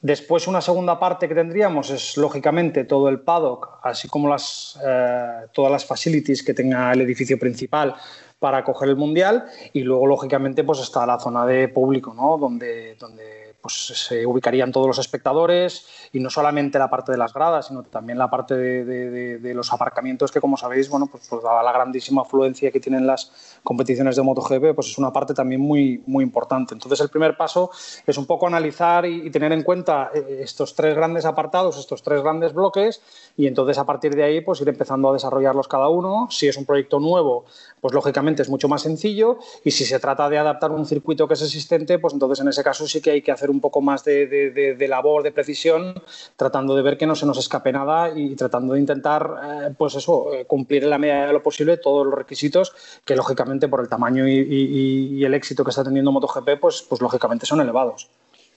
Después, 0.00 0.48
una 0.48 0.60
segunda 0.60 0.98
parte 0.98 1.28
que 1.28 1.34
tendríamos 1.34 1.90
es, 1.90 2.16
lógicamente, 2.16 2.84
todo 2.84 3.08
el 3.08 3.20
paddock, 3.20 3.78
así 3.84 4.08
como 4.08 4.28
las, 4.28 4.76
eh, 4.84 5.46
todas 5.52 5.70
las 5.70 5.84
facilities 5.86 6.42
que 6.42 6.54
tenga 6.54 6.92
el 6.92 7.02
edificio 7.02 7.38
principal, 7.38 7.94
para 8.42 8.64
coger 8.64 8.88
el 8.88 8.96
mundial 8.96 9.44
y 9.72 9.82
luego 9.82 10.04
lógicamente 10.04 10.64
pues 10.64 10.80
está 10.80 11.06
la 11.06 11.20
zona 11.20 11.46
de 11.46 11.68
público 11.68 12.12
¿no? 12.12 12.36
donde, 12.36 12.96
donde 12.96 13.41
pues 13.62 13.74
se 13.74 14.26
ubicarían 14.26 14.72
todos 14.72 14.88
los 14.88 14.98
espectadores 14.98 15.86
y 16.12 16.18
no 16.18 16.30
solamente 16.30 16.78
la 16.78 16.90
parte 16.90 17.12
de 17.12 17.18
las 17.18 17.32
gradas, 17.32 17.68
sino 17.68 17.84
también 17.84 18.18
la 18.18 18.28
parte 18.28 18.56
de, 18.56 19.54
los 19.54 19.72
aparcamientos 19.72 20.32
que, 20.32 20.40
como 20.40 20.56
sabéis, 20.56 20.88
bueno, 20.88 21.06
pues, 21.06 21.28
pues, 21.28 21.42
dada 21.42 21.62
la 21.62 21.72
grandísima 21.72 22.22
afluencia 22.22 22.70
que 22.72 22.80
tienen 22.80 23.06
las 23.06 23.60
competiciones 23.62 24.16
de 24.16 24.22
MotoGP, 24.22 24.74
pues 24.74 24.88
es 24.88 24.98
una 24.98 25.12
parte 25.12 25.32
también 25.32 25.60
muy, 25.60 26.02
muy 26.06 26.24
importante. 26.24 26.74
Entonces, 26.74 27.00
el 27.00 27.08
primer 27.08 27.36
paso 27.36 27.70
es 28.06 28.18
un 28.18 28.26
poco 28.26 28.46
analizar 28.46 29.06
y, 29.06 29.30
tener 29.30 29.52
en 29.52 29.62
cuenta 29.62 30.10
eh, 30.12 30.40
estos 30.42 30.74
tres 30.74 30.94
grandes 30.94 31.24
apartados, 31.24 31.78
estos 31.78 32.02
tres 32.02 32.22
grandes 32.22 32.52
bloques, 32.52 33.00
y 33.36 33.46
entonces 33.46 33.78
a 33.78 33.86
partir 33.86 34.14
de 34.14 34.24
ahí, 34.24 34.40
pues 34.40 34.60
ir 34.60 34.68
empezando 34.68 35.08
a 35.08 35.12
desarrollarlos 35.12 35.68
cada 35.68 35.88
uno. 35.88 36.26
Si 36.30 36.48
es 36.48 36.56
un 36.56 36.66
proyecto 36.66 36.98
nuevo, 36.98 37.44
pues 37.80 37.94
lógicamente 37.94 38.42
es 38.42 38.48
mucho 38.48 38.68
más 38.68 38.82
sencillo, 38.82 39.38
y 39.64 39.70
si 39.70 39.84
se 39.84 40.00
trata 40.00 40.28
de 40.28 40.38
adaptar 40.38 40.72
un 40.72 40.84
circuito 40.84 41.28
que 41.28 41.34
es 41.34 41.42
existente, 41.42 41.98
pues 42.00 42.12
entonces 42.12 42.40
en 42.40 42.48
ese 42.48 42.64
caso 42.64 42.86
sí 42.88 43.00
que 43.00 43.12
hay 43.12 43.22
que 43.22 43.30
hacer 43.30 43.51
un 43.52 43.60
poco 43.60 43.80
más 43.80 44.04
de, 44.04 44.86
labor, 44.88 45.22
de 45.22 45.32
precisión, 45.32 45.94
tratando 46.36 46.74
de 46.74 46.82
ver 46.82 46.98
que 46.98 47.06
no 47.06 47.14
se 47.14 47.26
nos 47.26 47.38
escape 47.38 47.72
nada 47.72 48.10
y 48.14 48.34
tratando 48.34 48.74
de 48.74 48.80
intentar, 48.80 49.36
eh, 49.44 49.74
pues 49.76 49.94
eso, 49.94 50.32
eh, 50.34 50.44
cumplir 50.46 50.84
en 50.84 50.90
la 50.90 50.98
medida 50.98 51.26
de 51.26 51.32
lo 51.32 51.42
posible 51.42 51.76
todos 51.76 52.04
los 52.04 52.14
requisitos 52.14 52.72
que 53.04 53.14
lógicamente 53.14 53.68
por 53.68 53.80
el 53.80 53.88
tamaño 53.88 54.26
y, 54.26 54.40
y 54.40 55.24
el 55.24 55.34
éxito 55.34 55.62
que 55.62 55.70
está 55.70 55.84
teniendo 55.84 56.10
MotoGP, 56.10 56.58
pues, 56.60 56.82
pues 56.88 57.00
lógicamente 57.00 57.46
son 57.46 57.60
elevados. 57.60 58.08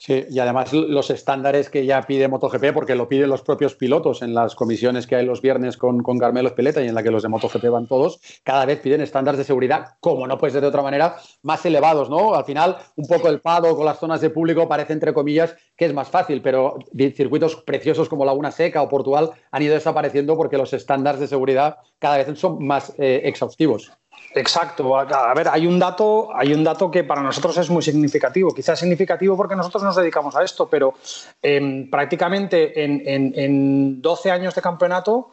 Sí, 0.06 0.24
y 0.30 0.38
además 0.38 0.72
los 0.72 1.10
estándares 1.10 1.72
que 1.72 1.84
ya 1.84 2.04
pide 2.04 2.28
MotoGP, 2.28 2.74
porque 2.76 2.94
lo 2.94 3.10
piden 3.10 3.28
los 3.28 3.42
propios 3.42 3.74
pilotos 3.74 4.22
en 4.22 4.36
las 4.36 4.54
comisiones 4.54 5.08
que 5.08 5.16
hay 5.16 5.26
los 5.26 5.42
viernes 5.42 5.78
con, 5.78 6.04
con 6.04 6.20
Carmelo 6.20 6.48
Espeleta 6.48 6.84
y 6.84 6.88
en 6.88 6.94
la 6.94 7.02
que 7.02 7.10
los 7.10 7.24
de 7.24 7.30
MotoGP 7.30 7.66
van 7.70 7.88
todos, 7.88 8.20
cada 8.44 8.68
vez 8.68 8.80
piden 8.82 9.02
estándares 9.02 9.40
de 9.40 9.44
seguridad, 9.44 9.96
como 10.02 10.28
no 10.28 10.38
puede 10.38 10.54
ser 10.54 10.62
de 10.62 10.68
otra 10.68 10.84
manera, 10.84 11.16
más 11.42 11.66
elevados, 11.66 12.08
¿no? 12.08 12.36
Al 12.36 12.46
final, 12.46 12.78
un 12.96 13.08
poco 13.08 13.30
el 13.30 13.42
pado 13.42 13.76
con 13.76 13.84
las 13.84 13.98
zonas 13.98 14.22
de 14.22 14.30
público 14.30 14.68
parece, 14.68 14.94
entre 14.94 15.12
comillas, 15.12 15.56
que 15.76 15.86
es 15.86 15.94
más 15.96 16.08
fácil, 16.08 16.40
pero 16.44 16.78
circuitos 17.16 17.56
preciosos 17.56 18.08
como 18.08 18.26
Laguna 18.26 18.52
Seca 18.52 18.84
o 18.84 18.90
Portugal 18.90 19.32
han 19.50 19.64
ido 19.64 19.74
desapareciendo 19.74 20.38
porque 20.38 20.60
los 20.60 20.72
estándares 20.72 21.20
de 21.20 21.28
seguridad 21.28 21.78
cada 21.98 22.18
vez 22.18 22.38
son 22.38 22.64
más 22.64 22.94
eh, 23.00 23.22
exhaustivos. 23.24 23.92
Exacto. 24.36 24.98
A 24.98 25.34
ver, 25.34 25.48
hay 25.48 25.66
un 25.66 25.80
dato, 25.80 26.28
hay 26.36 26.54
un 26.54 26.62
dato 26.62 26.92
que 26.92 27.06
para 27.06 27.22
nosotros 27.22 27.56
es 27.58 27.70
muy 27.70 27.82
significativo. 27.82 28.54
Quizás 28.54 28.78
significativo 28.78 29.38
porque 29.38 29.56
nosotros 29.56 29.82
nos 29.82 29.96
dedicamos 29.96 30.36
a 30.36 30.44
esto, 30.44 30.68
pero 30.68 30.94
em, 31.42 31.90
prácticamente 31.90 32.84
en, 32.84 34.02
12 34.02 34.32
años 34.32 34.54
de 34.54 34.62
campeonato 34.62 35.32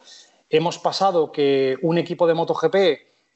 hemos 0.49 0.79
pasado 0.79 1.33
que 1.33 1.75
un 1.81 1.97
equipo 1.97 2.25
de 2.25 2.33
MotoGP 2.33 2.75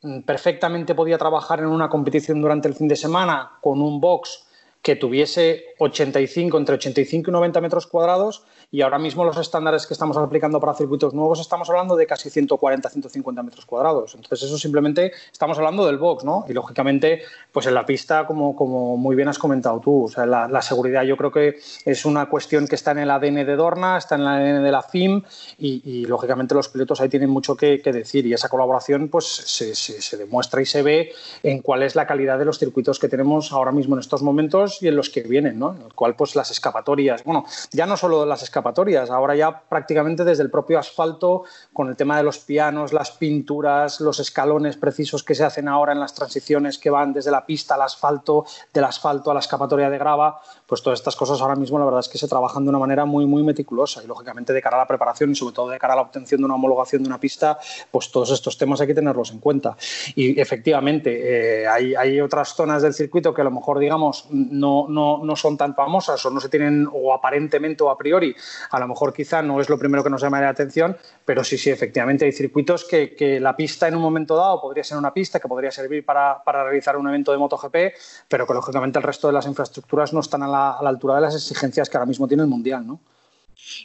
mm, 0.03 0.21
perfectamente 0.21 0.95
podía 0.95 1.17
trabajar 1.17 1.59
en 1.59 1.67
una 1.67 1.89
competición 1.89 2.41
durante 2.41 2.69
el 2.69 2.73
fin 2.73 2.87
de 2.87 2.95
semana 2.95 3.51
con 3.61 3.81
un 3.81 3.99
box 3.99 4.47
que 4.81 4.95
tuviese 4.95 5.75
85, 5.79 6.57
entre 6.57 6.75
85 6.75 7.29
y 7.29 7.33
90 7.33 7.59
metros 7.59 7.87
cuadrados 7.87 8.45
y 8.69 8.81
ahora 8.81 8.99
mismo 8.99 9.23
los 9.23 9.37
estándares 9.37 9.87
que 9.87 9.93
estamos 9.93 10.17
aplicando 10.17 10.59
para 10.59 10.73
circuitos 10.73 11.13
nuevos 11.13 11.39
estamos 11.39 11.69
hablando 11.69 11.95
de 11.95 12.05
casi 12.05 12.29
140, 12.29 12.89
150 12.89 13.43
metros 13.43 13.65
cuadrados. 13.65 14.15
Entonces 14.15 14.43
eso 14.43 14.57
simplemente 14.57 15.13
estamos 15.31 15.57
hablando 15.57 15.85
del 15.85 15.97
box, 15.97 16.25
¿no? 16.25 16.45
Y 16.49 16.53
lógicamente, 16.53 17.21
pues 17.51 17.65
en 17.67 17.73
la 17.73 17.85
pista, 17.85 18.27
como, 18.27 18.55
como 18.55 18.97
muy 18.97 19.15
bien 19.15 19.29
has 19.29 19.39
comentado 19.39 19.79
tú, 19.79 20.05
o 20.05 20.07
sea, 20.09 20.25
la, 20.25 20.61
seguridad 20.61 21.03
yo 21.03 21.15
creo 21.15 21.31
que 21.31 21.59
es 21.85 22.05
una 22.05 22.25
cuestión 22.25 22.67
que 22.67 22.75
está 22.75 22.91
en 22.91 22.99
el 22.99 23.11
ADN 23.11 23.45
de 23.45 23.55
Dorna, 23.55 23.97
está 23.97 24.15
en 24.15 24.21
el 24.21 24.27
ADN 24.27 24.63
de 24.63 24.71
la 24.71 24.81
FIM 24.81 25.21
y, 25.57 26.05
lógicamente 26.07 26.53
los 26.53 26.69
pilotos 26.69 26.99
ahí 27.01 27.09
tienen 27.09 27.29
mucho 27.29 27.55
que, 27.55 27.81
decir 27.87 28.25
y 28.25 28.33
esa 28.33 28.49
colaboración 28.49 29.07
pues 29.07 29.25
se, 29.25 29.73
se, 29.75 30.17
demuestra 30.17 30.61
y 30.61 30.65
se 30.65 30.81
ve 30.81 31.13
en 31.41 31.61
cuál 31.61 31.83
es 31.83 31.95
la 31.95 32.05
calidad 32.05 32.37
de 32.37 32.43
los 32.43 32.59
circuitos 32.59 32.99
que 32.99 33.07
tenemos 33.07 33.53
ahora 33.53 33.71
mismo 33.71 33.95
en 33.95 34.01
estos 34.01 34.21
momentos 34.21 34.81
y 34.81 34.89
en 34.89 34.95
los 34.95 35.09
que 35.09 35.21
vienen, 35.21 35.57
¿no? 35.57 35.73
En 35.73 35.83
el 35.83 35.93
cual 35.93 36.15
pues 36.15 36.35
las 36.35 36.51
escapatorias, 36.51 37.23
bueno, 37.23 37.45
ya 37.71 37.85
no 37.85 37.95
solo 37.95 38.25
las 38.25 38.43
escapatorias, 38.43 38.56
escapatorias. 38.57 39.11
Ahora 39.11 39.35
ya 39.35 39.61
prácticamente 39.61 40.23
desde 40.23 40.43
el 40.43 40.49
propio 40.49 40.79
asfalto, 40.79 41.43
con 41.73 41.89
el 41.89 41.95
tema 41.95 42.17
de 42.17 42.23
los 42.23 42.39
pianos, 42.39 42.91
las 42.91 43.11
pinturas, 43.11 44.01
los 44.01 44.19
escalones 44.19 44.77
precisos 44.77 45.23
que 45.23 45.35
se 45.35 45.43
hacen 45.43 45.67
ahora 45.67 45.93
en 45.93 45.99
las 45.99 46.13
transiciones 46.13 46.79
que 46.79 46.89
van 46.89 47.13
desde 47.13 47.29
la 47.29 47.45
pista 47.45 47.75
al 47.75 47.83
asfalto, 47.83 48.45
del 48.73 48.83
asfalto 48.83 49.29
a 49.29 49.35
la 49.35 49.39
escapatoria 49.41 49.89
de 49.89 49.97
grava, 49.97 50.41
pues 50.65 50.81
todas 50.81 50.99
estas 50.99 51.15
cosas 51.15 51.39
ahora 51.41 51.55
mismo 51.55 51.77
la 51.77 51.85
verdad 51.85 51.99
es 51.99 52.09
que 52.09 52.17
se 52.17 52.27
trabajan 52.27 52.63
de 52.63 52.69
una 52.69 52.79
manera 52.79 53.05
muy, 53.05 53.25
muy 53.25 53.43
meticulosa 53.43 54.03
y 54.03 54.07
lógicamente 54.07 54.53
de 54.53 54.61
cara 54.61 54.77
a 54.77 54.79
la 54.79 54.87
preparación 54.87 55.31
y 55.31 55.35
sobre 55.35 55.53
todo 55.53 55.69
de 55.69 55.77
cara 55.77 55.93
a 55.93 55.97
la 55.97 56.01
obtención 56.01 56.41
de 56.41 56.45
una 56.45 56.55
homologación 56.55 57.03
de 57.03 57.09
una 57.09 57.19
pista, 57.19 57.59
pues 57.91 58.11
todos 58.11 58.31
estos 58.31 58.57
temas 58.57 58.81
hay 58.81 58.87
que 58.87 58.95
tenerlos 58.95 59.31
en 59.31 59.39
cuenta. 59.39 59.77
Y 60.15 60.39
efectivamente, 60.39 61.61
eh, 61.61 61.67
hay, 61.67 61.93
hay, 61.93 62.19
otras 62.19 62.55
zonas 62.55 62.81
del 62.81 62.93
circuito 62.93 63.33
que 63.33 63.41
a 63.41 63.43
lo 63.43 63.51
mejor, 63.51 63.77
digamos, 63.77 64.25
no, 64.31 64.87
no, 64.89 65.23
no 65.23 65.35
son 65.35 65.57
tan 65.57 65.75
famosas 65.75 66.25
o 66.25 66.31
no 66.31 66.39
se 66.39 66.49
tienen, 66.49 66.87
o 66.91 67.13
aparentemente 67.13 67.83
o 67.83 67.89
a 67.89 67.97
priori, 67.97 68.35
a 68.69 68.79
lo 68.79 68.87
mejor 68.87 69.13
quizá 69.13 69.41
no 69.41 69.59
es 69.61 69.69
lo 69.69 69.77
primero 69.77 70.03
que 70.03 70.09
nos 70.09 70.21
llama 70.21 70.41
la 70.41 70.49
atención, 70.49 70.97
pero 71.25 71.43
sí, 71.43 71.57
sí, 71.57 71.69
efectivamente 71.69 72.25
hay 72.25 72.31
circuitos 72.31 72.85
que, 72.85 73.15
que 73.15 73.39
la 73.39 73.55
pista 73.55 73.87
en 73.87 73.95
un 73.95 74.01
momento 74.01 74.35
dado 74.35 74.61
podría 74.61 74.83
ser 74.83 74.97
una 74.97 75.13
pista 75.13 75.39
que 75.39 75.47
podría 75.47 75.71
servir 75.71 76.05
para, 76.05 76.43
para 76.43 76.63
realizar 76.63 76.97
un 76.97 77.07
evento 77.07 77.31
de 77.31 77.37
MotoGP, 77.37 77.75
pero 78.27 78.47
que 78.47 78.53
lógicamente 78.53 78.99
el 78.99 79.03
resto 79.03 79.27
de 79.27 79.33
las 79.33 79.45
infraestructuras 79.45 80.13
no 80.13 80.19
están 80.19 80.43
a 80.43 80.47
la, 80.47 80.71
altura 80.87 81.15
de 81.15 81.21
las 81.21 81.35
exigencias 81.35 81.89
que 81.89 81.97
ahora 81.97 82.07
mismo 82.07 82.27
tiene 82.27 82.43
el 82.43 82.49
Mundial, 82.49 82.85
¿no? 82.85 82.99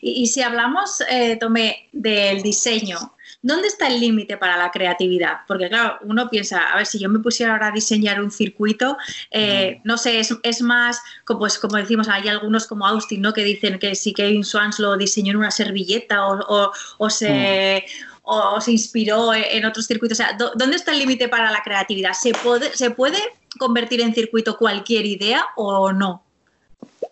Y, 0.00 0.26
si 0.26 0.42
hablamos, 0.42 1.02
eh, 1.10 1.36
Tomé, 1.36 1.88
del 1.92 2.42
diseño, 2.42 2.98
¿dónde 3.42 3.68
está 3.68 3.88
el 3.88 4.00
límite 4.00 4.36
para 4.36 4.56
la 4.56 4.70
creatividad? 4.70 5.40
Porque 5.46 5.68
claro, 5.68 5.98
uno 6.02 6.30
piensa, 6.30 6.72
a 6.72 6.76
ver, 6.76 6.86
si 6.86 6.98
yo 6.98 7.08
me 7.08 7.18
pusiera 7.18 7.52
ahora 7.52 7.68
a 7.68 7.72
diseñar 7.72 8.22
un 8.22 8.30
circuito, 8.30 8.96
eh, 9.30 9.80
no 9.84 9.98
sé, 9.98 10.20
es, 10.20 10.62
más, 10.62 11.02
pues, 11.26 11.58
como 11.58 11.76
decimos, 11.76 12.08
hay 12.08 12.28
algunos 12.28 12.66
como 12.66 12.86
Austin, 12.86 13.20
¿no? 13.20 13.32
Que 13.32 13.44
dicen 13.44 13.78
que 13.78 13.94
si 13.94 14.12
Kevin 14.12 14.44
Swans 14.44 14.78
lo 14.78 14.96
diseñó 14.96 15.32
en 15.32 15.38
una 15.38 15.50
servilleta 15.50 16.26
o, 16.26 17.10
se... 17.10 17.84
o 18.22 18.60
se 18.60 18.70
inspiró 18.70 19.34
en 19.34 19.64
otros 19.64 19.86
circuitos. 19.86 20.20
O 20.20 20.22
sea, 20.22 20.36
¿dónde 20.36 20.76
está 20.76 20.92
el 20.92 21.00
límite 21.00 21.28
para 21.28 21.50
la 21.50 21.62
creatividad? 21.62 22.12
¿Se 22.12 22.32
puede, 22.32 22.74
¿Se 22.76 22.92
puede 22.92 23.18
convertir 23.58 24.00
en 24.00 24.14
circuito 24.14 24.56
cualquier 24.56 25.06
idea 25.06 25.44
o 25.56 25.92
no? 25.92 26.24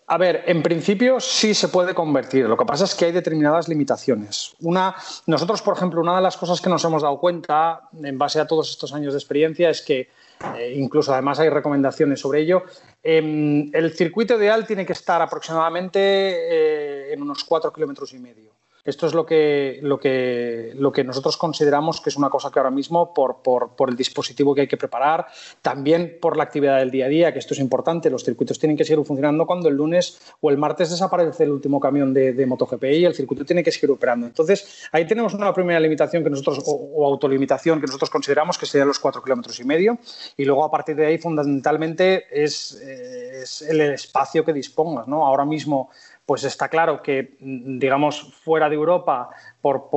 A 0.07 0.17
ver, 0.17 0.43
en 0.45 0.61
principio 0.61 1.19
sí 1.19 1.53
se 1.53 1.67
puede 1.69 1.93
convertir. 1.93 2.45
Lo 2.47 2.57
que 2.57 2.65
pasa 2.65 2.85
es 2.85 2.95
que 2.95 3.05
hay 3.05 3.11
determinadas 3.11 3.67
limitaciones. 3.67 4.55
Una, 4.61 4.95
nosotros, 5.25 5.61
por 5.61 5.75
ejemplo, 5.75 6.01
una 6.01 6.15
de 6.15 6.21
las 6.21 6.37
cosas 6.37 6.61
que 6.61 6.69
nos 6.69 6.83
hemos 6.83 7.01
dado 7.01 7.19
cuenta 7.19 7.89
en 8.01 8.17
base 8.17 8.39
a 8.39 8.47
todos 8.47 8.69
estos 8.69 8.93
años 8.93 9.13
de 9.13 9.19
experiencia 9.19 9.69
es 9.69 9.81
que, 9.81 10.09
eh, 10.57 10.73
incluso 10.75 11.13
además 11.13 11.39
hay 11.39 11.49
recomendaciones 11.49 12.19
sobre 12.19 12.41
ello, 12.41 12.63
em, 13.03 13.69
el 13.73 13.93
circuito 13.93 14.37
ideal 14.37 14.65
tiene 14.65 14.85
que 14.85 14.93
estar 14.93 15.21
aproximadamente 15.21 15.99
eh, 15.99 17.13
en 17.13 17.21
unos 17.21 17.43
cuatro 17.43 17.71
kilómetros 17.71 18.13
y 18.13 18.19
medio. 18.19 18.60
Esto 18.83 19.07
es 19.07 19.13
lo 19.13 19.25
que, 19.25 19.79
lo, 19.81 19.99
que, 19.99 20.71
lo 20.75 20.91
que 20.91 21.03
nosotros 21.03 21.37
consideramos 21.37 22.01
que 22.01 22.09
es 22.09 22.17
una 22.17 22.29
cosa 22.29 22.49
que 22.51 22.59
ahora 22.59 22.71
mismo, 22.71 23.13
por, 23.13 23.41
por, 23.41 23.89
el 23.89 23.95
dispositivo 23.95 24.55
que 24.55 24.61
hay 24.61 24.67
que 24.67 24.77
preparar, 24.77 25.27
también 25.61 26.17
por 26.21 26.37
la 26.37 26.43
actividad 26.43 26.79
del 26.79 26.91
día 26.91 27.05
a 27.05 27.09
día, 27.09 27.33
que 27.33 27.39
esto 27.39 27.53
es 27.53 27.59
importante, 27.59 28.09
los 28.09 28.23
circuitos 28.23 28.59
tienen 28.59 28.77
que 28.77 28.83
seguir 28.83 29.03
funcionando 29.05 29.45
cuando 29.45 29.69
el 29.69 29.75
lunes 29.75 30.19
o 30.39 30.49
el 30.49 30.57
martes 30.57 30.89
desaparece 30.89 31.43
el 31.43 31.51
último 31.51 31.79
camión 31.79 32.13
de, 32.13 32.33
de 32.33 32.45
MotoGP 32.45 32.83
y 32.83 33.05
el 33.05 33.13
circuito 33.13 33.45
tiene 33.45 33.63
que 33.63 33.71
seguir 33.71 33.91
operando. 33.91 34.27
Entonces, 34.27 34.87
ahí 34.91 35.05
tenemos 35.05 35.33
una 35.33 35.53
primera 35.53 35.79
limitación 35.79 36.23
que 36.23 36.29
nosotros, 36.29 36.63
o, 36.65 37.05
autolimitación 37.05 37.79
que 37.79 37.87
nosotros 37.87 38.09
consideramos 38.09 38.57
que 38.57 38.65
serían 38.65 38.87
los 38.87 38.99
cuatro 38.99 39.21
kilómetros 39.21 39.59
y 39.59 39.63
medio, 39.63 39.97
y 40.37 40.45
luego 40.45 40.63
a 40.63 40.71
partir 40.71 40.95
de 40.95 41.05
ahí, 41.05 41.17
fundamentalmente, 41.17 42.25
es, 42.31 42.81
eh, 42.81 43.41
es 43.41 43.61
el 43.61 43.81
espacio 43.81 44.43
que 44.43 44.53
dispongas. 44.53 45.07
¿no? 45.07 45.25
Ahora 45.25 45.45
mismo 45.45 45.89
pues 46.31 46.45
está 46.45 46.69
claro 46.69 47.03
que, 47.03 47.35
digamos, 47.41 48.33
fuera 48.45 48.69
de 48.69 48.75
Europa, 48.75 49.31
por, 49.61 49.89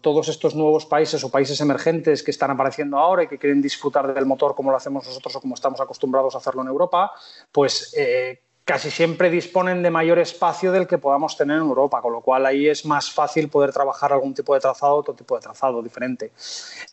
todos 0.00 0.28
estos 0.30 0.54
nuevos 0.54 0.86
países 0.86 1.22
o 1.24 1.30
países 1.30 1.60
emergentes 1.60 2.22
que 2.22 2.30
están 2.30 2.50
apareciendo 2.50 2.96
ahora 2.96 3.24
y 3.24 3.28
que 3.28 3.36
quieren 3.36 3.60
disfrutar 3.60 4.14
del 4.14 4.24
motor 4.24 4.54
como 4.54 4.70
lo 4.70 4.78
hacemos 4.78 5.06
nosotros 5.06 5.36
o 5.36 5.40
como 5.42 5.54
estamos 5.54 5.78
acostumbrados 5.78 6.34
a 6.34 6.38
hacerlo 6.38 6.62
en 6.62 6.68
Europa, 6.68 7.12
pues 7.52 7.92
eh, 7.98 8.40
casi 8.64 8.90
siempre 8.90 9.28
disponen 9.28 9.82
de 9.82 9.90
mayor 9.90 10.18
espacio 10.20 10.70
del 10.70 10.86
que 10.86 10.98
podamos 10.98 11.36
tener 11.36 11.56
en 11.56 11.62
Europa, 11.62 12.00
con 12.00 12.12
lo 12.12 12.20
cual 12.20 12.46
ahí 12.46 12.68
es 12.68 12.86
más 12.86 13.10
fácil 13.10 13.48
poder 13.48 13.72
trabajar 13.72 14.12
algún 14.12 14.34
tipo 14.34 14.54
de 14.54 14.60
trazado, 14.60 14.96
otro 14.96 15.14
tipo 15.14 15.34
de 15.34 15.40
trazado 15.40 15.82
diferente. 15.82 16.30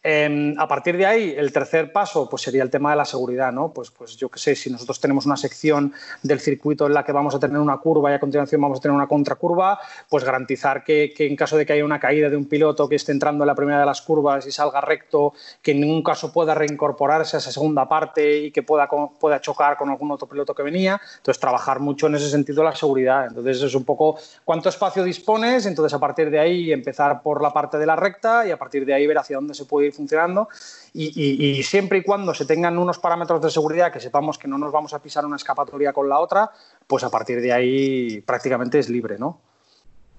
Em, 0.01 0.55
a 0.57 0.67
partir 0.67 0.97
de 0.97 1.05
ahí, 1.05 1.36
el 1.38 1.51
tercer 1.53 1.91
paso 1.91 2.28
pues 2.28 2.41
sería 2.41 2.63
el 2.63 2.72
tema 2.72 2.89
de 2.91 2.97
la 2.97 3.05
seguridad, 3.05 3.51
¿no? 3.51 3.72
Pues, 3.72 3.91
pues 3.91 4.17
yo 4.17 4.30
qué 4.30 4.39
sé, 4.39 4.55
si 4.55 4.72
nosotros 4.72 4.99
tenemos 4.99 5.28
una 5.28 5.38
sección 5.38 5.93
del 6.24 6.39
circuito 6.39 6.88
en 6.88 6.93
la 6.93 7.03
que 7.03 7.11
vamos 7.11 7.36
a 7.36 7.39
tener 7.39 7.59
una 7.59 7.78
curva 7.78 8.11
y 8.11 8.15
a 8.15 8.20
continuación 8.20 8.61
vamos 8.61 8.80
a 8.80 8.82
tener 8.82 8.95
una 8.95 9.07
contracurva, 9.07 9.80
pues 10.09 10.24
garantizar 10.24 10.84
que, 10.84 11.13
en 11.17 11.36
caso 11.36 11.55
de 11.55 11.65
que 11.67 11.74
haya 11.74 11.86
una 11.86 11.99
caída 11.99 12.30
de 12.30 12.38
un 12.38 12.45
piloto 12.45 12.89
que 12.89 12.95
esté 12.95 13.11
entrando 13.11 13.43
en 13.43 13.47
la 13.47 13.55
primera 13.55 13.80
de 13.80 13.86
las 13.86 14.01
curvas 14.01 14.45
y 14.47 14.51
salga 14.51 14.82
recto, 14.82 15.34
que 15.61 15.72
en 15.72 15.82
ningún 15.82 16.01
caso 16.01 16.34
pueda 16.34 16.55
reincorporarse 16.55 17.38
a 17.38 17.39
esa 17.39 17.51
segunda 17.51 17.88
parte 17.88 18.39
y 18.39 18.51
que 18.51 18.63
pueda, 18.63 18.89
pueda 19.20 19.39
chocar 19.39 19.78
con 19.78 19.89
algún 19.89 20.11
otro 20.11 20.28
piloto 20.28 20.55
que 20.55 20.63
venía. 20.63 20.99
Entonces, 21.17 21.39
trabajar 21.39 21.59
trabajar 21.60 21.80
mucho 21.82 22.07
en 22.07 22.16
ese 22.16 22.30
sentido 22.30 22.64
la 22.64 22.74
seguridad. 22.74 23.28
Entonces 23.28 23.62
es 23.62 23.76
un 23.76 23.84
poco 23.84 24.18
cuánto 24.45 24.70
espacio 24.70 25.03
dispones, 25.03 25.66
entonces 25.66 25.93
a 25.93 25.99
partir 25.99 26.30
de 26.30 26.39
ahí 26.39 26.72
empezar 26.72 27.22
por 27.22 27.41
la 27.41 27.51
parte 27.51 27.78
de 27.78 27.86
la 27.86 27.97
recta 27.97 28.47
y 28.47 28.51
a 28.51 28.57
partir 28.57 28.86
de 28.86 28.93
ahí 28.93 29.05
ver 29.05 29.18
hacia 29.18 29.36
dónde 29.36 29.53
se 29.53 29.66
puede 29.66 29.88
ir 29.88 29.93
funcionando. 29.93 30.47
Y, 30.93 31.62
siempre 31.64 31.99
y 31.99 32.03
cuando 32.03 32.34
se 32.34 32.45
tengan 32.45 32.78
unos 32.78 32.97
parámetros 32.99 33.41
de 33.41 33.51
seguridad 33.51 33.91
que 33.91 33.99
sepamos 33.99 34.38
que 34.38 34.47
no 34.47 34.57
nos 34.57 34.72
vamos 34.72 34.93
a 34.93 34.99
pisar 34.99 35.26
una 35.26 35.36
escapatoria 35.36 35.91
con 35.91 36.07
la 36.07 36.20
otra, 36.20 36.49
pues 36.88 37.03
a 37.03 37.10
partir 37.10 37.41
de 37.41 37.51
ahí 37.51 38.22
prácticamente 38.22 38.80
es 38.80 38.89
libre, 38.89 39.18
¿no? 39.20 39.41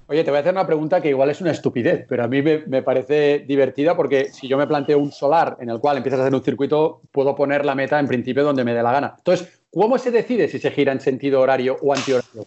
Oye, 0.07 0.25
te 0.25 0.31
voy 0.31 0.39
a 0.39 0.41
hacer 0.41 0.53
una 0.53 0.67
pregunta 0.67 1.01
que 1.01 1.09
igual 1.09 1.31
es 1.31 1.41
una 1.41 1.53
estupidez, 1.53 2.05
pero 2.09 2.25
a 2.25 2.29
mí 2.29 2.43
me, 2.43 2.65
me, 2.67 2.83
parece 2.83 3.45
divertida 3.47 3.97
porque 3.97 4.31
si 4.33 4.49
yo 4.49 4.59
me 4.59 4.67
planteo 4.67 4.99
un 4.99 5.13
solar 5.13 5.57
en 5.61 5.71
el 5.71 5.79
cual 5.79 5.99
empiezas 5.99 6.19
a 6.19 6.25
hacer 6.25 6.35
un 6.35 6.43
circuito, 6.43 7.01
puedo 7.13 7.37
poner 7.37 7.65
la 7.65 7.77
meta 7.77 7.99
en 8.01 8.09
principio 8.09 8.43
donde 8.43 8.65
me 8.65 8.75
dé 8.75 8.83
la 8.83 8.91
gana. 8.91 9.15
Entonces, 9.17 9.60
¿Cómo 9.73 9.99
se 9.99 10.11
decide 10.11 10.49
si 10.49 10.59
se 10.59 10.71
gira 10.71 10.93
en 10.93 11.01
sentido 11.01 11.41
horario 11.41 11.77
o 11.81 11.93
antihorario? 11.93 12.47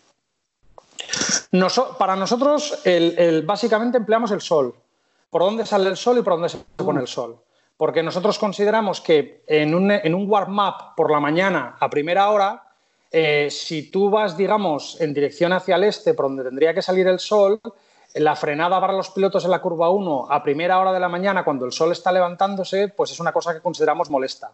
para 1.98 2.16
nosotros, 2.16 2.82
básicamente 3.46 3.98
empleamos 3.98 4.32
el 4.32 4.42
sol. 4.42 4.76
¿Por 5.30 5.42
dónde 5.42 5.66
sale 5.66 5.90
el 5.90 5.98
sol 5.98 6.18
y 6.18 6.22
por 6.22 6.34
dónde 6.34 6.50
se 6.50 6.58
pone 6.76 7.00
el 7.00 7.08
sol? 7.08 7.40
Porque 7.78 8.04
nosotros 8.04 8.38
consideramos 8.38 9.02
que 9.02 9.44
en 9.48 9.74
un, 9.74 9.92
en 9.92 10.14
un 10.14 10.30
warm-up 10.30 10.96
por 10.96 11.12
la 11.12 11.20
mañana 11.20 11.76
a 11.80 11.90
primera 11.90 12.30
hora, 12.30 12.64
eh, 13.12 13.50
si 13.50 13.90
tú 13.90 14.10
vas, 14.10 14.36
digamos, 14.36 15.00
en 15.00 15.14
dirección 15.14 15.54
hacia 15.54 15.76
el 15.76 15.84
este, 15.86 16.14
por 16.14 16.26
donde 16.26 16.44
tendría 16.44 16.74
que 16.74 16.82
salir 16.82 17.08
el 17.08 17.20
sol, 17.20 17.60
la 18.16 18.36
frenada 18.36 18.80
para 18.80 18.94
los 18.94 19.10
pilotos 19.10 19.46
en 19.46 19.52
la 19.52 19.62
curva 19.62 19.90
1 19.90 20.28
a 20.30 20.44
primera 20.44 20.80
hora 20.80 20.94
de 20.94 21.00
la 21.00 21.10
mañana, 21.10 21.44
cuando 21.44 21.66
el 21.66 21.72
sol 21.72 21.92
está 21.92 22.12
levantándose, 22.12 22.90
pues 22.90 23.12
es 23.12 23.20
una 23.20 23.32
cosa 23.32 23.54
que 23.54 23.62
consideramos 23.62 24.10
molesta. 24.10 24.52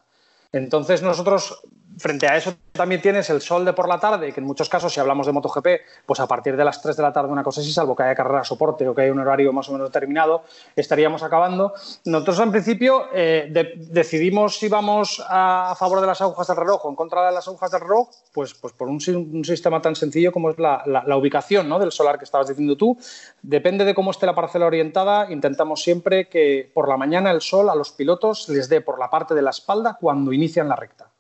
Entonces 0.51 1.01
nosotros 1.01 1.61
frente 1.99 2.27
a 2.27 2.37
eso 2.37 2.55
también 2.71 3.01
tienes 3.01 3.29
el 3.29 3.41
sol 3.41 3.65
de 3.65 3.73
por 3.73 3.87
la 3.87 3.99
tarde, 3.99 4.31
que 4.31 4.39
en 4.39 4.45
muchos 4.45 4.69
casos, 4.69 4.93
si 4.93 4.99
hablamos 4.99 5.25
de 5.25 5.33
MotoGP, 5.33 5.67
pues 6.05 6.19
a 6.19 6.27
partir 6.27 6.55
de 6.55 6.63
las 6.63 6.81
3 6.81 6.95
de 6.95 7.03
la 7.03 7.11
tarde 7.11 7.29
una 7.29 7.43
cosa 7.43 7.61
así, 7.61 7.71
salvo 7.71 7.95
que 7.95 8.03
haya 8.03 8.15
carrera 8.15 8.43
soporte 8.43 8.87
o 8.87 8.95
que 8.95 9.01
haya 9.01 9.11
un 9.11 9.19
horario 9.19 9.51
más 9.51 9.67
o 9.69 9.73
menos 9.73 9.89
determinado, 9.89 10.43
estaríamos 10.75 11.23
acabando. 11.23 11.73
Nosotros 12.05 12.39
en 12.39 12.51
principio 12.51 13.07
eh, 13.13 13.75
decidimos 13.75 14.57
si 14.57 14.69
vamos 14.69 15.21
a, 15.27 15.75
favor 15.77 15.99
de 15.99 16.07
las 16.07 16.21
agujas 16.21 16.47
del 16.47 16.57
reloj 16.57 16.85
o 16.85 16.89
en 16.89 16.95
contra 16.95 17.25
de 17.27 17.33
las 17.33 17.47
agujas 17.47 17.71
del 17.71 17.81
reloj, 17.81 18.09
pues, 18.33 18.53
pues 18.53 18.73
por 18.73 18.87
un, 18.87 18.99
sistema 19.43 19.81
tan 19.81 19.95
sencillo 19.95 20.31
como 20.31 20.51
es 20.51 20.57
la, 20.57 20.83
ubicación 21.17 21.67
¿no? 21.67 21.79
del 21.79 21.91
solar 21.91 22.17
que 22.17 22.23
estabas 22.23 22.47
diciendo 22.47 22.77
tú. 22.77 22.97
Depende 23.41 23.83
de 23.83 23.93
cómo 23.93 24.11
esté 24.11 24.25
la 24.25 24.35
parcela 24.35 24.65
orientada, 24.65 25.29
intentamos 25.31 25.81
siempre 25.81 26.29
que 26.29 26.71
por 26.73 26.87
la 26.87 26.95
mañana 26.95 27.31
el 27.31 27.41
sol 27.41 27.69
a 27.69 27.75
los 27.75 27.91
pilotos 27.91 28.47
les 28.47 28.69
dé 28.69 28.79
por 28.79 28.99
la 28.99 29.09
parte 29.09 29.33
de 29.33 29.41
la 29.41 29.49
espalda 29.49 29.97
cuando 29.99 30.31
inician 30.39 30.69
la 30.69 30.75
recta. 30.75 31.11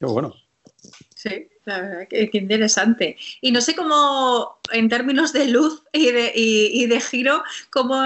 Bueno. 0.00 0.34
Sí, 1.14 1.48
la 1.64 1.80
verdad, 1.80 2.06
qué, 2.08 2.30
interesante. 2.34 3.16
Y 3.40 3.50
no 3.50 3.60
sé 3.60 3.74
cómo, 3.74 4.58
en 4.70 4.88
términos 4.88 5.32
de 5.32 5.46
luz 5.46 5.82
y 5.92 6.10
de, 6.10 7.00
giro, 7.00 7.42
cómo 7.70 8.00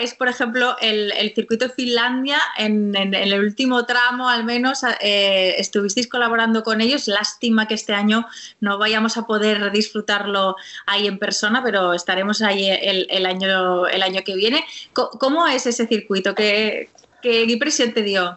es, 0.00 0.14
por 0.14 0.28
ejemplo, 0.28 0.76
el, 0.80 1.12
circuito 1.34 1.70
Finlandia, 1.70 2.38
en, 2.58 2.94
el 2.96 3.38
último 3.38 3.86
tramo 3.86 4.28
al 4.28 4.44
menos, 4.44 4.80
eh, 5.00 5.54
estuvisteis 5.58 6.08
colaborando 6.08 6.62
con 6.62 6.80
ellos. 6.80 7.06
Lástima 7.06 7.68
que 7.68 7.74
este 7.74 7.94
año 7.94 8.26
no 8.60 8.78
vayamos 8.78 9.16
a 9.16 9.26
poder 9.26 9.70
disfrutarlo 9.70 10.56
ahí 10.86 11.06
en 11.06 11.18
persona, 11.18 11.62
pero 11.62 11.94
estaremos 11.94 12.42
ahí 12.42 12.68
el, 12.68 13.26
año, 13.26 13.86
el 13.86 14.02
año 14.02 14.22
que 14.24 14.34
viene. 14.34 14.64
¿Cómo, 14.92 15.46
es 15.46 15.66
ese 15.66 15.86
circuito? 15.86 16.34
¿Qué, 16.34 16.90
qué 17.22 17.44
impresión 17.44 17.92
te 17.92 18.02
dio? 18.02 18.36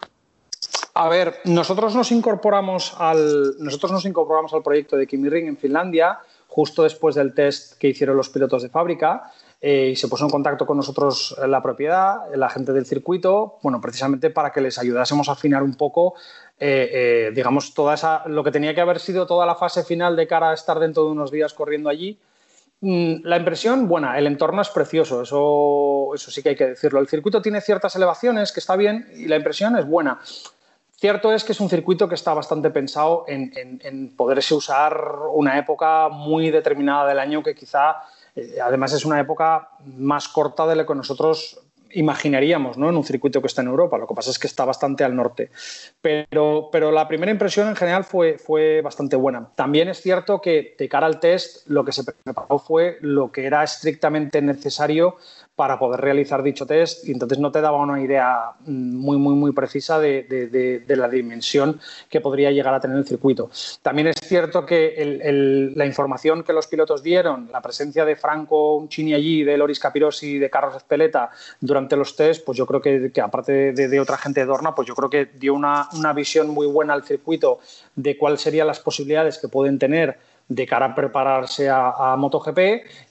A 0.93 1.07
ver, 1.07 1.35
nosotros 1.45 1.95
nos 1.95 2.11
incorporamos 2.11 2.93
al, 2.97 3.55
nosotros 3.59 3.91
nos 3.91 4.05
incorporamos 4.05 4.53
al 4.53 4.63
proyecto 4.63 4.97
de 4.97 5.07
Kimi 5.07 5.29
Ring 5.29 5.47
en 5.47 5.57
Finlandia 5.57 6.19
justo 6.47 6.83
después 6.83 7.15
del 7.15 7.33
test 7.33 7.77
que 7.77 7.87
hicieron 7.87 8.17
los 8.17 8.29
pilotos 8.29 8.63
de 8.63 8.69
fábrica 8.69 9.31
eh, 9.61 9.89
y 9.91 9.95
se 9.95 10.07
puso 10.07 10.25
en 10.25 10.31
contacto 10.31 10.65
con 10.65 10.77
nosotros 10.77 11.35
la 11.45 11.61
propiedad, 11.61 12.33
la 12.33 12.49
gente 12.49 12.71
del 12.71 12.85
circuito, 12.85 13.59
bueno, 13.61 13.81
precisamente 13.81 14.29
para 14.29 14.51
que 14.51 14.61
les 14.61 14.77
ayudásemos 14.77 15.29
a 15.29 15.33
afinar 15.33 15.63
un 15.63 15.75
poco, 15.75 16.15
eh, 16.59 16.89
eh, 16.91 17.31
digamos, 17.35 17.73
toda 17.73 17.93
esa, 17.93 18.27
lo 18.27 18.43
que 18.43 18.51
tenía 18.51 18.73
que 18.73 18.81
haber 18.81 18.99
sido 18.99 19.27
toda 19.27 19.45
la 19.45 19.55
fase 19.55 19.83
final 19.83 20.15
de 20.15 20.27
cara 20.27 20.51
a 20.51 20.53
estar 20.53 20.79
dentro 20.79 21.03
de 21.05 21.11
unos 21.11 21.29
días 21.29 21.53
corriendo 21.53 21.89
allí. 21.89 22.17
Mm, 22.81 23.23
la 23.23 23.37
impresión, 23.37 23.89
buena, 23.89 24.17
el 24.17 24.27
entorno 24.27 24.61
es 24.61 24.69
precioso, 24.69 25.21
eso, 25.23 26.11
eso 26.15 26.31
sí 26.31 26.41
que 26.41 26.49
hay 26.49 26.55
que 26.55 26.67
decirlo. 26.67 26.99
El 26.99 27.09
circuito 27.09 27.41
tiene 27.41 27.59
ciertas 27.59 27.95
elevaciones, 27.97 28.53
que 28.53 28.61
está 28.61 28.77
bien, 28.77 29.07
y 29.13 29.27
la 29.27 29.35
impresión 29.35 29.77
es 29.77 29.85
buena. 29.85 30.19
Cierto 30.99 31.31
es 31.31 31.45
que 31.45 31.53
es 31.53 31.61
un 31.61 31.69
circuito 31.69 32.09
que 32.09 32.15
está 32.15 32.33
bastante 32.33 32.71
pensado 32.71 33.23
en, 33.25 34.13
poderse 34.17 34.53
usar 34.53 35.01
una 35.33 35.57
época 35.57 36.09
muy 36.09 36.51
determinada 36.51 37.07
del 37.07 37.19
año 37.19 37.41
que 37.41 37.55
quizá, 37.55 38.01
eh, 38.35 38.57
además, 38.61 38.91
es 38.91 39.05
una 39.05 39.17
época 39.17 39.69
más 39.85 40.27
corta 40.27 40.67
de 40.67 40.75
lo 40.75 40.85
que 40.85 40.95
nosotros 40.95 41.61
imaginaríamos 41.91 42.77
¿no? 42.77 42.89
en 42.89 42.97
un 42.97 43.05
circuito 43.05 43.39
que 43.39 43.47
está 43.47 43.61
en 43.61 43.69
Europa. 43.69 43.97
Lo 43.97 44.07
que 44.07 44.13
pasa 44.13 44.29
es 44.29 44.37
que 44.37 44.47
está 44.47 44.65
bastante 44.65 45.05
al 45.05 45.15
norte. 45.15 45.51
Pero, 46.01 46.67
pero 46.69 46.91
la 46.91 47.07
primera 47.07 47.31
impresión 47.31 47.69
en 47.69 47.77
general 47.77 48.03
fue, 48.03 48.37
fue 48.37 48.81
bastante 48.81 49.15
buena. 49.15 49.49
También 49.55 49.87
es 49.87 50.01
cierto 50.01 50.41
que 50.41 50.75
de 50.77 50.89
cara 50.89 51.07
al 51.07 51.21
test 51.21 51.65
lo 51.67 51.85
que 51.85 51.93
se 51.93 52.03
preparó 52.03 52.59
fue 52.59 52.97
lo 52.99 53.31
que 53.31 53.45
era 53.45 53.63
estrictamente 53.63 54.41
necesario 54.41 55.15
para 55.59 55.77
poder 55.77 55.99
realizar 55.99 56.41
dicho 56.41 56.65
test 56.65 57.05
y 57.05 57.11
entonces 57.11 57.37
no 57.37 57.51
te 57.51 57.59
daba 57.59 57.81
una 57.81 58.01
idea 58.01 58.51
muy, 58.65 59.17
muy, 59.17 59.35
muy 59.35 59.51
precisa 59.51 59.99
de, 59.99 60.85
la 60.87 61.09
dimensión 61.09 61.81
que 62.09 62.21
podría 62.21 62.49
llegar 62.49 62.73
a 62.73 62.79
tener 62.79 62.95
el 62.95 63.05
circuito. 63.05 63.51
También 63.81 64.07
es 64.07 64.15
cierto 64.23 64.65
que 64.65 65.73
la 65.75 65.85
información 65.85 66.43
que 66.43 66.53
los 66.53 66.67
pilotos 66.67 67.03
dieron, 67.03 67.49
la 67.51 67.59
presencia 67.59 68.05
de 68.05 68.15
Franco 68.15 68.77
Uncini 68.77 69.13
allí, 69.13 69.43
de 69.43 69.57
Loris 69.57 69.81
Capirosi 69.81 70.35
y 70.35 70.39
de 70.39 70.49
Carlos 70.49 70.77
Espeleta 70.77 71.29
durante 71.59 71.97
los 71.97 72.15
test, 72.15 72.45
pues 72.45 72.57
yo 72.57 72.65
creo 72.65 72.79
que, 72.79 73.11
aparte 73.21 73.73
de, 73.73 73.99
otra 73.99 74.15
gente 74.15 74.39
de 74.39 74.45
Dorna, 74.45 74.73
pues 74.73 74.87
yo 74.87 74.95
creo 74.95 75.09
que 75.09 75.25
dio 75.25 75.53
una, 75.53 75.89
una 75.93 76.13
visión 76.13 76.47
muy 76.47 76.67
buena 76.67 76.93
al 76.93 77.03
circuito 77.03 77.59
de 77.97 78.17
cuáles 78.17 78.39
serían 78.39 78.65
las 78.65 78.79
posibilidades 78.79 79.37
que 79.37 79.49
pueden 79.49 79.77
tener 79.77 80.17
de 80.49 80.65
cara 80.65 80.87
a 80.87 80.95
prepararse 80.95 81.69
a, 81.69 82.15
MotoGP 82.17 82.59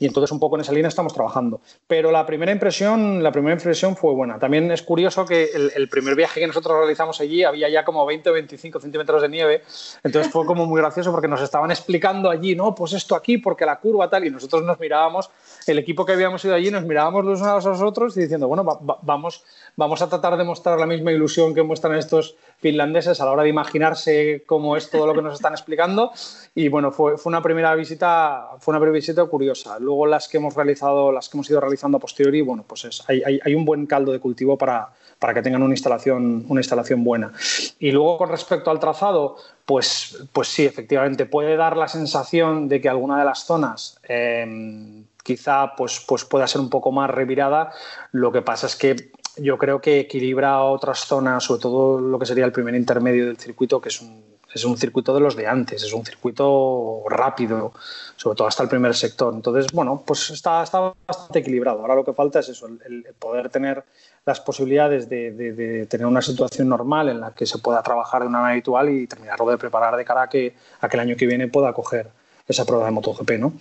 y 0.01 0.07
entonces 0.07 0.33
un 0.33 0.41
poco 0.41 0.57
en 0.57 0.63
esa 0.63 0.73
línea 0.73 0.89
estamos 0.89 1.15
trabajando. 1.15 1.61
Pero 1.87 2.11
la 2.11 2.27
primera 2.27 2.51
impresión, 2.51 3.23
la 3.23 3.31
primera 3.31 3.55
impresión 3.55 3.97
fue 3.97 4.13
buena. 4.13 4.39
También 4.39 4.71
es 4.73 4.83
curioso 4.83 5.25
que 5.25 5.49
el, 5.75 5.89
primer 5.89 6.17
viaje 6.17 6.41
que 6.41 6.47
nosotros 6.47 6.77
realizamos 6.77 7.21
allí 7.21 7.45
había 7.45 7.69
ya 7.69 7.85
como 7.85 8.05
20 8.05 8.29
o 8.29 8.33
25 8.33 8.81
centímetros 8.81 9.23
de 9.23 9.29
nieve, 9.29 9.63
entonces 10.03 10.31
fue 10.31 10.45
como 10.45 10.67
muy 10.67 10.81
gracioso 10.81 11.13
porque 11.13 11.29
nos 11.29 11.41
estaban 11.41 11.71
explicando 11.71 12.29
allí, 12.29 12.57
no, 12.57 12.75
pues 12.75 12.93
esto 12.93 13.15
aquí, 13.15 13.39
porque 13.39 13.65
la 13.65 13.79
curva 13.79 14.11
tal, 14.11 14.27
y 14.27 14.31
nosotros 14.31 14.65
nos 14.65 14.79
mirábamos, 14.81 15.31
el 15.69 15.79
equipo 15.79 16.05
que 16.05 16.13
habíamos 16.13 16.45
ido 16.45 16.55
allí, 16.55 16.71
nos 16.71 16.85
mirábamos 16.85 17.25
los 17.25 17.41
unos 17.41 17.67
a 17.67 17.69
los 17.69 17.83
otros 17.83 18.17
y 18.17 18.21
diciendo, 18.21 18.49
bueno, 18.49 18.65
vamos, 19.03 19.45
vamos 19.77 20.03
a 20.03 20.09
tratar 20.09 20.37
de 20.37 20.45
mostrar 20.45 20.79
la 20.79 20.87
misma 20.87 21.13
ilusión 21.13 21.55
que 21.55 21.63
muestran 21.63 21.95
estos 21.95 22.37
finlandeses 22.59 23.21
a 23.21 23.25
la 23.25 23.33
hora 23.33 23.43
de 23.43 23.49
imaginarse 23.51 24.43
cómo 24.47 24.77
es 24.77 24.91
todo 24.91 25.07
lo 25.07 25.15
que 25.15 25.23
nos 25.23 25.35
están 25.35 25.53
explicando. 25.53 26.13
Y 26.55 26.69
bueno, 26.69 26.91
fue, 26.91 27.19
fue, 27.19 27.31
una 27.31 27.43
primera 27.43 27.75
visita, 27.75 28.49
fue 28.59 28.73
una 28.73 28.81
primera 28.81 28.97
visita 28.97 29.25
curiosa. 29.27 29.79
Luego 29.79 30.07
las 30.07 30.29
que 30.29 30.39
hemos 30.39 30.55
realizado, 30.55 31.13
las 31.13 31.29
que 31.29 31.37
hemos 31.37 31.49
ido 31.51 31.61
realizando 31.61 31.99
a 31.99 32.01
posteriori, 32.01 32.41
bueno, 32.41 32.65
pues 32.67 32.85
es, 32.85 33.05
hay, 33.09 33.23
hay, 33.25 33.55
un 33.55 33.65
buen 33.65 33.87
caldo 33.87 34.13
de 34.13 34.21
cultivo 34.21 34.57
para, 34.59 34.89
para 35.19 35.35
que 35.35 35.43
tengan 35.43 35.63
una 35.63 35.75
instalación, 35.75 36.45
una 36.49 36.61
instalación 36.61 37.05
buena. 37.05 37.33
Y 37.79 37.91
luego 37.91 38.19
con 38.19 38.29
respecto 38.29 38.71
al 38.71 38.81
trazado, 38.81 39.37
pues, 39.65 40.19
pues 40.33 40.49
sí, 40.49 40.65
efectivamente, 40.65 41.27
puede 41.27 41.57
dar 41.57 41.77
la 41.77 41.89
sensación 41.89 42.69
de 42.69 42.81
que 42.81 42.89
alguna 42.89 43.19
de 43.19 43.25
las 43.25 43.45
zonas 43.45 43.99
em, 44.05 45.05
quizá 45.29 45.77
pues, 45.77 46.03
pues 46.09 46.25
pueda 46.25 46.47
ser 46.47 46.63
un 46.63 46.71
poco 46.71 46.91
más 46.91 47.11
revirada. 47.11 47.71
Lo 48.13 48.33
que 48.33 48.41
pasa 48.41 48.67
es 48.67 48.77
que 48.77 49.11
yo 49.37 49.59
creo 49.59 49.79
que 49.79 50.01
equilibra 50.01 50.63
otras 50.63 51.01
zonas, 51.01 51.45
sobre 51.45 51.61
todo 51.61 52.01
lo 52.01 52.19
que 52.19 52.25
sería 52.25 52.47
el 52.47 52.53
primer 52.53 52.75
intermedio 52.75 53.27
del 53.27 53.37
circuito, 53.37 53.79
que 53.79 53.91
es 53.91 54.01
un, 54.01 54.25
es 54.55 54.65
un 54.65 54.79
circuito 54.79 55.13
de 55.13 55.21
los 55.21 55.37
de 55.37 55.47
antes, 55.47 55.83
es 55.83 55.93
un 55.93 56.03
circuito 56.07 57.03
rápido, 57.11 57.75
sobre 58.17 58.37
todo 58.37 58.49
hasta 58.49 58.63
el 58.63 58.71
primer 58.71 58.95
sector. 58.95 59.35
Entonces, 59.35 59.71
bueno, 59.71 60.03
pues 60.07 60.31
está, 60.31 60.63
está 60.63 60.95
bastante 61.07 61.41
equilibrado. 61.41 61.81
Ahora 61.81 61.95
lo 61.95 62.07
que 62.07 62.15
falta 62.15 62.41
es 62.41 62.49
eso, 62.49 62.67
el, 62.67 63.05
poder 63.19 63.51
tener 63.51 63.85
las 64.25 64.41
posibilidades 64.41 65.11
de, 65.11 65.87
tener 65.91 66.07
una 66.07 66.23
situación 66.23 66.71
normal 66.71 67.11
en 67.11 67.21
la 67.21 67.33
que 67.33 67.45
se 67.45 67.59
pueda 67.59 67.83
trabajar 67.83 68.23
de 68.23 68.29
una 68.29 68.39
manera 68.39 68.55
habitual 68.55 68.89
y 68.89 69.07
terminarlo 69.07 69.51
de 69.51 69.59
preparar 69.59 69.95
de 69.95 70.07
cara 70.07 70.23
a 70.23 70.29
que, 70.31 70.55
a 70.81 70.89
que 70.89 70.97
el 70.97 71.01
año 71.01 71.17
que 71.17 71.27
viene 71.27 71.49
pueda 71.49 71.75
coger 71.75 72.09
esa 72.47 72.65
prueba 72.65 72.87
de 72.87 72.93
MotoGP, 72.93 73.33
¿no? 73.33 73.53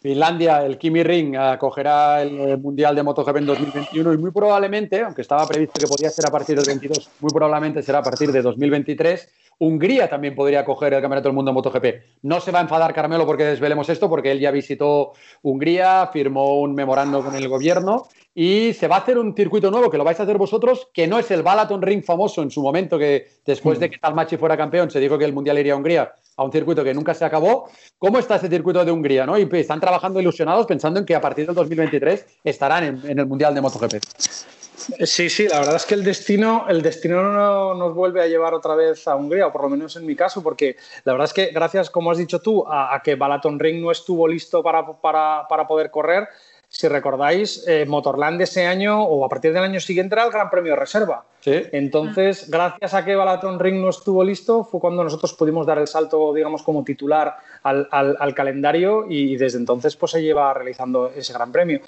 Finlandia, 0.00 0.64
el 0.64 0.78
Kimi 0.78 1.02
Ring, 1.02 1.36
acogerá 1.36 2.22
el 2.22 2.58
Mundial 2.58 2.94
de 2.94 3.02
MotoGP 3.02 3.36
en 3.38 3.46
2021 3.46 4.12
y 4.12 4.18
muy 4.18 4.30
probablemente, 4.30 5.02
aunque 5.02 5.22
estaba 5.22 5.46
previsto 5.46 5.80
que 5.80 5.86
podía 5.86 6.10
ser 6.10 6.26
a 6.26 6.30
partir 6.30 6.56
del 6.56 6.66
22, 6.66 7.10
muy 7.20 7.30
probablemente 7.32 7.82
será 7.82 7.98
a 7.98 8.02
partir 8.02 8.30
de 8.30 8.42
2023. 8.42 9.28
Hungría 9.58 10.08
también 10.08 10.34
podría 10.34 10.60
acoger 10.60 10.92
el 10.92 11.00
Campeonato 11.00 11.28
del 11.28 11.34
Mundo 11.34 11.50
en 11.50 11.54
MotoGP. 11.54 11.86
No 12.22 12.40
se 12.40 12.52
va 12.52 12.58
a 12.58 12.62
enfadar 12.62 12.92
Carmelo 12.92 13.24
porque 13.24 13.44
desvelemos 13.44 13.88
esto, 13.88 14.08
porque 14.08 14.30
él 14.30 14.38
ya 14.38 14.50
visitó 14.50 15.12
Hungría, 15.42 16.10
firmó 16.12 16.60
un 16.60 16.74
memorando 16.74 17.24
con 17.24 17.34
el 17.34 17.48
gobierno 17.48 18.06
y 18.34 18.74
se 18.74 18.86
va 18.86 18.96
a 18.96 18.98
hacer 18.98 19.16
un 19.16 19.34
circuito 19.34 19.70
nuevo 19.70 19.90
que 19.90 19.96
lo 19.96 20.04
vais 20.04 20.20
a 20.20 20.24
hacer 20.24 20.36
vosotros, 20.36 20.88
que 20.92 21.06
no 21.06 21.18
es 21.18 21.30
el 21.30 21.42
Balaton 21.42 21.80
Ring 21.80 22.04
famoso 22.04 22.42
en 22.42 22.50
su 22.50 22.60
momento, 22.60 22.98
que 22.98 23.28
después 23.46 23.80
de 23.80 23.88
que 23.88 23.96
Talmachi 23.96 24.36
fuera 24.36 24.58
campeón 24.58 24.90
se 24.90 25.00
dijo 25.00 25.16
que 25.16 25.24
el 25.24 25.32
Mundial 25.32 25.58
iría 25.58 25.72
a 25.72 25.76
Hungría, 25.76 26.12
a 26.36 26.44
un 26.44 26.52
circuito 26.52 26.84
que 26.84 26.94
nunca 26.94 27.14
se 27.14 27.24
acabó. 27.24 27.68
¿Cómo 27.98 28.18
está 28.18 28.36
ese 28.36 28.48
circuito 28.48 28.84
de 28.84 28.92
Hungría? 28.92 29.26
¿no? 29.26 29.38
Y 29.38 29.48
están 29.52 29.80
trabajando 29.80 30.20
ilusionados 30.20 30.66
pensando 30.66 31.00
en 31.00 31.06
que 31.06 31.14
a 31.14 31.20
partir 31.20 31.46
del 31.46 31.54
2023 31.54 32.26
estarán 32.44 33.02
en, 33.04 33.18
el 33.18 33.26
Mundial 33.26 33.54
de 33.54 33.60
MotoGP. 33.60 33.94
Sí, 35.04 35.28
sí, 35.28 35.48
la 35.48 35.58
verdad 35.58 35.76
es 35.76 35.86
que 35.86 35.94
el 35.94 36.04
destino, 36.04 36.66
el 36.68 36.80
destino 36.80 37.22
no 37.22 37.74
nos 37.74 37.94
vuelve 37.94 38.22
a 38.22 38.28
llevar 38.28 38.54
otra 38.54 38.76
vez 38.76 39.08
a 39.08 39.16
Hungría, 39.16 39.48
o 39.48 39.52
por 39.52 39.62
lo 39.62 39.70
menos 39.70 39.96
en 39.96 40.06
mi 40.06 40.14
caso, 40.14 40.42
porque 40.42 40.76
la 41.02 41.12
verdad 41.12 41.24
es 41.24 41.32
que 41.32 41.46
gracias, 41.46 41.90
como 41.90 42.10
has 42.10 42.18
dicho 42.18 42.40
tú, 42.40 42.64
a, 42.68 43.00
que 43.02 43.16
Balaton 43.16 43.58
Ring 43.58 43.82
no 43.82 43.90
estuvo 43.90 44.28
listo 44.28 44.62
para, 44.62 44.86
para, 45.00 45.66
poder 45.66 45.90
correr, 45.90 46.28
si 46.68 46.86
recordáis, 46.86 47.66
eh, 47.66 47.84
Motorland 47.86 48.40
ese 48.42 48.66
año 48.66 49.02
o 49.02 49.24
a 49.24 49.28
partir 49.28 49.52
del 49.52 49.64
año 49.64 49.80
siguiente 49.80 50.14
era 50.14 50.24
el 50.24 50.30
Gran 50.30 50.50
Premio 50.50 50.76
Reserva. 50.76 51.24
Entonces, 51.46 52.50
gracias 52.50 52.92
a 52.94 53.04
que 53.04 53.14
Balaton 53.14 53.60
Ring 53.60 53.80
no 53.80 53.90
estuvo 53.90 54.24
listo, 54.24 54.64
fue 54.64 54.80
cuando 54.80 55.04
nosotros 55.04 55.32
pudimos 55.34 55.64
dar 55.64 55.78
el 55.78 55.86
salto, 55.86 56.34
digamos, 56.34 56.62
como 56.62 56.82
titular 56.82 57.36
al, 57.62 58.34
calendario 58.34 59.06
y, 59.08 59.36
desde 59.36 59.58
entonces 59.58 59.96
pues 59.96 60.12
se 60.12 60.22
lleva 60.22 60.52
realizando 60.54 61.10
ese 61.14 61.32
Gran 61.32 61.52
Premio. 61.52 61.80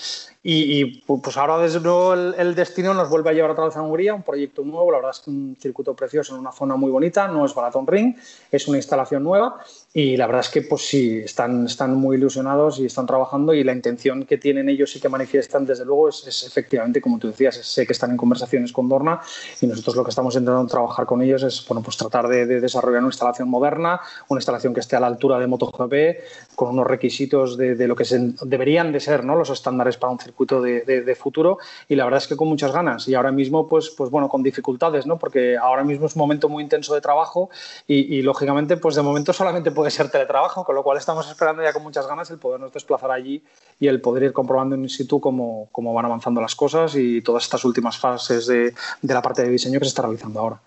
Y, 0.42 1.02
pues 1.02 1.36
ahora 1.36 1.58
desde 1.58 1.80
luego 1.80 2.14
el, 2.14 2.54
destino 2.54 2.94
nos 2.94 3.08
vuelve 3.08 3.30
a 3.30 3.32
llevar 3.32 3.50
otra 3.50 3.64
vez 3.64 3.76
a 3.76 3.82
Hungría, 3.82 4.14
un 4.14 4.22
proyecto 4.22 4.62
nuevo, 4.62 4.90
la 4.90 4.98
verdad 4.98 5.12
es 5.14 5.20
que 5.20 5.30
un 5.30 5.56
circuito 5.60 5.94
precioso 5.94 6.34
en 6.34 6.40
una 6.40 6.52
zona 6.52 6.76
muy 6.76 6.90
bonita, 6.90 7.28
no 7.28 7.44
es 7.44 7.54
Balaton 7.54 7.86
Ring, 7.86 8.16
es 8.50 8.66
una 8.68 8.78
instalación 8.78 9.22
nueva 9.22 9.58
y 9.92 10.16
la 10.16 10.26
verdad 10.26 10.40
es 10.40 10.48
que 10.48 10.62
pues 10.62 10.88
sí, 10.88 11.18
están, 11.18 11.66
están 11.66 11.94
muy 11.94 12.16
ilusionados 12.16 12.78
y 12.78 12.86
están 12.86 13.06
trabajando 13.06 13.52
y 13.54 13.62
la 13.64 13.72
intención 13.72 14.24
que 14.24 14.38
tienen 14.38 14.68
ellos 14.68 14.94
y 14.96 15.00
que 15.00 15.08
manifiestan 15.08 15.66
desde 15.66 15.84
luego 15.84 16.08
es, 16.08 16.26
es 16.26 16.44
efectivamente, 16.44 17.00
como 17.00 17.18
tú 17.18 17.28
decías, 17.28 17.56
sé 17.56 17.86
que 17.86 17.92
están 17.92 18.12
en 18.12 18.16
conversaciones 18.16 18.72
con 18.72 18.88
Dorna 18.88 19.20
y 19.60 19.66
nosotros 19.66 19.96
lo 19.96 20.04
que 20.04 20.10
estamos 20.10 20.34
intentando 20.34 20.66
trabajar 20.66 21.06
con 21.06 21.22
ellos 21.22 21.42
es 21.42 21.64
bueno, 21.66 21.82
pues 21.82 21.96
tratar 21.96 22.28
de, 22.28 22.46
desarrollar 22.46 23.00
una 23.00 23.08
instalación 23.08 23.48
moderna, 23.48 24.00
una 24.28 24.38
instalación 24.38 24.74
que 24.74 24.80
esté 24.80 24.96
a 24.96 25.00
la 25.00 25.06
altura 25.06 25.38
de 25.38 25.46
MotoGP, 25.46 26.54
con 26.54 26.70
unos 26.70 26.86
requisitos 26.86 27.56
de, 27.56 27.86
lo 27.86 27.96
que 27.96 28.04
deberían 28.42 28.92
de 28.92 29.00
ser 29.00 29.24
¿no? 29.24 29.36
los 29.36 29.50
estándares 29.50 29.96
para 29.96 30.12
un 30.12 30.18
circuito 30.18 30.60
de, 30.60 31.16
futuro 31.18 31.58
y 31.88 31.96
la 31.96 32.04
verdad 32.04 32.18
es 32.18 32.28
que 32.28 32.36
con 32.36 32.48
muchas 32.48 32.72
ganas 32.72 33.08
y 33.08 33.14
ahora 33.14 33.32
mismo 33.32 33.68
pues, 33.68 33.90
pues 33.90 34.10
bueno, 34.10 34.28
con 34.28 34.42
dificultades, 34.42 35.06
¿no? 35.06 35.18
porque 35.18 35.56
ahora 35.56 35.82
mismo 35.82 36.06
es 36.06 36.14
un 36.14 36.20
momento 36.20 36.48
muy 36.48 36.62
intenso 36.62 36.94
de 36.94 37.00
trabajo 37.00 37.50
y, 37.86 38.22
lógicamente 38.22 38.76
pues 38.76 38.94
de 38.94 39.02
momento 39.02 39.32
solamente 39.32 39.70
puede 39.70 39.90
ser 39.90 40.10
teletrabajo, 40.10 40.64
con 40.64 40.74
lo 40.74 40.82
cual 40.82 40.98
estamos 40.98 41.28
esperando 41.28 41.62
ya 41.62 41.72
con 41.72 41.82
muchas 41.82 42.06
ganas 42.06 42.30
el 42.30 42.38
podernos 42.38 42.72
desplazar 42.72 43.10
allí 43.10 43.42
y 43.80 43.88
el 43.88 44.00
poder 44.00 44.24
ir 44.24 44.32
comprobando 44.32 44.76
in 44.76 44.88
situ 44.88 45.20
cómo, 45.20 45.68
cómo 45.72 45.94
van 45.94 46.04
avanzando 46.04 46.40
las 46.40 46.54
cosas 46.54 46.94
y 46.94 47.22
todas 47.22 47.44
estas 47.44 47.64
últimas 47.64 47.98
fases 47.98 48.46
de, 48.46 48.74
de 49.02 49.14
la 49.14 49.22
parte 49.22 49.37
de 49.42 49.50
diseño 49.50 49.78
que 49.78 49.84
se 49.84 49.90
está 49.90 50.02
realizando 50.02 50.40
ahora. 50.40 50.60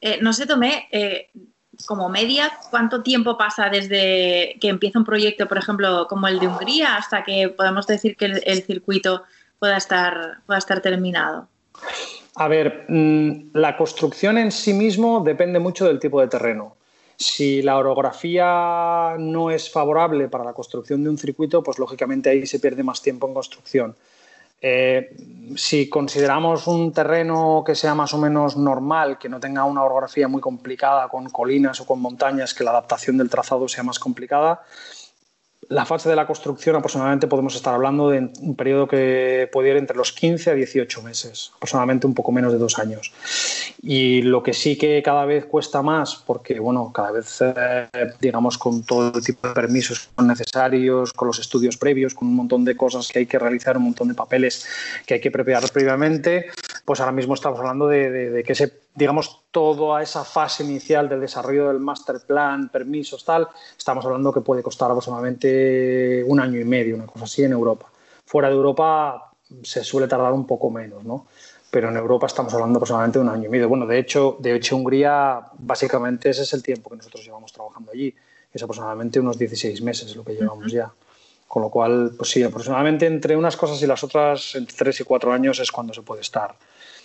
Eh, 0.00 0.18
no 0.20 0.32
sé, 0.32 0.46
Tomé, 0.46 0.88
eh, 0.90 1.30
como 1.86 2.08
media, 2.08 2.52
¿cuánto 2.70 3.02
tiempo 3.02 3.36
pasa 3.36 3.68
desde 3.68 4.56
que 4.60 4.68
empieza 4.68 4.98
un 4.98 5.04
proyecto, 5.04 5.48
por 5.48 5.58
ejemplo, 5.58 6.06
como 6.08 6.28
el 6.28 6.38
de 6.38 6.48
Hungría, 6.48 6.96
hasta 6.96 7.24
que 7.24 7.48
podemos 7.48 7.86
decir 7.86 8.16
que 8.16 8.26
el, 8.26 8.62
circuito 8.62 9.22
pueda 9.58 9.76
estar, 9.76 10.38
pueda 10.46 10.58
estar 10.58 10.80
terminado? 10.80 11.48
A 12.36 12.48
ver, 12.48 12.86
mm, 12.88 13.50
la 13.54 13.76
construcción 13.76 14.38
en 14.38 14.50
sí 14.50 14.72
mismo 14.72 15.22
depende 15.24 15.58
mucho 15.58 15.86
del 15.86 16.00
tipo 16.00 16.20
de 16.20 16.28
terreno. 16.28 16.76
Si 17.16 17.62
la 17.62 17.78
orografía 17.78 19.14
no 19.18 19.50
es 19.50 19.70
favorable 19.70 20.28
para 20.28 20.44
la 20.44 20.52
construcción 20.52 21.04
de 21.04 21.10
un 21.10 21.18
circuito, 21.18 21.62
pues 21.62 21.78
lógicamente 21.78 22.30
ahí 22.30 22.46
se 22.46 22.58
pierde 22.58 22.82
más 22.82 23.02
tiempo 23.02 23.28
en 23.28 23.34
construcción. 23.34 23.96
Eh, 24.60 25.14
si 25.56 25.88
consideramos 25.88 26.66
un 26.66 26.92
terreno 26.92 27.62
que 27.66 27.74
sea 27.74 27.94
más 27.94 28.14
o 28.14 28.18
menos 28.18 28.56
normal, 28.56 29.18
que 29.18 29.28
no 29.28 29.38
tenga 29.40 29.64
una 29.64 29.84
orografía 29.84 30.26
muy 30.26 30.40
complicada 30.40 31.08
con 31.08 31.28
colinas 31.28 31.80
o 31.80 31.86
con 31.86 32.00
montañas, 32.00 32.54
que 32.54 32.64
la 32.64 32.70
adaptación 32.70 33.18
del 33.18 33.28
trazado 33.28 33.68
sea 33.68 33.84
más 33.84 33.98
complicada, 33.98 34.62
la 35.68 35.84
fase 35.84 36.08
de 36.08 36.16
la 36.16 36.26
construcción 36.26 36.76
aproximadamente 36.76 37.26
podemos 37.26 37.54
estar 37.54 37.74
hablando 37.74 38.10
de 38.10 38.30
un 38.40 38.56
periodo 38.56 38.88
que 38.88 39.48
puede 39.52 39.70
ir 39.70 39.76
entre 39.76 39.96
los 39.96 40.12
15 40.12 40.50
a 40.50 40.54
18 40.54 41.02
meses, 41.02 41.52
aproximadamente 41.56 42.06
un 42.06 42.14
poco 42.14 42.32
menos 42.32 42.52
de 42.52 42.58
dos 42.58 42.78
años. 42.78 43.12
Y 43.82 44.22
lo 44.22 44.42
que 44.42 44.54
sí 44.54 44.76
que 44.76 45.02
cada 45.02 45.24
vez 45.24 45.46
cuesta 45.46 45.82
más, 45.82 46.16
porque 46.16 46.58
bueno, 46.58 46.92
cada 46.92 47.12
vez, 47.12 47.38
eh, 47.40 47.88
digamos, 48.20 48.58
con 48.58 48.82
todo 48.82 49.12
tipo 49.20 49.48
de 49.48 49.54
permisos 49.54 50.08
necesarios, 50.22 51.12
con 51.12 51.28
los 51.28 51.38
estudios 51.38 51.76
previos, 51.76 52.14
con 52.14 52.28
un 52.28 52.36
montón 52.36 52.64
de 52.64 52.76
cosas 52.76 53.08
que 53.08 53.20
hay 53.20 53.26
que 53.26 53.38
realizar, 53.38 53.76
un 53.76 53.84
montón 53.84 54.08
de 54.08 54.14
papeles 54.14 54.66
que 55.06 55.14
hay 55.14 55.20
que 55.20 55.30
preparar 55.30 55.70
previamente, 55.72 56.50
pues 56.84 57.00
ahora 57.00 57.12
mismo 57.12 57.34
estamos 57.34 57.58
hablando 57.58 57.86
de, 57.88 58.42
que 58.46 58.54
se, 58.54 58.80
digamos, 58.94 59.44
toda 59.50 60.02
esa 60.02 60.24
fase 60.24 60.64
inicial 60.64 61.08
del 61.08 61.20
desarrollo 61.20 61.68
del 61.68 61.80
master 61.80 62.16
plan, 62.26 62.68
permisos, 62.68 63.24
tal, 63.24 63.48
estamos 63.76 64.04
hablando 64.04 64.32
que 64.32 64.42
puede 64.42 64.62
costar 64.62 64.90
aproximadamente 64.90 66.22
un 66.26 66.40
año 66.40 66.60
y 66.60 66.64
medio, 66.64 66.96
una 66.96 67.06
cosa 67.06 67.24
así, 67.24 67.42
en 67.42 67.52
Europa. 67.52 67.86
Fuera 68.26 68.48
de 68.48 68.54
Europa 68.54 69.32
se 69.62 69.82
suele 69.82 70.08
tardar 70.08 70.32
un 70.32 70.46
poco 70.46 70.70
menos, 70.70 71.04
¿no? 71.04 71.26
Pero 71.70 71.88
en 71.88 71.96
Europa 71.96 72.26
estamos 72.26 72.52
hablando 72.54 72.76
aproximadamente 72.76 73.18
de 73.18 73.24
un 73.24 73.30
año 73.30 73.46
y 73.46 73.48
medio. 73.48 73.68
Bueno, 73.68 73.86
de 73.86 73.98
hecho, 73.98 74.36
de 74.38 74.54
hecho 74.54 74.76
Hungría, 74.76 75.48
básicamente 75.58 76.30
ese 76.30 76.42
es 76.42 76.52
el 76.52 76.62
tiempo 76.62 76.90
que 76.90 76.96
nosotros 76.96 77.24
llevamos 77.24 77.52
trabajando 77.52 77.90
allí. 77.92 78.14
Es 78.52 78.62
aproximadamente 78.62 79.18
unos 79.18 79.38
16 79.38 79.82
meses 79.82 80.14
lo 80.14 80.22
que 80.22 80.34
llevamos 80.34 80.70
ya. 80.70 80.92
Con 81.48 81.62
lo 81.62 81.70
cual, 81.70 82.12
pues 82.16 82.30
sí, 82.30 82.42
aproximadamente 82.42 83.06
entre 83.06 83.36
unas 83.36 83.56
cosas 83.56 83.82
y 83.82 83.86
las 83.86 84.04
otras, 84.04 84.54
entre 84.54 84.76
3 84.76 85.00
y 85.00 85.04
4 85.04 85.32
años 85.32 85.58
es 85.58 85.72
cuando 85.72 85.92
se 85.92 86.02
puede 86.02 86.20
estar. 86.20 86.54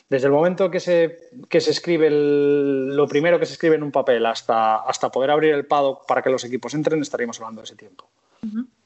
Desde 0.10 0.26
el 0.26 0.34
momento 0.34 0.72
que 0.72 0.80
se, 0.80 1.30
que 1.48 1.62
se 1.62 1.70
escribe 1.72 2.10
lo 2.10 3.08
primero 3.08 3.40
que 3.40 3.46
se 3.46 3.54
escribe 3.54 3.76
en 3.76 3.84
un 3.84 3.92
papel 3.92 4.26
hasta, 4.26 4.78
hasta 4.78 5.12
poder 5.12 5.30
abrir 5.30 5.54
el 5.54 5.68
paddock 5.68 6.08
para 6.08 6.24
que 6.24 6.32
los 6.32 6.44
equipos 6.44 6.74
entren, 6.74 7.02
estaríamos 7.02 7.40
hablando 7.40 7.62
de 7.62 7.66
ese 7.66 7.76
tiempo. 7.76 8.10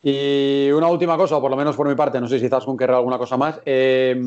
Y 0.01 0.69
una 0.71 0.87
última 0.87 1.15
cosa, 1.15 1.37
o 1.37 1.41
por 1.41 1.51
lo 1.51 1.55
menos 1.55 1.75
por 1.75 1.87
mi 1.87 1.95
parte, 1.95 2.19
no 2.19 2.27
sé 2.27 2.39
si 2.39 2.49
Zaskun 2.49 2.77
querrá 2.77 2.97
alguna 2.97 3.17
cosa 3.17 3.37
más. 3.37 3.61
Eh, 3.65 4.21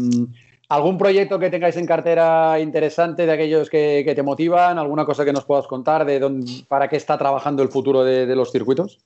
¿Algún 0.68 0.98
proyecto 0.98 1.38
que 1.38 1.50
tengáis 1.50 1.76
en 1.76 1.86
cartera 1.86 2.58
interesante 2.58 3.24
de 3.24 3.32
aquellos 3.32 3.70
que, 3.70 4.12
te 4.14 4.22
motivan? 4.22 4.78
¿Alguna 4.78 5.04
cosa 5.04 5.24
que 5.24 5.32
nos 5.32 5.44
puedas 5.44 5.66
contar 5.66 6.04
de 6.04 6.18
dónde, 6.18 6.64
para 6.66 6.88
qué 6.88 6.96
está 6.96 7.16
trabajando 7.16 7.62
el 7.62 7.68
futuro 7.68 8.02
de, 8.02 8.34
los 8.34 8.50
circuitos? 8.50 8.98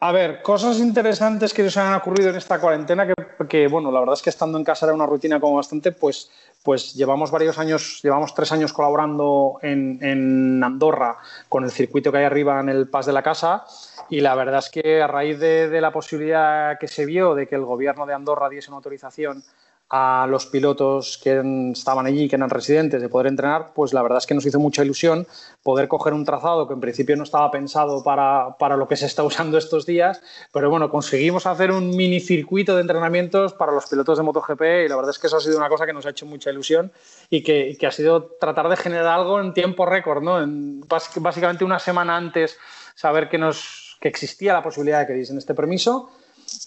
A 0.00 0.12
ver, 0.12 0.42
cosas 0.42 0.80
interesantes 0.80 1.54
que 1.54 1.62
nos 1.62 1.76
han 1.76 1.94
ocurrido 1.94 2.28
en 2.28 2.36
esta 2.36 2.60
cuarentena, 2.60 3.06
que, 3.48 3.68
bueno, 3.68 3.90
la 3.90 4.00
verdad 4.00 4.14
es 4.14 4.22
que 4.22 4.30
estando 4.30 4.58
en 4.58 4.64
casa 4.64 4.86
era 4.86 4.94
una 4.94 5.06
rutina 5.06 5.40
como 5.40 5.56
bastante, 5.56 5.92
pues, 5.92 6.30
pues 6.62 6.94
llevamos 6.94 7.30
varios 7.30 7.58
años, 7.58 8.00
llevamos 8.02 8.34
tres 8.34 8.52
años 8.52 8.72
colaborando 8.72 9.58
en, 9.62 10.62
Andorra 10.62 11.18
con 11.48 11.64
el 11.64 11.70
circuito 11.70 12.10
que 12.10 12.18
hay 12.18 12.24
arriba 12.24 12.60
en 12.60 12.68
el 12.68 12.88
Pas 12.88 13.06
de 13.06 13.12
la 13.12 13.22
Casa 13.22 13.64
y 14.08 14.20
la 14.20 14.34
verdad 14.34 14.58
es 14.58 14.70
que 14.70 15.02
a 15.02 15.06
raíz 15.06 15.38
de, 15.38 15.80
la 15.80 15.92
posibilidad 15.92 16.78
que 16.78 16.88
se 16.88 17.06
vio 17.06 17.34
de 17.34 17.46
que 17.46 17.54
el 17.54 17.64
gobierno 17.64 18.06
de 18.06 18.14
Andorra 18.14 18.48
diese 18.48 18.70
una 18.70 18.78
autorización 18.78 19.42
a 19.90 20.26
los 20.28 20.46
pilotos 20.46 21.18
que 21.22 21.42
estaban 21.72 22.06
allí, 22.06 22.28
que 22.28 22.36
eran 22.36 22.50
residentes, 22.50 23.00
de 23.00 23.08
poder 23.08 23.26
entrenar, 23.26 23.72
pues 23.74 23.92
la 23.92 24.02
verdad 24.02 24.18
es 24.18 24.26
que 24.26 24.34
nos 24.34 24.46
hizo 24.46 24.58
mucha 24.58 24.82
ilusión 24.82 25.26
poder 25.62 25.88
coger 25.88 26.14
un 26.14 26.24
trazado 26.24 26.66
que 26.66 26.74
en 26.74 26.80
principio 26.80 27.16
no 27.16 27.22
estaba 27.22 27.50
pensado 27.50 28.02
para, 28.02 28.56
para, 28.58 28.76
lo 28.76 28.88
que 28.88 28.96
se 28.96 29.06
está 29.06 29.22
usando 29.22 29.58
estos 29.58 29.86
días, 29.86 30.22
pero 30.52 30.70
bueno, 30.70 30.90
conseguimos 30.90 31.46
hacer 31.46 31.70
un 31.70 31.90
mini 31.90 32.20
circuito 32.20 32.74
de 32.74 32.80
entrenamientos 32.80 33.52
para 33.52 33.72
los 33.72 33.86
pilotos 33.86 34.18
de 34.18 34.24
MotoGP 34.24 34.62
y 34.86 34.88
la 34.88 34.96
verdad 34.96 35.10
es 35.10 35.18
que 35.18 35.26
eso 35.26 35.36
ha 35.36 35.40
sido 35.40 35.58
una 35.58 35.68
cosa 35.68 35.86
que 35.86 35.92
nos 35.92 36.06
ha 36.06 36.10
hecho 36.10 36.26
mucha 36.26 36.50
ilusión 36.50 36.90
y 37.30 37.42
que, 37.42 37.76
que 37.78 37.86
ha 37.86 37.92
sido 37.92 38.36
tratar 38.40 38.68
de 38.68 38.76
generar 38.76 39.06
algo 39.06 39.40
en 39.40 39.52
tiempo 39.52 39.86
récord, 39.86 40.22
¿no? 40.22 40.42
En, 40.42 40.80
básicamente 40.88 41.64
una 41.64 41.78
semana 41.78 42.16
antes 42.16 42.58
saber 42.94 43.28
que 43.28 43.38
nos 43.38 43.98
que 44.00 44.08
existía 44.08 44.52
la 44.52 44.62
posibilidad 44.62 45.00
de 45.00 45.06
que 45.06 45.14
diesen 45.14 45.38
este 45.38 45.54
permiso 45.54 46.10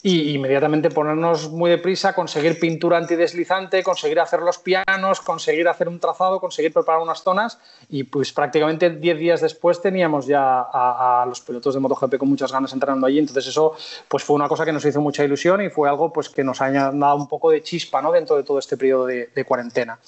y 0.03 0.33
inmediatamente 0.33 0.89
ponernos 0.89 1.49
muy 1.49 1.69
deprisa, 1.69 2.13
conseguir 2.13 2.59
pintura 2.59 2.97
antideslizante, 2.97 3.83
conseguir 3.83 4.19
hacer 4.19 4.41
los 4.41 4.59
pianos, 4.59 5.21
conseguir 5.21 5.67
hacer 5.67 5.87
un 5.87 5.99
trazado, 5.99 6.39
conseguir 6.39 6.71
preparar 6.71 7.01
unas 7.01 7.23
zonas 7.23 7.59
y 7.89 8.03
pues 8.03 8.31
prácticamente 8.31 8.89
10 8.89 9.17
días 9.17 9.41
después 9.41 9.81
teníamos 9.81 10.27
ya 10.27 10.61
a, 10.61 11.25
los 11.27 11.41
pilotos 11.41 11.73
de 11.73 11.79
MotoGP 11.79 12.17
con 12.17 12.29
muchas 12.29 12.51
ganas 12.51 12.71
entrenando 12.73 13.07
allí, 13.07 13.19
entonces 13.19 13.47
eso 13.47 13.75
pues 14.07 14.23
fue 14.23 14.35
una 14.35 14.47
cosa 14.47 14.65
que 14.65 14.71
nos 14.71 14.85
hizo 14.85 15.01
mucha 15.01 15.23
ilusión 15.23 15.61
y 15.61 15.69
fue 15.69 15.89
algo 15.89 16.13
pues 16.13 16.29
que 16.29 16.43
nos 16.43 16.61
ha 16.61 16.69
dado 16.71 17.15
un 17.15 17.27
poco 17.27 17.49
de 17.49 17.63
chispa 17.63 18.01
¿no? 18.01 18.11
dentro 18.11 18.35
de 18.35 18.43
todo 18.43 18.59
este 18.59 18.77
periodo 18.77 19.05
de, 19.05 19.29
de 19.33 19.45
cuarentena. 19.45 19.99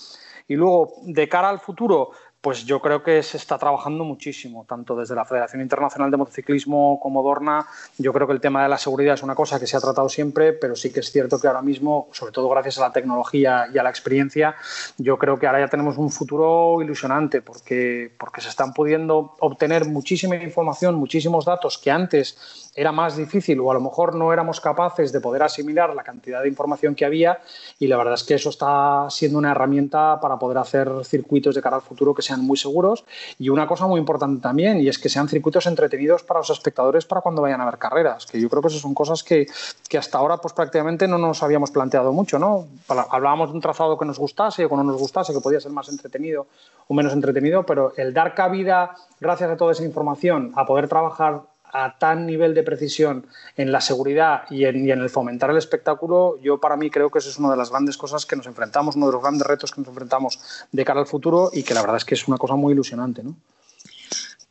Y 0.47 0.55
luego, 0.55 0.93
de 1.03 1.29
cara 1.29 1.47
al 1.47 1.59
futuro, 1.59 2.09
pues 2.41 2.65
yo 2.65 2.79
creo 2.79 3.03
que 3.03 3.21
se 3.21 3.37
está 3.37 3.57
trabajando 3.57 4.05
muchísimo, 4.05 4.65
tanto 4.67 4.95
desde 4.95 5.13
la 5.13 5.25
Federación 5.25 5.61
Internacional 5.61 6.09
de 6.09 6.17
Motociclismo 6.17 6.99
como 7.01 7.21
Dorna. 7.21 7.67
Yo 7.97 8.13
creo 8.13 8.27
que 8.27 8.33
el 8.33 8.39
tema 8.39 8.63
de 8.63 8.69
la 8.69 8.77
seguridad 8.77 9.15
es 9.15 9.23
una 9.23 9.35
cosa 9.35 9.59
que 9.59 9.67
se 9.67 9.75
ha 9.75 9.81
tratado 9.81 10.07
siempre, 10.07 10.53
pero 10.53 10.75
sí 10.75 10.91
que 10.91 11.01
es 11.01 11.11
cierto 11.11 11.39
que 11.39 11.47
ahora 11.47 11.61
mismo, 11.61 12.07
sobre 12.13 12.31
todo 12.31 12.47
gracias 12.47 12.77
a 12.77 12.81
la 12.81 12.93
tecnología 12.93 13.67
y 13.73 13.77
a 13.77 13.83
la 13.83 13.89
experiencia, 13.89 14.55
yo 14.97 15.17
creo 15.17 15.37
que 15.37 15.47
ahora 15.47 15.59
ya 15.59 15.67
tenemos 15.67 15.97
un 15.97 16.09
futuro 16.09 16.81
ilusionante 16.81 17.41
porque, 17.41 18.13
porque 18.17 18.39
se 18.39 18.49
están 18.49 18.73
pudiendo 18.73 19.35
obtener 19.39 19.85
muchísima 19.85 20.37
información, 20.37 20.95
muchísimos 20.95 21.43
datos 21.43 21.77
que 21.77 21.91
antes 21.91 22.68
era 22.76 22.91
más 22.91 23.17
difícil 23.17 23.59
o 23.59 23.72
a 23.72 23.74
lo 23.74 23.82
mejor 23.82 24.15
no 24.15 24.32
éramos 24.32 24.61
capaces 24.61 25.11
de 25.11 25.20
poder 25.20 25.43
asimilar 25.43 25.93
la 25.95 26.03
cantidad 26.03 26.41
de 26.41 26.47
información 26.47 26.95
que 26.95 27.05
había 27.05 27.39
y 27.80 27.88
la 27.88 27.97
verdad 27.97 28.13
es 28.13 28.24
que 28.24 28.36
eso 28.36 28.49
está 28.49 29.07
siendo 29.09 29.38
una 29.38 29.51
herramienta 29.51 30.20
para 30.22 30.38
poder 30.38 30.57
hacer 30.57 30.89
circuitos 31.03 31.55
de 31.55 31.61
cara 31.61 31.78
al 31.78 31.82
futuro 31.82 32.13
que 32.13 32.22
sean 32.22 32.41
muy 32.41 32.57
seguros 32.57 33.05
y 33.38 33.49
una 33.49 33.67
cosa 33.67 33.88
muy 33.88 33.99
importante 33.99 34.41
también 34.41 34.80
y 34.80 34.88
es 34.88 34.99
que 34.99 35.09
sean 35.09 35.28
circuitos 35.28 35.65
entretenidos 35.65 36.24
para 36.24 36.39
los 36.39 36.49
espectadores 36.49 37.05
para 37.05 37.22
cuando 37.22 37.41
vayan 37.41 37.61
a 37.61 37.65
ver 37.65 37.78
carreras, 37.78 38.26
que 38.26 38.39
yo 38.39 38.49
creo 38.49 38.61
que 38.61 38.67
esas 38.70 38.82
son 38.82 38.93
cosas 38.93 39.24
que, 39.24 39.47
que 39.88 39.97
hasta 39.97 40.17
ahora 40.17 40.38
pues 40.38 40.53
prácticamente 40.53 41.07
no 41.07 41.17
nos 41.17 41.43
habíamos 41.43 41.72
planteado 41.72 42.13
mucho, 42.13 42.39
¿no? 42.39 42.67
Hablábamos 42.88 43.49
de 43.49 43.55
un 43.55 43.61
trazado 43.61 43.97
que 43.97 44.05
nos 44.05 44.20
gustase 44.20 44.65
o 44.65 44.70
que 44.70 44.76
no 44.76 44.84
nos 44.84 44.97
gustase, 44.97 45.34
que 45.34 45.41
podía 45.41 45.59
ser 45.59 45.72
más 45.72 45.89
entretenido 45.89 46.47
o 46.88 46.93
menos 46.93 47.13
entretenido, 47.13 47.65
pero 47.65 47.93
el 47.97 48.13
dar 48.13 48.34
cabida, 48.34 48.95
gracias 49.20 49.49
a 49.51 49.57
toda 49.57 49.74
esa 49.74 49.84
información, 49.84 50.51
a 50.55 50.65
poder 50.65 50.88
trabajar 50.88 51.41
a 51.72 51.97
tan 51.97 52.26
nivel 52.26 52.53
de 52.53 52.63
precisión 52.63 53.26
en 53.55 53.72
la 53.72 53.82
seguridad 53.82 54.43
y 54.49 54.65
en, 54.65 54.89
el 54.89 55.09
fomentar 55.09 55.49
el 55.49 55.57
espectáculo, 55.57 56.39
yo 56.41 56.59
para 56.59 56.76
mí 56.78 56.89
creo 56.89 57.09
que 57.09 57.20
eso 57.20 57.30
es 57.30 57.38
una 57.38 57.51
de 57.51 57.57
las 57.57 57.70
grandes 57.70 57.97
cosas 57.97 58.26
que 58.26 58.36
nos 58.36 58.47
enfrentamos, 58.47 58.95
uno 58.95 59.07
de 59.07 59.13
los 59.13 59.22
grandes 59.22 59.45
retos 59.45 59.72
que 59.72 59.82
nos 59.82 59.89
enfrentamos 59.89 60.39
de 60.72 60.86
cara 60.86 60.99
al 60.99 61.07
futuro 61.07 61.49
y 61.53 61.63
que 61.63 61.74
la 61.74 61.82
verdad 61.82 61.97
es 61.97 62.05
que 62.05 62.15
es 62.15 62.28
una 62.28 62.38
cosa 62.38 62.55
muy 62.55 62.74
ilusionante. 62.74 63.24
¿no? 63.24 63.36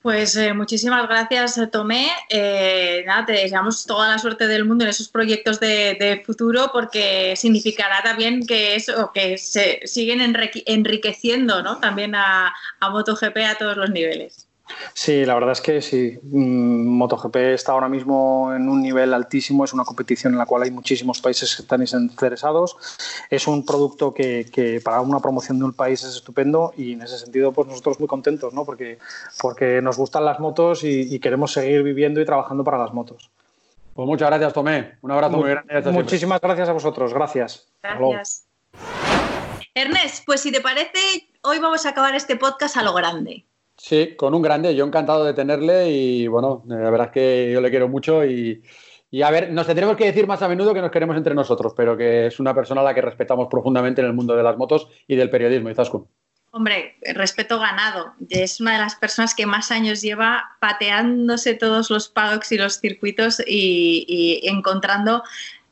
Pues 0.01 0.37
eh, 0.37 0.55
muchísimas 0.55 1.09
gracias, 1.09 1.61
Tomé. 1.73 2.09
Eh, 2.31 3.03
nada, 3.07 3.27
te 3.27 3.33
deseamos 3.33 3.85
toda 3.85 4.09
la 4.09 4.19
suerte 4.19 4.47
del 4.47 4.65
mundo 4.65 4.85
en 4.85 4.91
esos 4.91 5.09
proyectos 5.09 5.59
de, 5.61 6.23
futuro 6.25 6.71
porque 6.73 7.35
significará 7.37 8.03
también 8.03 8.47
que 8.47 8.77
eso, 8.77 9.11
que 9.13 9.37
se 9.39 9.81
siguen 9.85 10.21
enriqueciendo 10.21 11.63
¿no? 11.63 11.79
también 11.79 12.15
a, 12.15 12.55
a 12.81 12.91
MotoGP 12.91 13.37
a 13.51 13.59
todos 13.59 13.77
los 13.77 13.91
niveles. 13.91 14.48
Sí, 14.93 15.25
la 15.25 15.35
verdad 15.35 15.53
es 15.53 15.61
que 15.61 15.81
sí. 15.81 16.19
Mm, 16.23 16.87
MotoGP 16.99 17.37
está 17.37 17.73
ahora 17.73 17.89
mismo 17.89 18.53
en 18.55 18.69
un 18.69 18.83
nivel 18.83 19.15
altísimo, 19.15 19.65
es 19.65 19.73
una 19.73 19.85
competición 19.85 20.33
en 20.33 20.39
la 20.39 20.47
cual 20.47 20.63
hay 20.63 20.71
muchísimos 20.71 21.21
países 21.21 21.55
que 21.57 21.63
están 21.63 21.83
interesados. 21.83 22.77
Es 23.31 23.47
un 23.47 23.65
producto 23.65 24.13
que, 24.13 24.81
para 24.85 25.01
una 25.01 25.21
promoción 25.21 25.59
de 25.59 25.65
un 25.65 25.73
país 25.73 26.03
es 26.03 26.17
estupendo 26.17 26.73
y 26.77 26.93
en 26.93 27.03
ese 27.03 27.19
sentido 27.19 27.53
pues 27.53 27.69
nosotros 27.69 27.99
muy 28.01 28.09
contentos, 28.09 28.53
¿no? 28.55 28.65
porque, 28.65 28.99
porque 29.41 29.81
nos 29.83 29.97
gustan 29.97 30.25
las 30.25 30.41
motos 30.41 30.85
y, 30.85 31.19
queremos 31.19 31.53
seguir 31.53 31.83
viviendo 31.83 32.21
y 32.21 32.25
trabajando 32.25 32.63
para 32.63 32.79
las 32.79 32.95
motos. 32.95 33.31
Pues 33.93 34.07
muchas 34.07 34.29
gracias, 34.29 34.53
Tomé. 34.53 34.99
Un 35.03 35.11
abrazo 35.11 35.37
muy, 35.37 35.51
grande. 35.51 35.91
Muchísimas 35.91 36.41
gracias 36.41 36.69
a 36.69 36.73
vosotros. 36.73 37.13
Gracias. 37.13 37.67
Gracias. 37.83 38.47
Ernest, 39.75 40.25
pues 40.25 40.41
si 40.41 40.53
te 40.53 40.61
parece, 40.61 41.29
hoy 41.43 41.59
vamos 41.59 41.87
a 41.87 41.91
acabar 41.91 42.15
este 42.15 42.37
podcast 42.37 42.77
a 42.77 42.83
lo 42.83 42.95
grande. 42.95 43.45
Sí, 43.79 44.17
con 44.17 44.35
un 44.35 44.43
grande. 44.43 44.75
Yo 44.75 44.85
encantado 44.85 45.25
de 45.25 45.35
tenerle 45.35 45.89
y 45.89 46.27
bueno, 46.27 46.65
la 46.67 46.91
verdad 46.91 47.07
es 47.07 47.13
que 47.13 47.53
yo 47.53 47.61
le 47.61 47.71
quiero 47.71 47.89
mucho 47.89 48.25
y, 48.25 48.61
a 49.23 49.31
ver, 49.31 49.53
nos 49.53 49.67
tendremos 49.67 49.97
que 49.97 50.07
decir 50.07 50.27
más 50.27 50.43
a 50.43 50.49
menudo 50.49 50.75
que 50.75 50.81
nos 50.81 50.91
queremos 50.91 51.17
entre 51.17 51.35
nosotros, 51.35 51.73
pero 51.77 51.97
que 51.97 52.27
es 52.27 52.41
una 52.41 52.53
persona 52.55 52.81
a 52.81 52.85
la 52.85 52.95
que 52.95 53.01
respetamos 53.01 53.47
profundamente 53.49 54.01
en 54.01 54.09
el 54.09 54.13
mundo 54.13 54.37
de 54.37 54.43
las 54.43 54.59
motos 54.59 54.89
y 55.07 55.15
del 55.15 55.31
periodismo. 55.31 55.71
Izaskun. 55.71 56.07
Hombre, 56.51 56.97
respeto 57.15 57.61
ganado. 57.61 58.15
Es 58.31 58.61
una 58.61 58.73
de 58.73 58.79
las 58.79 58.97
personas 58.97 59.35
que 59.35 59.47
más 59.47 59.71
años 59.71 60.03
lleva 60.03 60.57
pateándose 60.61 61.55
todos 61.55 61.89
los 61.89 62.09
paddocks 62.09 62.51
y 62.51 62.59
los 62.59 62.81
circuitos 62.81 63.41
y 63.47 64.41
encontrando 64.43 65.23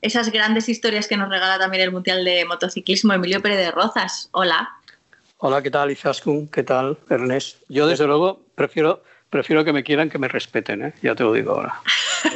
esas 0.01 0.31
grandes 0.31 0.69
historias 0.69 1.09
que 1.09 1.17
nos 1.17 1.29
regala 1.29 1.59
también 1.59 1.83
el 1.83 1.91
Mundial 1.91 2.25
de 2.25 2.45
Motociclismo, 2.45 3.15
Emilio 3.15 3.43
Pérez 3.43 3.59
de 3.59 3.71
Rozas. 3.73 4.29
Hola. 4.33 4.69
Hola, 5.39 5.61
¿qué 5.61 5.71
tal 5.71 5.91
Izaskun? 5.91 6.49
¿Qué 6.49 6.63
tal 6.63 6.97
Ernest? 7.11 7.59
Yo 7.69 7.87
desde 7.87 8.07
luego 8.07 8.41
prefiero, 8.55 9.03
prefiero 9.29 9.67
que 9.67 9.73
me 9.75 9.85
quieran 9.85 10.09
que 10.09 10.19
me 10.19 10.29
respeten, 10.29 10.83
¿eh? 10.83 10.95
ya 11.03 11.15
te 11.15 11.25
lo 11.25 11.33
digo 11.33 11.53
ahora. 11.53 11.83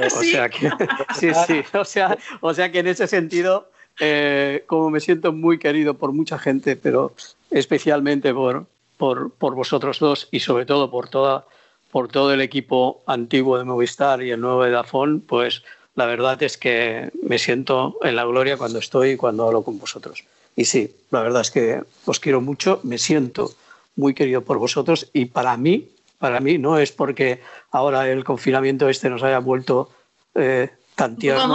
O 0.04 0.22
sea 0.22 0.48
que, 0.48 0.70
sí, 1.18 1.30
sí, 1.46 1.62
o 1.72 1.84
sea, 1.84 2.16
o 2.40 2.54
sea 2.54 2.70
que 2.70 2.78
en 2.78 2.86
ese 2.86 3.08
sentido, 3.08 3.70
eh, 3.98 4.62
como 4.66 4.90
me 4.90 5.00
siento 5.00 5.32
muy 5.32 5.58
querido 5.58 5.94
por 5.94 6.12
mucha 6.12 6.38
gente, 6.38 6.76
pero 6.76 7.12
especialmente 7.50 8.32
por, 8.32 8.66
por, 8.98 9.32
por, 9.32 9.54
vosotros 9.54 9.98
dos 9.98 10.28
y 10.30 10.40
sobre 10.40 10.66
todo 10.66 10.90
por, 10.90 11.08
toda, 11.08 11.46
por 11.90 12.08
todo 12.08 12.32
el 12.32 12.40
equipo 12.42 13.02
antiguo 13.06 13.58
de 13.58 13.64
Movistar 13.64 14.22
y 14.22 14.30
el 14.30 14.40
nuevo 14.40 14.62
de 14.62 14.70
Dafón, 14.70 15.20
pues 15.20 15.64
la 15.96 16.06
verdad 16.06 16.40
es 16.42 16.56
que 16.56 17.10
me 17.22 17.38
siento 17.38 17.96
en 18.02 18.14
la 18.14 18.26
gloria 18.26 18.58
cuando 18.58 18.78
estoy 18.78 19.12
y 19.12 19.16
cuando 19.16 19.46
hablo 19.46 19.62
con 19.62 19.78
vosotros. 19.78 20.22
Y 20.56 20.64
sí, 20.64 20.94
la 21.10 21.22
verdad 21.22 21.42
es 21.42 21.50
que 21.50 21.82
os 22.04 22.20
quiero 22.20 22.40
mucho, 22.40 22.80
me 22.82 22.98
siento 22.98 23.50
muy 23.96 24.14
querido 24.14 24.42
por 24.42 24.58
vosotros 24.58 25.08
y 25.12 25.26
para 25.26 25.56
mí, 25.56 25.88
para 26.18 26.40
mí 26.40 26.58
no 26.58 26.78
es 26.78 26.92
porque 26.92 27.40
ahora 27.70 28.08
el 28.08 28.24
confinamiento 28.24 28.88
este 28.88 29.10
nos 29.10 29.22
haya 29.22 29.38
vuelto 29.38 29.90
eh, 30.34 30.70
tan 30.94 31.16
tiernos. 31.16 31.46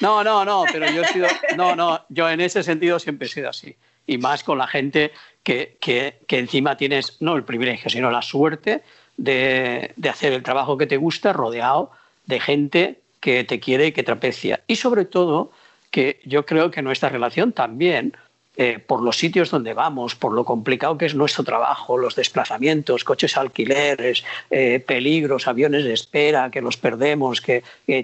No, 0.00 0.24
no, 0.24 0.44
no, 0.44 0.64
pero 0.72 0.90
yo 0.90 1.02
he 1.02 1.08
sido, 1.08 1.28
no, 1.56 1.76
no, 1.76 2.00
yo 2.08 2.28
en 2.28 2.40
ese 2.40 2.62
sentido 2.62 2.98
siempre 2.98 3.26
he 3.26 3.30
sido 3.30 3.50
así. 3.50 3.76
Y 4.06 4.18
más 4.18 4.42
con 4.42 4.58
la 4.58 4.66
gente 4.66 5.12
que, 5.42 5.76
que, 5.80 6.18
que 6.26 6.38
encima 6.38 6.76
tienes 6.76 7.16
no 7.20 7.36
el 7.36 7.44
privilegio, 7.44 7.90
sino 7.90 8.10
la 8.10 8.22
suerte 8.22 8.82
de, 9.16 9.92
de 9.96 10.08
hacer 10.08 10.32
el 10.32 10.42
trabajo 10.42 10.76
que 10.76 10.86
te 10.86 10.96
gusta 10.96 11.32
rodeado 11.32 11.92
de 12.26 12.40
gente 12.40 13.00
que 13.20 13.44
te 13.44 13.60
quiere 13.60 13.88
y 13.88 13.92
que 13.92 14.02
te 14.02 14.12
aprecia. 14.12 14.62
Y 14.66 14.76
sobre 14.76 15.04
todo 15.04 15.52
que 15.90 16.20
yo 16.24 16.46
creo 16.46 16.70
que 16.70 16.82
nuestra 16.82 17.08
relación 17.08 17.52
también 17.52 18.14
eh, 18.56 18.78
por 18.78 19.00
los 19.00 19.16
sitios 19.16 19.50
donde 19.50 19.74
vamos, 19.74 20.16
por 20.16 20.32
lo 20.32 20.44
complicado 20.44 20.98
que 20.98 21.06
es 21.06 21.14
nuestro 21.14 21.44
trabajo, 21.44 21.96
los 21.96 22.16
desplazamientos, 22.16 23.04
coches 23.04 23.36
alquileres, 23.36 24.24
eh, 24.50 24.82
peligros, 24.84 25.46
aviones 25.46 25.84
de 25.84 25.92
espera, 25.92 26.50
que 26.50 26.60
los 26.60 26.76
perdemos, 26.76 27.40
que, 27.40 27.62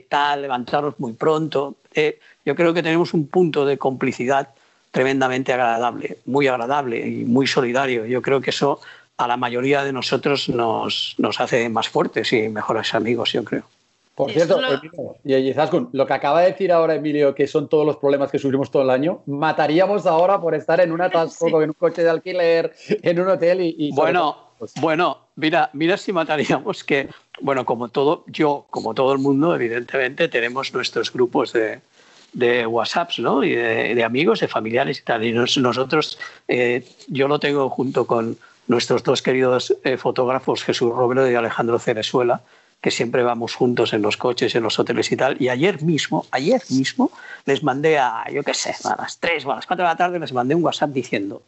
tal, 0.09 0.43
levantarnos 0.43 0.99
muy 0.99 1.13
pronto. 1.13 1.75
Eh, 1.93 2.21
yo 2.45 2.55
creo 2.55 2.73
que 2.73 2.83
tenemos 2.83 3.13
un 3.13 3.27
punto 3.27 3.67
de 3.67 3.77
complicidad 3.77 4.51
tremendamente 4.93 5.53
agradable, 5.53 6.19
muy 6.25 6.47
agradable 6.47 7.07
y 7.07 7.25
muy 7.25 7.47
solidario. 7.47 8.07
Yo 8.07 8.23
creo 8.23 8.41
que 8.41 8.51
eso 8.51 8.81
a 9.19 9.27
la 9.27 9.37
mayoría 9.37 9.85
de 9.85 9.93
nosotros 9.93 10.49
nos, 10.49 11.17
nos 11.19 11.41
hace 11.41 11.69
más 11.69 11.89
fuertes 11.89 12.33
y 12.33 12.49
mejores 12.49 12.95
amigos, 12.95 13.33
yo 13.33 13.45
creo. 13.45 13.65
Por 14.17 14.33
cierto, 14.33 14.59
y 15.25 15.53
lo 15.93 16.07
que 16.07 16.13
acaba 16.15 16.41
de 16.41 16.47
decir 16.47 16.73
ahora 16.73 16.95
Emilio, 16.95 17.35
que 17.35 17.47
son 17.47 17.69
todos 17.69 17.85
los 17.85 17.99
problemas 17.99 18.31
que 18.31 18.39
sufrimos 18.39 18.71
todo 18.71 18.83
el 18.83 18.89
año, 18.89 19.21
mataríamos 19.27 20.07
ahora 20.07 20.41
por 20.41 20.55
estar 20.55 20.81
en 20.81 20.91
un 20.91 21.01
atasco, 21.03 21.61
en 21.61 21.69
un 21.69 21.75
coche 21.75 22.03
de 22.03 22.09
alquiler, 22.09 22.73
en 22.89 23.21
un 23.21 23.29
hotel 23.29 23.61
y... 23.61 23.91
bueno, 23.95 24.35
pues 24.59 24.73
bueno, 24.81 25.19
mira, 25.35 25.69
mira 25.75 25.99
si 25.99 26.15
mataríamos 26.15 26.83
que, 26.83 27.11
bueno, 27.43 27.67
como 27.67 27.91
todo, 27.91 28.25
yo, 28.29 28.65
como 28.71 28.95
todo 28.95 29.13
el 29.13 29.19
mundo, 29.19 29.55
evidentemente, 29.55 30.29
tenemos 30.29 30.73
nuestros 30.73 31.13
grupos 31.13 31.53
de, 31.53 31.81
de 32.33 32.67
WhatsApps, 32.67 33.19
¿no? 33.19 33.45
Y 33.45 33.55
de, 33.55 34.03
amigos, 34.03 34.41
de 34.41 34.49
familiares 34.49 34.99
y 34.99 35.03
tal. 35.03 35.25
Y 35.25 35.33
nosotros, 35.33 36.19
eh, 36.49 36.87
yo 37.09 37.29
lo 37.29 37.39
tengo 37.39 37.69
junto 37.69 38.07
con 38.07 38.39
nuestros 38.67 39.03
dos 39.03 39.21
queridos 39.21 39.77
eh, 39.85 39.99
fotógrafos, 39.99 40.65
Jesús 40.65 40.91
Robledo 40.91 41.31
y 41.31 41.35
Alejandro 41.35 41.79
Cerezuela, 41.79 42.41
que 42.81 42.91
siempre 42.91 43.23
vamos 43.23 43.55
juntos 43.55 43.93
en 43.93 44.03
los 44.03 44.17
coches, 44.17 44.55
en 44.55 44.63
los 44.63 44.79
hoteles 44.79 45.11
y 45.11 45.17
tal. 45.17 45.37
Y 45.41 45.49
ayer 45.49 45.83
mismo, 45.83 46.27
ayer 46.31 46.63
mismo, 46.71 47.11
les 47.45 47.63
mandé 47.63 47.99
a, 47.99 48.25
yo 48.33 48.43
qué 48.43 48.55
sé, 48.55 48.75
a 48.85 48.97
las 48.97 49.19
3 49.19 49.45
o 49.47 49.53
a 49.53 49.57
las 49.57 49.67
4 49.67 49.85
de 49.85 49.89
la 49.89 49.97
tarde, 49.97 50.19
les 50.19 50.33
mandé 50.33 50.55
un 50.55 50.65
WhatsApp 50.65 50.91
diciendo, 50.91 51.43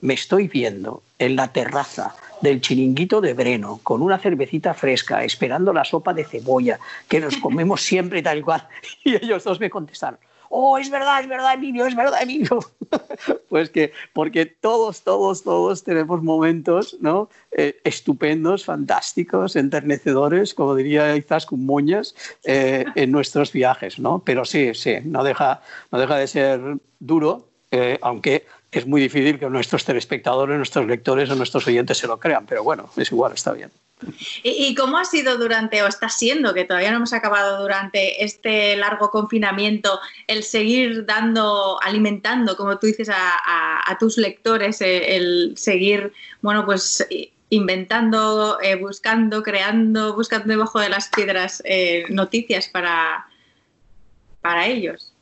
me 0.00 0.14
estoy 0.14 0.46
viendo 0.46 1.02
en 1.18 1.34
la 1.34 1.52
terraza 1.52 2.14
del 2.40 2.60
chiringuito 2.60 3.20
de 3.20 3.34
Breno 3.34 3.80
con 3.82 4.02
una 4.02 4.18
cervecita 4.18 4.74
fresca, 4.74 5.24
esperando 5.24 5.72
la 5.72 5.84
sopa 5.84 6.14
de 6.14 6.24
cebolla, 6.24 6.78
que 7.08 7.20
nos 7.20 7.36
comemos 7.38 7.82
siempre 7.82 8.20
y 8.20 8.22
tal 8.22 8.38
y 8.38 8.42
cual. 8.42 8.66
Y 9.04 9.16
ellos 9.16 9.44
dos 9.44 9.58
me 9.58 9.70
contestaron, 9.70 10.20
oh, 10.50 10.78
es 10.78 10.90
verdad, 10.90 11.20
es 11.20 11.28
verdad, 11.28 11.54
Emilio, 11.54 11.86
es 11.86 11.94
verdad, 11.94 12.22
Emilio. 12.22 12.60
pues 13.48 13.70
que, 13.70 13.92
porque 14.12 14.46
todos, 14.46 15.02
todos, 15.02 15.42
todos 15.42 15.84
tenemos 15.84 16.22
momentos 16.22 16.96
¿no? 17.00 17.28
Eh, 17.52 17.80
estupendos, 17.84 18.64
fantásticos, 18.64 19.56
enternecedores, 19.56 20.54
como 20.54 20.74
diría 20.74 21.16
Izaskun 21.16 21.64
Muñas, 21.64 22.14
eh, 22.44 22.84
en 22.94 23.10
nuestros 23.10 23.52
viajes, 23.52 23.98
¿no? 23.98 24.22
Pero 24.24 24.44
sí, 24.44 24.74
sí, 24.74 24.96
no 25.04 25.24
deja, 25.24 25.62
no 25.90 25.98
deja 25.98 26.16
de 26.16 26.26
ser 26.26 26.60
duro, 26.98 27.48
eh, 27.70 27.98
aunque 28.02 28.46
es 28.70 28.86
muy 28.86 29.00
difícil 29.00 29.38
que 29.38 29.48
nuestros 29.48 29.84
telespectadores, 29.84 30.56
nuestros 30.56 30.86
lectores 30.86 31.30
o 31.30 31.34
nuestros 31.34 31.66
oyentes 31.66 31.98
se 31.98 32.06
lo 32.06 32.18
crean, 32.18 32.46
pero 32.46 32.62
bueno, 32.62 32.90
es 32.96 33.10
igual, 33.10 33.32
está 33.32 33.52
bien. 33.52 33.70
¿Y, 34.42 34.74
cómo 34.74 34.98
ha 34.98 35.04
sido 35.04 35.36
durante, 35.38 35.82
o 35.82 35.86
está 35.86 36.08
siendo, 36.08 36.54
que 36.54 36.64
todavía 36.64 36.90
no 36.90 36.98
hemos 36.98 37.12
acabado 37.12 37.60
durante 37.60 38.24
este 38.24 38.76
largo 38.76 39.10
confinamiento, 39.10 40.00
el 40.26 40.42
seguir 40.42 41.04
dando, 41.04 41.80
alimentando, 41.82 42.56
como 42.56 42.78
tú 42.78 42.86
dices, 42.86 43.10
a, 43.12 43.96
tus 43.98 44.16
lectores, 44.16 44.80
eh, 44.80 45.16
el, 45.16 45.54
seguir, 45.56 46.12
bueno, 46.40 46.64
pues 46.64 47.06
inventando, 47.50 48.60
eh, 48.60 48.76
buscando, 48.76 49.42
creando, 49.42 50.14
buscando 50.14 50.48
debajo 50.48 50.78
de 50.78 50.90
las 50.90 51.08
piedras 51.08 51.62
eh, 51.64 52.04
noticias 52.10 52.68
para, 52.68 53.26
para 54.40 54.66
ellos? 54.66 55.12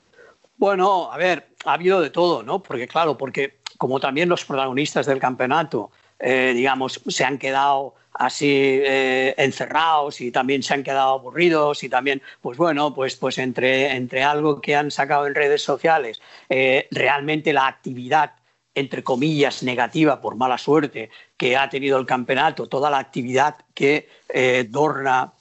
Bueno, 0.59 1.11
a 1.11 1.17
ver, 1.17 1.49
ha 1.65 1.75
habido 1.75 2.01
de 2.01 2.11
todo, 2.11 2.43
¿no? 2.43 2.63
Porque 2.63 2.89
claro, 2.89 3.17
porque 3.17 3.59
como 3.79 4.01
también 4.01 4.29
los 4.29 4.45
protagonistas 4.45 5.07
del 5.07 5.21
campeonato, 5.21 5.91
digamos, 6.19 7.01
se 7.07 7.25
han 7.25 7.39
quedado 7.39 7.95
así 8.19 8.49
eh, 8.51 9.35
encerrados 9.39 10.21
y 10.21 10.31
también 10.31 10.63
se 10.63 10.75
han 10.75 10.83
quedado 10.83 11.15
aburridos 11.15 11.83
y 11.83 11.89
también, 11.89 12.23
pues 12.41 12.59
bueno, 12.59 12.95
pues, 12.95 13.17
pues 13.17 13.39
entre, 13.39 13.95
entre 13.95 14.23
algo 14.23 14.61
que 14.61 14.77
han 14.77 14.91
sacado 14.91 15.27
en 15.27 15.35
redes 15.35 15.63
sociales, 15.63 16.21
eh, 16.49 16.89
realmente 16.91 17.53
la 17.53 17.67
actividad 17.67 18.33
entre 18.75 19.03
comillas, 19.03 19.63
negativa 19.63 20.21
por 20.21 20.37
mala 20.37 20.59
suerte 20.59 21.09
que 21.39 21.57
ha 21.57 21.71
tenido 21.71 21.99
el 21.99 22.05
campeonato, 22.05 22.69
toda 22.69 22.91
la 22.91 22.99
actividad 22.99 23.57
que 23.73 24.07
eh, 24.29 24.67
Dorna 24.69 25.33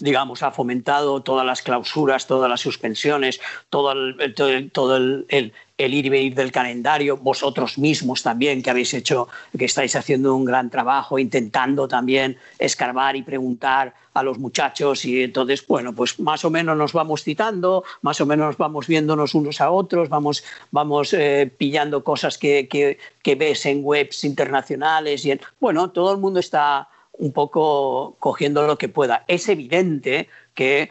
digamos, 0.00 0.42
ha 0.42 0.50
fomentado 0.50 1.22
todas 1.22 1.44
las 1.44 1.62
clausuras, 1.62 2.26
todas 2.26 2.48
las 2.48 2.60
suspensiones, 2.60 3.40
todo 3.68 3.92
el, 3.92 4.34
todo 4.72 4.96
el, 4.96 5.52
el 5.78 5.94
ir 5.94 6.06
y 6.06 6.08
venir 6.08 6.34
del 6.34 6.50
calendario, 6.50 7.16
vosotros 7.16 7.78
mismos 7.78 8.24
también 8.24 8.62
que 8.62 8.70
habéis 8.70 8.92
hecho, 8.94 9.28
que 9.56 9.64
estáis 9.64 9.94
haciendo 9.94 10.34
un 10.34 10.44
gran 10.44 10.70
trabajo, 10.70 11.20
intentando 11.20 11.86
también 11.86 12.36
escarbar 12.58 13.14
y 13.14 13.22
preguntar 13.22 13.94
a 14.12 14.22
los 14.24 14.38
muchachos 14.38 15.04
y 15.04 15.22
entonces, 15.22 15.64
bueno, 15.66 15.94
pues 15.94 16.18
más 16.18 16.44
o 16.44 16.50
menos 16.50 16.76
nos 16.76 16.92
vamos 16.92 17.22
citando, 17.22 17.84
más 18.02 18.20
o 18.20 18.26
menos 18.26 18.56
vamos 18.56 18.88
viéndonos 18.88 19.34
unos 19.34 19.60
a 19.60 19.70
otros, 19.70 20.08
vamos, 20.08 20.42
vamos 20.72 21.14
eh, 21.14 21.50
pillando 21.56 22.02
cosas 22.02 22.36
que, 22.36 22.68
que, 22.68 23.34
ves 23.36 23.66
en 23.66 23.80
webs 23.84 24.24
internacionales 24.24 25.24
y 25.24 25.38
bueno, 25.60 25.90
todo 25.90 26.12
el 26.12 26.18
mundo 26.18 26.40
está 26.40 26.88
un 27.12 27.32
poco 27.32 28.16
cogiendo 28.18 28.66
lo 28.66 28.78
que 28.78 28.88
pueda. 28.88 29.24
Es 29.28 29.48
evidente 29.48 30.28
que 30.54 30.90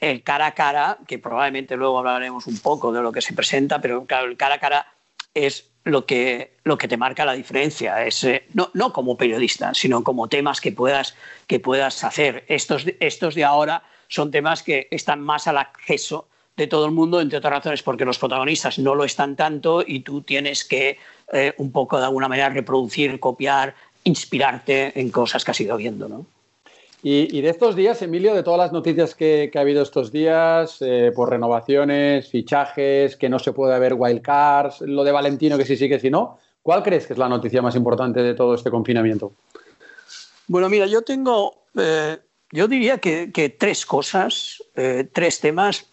el 0.00 0.22
cara 0.22 0.46
a 0.46 0.54
cara, 0.54 0.98
que 1.06 1.18
probablemente 1.18 1.76
luego 1.76 1.98
hablaremos 1.98 2.46
un 2.46 2.58
poco 2.58 2.92
de 2.92 3.02
lo 3.02 3.12
que 3.12 3.20
se 3.20 3.34
presenta, 3.34 3.80
pero 3.80 4.04
claro, 4.06 4.26
el 4.26 4.36
cara 4.36 4.56
a 4.56 4.60
cara 4.60 4.86
es 5.34 5.70
lo 5.84 6.06
que, 6.06 6.56
lo 6.64 6.78
que 6.78 6.88
te 6.88 6.96
marca 6.96 7.24
la 7.24 7.32
diferencia. 7.32 8.04
Es, 8.04 8.22
eh, 8.24 8.44
no, 8.54 8.70
no, 8.74 8.92
como 8.92 9.16
periodista, 9.16 9.74
sino 9.74 10.04
como 10.04 10.28
temas 10.28 10.60
que 10.60 10.72
puedas, 10.72 11.14
que 11.46 11.60
puedas 11.60 12.04
hacer. 12.04 12.44
Estos, 12.48 12.86
estos 13.00 13.34
de 13.34 13.44
ahora 13.44 13.82
son 14.08 14.30
temas 14.30 14.62
que 14.62 14.88
están 14.90 15.20
más 15.20 15.46
al 15.46 15.58
acceso 15.58 16.28
de 16.56 16.66
todo 16.66 16.86
el 16.86 16.92
mundo, 16.92 17.20
entre 17.20 17.38
otras 17.38 17.52
razones 17.52 17.82
porque 17.82 18.04
los 18.04 18.18
protagonistas 18.18 18.78
no 18.78 18.94
lo 18.94 19.04
están 19.04 19.36
tanto 19.36 19.84
y 19.86 20.00
tú 20.00 20.22
tienes 20.22 20.64
que 20.64 20.98
eh, 21.32 21.54
un 21.58 21.70
poco 21.70 21.98
de 21.98 22.04
alguna 22.04 22.28
manera 22.28 22.48
reproducir, 22.48 23.20
copiar, 23.20 23.76
inspirarte 24.02 24.98
en 24.98 25.10
cosas 25.10 25.44
que 25.44 25.52
has 25.52 25.60
ido 25.60 25.76
viendo. 25.76 26.08
¿no? 26.08 26.26
Y, 27.02 27.40
de 27.40 27.48
estos 27.48 27.76
días, 27.76 28.02
Emilio, 28.02 28.34
de 28.34 28.42
todas 28.42 28.58
las 28.58 28.72
noticias 28.72 29.14
que, 29.14 29.50
ha 29.54 29.60
habido 29.60 29.82
estos 29.82 30.10
días, 30.10 30.78
eh, 30.80 31.12
por 31.14 31.30
renovaciones, 31.30 32.28
fichajes, 32.28 33.16
que 33.16 33.28
no 33.28 33.38
se 33.38 33.52
puede 33.52 33.74
haber 33.74 33.94
wildcards, 33.94 34.80
lo 34.80 35.04
de 35.04 35.12
Valentino 35.12 35.56
que 35.56 35.64
sí 35.64 35.76
sí 35.76 35.88
que 35.88 36.00
sí 36.00 36.10
no, 36.10 36.38
¿cuál 36.60 36.82
crees 36.82 37.06
que 37.06 37.12
es 37.12 37.18
la 37.18 37.28
noticia 37.28 37.62
más 37.62 37.76
importante 37.76 38.20
de 38.20 38.34
todo 38.34 38.54
este 38.54 38.70
confinamiento? 38.70 39.32
Bueno, 40.48 40.68
mira, 40.68 40.86
yo 40.86 41.02
tengo, 41.02 41.62
eh, 41.78 42.18
yo 42.50 42.66
diría 42.66 42.98
que, 42.98 43.56
tres 43.56 43.86
cosas, 43.86 44.60
eh, 44.74 45.08
tres 45.12 45.40
temas, 45.40 45.86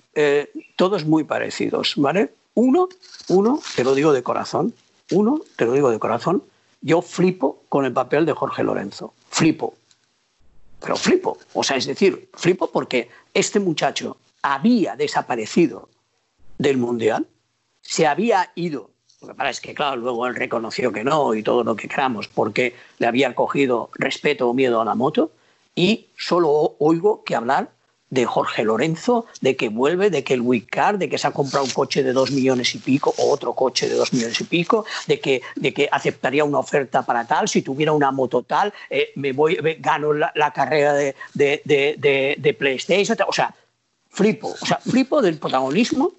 todos 0.77 1.05
muy 1.05 1.25
parecidos, 1.25 1.93
¿vale? 1.97 2.31
Uno, 2.53 2.87
uno, 3.27 3.59
te 3.75 3.83
lo 3.83 3.93
digo 3.93 4.13
de 4.13 4.23
corazón, 4.23 4.73
uno, 5.11 5.41
te 5.57 5.65
lo 5.65 5.73
digo 5.73 5.91
de 5.91 5.99
corazón, 5.99 6.41
yo 6.81 7.01
flipo 7.01 7.61
con 7.67 7.83
el 7.83 7.91
papel 7.91 8.25
de 8.25 8.31
Jorge 8.31 8.63
Lorenzo, 8.63 9.13
flipo 9.29 9.75
pero 10.85 10.97
flipo. 10.97 11.39
O 11.53 11.63
sea, 11.63 11.77
es 11.77 11.87
decir, 11.87 12.29
flipo 12.35 12.69
porque 12.69 13.09
este 13.33 13.59
muchacho 13.59 14.17
había 14.43 14.95
desaparecido 14.95 15.89
del 16.59 16.77
Mundial, 16.77 17.25
se 17.81 18.05
había 18.05 18.51
ido. 18.53 18.91
Lo 19.21 19.35
que 19.35 19.49
es 19.49 19.59
que, 19.59 19.73
claro, 19.73 19.95
luego 19.95 20.27
él 20.27 20.35
reconoció 20.35 20.91
que 20.91 21.03
no 21.03 21.33
y 21.33 21.41
todo 21.41 21.63
lo 21.63 21.75
que 21.75 21.87
queramos 21.87 22.27
porque 22.27 22.75
le 22.99 23.07
había 23.07 23.33
cogido 23.33 23.89
respeto 23.95 24.47
o 24.47 24.53
miedo 24.53 24.79
a 24.79 24.85
la 24.85 24.93
moto 24.93 25.31
y 25.73 26.11
solo 26.19 26.75
oigo 26.77 27.23
que 27.23 27.35
hablar 27.35 27.71
de 28.09 28.25
Jorge 28.25 28.63
Lorenzo, 28.63 29.25
de 29.41 29.55
que 29.55 29.69
vuelve, 29.69 30.09
de 30.09 30.23
que 30.23 30.35
el 30.35 30.41
Wicar, 30.41 30.97
de 30.97 31.09
que 31.09 31.17
se 31.17 31.27
ha 31.27 31.31
comprado 31.31 31.65
un 31.65 31.71
coche 31.71 32.03
de 32.03 32.13
dos 32.13 32.31
millones 32.31 32.75
y 32.75 32.77
pico 32.77 33.13
o 33.17 33.31
otro 33.31 33.53
coche 33.53 33.89
de 33.89 33.95
dos 33.95 34.13
millones 34.13 34.39
y 34.39 34.43
pico, 34.43 34.85
de 35.07 35.19
que, 35.19 35.41
de 35.55 35.73
que 35.73 35.89
aceptaría 35.91 36.43
una 36.43 36.59
oferta 36.59 37.03
para 37.03 37.25
tal, 37.25 37.49
si 37.49 37.61
tuviera 37.61 37.91
una 37.91 38.11
moto 38.11 38.43
tal, 38.43 38.73
eh, 38.89 39.09
me 39.15 39.33
voy, 39.33 39.57
gano 39.79 40.13
la, 40.13 40.51
carrera 40.53 40.93
de, 40.93 41.15
de, 41.33 42.35
de, 42.37 42.53
PlayStation, 42.53 43.17
o 43.27 43.33
sea, 43.33 43.53
flipo, 44.09 44.55
o 44.61 44.65
sea, 44.65 44.77
flipo 44.77 45.21
del 45.21 45.37
protagonismo 45.37 46.11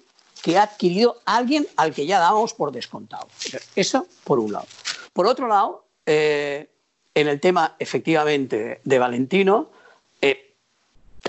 que 0.43 0.57
ha 0.57 0.63
adquirido 0.63 1.17
alguien 1.25 1.67
al 1.77 1.93
que 1.93 2.05
ya 2.05 2.19
dábamos 2.19 2.53
por 2.53 2.71
descontado. 2.71 3.27
Eso 3.75 4.07
por 4.23 4.39
un 4.39 4.51
lado. 4.51 4.67
Por 5.13 5.25
otro 5.25 5.47
lado, 5.47 5.85
eh, 6.05 6.69
en 7.15 7.27
el 7.27 7.39
tema 7.39 7.75
efectivamente 7.79 8.81
de 8.83 8.99
Valentino, 8.99 9.71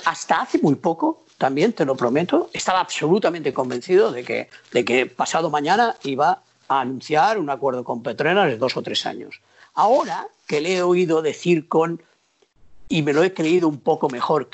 hasta 0.05 0.43
hace 0.43 0.59
muy 0.59 0.75
poco, 0.75 1.25
también 1.39 1.73
te 1.73 1.85
lo 1.85 1.97
prometo, 1.97 2.51
estaba 2.53 2.81
absolutamente 2.81 3.53
convencido 3.53 4.11
de 4.11 4.25
que, 4.25 4.49
de 4.73 4.85
que 4.85 5.07
pasado 5.07 5.51
mañana 5.51 5.97
iba 6.05 6.43
a 6.69 6.81
anunciar 6.81 7.39
un 7.39 7.49
acuerdo 7.49 7.85
con 7.85 8.03
Petronas 8.03 8.49
de 8.49 8.59
dos 8.59 8.77
o 8.77 8.83
tres 8.83 9.07
años. 9.07 9.41
Ahora 9.75 10.29
que 10.47 10.61
le 10.61 10.77
he 10.77 10.83
oído 10.83 11.23
decir 11.23 11.69
con, 11.69 12.03
y 12.89 13.03
me 13.03 13.13
lo 13.13 13.23
he 13.23 13.33
creído 13.33 13.69
un 13.69 13.79
poco 13.79 14.09
mejor, 14.09 14.49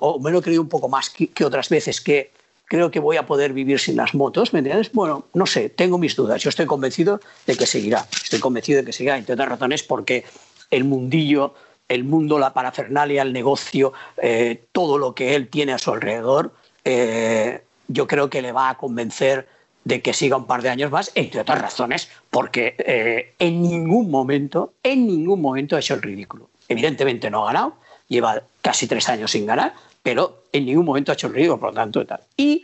o 0.00 0.18
me 0.18 0.30
lo 0.30 0.38
he 0.38 0.42
creído 0.42 0.62
un 0.62 0.68
poco 0.68 0.88
más 0.88 1.10
que, 1.10 1.44
otras 1.44 1.68
veces, 1.68 2.00
que 2.00 2.32
creo 2.64 2.90
que 2.90 3.00
voy 3.00 3.16
a 3.16 3.26
poder 3.26 3.52
vivir 3.52 3.78
sin 3.78 3.96
las 3.96 4.14
motos, 4.14 4.52
¿me 4.52 4.60
entiendes? 4.60 4.92
Bueno, 4.92 5.26
no 5.34 5.44
sé, 5.44 5.68
tengo 5.68 5.98
mis 5.98 6.14
dudas. 6.16 6.40
Yo 6.40 6.48
estoy 6.48 6.66
convencido 6.66 7.20
de 7.46 7.56
que 7.56 7.66
seguirá. 7.66 8.06
Estoy 8.10 8.38
convencido 8.38 8.78
de 8.78 8.86
que 8.86 8.92
seguirá, 8.92 9.18
entre 9.18 9.34
razones, 9.36 9.82
porque 9.82 10.24
el 10.70 10.84
mundillo, 10.84 11.54
el 11.90 12.04
mundo, 12.04 12.38
la 12.38 12.54
parafernalia, 12.54 13.22
el 13.22 13.32
negocio, 13.32 13.92
eh, 14.22 14.64
todo 14.70 14.96
lo 14.96 15.12
que 15.12 15.34
él 15.34 15.48
tiene 15.48 15.72
a 15.72 15.78
su 15.78 15.92
alrededor, 15.92 16.54
eh, 16.84 17.64
yo 17.88 18.06
creo 18.06 18.30
que 18.30 18.40
le 18.40 18.52
va 18.52 18.70
a 18.70 18.78
convencer 18.78 19.48
de 19.82 20.00
que 20.00 20.12
siga 20.12 20.36
un 20.36 20.46
par 20.46 20.62
de 20.62 20.68
años 20.68 20.92
más, 20.92 21.10
entre 21.16 21.40
otras 21.40 21.60
razones, 21.60 22.08
porque 22.30 22.76
eh, 22.78 23.34
en 23.40 23.62
ningún 23.62 24.08
momento, 24.08 24.74
en 24.84 25.04
ningún 25.06 25.42
momento 25.42 25.74
ha 25.74 25.80
hecho 25.80 25.94
el 25.94 26.02
ridículo. 26.02 26.48
Evidentemente 26.68 27.28
no 27.28 27.42
ha 27.42 27.52
ganado, 27.52 27.74
lleva 28.06 28.40
casi 28.62 28.86
tres 28.86 29.08
años 29.08 29.32
sin 29.32 29.44
ganar, 29.44 29.74
pero 30.04 30.44
en 30.52 30.66
ningún 30.66 30.84
momento 30.84 31.10
ha 31.10 31.14
hecho 31.14 31.26
el 31.26 31.34
ridículo, 31.34 31.58
por 31.58 31.70
lo 31.70 31.74
tanto, 31.74 32.06
tal. 32.06 32.20
Y 32.36 32.62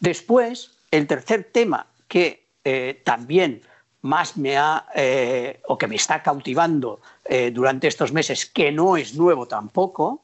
después, 0.00 0.72
el 0.90 1.06
tercer 1.06 1.44
tema 1.52 1.86
que 2.08 2.44
también 3.04 3.62
más 4.02 4.36
me 4.36 4.56
ha, 4.56 4.86
o 5.68 5.78
que 5.78 5.86
me 5.86 5.94
está 5.94 6.22
cautivando 6.22 7.00
eh, 7.28 7.50
durante 7.50 7.88
estos 7.88 8.12
meses, 8.12 8.46
que 8.46 8.72
no 8.72 8.96
es 8.96 9.14
nuevo 9.14 9.46
tampoco, 9.46 10.22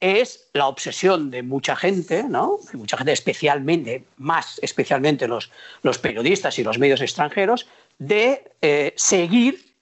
es 0.00 0.48
la 0.54 0.66
obsesión 0.66 1.30
de 1.30 1.42
mucha 1.42 1.76
gente, 1.76 2.22
¿no? 2.22 2.58
De 2.72 2.78
mucha 2.78 2.96
gente 2.96 3.12
especialmente, 3.12 4.04
más 4.16 4.58
especialmente 4.62 5.28
los, 5.28 5.50
los 5.82 5.98
periodistas 5.98 6.58
y 6.58 6.64
los 6.64 6.78
medios 6.78 7.02
extranjeros, 7.02 7.66
de 7.98 8.92
seguir 8.96 9.74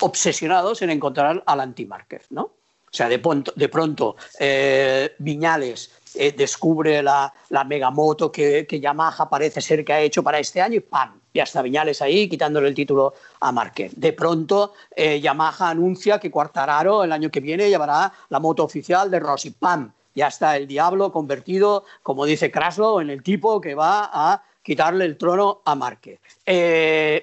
obsesionados 0.00 0.82
en 0.82 0.90
encontrar 0.90 1.42
al 1.46 1.60
anti-Márquez, 1.60 2.26
¿no? 2.30 2.50
O 2.92 2.94
sea, 2.94 3.08
de, 3.08 3.18
pronto, 3.18 4.16
eh, 4.38 5.14
Viñales 5.18 5.90
eh, 6.14 6.32
descubre 6.32 7.02
la, 7.02 7.32
megamoto 7.66 8.30
que, 8.30 8.66
Yamaha 8.70 9.28
parece 9.28 9.60
ser 9.60 9.84
que 9.84 9.92
ha 9.92 10.00
hecho 10.00 10.22
para 10.22 10.38
este 10.38 10.60
año 10.60 10.76
y 10.76 10.80
¡pam! 10.80 11.20
Ya 11.34 11.44
está 11.44 11.62
Viñales 11.62 12.02
ahí 12.02 12.28
quitándole 12.28 12.68
el 12.68 12.74
título 12.74 13.14
a 13.40 13.52
Márquez. 13.52 13.92
De 13.96 14.12
pronto, 14.12 14.74
eh, 14.94 15.20
Yamaha 15.20 15.70
anuncia 15.70 16.18
que 16.18 16.30
Cuartararo 16.30 17.04
el 17.04 17.12
año 17.12 17.30
que 17.30 17.40
viene 17.40 17.68
llevará 17.68 18.12
la 18.28 18.38
moto 18.38 18.64
oficial 18.64 19.10
de 19.10 19.20
Rossi. 19.20 19.50
¡Pam! 19.50 19.92
Ya 20.14 20.28
está 20.28 20.56
el 20.56 20.66
diablo 20.66 21.10
convertido, 21.10 21.84
como 22.02 22.26
dice 22.26 22.50
Kraslo, 22.50 23.00
en 23.00 23.08
el 23.08 23.22
tipo 23.22 23.60
que 23.60 23.74
va 23.74 24.10
a 24.12 24.42
quitarle 24.62 25.06
el 25.06 25.16
trono 25.16 25.62
a 25.64 25.74
Márquez. 25.74 26.20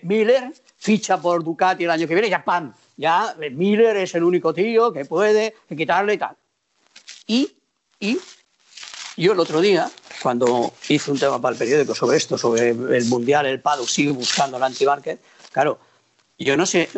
Miller 0.02 0.54
ficha 0.78 1.22
por 1.22 1.44
Ducati 1.44 1.84
el 1.84 1.92
año 1.92 2.08
que 2.08 2.16
viene, 2.16 2.30
ya 2.30 2.44
¡pam! 2.44 2.74
ya 3.00 3.34
Miller 3.52 3.96
es 3.96 4.14
el 4.16 4.24
único 4.24 4.54
tío 4.54 4.92
que 4.92 5.06
puede 5.06 5.56
quitarle 5.70 6.16
y 6.16 6.18
tal. 6.18 6.36
Y, 7.28 7.56
y 8.00 8.18
yo 9.24 9.34
el 9.34 9.40
otro 9.40 9.62
día, 9.62 9.90
cuando 10.22 10.74
hice 10.88 11.12
un 11.12 11.20
tema 11.20 11.42
para 11.42 11.54
el 11.54 11.60
periódico 11.60 11.94
sobre 11.94 12.18
esto, 12.18 12.38
sobre 12.38 12.70
el 12.70 13.06
Mundial, 13.06 13.46
el 13.46 13.62
PADO 13.62 13.86
sigue 13.86 14.12
buscando 14.12 14.58
el 14.58 14.64
anti 14.64 14.86
claro, 15.52 15.80
yo 16.38 16.56
no 16.58 16.66
sé, 16.66 16.90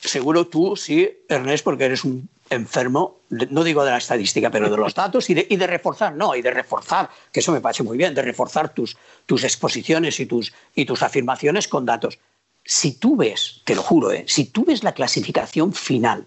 seguro 0.00 0.46
tú 0.46 0.76
sí, 0.76 1.08
Ernest, 1.28 1.64
porque 1.64 1.84
eres 1.84 2.04
un 2.04 2.28
enfermo, 2.50 3.20
no 3.28 3.62
digo 3.62 3.84
de 3.84 3.92
la 3.92 3.98
estadística, 3.98 4.50
pero 4.50 4.68
de 4.68 4.76
los 4.76 4.94
datos 4.94 5.30
y 5.30 5.34
de, 5.34 5.46
y 5.48 5.56
de, 5.56 5.66
reforzar, 5.66 6.14
no, 6.16 6.34
y 6.34 6.42
de 6.42 6.50
reforzar, 6.50 7.08
que 7.32 7.40
eso 7.40 7.52
me 7.52 7.60
parece 7.60 7.84
muy 7.84 7.96
bien, 7.96 8.14
de 8.14 8.22
reforzar 8.22 8.74
tus, 8.74 8.96
tus 9.26 9.44
exposiciones 9.44 10.18
y 10.18 10.26
tus, 10.26 10.52
y 10.74 10.84
tus 10.84 11.02
afirmaciones 11.02 11.68
con 11.68 11.86
datos 11.86 12.18
si 12.64 12.92
tú 12.92 13.16
ves, 13.16 13.62
te 13.64 13.74
lo 13.74 13.82
juro, 13.82 14.12
¿eh? 14.12 14.24
si 14.26 14.44
tú 14.44 14.64
ves 14.64 14.84
la 14.84 14.92
clasificación 14.92 15.72
final 15.72 16.26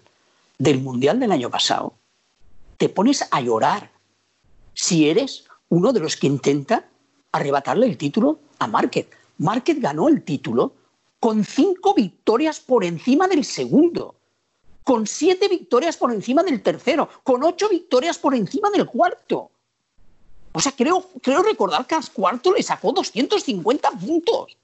del 0.58 0.80
Mundial 0.80 1.20
del 1.20 1.32
año 1.32 1.50
pasado, 1.50 1.94
te 2.76 2.88
pones 2.88 3.26
a 3.30 3.40
llorar 3.40 3.90
si 4.74 5.08
eres 5.08 5.46
uno 5.68 5.92
de 5.92 6.00
los 6.00 6.16
que 6.16 6.26
intenta 6.26 6.88
arrebatarle 7.32 7.86
el 7.86 7.96
título 7.96 8.38
a 8.58 8.66
Márquez. 8.66 9.08
Márquez 9.38 9.80
ganó 9.80 10.08
el 10.08 10.22
título 10.22 10.74
con 11.18 11.44
cinco 11.44 11.94
victorias 11.94 12.60
por 12.60 12.84
encima 12.84 13.26
del 13.26 13.44
segundo, 13.44 14.14
con 14.84 15.06
siete 15.06 15.48
victorias 15.48 15.96
por 15.96 16.12
encima 16.12 16.42
del 16.42 16.62
tercero, 16.62 17.08
con 17.22 17.42
ocho 17.42 17.68
victorias 17.68 18.18
por 18.18 18.34
encima 18.34 18.70
del 18.70 18.86
cuarto. 18.86 19.50
O 20.52 20.60
sea, 20.60 20.72
creo, 20.72 21.08
creo 21.22 21.42
recordar 21.42 21.86
que 21.86 21.94
al 21.94 22.08
cuarto 22.12 22.52
le 22.52 22.62
sacó 22.62 22.92
250 22.92 23.90
puntos. 23.92 24.56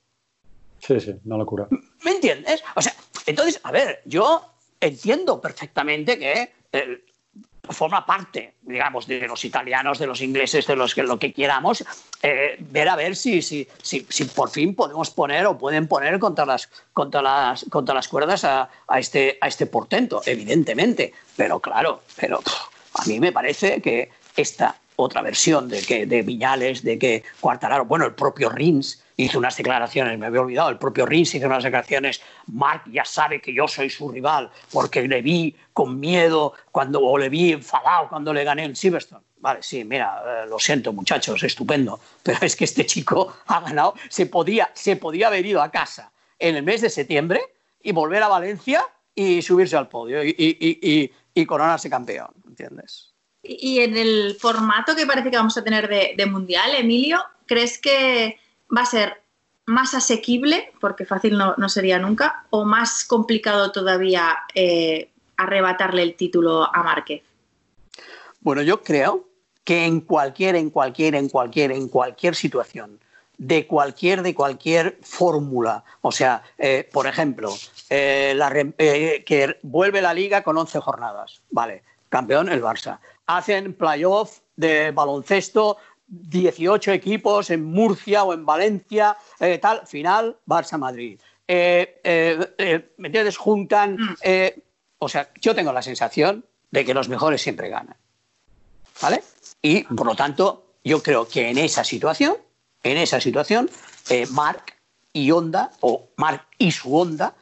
Sí, 0.78 1.00
sí, 1.00 1.14
una 1.24 1.38
locura. 1.38 1.66
¿Me 2.04 2.12
entiendes? 2.12 2.62
O 2.76 2.82
sea, 2.82 2.94
entonces, 3.26 3.60
a 3.64 3.72
ver, 3.72 4.00
yo 4.04 4.44
entiendo 4.80 5.40
perfectamente 5.40 6.18
que 6.18 6.52
forma 7.68 8.04
parte, 8.04 8.54
digamos, 8.62 9.06
de 9.06 9.26
los 9.26 9.44
italianos, 9.44 9.98
de 9.98 10.06
los 10.06 10.20
ingleses, 10.20 10.66
de 10.66 10.76
los 10.76 10.94
que 10.94 11.02
lo 11.02 11.18
que 11.18 11.32
queramos, 11.32 11.84
eh, 12.22 12.56
ver 12.58 12.88
a 12.88 12.96
ver 12.96 13.16
si, 13.16 13.42
si, 13.42 13.68
si, 13.82 14.06
si, 14.08 14.24
por 14.24 14.50
fin 14.50 14.74
podemos 14.74 15.10
poner 15.10 15.46
o 15.46 15.58
pueden 15.58 15.86
poner 15.86 16.18
contra 16.18 16.46
las, 16.46 16.68
contra 16.92 17.22
las, 17.22 17.64
contra 17.70 17.94
las 17.94 18.08
cuerdas 18.08 18.44
a, 18.44 18.68
este, 18.96 19.38
a 19.40 19.48
este 19.48 19.66
portento, 19.66 20.22
evidentemente. 20.26 21.12
Pero 21.36 21.60
claro, 21.60 22.02
pero 22.16 22.40
a 22.94 23.04
mí 23.06 23.20
me 23.20 23.32
parece 23.32 23.80
que 23.80 24.10
esta 24.36 24.76
otra 25.02 25.22
versión 25.22 25.68
de 25.68 25.82
que 25.82 26.06
de 26.06 26.22
Viñales, 26.22 26.82
de 26.82 26.98
que 26.98 27.24
Cuartararo, 27.40 27.84
bueno, 27.84 28.06
el 28.06 28.14
propio 28.14 28.48
Rins 28.48 29.02
hizo 29.16 29.38
unas 29.38 29.56
declaraciones, 29.56 30.18
me 30.18 30.26
había 30.26 30.40
olvidado, 30.40 30.70
el 30.70 30.78
propio 30.78 31.06
Rins 31.06 31.34
hizo 31.34 31.46
unas 31.46 31.64
declaraciones, 31.64 32.20
Mark 32.46 32.82
ya 32.90 33.04
sabe 33.04 33.40
que 33.40 33.52
yo 33.52 33.68
soy 33.68 33.90
su 33.90 34.10
rival, 34.10 34.50
porque 34.72 35.06
le 35.06 35.22
vi 35.22 35.54
con 35.72 36.00
miedo 36.00 36.54
cuando, 36.72 37.00
o 37.00 37.18
le 37.18 37.28
vi 37.28 37.52
enfadado 37.52 38.08
cuando 38.08 38.32
le 38.32 38.44
gané 38.44 38.64
en 38.64 38.76
Silverstone. 38.76 39.22
Vale, 39.38 39.62
sí, 39.62 39.84
mira, 39.84 40.22
eh, 40.26 40.46
lo 40.46 40.58
siento 40.58 40.92
muchachos, 40.92 41.42
estupendo, 41.42 42.00
pero 42.22 42.38
es 42.42 42.56
que 42.56 42.64
este 42.64 42.84
chico 42.86 43.34
ha 43.46 43.60
ganado, 43.60 43.94
se 44.08 44.26
podía, 44.26 44.70
se 44.74 44.96
podía 44.96 45.28
haber 45.28 45.46
ido 45.46 45.62
a 45.62 45.70
casa 45.70 46.12
en 46.38 46.56
el 46.56 46.62
mes 46.62 46.80
de 46.80 46.90
septiembre 46.90 47.40
y 47.82 47.92
volver 47.92 48.22
a 48.22 48.28
Valencia 48.28 48.86
y 49.14 49.42
subirse 49.42 49.76
al 49.76 49.88
podio 49.88 50.24
y, 50.24 50.34
y, 50.38 51.10
y 51.34 51.46
coronarse 51.46 51.90
campeón, 51.90 52.30
¿entiendes? 52.46 53.09
Y 53.42 53.80
en 53.80 53.96
el 53.96 54.36
formato 54.38 54.94
que 54.94 55.06
parece 55.06 55.30
que 55.30 55.36
vamos 55.36 55.56
a 55.56 55.64
tener 55.64 55.88
de, 55.88 56.26
Mundial, 56.26 56.74
Emilio, 56.74 57.22
¿crees 57.46 57.78
que 57.78 58.38
va 58.74 58.82
a 58.82 58.86
ser 58.86 59.22
más 59.66 59.94
asequible, 59.94 60.72
porque 60.80 61.04
fácil 61.04 61.38
no, 61.38 61.68
sería 61.68 61.98
nunca, 61.98 62.44
o 62.50 62.64
más 62.64 63.04
complicado 63.04 63.72
todavía 63.72 64.38
eh, 64.54 65.10
arrebatarle 65.36 66.02
el 66.02 66.16
título 66.16 66.64
a 66.74 66.82
Márquez? 66.82 67.22
Bueno, 68.40 68.62
yo 68.62 68.82
creo 68.82 69.28
que 69.64 69.84
en 69.84 70.00
cualquier, 70.00 70.56
en 70.56 70.70
cualquier, 70.70 71.14
en 71.14 71.28
cualquier, 71.28 71.72
en 71.72 71.88
cualquier 71.88 72.34
situación, 72.34 72.98
de 73.38 73.66
cualquier, 73.66 74.22
de 74.22 74.34
cualquier 74.34 74.98
fórmula, 75.02 75.82
o 76.02 76.12
sea, 76.12 76.42
eh, 76.58 76.86
por 76.92 77.06
ejemplo, 77.06 77.54
eh, 77.88 79.22
que 79.24 79.58
vuelve 79.62 80.02
la 80.02 80.12
liga 80.12 80.42
con 80.42 80.58
11 80.58 80.80
jornadas, 80.80 81.40
vale, 81.50 81.82
campeón 82.10 82.50
el 82.50 82.62
Barça. 82.62 82.98
Hacen 83.36 83.74
playoff 83.74 84.40
de 84.56 84.90
baloncesto 84.90 85.76
18 86.08 86.92
equipos 86.92 87.50
en 87.50 87.64
Murcia 87.64 88.24
o 88.24 88.34
en 88.34 88.44
Valencia, 88.44 89.16
eh, 89.38 89.58
tal, 89.58 89.86
final 89.86 90.36
Barça-Madrid. 90.46 91.20
Eh, 91.46 92.00
eh, 92.02 92.92
¿Me 92.98 93.08
entiendes? 93.08 93.36
Juntan. 93.36 93.96
Mm. 93.96 94.60
o 94.98 95.08
sea, 95.08 95.30
yo 95.40 95.54
tengo 95.54 95.72
la 95.72 95.82
sensación 95.82 96.44
de 96.72 96.84
que 96.84 96.92
los 96.92 97.08
mejores 97.08 97.40
siempre 97.40 97.68
ganan. 97.68 97.96
¿Vale? 99.00 99.22
Y 99.62 99.84
por 99.84 100.06
lo 100.06 100.16
tanto, 100.16 100.74
yo 100.82 101.00
creo 101.00 101.28
que 101.28 101.50
en 101.50 101.58
esa 101.58 101.84
situación, 101.84 102.36
en 102.82 102.96
esa 102.96 103.20
situación, 103.20 103.70
Mark 104.30 104.74
y 105.12 105.30
Honda, 105.30 105.70
o 105.80 106.08
Mark 106.16 106.46
y 106.58 106.72
su 106.72 106.96
Honda, 106.96 107.34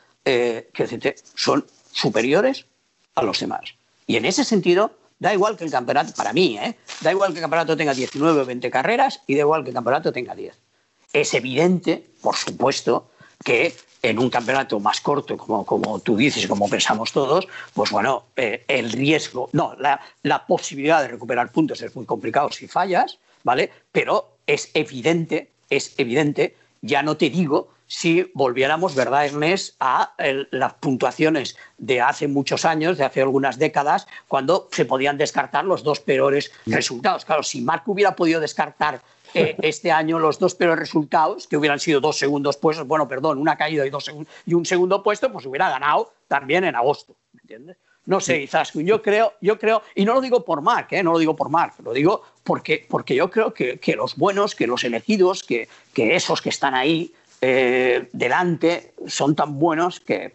son 1.35 1.65
superiores 1.91 2.67
a 3.15 3.23
los 3.23 3.41
demás. 3.41 3.75
Y 4.07 4.17
en 4.17 4.27
ese 4.27 4.45
sentido, 4.45 4.93
Da 5.19 5.35
igual 5.35 5.57
que 5.57 5.65
el 5.65 5.71
campeonato, 5.71 6.13
para 6.15 6.33
mí, 6.33 6.57
¿eh? 6.59 6.77
da 7.01 7.11
igual 7.11 7.33
que 7.33 7.39
el 7.39 7.43
campeonato 7.43 7.77
tenga 7.77 7.93
19 7.93 8.41
o 8.41 8.47
20 8.47 8.71
carreras 8.71 9.21
y 9.27 9.35
da 9.35 9.41
igual 9.41 9.65
que 9.65 9.71
el 9.71 9.75
campeonato 9.75 10.13
tenga 10.13 10.35
10. 10.35 10.57
Es 11.13 11.35
evidente, 11.35 12.05
por 12.23 12.37
supuesto, 12.37 13.11
que 13.45 13.75
en 14.03 14.19
un 14.19 14.31
campeonato 14.31 14.79
más 14.79 15.01
corto, 15.01 15.37
como, 15.37 15.67
como 15.67 15.99
tú 15.99 16.17
dices, 16.17 16.47
como 16.47 16.69
pensamos 16.69 17.13
todos, 17.13 17.49
pues 17.75 17.91
bueno, 17.91 18.27
eh, 18.37 18.65
el 18.69 18.93
riesgo, 18.93 19.49
no, 19.53 19.75
la, 19.79 20.01
la, 20.23 20.47
posibilidad 20.47 21.03
de 21.03 21.09
recuperar 21.09 21.51
puntos 21.51 21.83
es 21.83 21.95
muy 21.97 22.07
complicado 22.07 22.51
si 22.53 22.69
fallas, 22.69 23.19
¿vale? 23.43 23.71
Pero 23.91 24.37
es 24.47 24.71
evidente, 24.75 25.51
es 25.69 25.95
evidente, 25.99 26.55
ya 26.81 27.03
no 27.03 27.17
te 27.17 27.29
digo 27.29 27.71
si 27.89 28.31
volviéramos, 28.35 28.95
¿verdad, 28.95 29.25
Ernest?, 29.27 29.75
a 29.81 30.15
las 30.51 30.75
puntuaciones 30.75 31.57
de 31.79 32.01
hace 32.01 32.29
muchos 32.29 32.65
años, 32.65 32.99
de 32.99 33.05
hace 33.05 33.23
algunas 33.23 33.59
décadas, 33.59 34.07
cuando 34.29 34.69
se 34.71 34.85
podían 34.85 35.17
descartar 35.17 35.65
los 35.65 35.83
dos 35.83 35.99
peores 35.99 36.53
resultados. 36.67 37.25
Claro, 37.25 37.43
si 37.43 37.63
Marc 37.63 37.89
hubiera 37.89 38.15
podido 38.15 38.41
descartar 38.41 39.01
eh, 39.35 39.57
este 39.63 39.91
año 39.91 40.19
los 40.19 40.39
dos 40.39 40.55
peores 40.55 40.79
resultados, 40.79 41.47
que 41.47 41.57
hubieran 41.57 41.81
sido 41.81 42.01
dos 42.01 42.19
segundos 42.19 42.59
puestos, 42.59 42.87
bueno, 42.87 43.09
perdón, 43.09 43.39
una 43.39 43.57
caída 43.57 43.87
y, 43.87 43.91
dos 43.91 44.11
y 44.45 44.55
un 44.55 44.67
segundo 44.67 45.03
puesto, 45.03 45.33
pues 45.33 45.47
hubiera 45.47 45.71
ganado 45.71 46.13
también 46.29 46.65
en 46.65 46.77
agosto, 46.77 47.17
¿me 47.33 47.41
entiendes? 47.41 47.79
No 48.05 48.21
sé, 48.21 48.41
Izaskun, 48.41 48.87
yo 48.87 49.03
creo, 49.03 49.35
yo 49.43 49.59
creo, 49.59 49.83
y 49.95 50.07
no 50.07 50.15
lo 50.15 50.23
digo 50.23 50.43
por 50.43 50.63
Mark, 50.63 50.89
¿eh? 50.93 51.03
no 51.03 51.13
lo 51.13 51.19
digo 51.19 51.37
por 51.37 51.51
Mark, 51.51 51.75
lo 51.85 51.93
digo 51.93 52.23
porque, 52.43 52.87
porque 52.89 53.15
yo 53.15 53.31
creo 53.31 53.53
que, 53.53 53.79
los 53.97 54.17
buenos, 54.17 54.55
que 54.55 54.67
los 54.67 54.83
elegidos, 54.83 55.43
que, 55.43 55.69
que 55.93 56.17
esos 56.17 56.41
que 56.41 56.49
están 56.49 56.75
ahí 56.75 57.13
eh, 57.41 58.09
delante 58.13 58.93
son 59.07 59.35
tan 59.35 59.59
buenos 59.59 60.01
que, 60.01 60.35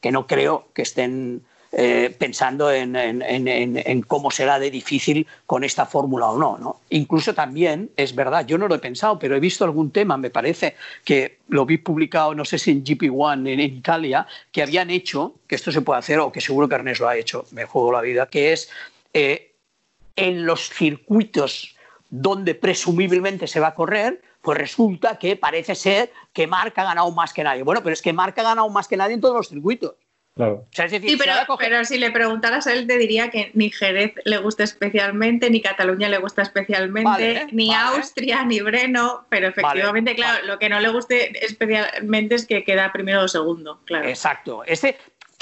que 0.00 0.12
no 0.12 0.26
creo 0.26 0.68
que 0.74 0.82
estén 0.82 1.42
eh, 1.72 2.12
pensando 2.18 2.72
en, 2.72 4.02
cómo 4.08 4.32
será 4.32 4.58
de 4.58 4.72
difícil 4.72 5.24
con 5.46 5.62
esta 5.62 5.86
fórmula 5.86 6.26
o 6.26 6.36
no, 6.36 6.58
no, 6.58 6.80
Incluso 6.90 7.32
también, 7.32 7.90
es 7.96 8.12
verdad, 8.12 8.44
yo 8.44 8.58
no 8.58 8.66
lo 8.66 8.74
he 8.74 8.80
pensado, 8.80 9.20
pero 9.20 9.36
he 9.36 9.40
visto 9.40 9.64
algún 9.64 9.92
tema, 9.92 10.16
me 10.16 10.30
parece 10.30 10.74
que 11.04 11.38
lo 11.46 11.64
vi 11.64 11.78
publicado, 11.78 12.34
no 12.34 12.44
sé 12.44 12.58
si 12.58 12.72
en 12.72 12.82
GP1 12.82 13.48
en, 13.48 13.60
Italia, 13.60 14.26
que 14.50 14.64
habían 14.64 14.90
hecho, 14.90 15.36
que 15.46 15.54
esto 15.54 15.70
se 15.70 15.80
puede 15.80 16.00
hacer, 16.00 16.18
o 16.18 16.32
que 16.32 16.40
seguro 16.40 16.68
que 16.68 16.74
Ernest 16.74 17.00
lo 17.00 17.08
ha 17.08 17.16
hecho, 17.16 17.46
me 17.52 17.64
juego 17.66 17.92
la 17.92 18.00
vida, 18.00 18.26
que 18.26 18.52
es 18.52 18.68
eh, 19.14 19.52
en 20.16 20.44
los 20.46 20.70
circuitos 20.70 21.76
donde 22.08 22.56
presumiblemente 22.56 23.46
se 23.46 23.60
va 23.60 23.68
a 23.68 23.74
correr, 23.76 24.20
pues 24.42 24.58
resulta 24.58 25.18
que 25.18 25.36
parece 25.36 25.74
ser 25.74 26.12
que 26.32 26.46
Marca 26.46 26.82
ha 26.82 26.86
ganado 26.86 27.10
más 27.10 27.32
que 27.32 27.44
nadie. 27.44 27.62
Bueno, 27.62 27.82
pero 27.82 27.92
es 27.92 28.02
que 28.02 28.12
Marca 28.12 28.40
ha 28.40 28.44
ganado 28.44 28.68
más 28.68 28.88
que 28.88 28.96
nadie 28.96 29.14
en 29.14 29.20
todos 29.20 29.36
los 29.36 29.48
circuitos 29.48 29.94
sí, 30.72 31.18
pero, 31.58 31.84
si 31.84 31.98
le 31.98 32.10
preguntaras 32.10 32.66
a 32.66 32.72
él, 32.72 32.86
te 32.86 32.98
diría 32.98 33.30
que 33.30 33.50
ni 33.54 33.70
Jerez 33.70 34.14
le 34.24 34.38
gusta 34.38 34.64
especialmente, 34.64 35.50
ni 35.50 35.60
Cataluña 35.60 36.08
le 36.08 36.18
gusta 36.18 36.42
especialmente, 36.42 37.46
ni 37.52 37.74
Austria, 37.74 38.44
ni 38.44 38.60
Breno, 38.60 39.26
pero 39.28 39.48
efectivamente, 39.48 40.14
claro, 40.14 40.46
lo 40.46 40.58
que 40.58 40.68
no 40.68 40.80
le 40.80 40.88
guste 40.88 41.44
especialmente 41.44 42.36
es 42.36 42.46
que 42.46 42.64
queda 42.64 42.92
primero 42.92 43.24
o 43.24 43.28
segundo, 43.28 43.80
claro. 43.84 44.08
Exacto. 44.08 44.62
Este, 44.64 44.96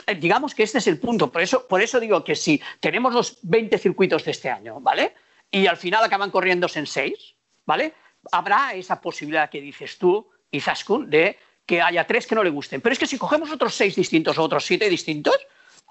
eh, 0.07 0.15
digamos 0.15 0.55
que 0.55 0.63
este 0.63 0.79
es 0.79 0.87
el 0.87 0.99
punto. 0.99 1.31
Por 1.31 1.43
eso, 1.43 1.67
por 1.67 1.81
eso 1.81 2.01
digo 2.01 2.25
que 2.25 2.35
si 2.35 2.61
tenemos 2.81 3.15
los 3.15 3.39
20 3.43 3.79
circuitos 3.79 4.25
de 4.25 4.33
este 4.33 4.51
año, 4.51 4.81
¿vale? 4.81 5.15
Y 5.51 5.67
al 5.67 5.77
final 5.77 6.03
acaban 6.05 6.31
corriéndose 6.31 6.79
en 6.79 6.87
6, 6.87 7.35
¿vale? 7.67 7.95
Habrá 8.33 8.75
esa 8.75 9.01
posibilidad 9.01 9.51
que 9.51 9.61
dices 9.61 9.99
tú, 9.99 10.29
Izaskun, 10.51 11.11
de 11.11 11.39
que 11.67 11.83
haya 11.83 12.07
tres 12.07 12.27
que 12.27 12.35
no 12.35 12.43
le 12.43 12.51
gusten. 12.51 12.81
Pero 12.81 12.93
es 12.93 12.99
que 12.99 13.07
si 13.07 13.19
cogemos 13.19 13.51
otros 13.51 13.75
seis 13.75 13.95
distintos 13.95 14.39
o 14.39 14.43
otros 14.43 14.65
siete 14.65 14.89
distintos, 14.89 15.37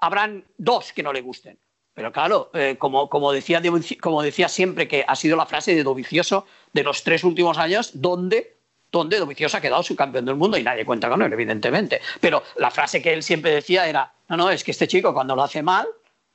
habrán 0.00 0.44
dos 0.56 0.92
que 0.92 1.02
no 1.02 1.12
le 1.12 1.20
gusten. 1.20 1.58
Pero 1.94 2.12
claro, 2.12 2.50
eh, 2.54 2.76
como, 2.78 3.08
como, 3.08 3.32
decía, 3.32 3.60
como 4.00 4.22
decía 4.22 4.48
siempre 4.48 4.86
que 4.86 5.04
ha 5.06 5.16
sido 5.16 5.36
la 5.36 5.46
frase 5.46 5.74
de 5.74 5.82
Dovicioso 5.82 6.46
de 6.72 6.84
los 6.84 7.02
tres 7.02 7.24
últimos 7.24 7.58
años, 7.58 7.90
donde, 7.94 8.56
donde 8.92 9.18
ha 9.18 9.60
quedado 9.60 9.82
su 9.82 9.96
campeón 9.96 10.24
del 10.24 10.36
mundo 10.36 10.56
y 10.56 10.62
nadie 10.62 10.84
cuenta 10.84 11.08
con 11.08 11.22
él, 11.22 11.32
evidentemente. 11.32 12.00
Pero 12.20 12.44
la 12.56 12.70
frase 12.70 13.02
que 13.02 13.12
él 13.12 13.22
siempre 13.22 13.50
decía 13.50 13.88
era, 13.88 14.12
no, 14.28 14.36
no, 14.36 14.50
es 14.50 14.62
que 14.62 14.70
este 14.70 14.86
chico 14.86 15.12
cuando 15.12 15.34
lo 15.34 15.42
hace 15.42 15.62
mal, 15.62 15.88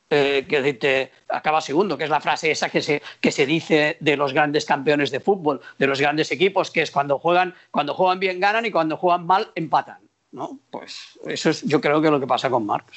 eh, 0.10 0.46
que 0.48 0.74
te 0.74 1.12
acaba 1.30 1.62
segundo, 1.62 1.98
que 1.98 2.04
es 2.04 2.10
la 2.10 2.22
frase 2.22 2.52
esa 2.52 2.70
que 2.70 2.82
se, 2.82 3.02
que 3.20 3.32
se 3.32 3.46
dice 3.46 3.98
de 4.00 4.18
los 4.18 4.34
grandes 4.34 4.66
campeones 4.66 5.12
de 5.12 5.20
fútbol, 5.20 5.62
de 5.78 5.88
los 5.88 6.00
grandes 6.00 6.32
equipos, 6.32 6.72
que 6.72 6.82
es 6.82 6.92
cuando 6.92 7.20
juegan, 7.20 7.56
cuando 7.72 7.94
juegan 7.94 8.20
bien 8.20 8.40
ganan 8.40 8.66
y 8.66 8.72
cuando 8.72 8.98
juegan 8.98 9.26
mal 9.26 9.52
empatan. 9.56 9.98
¿no? 10.32 10.60
Pues 10.70 11.20
eso 11.26 11.50
es 11.50 11.62
yo 11.64 11.80
creo 11.80 12.02
que 12.02 12.08
es 12.08 12.12
lo 12.12 12.20
que 12.20 12.28
pasa 12.28 12.50
con 12.50 12.66
Marc. 12.66 12.92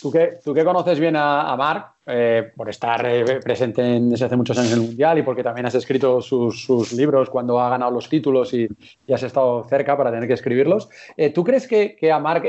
Tú 0.00 0.10
que, 0.10 0.38
tú 0.44 0.52
que 0.52 0.64
conoces 0.64 0.98
bien 0.98 1.16
a, 1.16 1.52
a 1.52 1.56
Marc, 1.56 1.92
eh, 2.04 2.50
por 2.56 2.68
estar 2.68 3.06
eh, 3.06 3.38
presente 3.38 3.80
desde 3.80 4.24
hace 4.24 4.34
muchos 4.34 4.58
años 4.58 4.72
en 4.72 4.80
el 4.80 4.86
Mundial 4.86 5.18
y 5.18 5.22
porque 5.22 5.44
también 5.44 5.66
has 5.66 5.76
escrito 5.76 6.20
sus, 6.20 6.92
libros 6.94 7.30
cuando 7.30 7.60
ha 7.60 7.70
ganado 7.70 7.92
los 7.92 8.08
títulos 8.08 8.52
y, 8.54 8.68
has 9.14 9.22
estado 9.22 9.62
cerca 9.68 9.96
para 9.96 10.10
tener 10.10 10.26
que 10.26 10.34
escribirlos. 10.34 10.88
Eh, 11.16 11.30
¿Tú 11.30 11.44
crees 11.44 11.68
que, 11.68 11.96
a 12.10 12.18
Marc, 12.18 12.44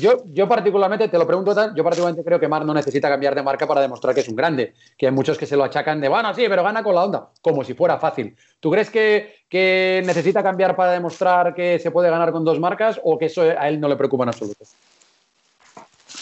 yo, 0.00 0.24
yo 0.26 0.48
particularmente, 0.48 1.06
te 1.06 1.16
lo 1.16 1.28
pregunto, 1.28 1.54
yo 1.76 1.84
particularmente 1.84 2.24
creo 2.24 2.40
que 2.40 2.48
Marc 2.48 2.64
no 2.64 2.74
necesita 2.74 3.08
cambiar 3.08 3.36
de 3.36 3.44
marca 3.44 3.68
para 3.68 3.80
demostrar 3.80 4.16
que 4.16 4.22
es 4.22 4.28
un 4.28 4.34
grande, 4.34 4.72
que 4.98 5.06
hay 5.06 5.12
muchos 5.12 5.38
que 5.38 5.46
se 5.46 5.56
lo 5.56 5.62
achacan 5.62 6.00
de, 6.00 6.08
bueno, 6.08 6.34
sí, 6.34 6.46
pero 6.48 6.64
gana 6.64 6.82
con 6.82 6.96
la 6.96 7.04
onda, 7.04 7.28
como 7.40 7.62
si 7.62 7.74
fuera 7.74 7.98
fácil. 7.98 8.34
¿Tú 8.58 8.68
crees 8.68 8.90
que, 8.90 9.44
que 9.48 10.02
necesita 10.04 10.42
cambiar 10.42 10.74
para 10.74 10.90
demostrar 10.90 11.54
que 11.54 11.78
se 11.78 11.92
puede 11.92 12.10
ganar 12.10 12.32
con 12.32 12.44
dos 12.44 12.58
marcas 12.58 13.00
o 13.04 13.16
que 13.16 13.26
eso 13.26 13.42
a 13.42 13.68
él 13.68 13.78
no 13.78 13.86
le 13.86 13.94
preocupa 13.94 14.24
en 14.24 14.30
absoluto? 14.30 14.64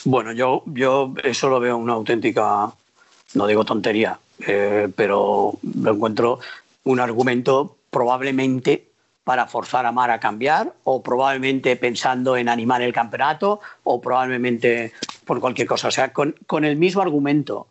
Bueno, 0.05 0.32
yo, 0.32 0.62
yo 0.66 1.14
eso 1.22 1.49
lo 1.49 1.61
veo 1.61 1.76
una 1.76 1.95
auténtica, 1.95 2.72
no 3.34 3.47
digo 3.47 3.64
tontería, 3.64 4.18
eh, 4.47 4.88
pero 4.95 5.53
lo 5.62 5.93
encuentro 5.93 6.41
un 6.84 7.01
argumento 7.01 7.76
probablemente 7.91 8.86
para 9.24 9.47
forzar 9.47 9.86
a 9.86 9.93
Mar 9.93 10.11
a 10.11 10.18
cambiar 10.18 10.72
o 10.84 11.03
probablemente 11.03 11.76
pensando 11.76 12.36
en 12.36 12.49
animar 12.49 12.82
el 12.82 12.93
campeonato 12.93 13.61
o 13.84 14.01
probablemente 14.01 14.93
por 15.24 15.41
cualquier 15.41 15.68
cosa. 15.68 15.88
O 15.88 15.91
sea, 15.91 16.12
con, 16.12 16.34
con 16.47 16.64
el 16.64 16.76
mismo 16.76 17.03
argumento 17.03 17.66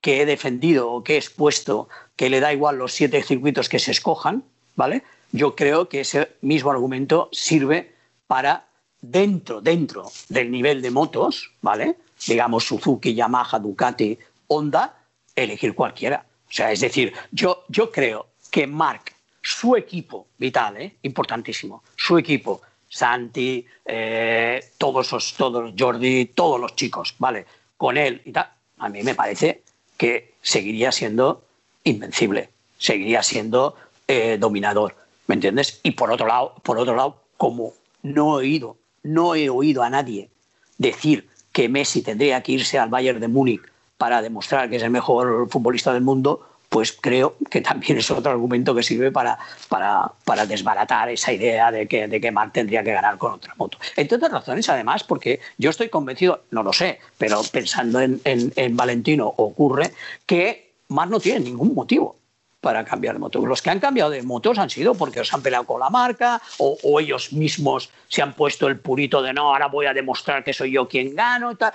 que 0.00 0.22
he 0.22 0.26
defendido 0.26 0.90
o 0.90 1.04
que 1.04 1.14
he 1.14 1.18
expuesto, 1.18 1.88
que 2.16 2.30
le 2.30 2.40
da 2.40 2.52
igual 2.52 2.78
los 2.78 2.92
siete 2.92 3.22
circuitos 3.22 3.68
que 3.68 3.78
se 3.78 3.90
escojan, 3.90 4.42
¿vale? 4.74 5.02
Yo 5.32 5.54
creo 5.54 5.88
que 5.88 6.00
ese 6.00 6.32
mismo 6.40 6.70
argumento 6.70 7.28
sirve 7.32 7.92
para 8.26 8.67
dentro, 9.00 9.60
dentro 9.60 10.10
del 10.28 10.50
nivel 10.50 10.82
de 10.82 10.90
motos, 10.90 11.50
¿vale? 11.62 11.96
Digamos 12.26 12.64
Suzuki, 12.64 13.14
Yamaha, 13.14 13.58
Ducati, 13.58 14.18
Honda, 14.48 14.96
elegir 15.34 15.74
cualquiera. 15.74 16.24
O 16.48 16.52
sea, 16.52 16.72
es 16.72 16.80
decir, 16.80 17.12
yo, 17.30 17.64
yo 17.68 17.90
creo 17.90 18.26
que 18.50 18.66
Mark, 18.66 19.12
su 19.42 19.76
equipo 19.76 20.26
vital, 20.38 20.76
¿eh? 20.78 20.96
importantísimo, 21.02 21.82
su 21.96 22.18
equipo, 22.18 22.60
Santi, 22.88 23.64
eh, 23.84 24.72
todos 24.78 25.06
esos, 25.06 25.34
todos, 25.34 25.72
Jordi, 25.78 26.26
todos 26.26 26.60
los 26.60 26.74
chicos, 26.74 27.14
¿vale? 27.18 27.46
Con 27.76 27.96
él 27.96 28.22
y 28.24 28.32
tal, 28.32 28.50
a 28.78 28.88
mí 28.88 29.02
me 29.02 29.14
parece 29.14 29.62
que 29.96 30.34
seguiría 30.40 30.90
siendo 30.90 31.44
invencible, 31.84 32.50
seguiría 32.78 33.22
siendo 33.22 33.76
eh, 34.06 34.38
dominador, 34.38 34.96
¿me 35.26 35.34
entiendes? 35.34 35.80
Y 35.82 35.92
por 35.92 36.10
otro 36.10 36.26
lado, 36.26 36.54
por 36.62 36.78
otro 36.78 36.96
lado, 36.96 37.22
como 37.36 37.74
no 38.02 38.40
he 38.40 38.44
oído 38.44 38.76
no 39.08 39.34
he 39.34 39.48
oído 39.48 39.82
a 39.82 39.90
nadie 39.90 40.30
decir 40.76 41.28
que 41.52 41.68
Messi 41.68 42.02
tendría 42.02 42.42
que 42.42 42.52
irse 42.52 42.78
al 42.78 42.88
Bayern 42.88 43.20
de 43.20 43.28
Múnich 43.28 43.62
para 43.96 44.22
demostrar 44.22 44.68
que 44.70 44.76
es 44.76 44.82
el 44.82 44.90
mejor 44.90 45.48
futbolista 45.50 45.92
del 45.92 46.02
mundo, 46.02 46.46
pues 46.68 46.92
creo 46.92 47.34
que 47.50 47.60
también 47.60 47.98
es 47.98 48.10
otro 48.10 48.30
argumento 48.30 48.74
que 48.74 48.82
sirve 48.82 49.10
para, 49.10 49.38
para, 49.68 50.46
desbaratar 50.46 51.08
esa 51.08 51.32
idea 51.32 51.72
de 51.72 51.88
que, 51.88 52.06
de 52.06 52.20
que 52.20 52.30
Marc 52.30 52.52
tendría 52.52 52.84
que 52.84 52.92
ganar 52.92 53.16
con 53.16 53.32
otra 53.32 53.54
moto. 53.56 53.78
Entre 53.96 54.18
razones, 54.18 54.68
además, 54.68 55.02
porque 55.02 55.40
yo 55.56 55.70
estoy 55.70 55.88
convencido, 55.88 56.42
no 56.50 56.62
lo 56.62 56.72
sé, 56.72 57.00
pero 57.16 57.40
pensando 57.50 58.00
en, 58.00 58.20
en 58.24 58.76
Valentino 58.76 59.32
ocurre 59.36 59.92
que 60.26 60.74
Marc 60.88 61.10
no 61.10 61.18
tiene 61.18 61.40
ningún 61.40 61.74
motivo 61.74 62.18
para 62.60 62.84
cambiar 62.84 63.14
de 63.14 63.20
moto. 63.20 63.44
Los 63.46 63.62
que 63.62 63.70
han 63.70 63.80
cambiado 63.80 64.10
de 64.10 64.22
motos 64.22 64.58
han 64.58 64.70
sido 64.70 64.94
porque 64.94 65.20
os 65.20 65.32
han 65.32 65.42
peleado 65.42 65.64
con 65.64 65.80
la 65.80 65.90
marca 65.90 66.40
o, 66.58 66.98
ellos 67.00 67.32
mismos 67.32 67.90
se 68.08 68.22
han 68.22 68.34
puesto 68.34 68.66
el 68.66 68.78
purito 68.78 69.22
de 69.22 69.32
no, 69.32 69.52
ahora 69.52 69.68
voy 69.68 69.86
a 69.86 69.94
demostrar 69.94 70.42
que 70.42 70.52
soy 70.52 70.72
yo 70.72 70.88
quien 70.88 71.14
gano. 71.14 71.56
tal. 71.56 71.72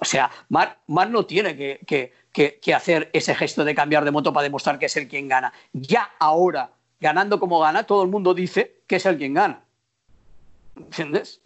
O 0.00 0.04
sea, 0.04 0.30
Mar, 0.48 0.78
no 0.86 1.24
tiene 1.26 1.56
que, 1.56 2.12
que, 2.32 2.74
hacer 2.74 3.10
ese 3.12 3.34
gesto 3.34 3.64
de 3.64 3.74
cambiar 3.74 4.04
de 4.04 4.10
moto 4.10 4.32
para 4.32 4.44
demostrar 4.44 4.78
que 4.78 4.86
es 4.86 4.96
el 4.96 5.08
quien 5.08 5.28
gana. 5.28 5.52
Ya 5.72 6.10
ahora, 6.18 6.70
ganando 7.00 7.38
como 7.38 7.60
gana, 7.60 7.84
todo 7.84 8.02
el 8.02 8.08
mundo 8.08 8.34
dice 8.34 8.80
que 8.86 8.96
es 8.96 9.06
el 9.06 9.18
quien 9.18 9.34
gana. 9.34 9.60
¿Entiendes? 10.76 11.40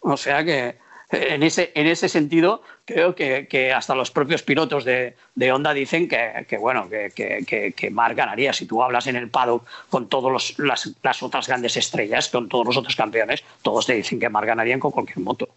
O 0.00 0.16
sea 0.16 0.44
que 0.44 0.78
en 1.10 1.42
ese, 1.42 1.72
en 1.74 1.86
ese 1.86 2.08
sentido, 2.08 2.62
creo 2.84 3.14
que, 3.14 3.72
hasta 3.74 3.94
los 3.94 4.10
propios 4.10 4.42
pilotos 4.42 4.84
de, 4.84 5.14
de 5.34 5.52
Honda 5.52 5.72
dicen 5.72 6.08
que, 6.08 6.58
bueno, 6.58 6.88
que, 6.88 7.10
que, 7.46 7.72
que, 7.72 7.90
Marc 7.90 8.16
ganaría. 8.16 8.52
Si 8.52 8.66
tú 8.66 8.82
hablas 8.82 9.06
en 9.06 9.16
el 9.16 9.30
paddock 9.30 9.66
con 9.88 10.08
todas 10.08 10.54
las, 10.58 11.22
otras 11.22 11.46
grandes 11.46 11.76
estrellas, 11.76 12.28
con 12.28 12.48
todos 12.48 12.66
los 12.66 12.76
otros 12.76 12.94
campeones, 12.94 13.42
todos 13.62 13.86
te 13.86 13.94
dicen 13.94 14.20
que 14.20 14.28
Marc 14.28 14.46
ganaría 14.46 14.78
con 14.78 14.90
cualquier 14.90 15.20
moto. 15.20 15.48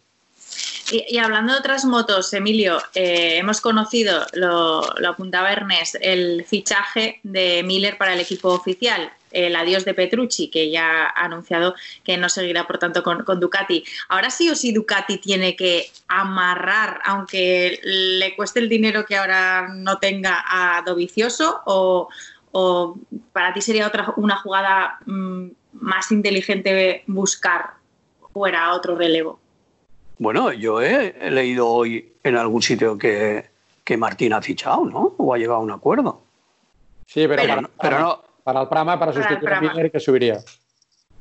Y, 0.92 1.18
hablando 1.20 1.54
de 1.54 1.60
otras 1.60 1.86
motos, 1.86 2.34
Emilio, 2.34 2.82
eh, 2.94 3.38
hemos 3.38 3.62
conocido, 3.62 4.26
lo, 4.34 4.82
lo, 4.98 5.10
apuntaba 5.10 5.52
Ernest, 5.52 5.96
el 6.02 6.44
fichaje 6.44 7.22
de 7.24 7.64
Miller 7.64 7.98
para 7.98 8.14
el 8.14 8.20
equipo 8.20 8.50
oficial 8.50 9.10
el 9.32 9.56
adiós 9.56 9.86
de 9.86 9.94
Petrucci, 9.94 10.50
que 10.50 10.70
ya 10.70 11.06
ha 11.06 11.26
anunciado 11.26 11.76
que 12.04 12.18
no 12.18 12.30
seguirá, 12.30 12.68
por 12.68 12.78
tanto, 12.78 13.04
con, 13.04 13.40
Ducati. 13.40 13.84
Ahora 14.10 14.30
sí 14.30 14.50
o 14.50 14.56
sí 14.56 14.72
Ducati 14.72 15.18
tiene 15.18 15.56
que 15.56 15.88
amarrar, 16.08 17.02
aunque 17.06 17.80
le 17.84 18.36
cueste 18.36 18.60
el 18.60 18.70
dinero 18.70 19.06
que 19.06 19.18
ahora 19.18 19.70
no 19.70 19.98
tenga 20.00 20.44
a 20.48 20.82
Dovicioso, 20.84 21.62
o, 21.66 22.10
para 23.32 23.54
ti 23.54 23.62
sería 23.62 23.88
otra 23.88 24.14
una 24.18 24.36
jugada 24.36 25.00
mm, 25.06 25.48
más 25.74 26.12
inteligente 26.12 27.04
buscar 27.08 27.72
fuera 28.34 28.74
otro 28.74 28.96
relevo. 28.96 29.40
Bueno, 30.18 30.52
yo 30.52 30.82
he, 30.82 31.32
leído 31.32 31.68
hoy 31.68 32.14
en 32.24 32.36
algún 32.36 32.62
sitio 32.62 32.98
que, 32.98 33.50
que 33.84 33.98
Martín 33.98 34.34
ha 34.34 34.42
fichado, 34.42 34.86
¿no? 34.86 35.16
O 35.18 35.34
ha 35.34 35.38
llegado 35.38 35.60
a 35.60 35.64
un 35.64 35.72
acuerdo. 35.72 36.22
Sí, 37.08 37.28
pero, 37.28 37.70
pero 37.82 38.00
no, 38.00 38.24
para 38.52 38.64
el 38.64 38.70
Prama, 38.70 39.00
para 39.00 39.14
sustituir 39.14 39.54
a 39.54 39.62
Miller, 39.62 39.92
que 39.92 40.00
subiría. 40.00 40.40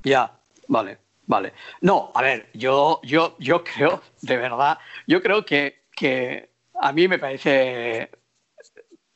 Ya, 0.03 0.33
vale, 0.67 0.99
vale. 1.27 1.53
No, 1.81 2.11
a 2.15 2.23
ver, 2.23 2.49
yo, 2.55 3.01
yo, 3.05 3.37
yo 3.39 3.63
creo, 3.63 4.03
de 4.23 4.37
verdad, 4.37 4.79
yo 5.07 5.23
creo 5.23 5.45
que, 5.45 5.83
que 5.95 6.51
a 6.81 6.93
mí 6.93 7.07
me 7.07 7.19
parece 7.19 8.11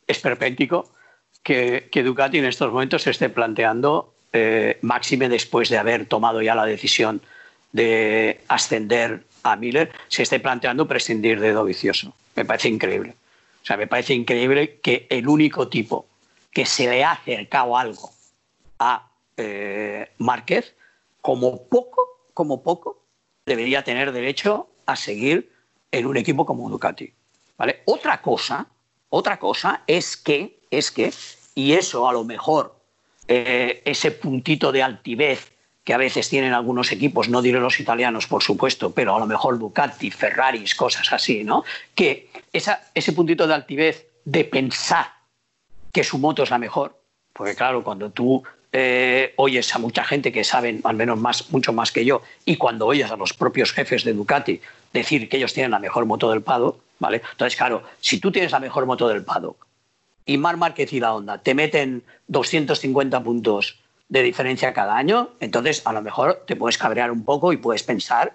esperpéntico 0.06 0.92
que, 1.42 1.88
que 1.90 2.02
Ducati 2.04 2.38
en 2.38 2.44
estos 2.44 2.72
momentos 2.72 3.02
se 3.02 3.10
esté 3.10 3.30
planteando, 3.30 4.14
eh, 4.32 4.78
máxime 4.82 5.28
después 5.28 5.68
de 5.68 5.78
haber 5.78 6.06
tomado 6.06 6.40
ya 6.40 6.54
la 6.54 6.66
decisión 6.66 7.20
de 7.72 8.40
ascender 8.46 9.24
a 9.42 9.56
Miller, 9.56 9.90
se 10.06 10.22
esté 10.22 10.38
planteando 10.38 10.86
prescindir 10.86 11.40
de 11.40 11.52
Dovicioso. 11.52 12.14
Me 12.36 12.44
parece 12.44 12.68
increíble. 12.68 13.16
O 13.62 13.66
sea, 13.66 13.76
me 13.76 13.88
parece 13.88 14.14
increíble 14.14 14.78
que 14.82 15.06
el 15.10 15.26
único 15.26 15.68
tipo 15.68 16.06
que 16.55 16.64
se 16.64 16.89
le 16.89 17.05
ha 17.05 17.12
acercado 17.12 17.76
algo 17.76 18.10
a 18.78 19.10
eh, 19.36 20.09
Márquez, 20.18 20.74
como 21.20 21.64
poco, 21.64 22.28
como 22.32 22.62
poco, 22.62 23.02
debería 23.44 23.82
tener 23.82 24.12
derecho 24.12 24.68
a 24.86 24.97
seguir 24.97 25.52
en 25.90 26.06
un 26.06 26.16
equipo 26.16 26.47
como 26.47 26.70
Ducati. 26.70 27.12
¿vale? 27.59 27.82
Otra 27.86 28.22
cosa, 28.22 28.66
otra 29.10 29.39
cosa 29.39 29.82
es 29.86 30.16
que, 30.16 30.60
es 30.70 30.90
que, 30.90 31.12
y 31.56 31.72
eso 31.72 32.09
a 32.09 32.12
lo 32.12 32.24
mejor, 32.24 32.76
eh, 33.26 33.82
ese 33.85 34.12
puntito 34.12 34.70
de 34.70 34.82
altivez 34.82 35.52
que 35.82 35.93
a 35.93 35.98
veces 35.98 36.28
tienen 36.28 36.55
algunos 36.55 36.93
equipos, 36.93 37.28
no 37.28 37.43
diré 37.43 37.59
los 37.59 37.81
italianos, 37.81 38.26
por 38.26 38.43
supuesto, 38.43 38.93
pero 38.93 39.16
a 39.16 39.18
lo 39.18 39.26
mejor 39.26 39.59
Ducati, 39.59 40.10
Ferraris, 40.10 40.74
cosas 40.74 41.12
así, 41.12 41.44
¿no? 41.44 41.64
Que 41.94 42.31
ese 42.52 43.12
puntito 43.12 43.47
de 43.47 43.55
altivez 43.55 44.06
de 44.24 44.44
pensar 44.44 45.13
que 45.94 46.04
su 46.04 46.18
moto 46.18 46.42
es 46.42 46.50
la 46.50 46.58
mejor, 46.58 46.98
porque 47.32 47.54
claro, 47.54 47.84
cuando 47.84 48.10
tú 48.10 48.42
eh, 48.72 49.32
oyes 49.36 49.72
a 49.76 49.78
mucha 49.78 50.02
gente 50.02 50.32
que 50.32 50.42
saben, 50.42 50.80
al 50.82 50.96
menos 50.96 51.18
más, 51.20 51.52
mucho 51.52 51.72
más 51.72 51.92
que 51.92 52.04
yo, 52.04 52.20
y 52.44 52.56
cuando 52.56 52.86
oyes 52.86 53.12
a 53.12 53.16
los 53.16 53.32
propios 53.32 53.72
jefes 53.72 54.02
de 54.02 54.12
Ducati 54.12 54.60
decir 54.92 55.28
que 55.28 55.36
ellos 55.36 55.54
tienen 55.54 55.70
la 55.70 55.78
mejor 55.78 56.04
moto 56.04 56.28
del 56.28 56.42
paddock, 56.42 56.80
¿vale? 56.98 57.22
Entonces, 57.30 57.56
claro, 57.56 57.84
si 58.00 58.18
tú 58.18 58.32
tienes 58.32 58.50
la 58.50 58.58
mejor 58.58 58.86
moto 58.86 59.06
del 59.06 59.22
paddock 59.22 59.64
y 60.26 60.36
Mar 60.36 60.56
Márquez 60.56 60.92
y 60.92 60.98
la 60.98 61.14
Honda 61.14 61.38
te 61.38 61.54
meten 61.54 62.02
250 62.26 63.22
puntos 63.22 63.78
de 64.08 64.22
diferencia 64.24 64.74
cada 64.74 64.96
año, 64.96 65.30
entonces 65.38 65.82
a 65.84 65.92
lo 65.92 66.02
mejor 66.02 66.42
te 66.44 66.56
puedes 66.56 66.76
cabrear 66.76 67.12
un 67.12 67.24
poco 67.24 67.52
y 67.52 67.56
puedes 67.56 67.84
pensar 67.84 68.34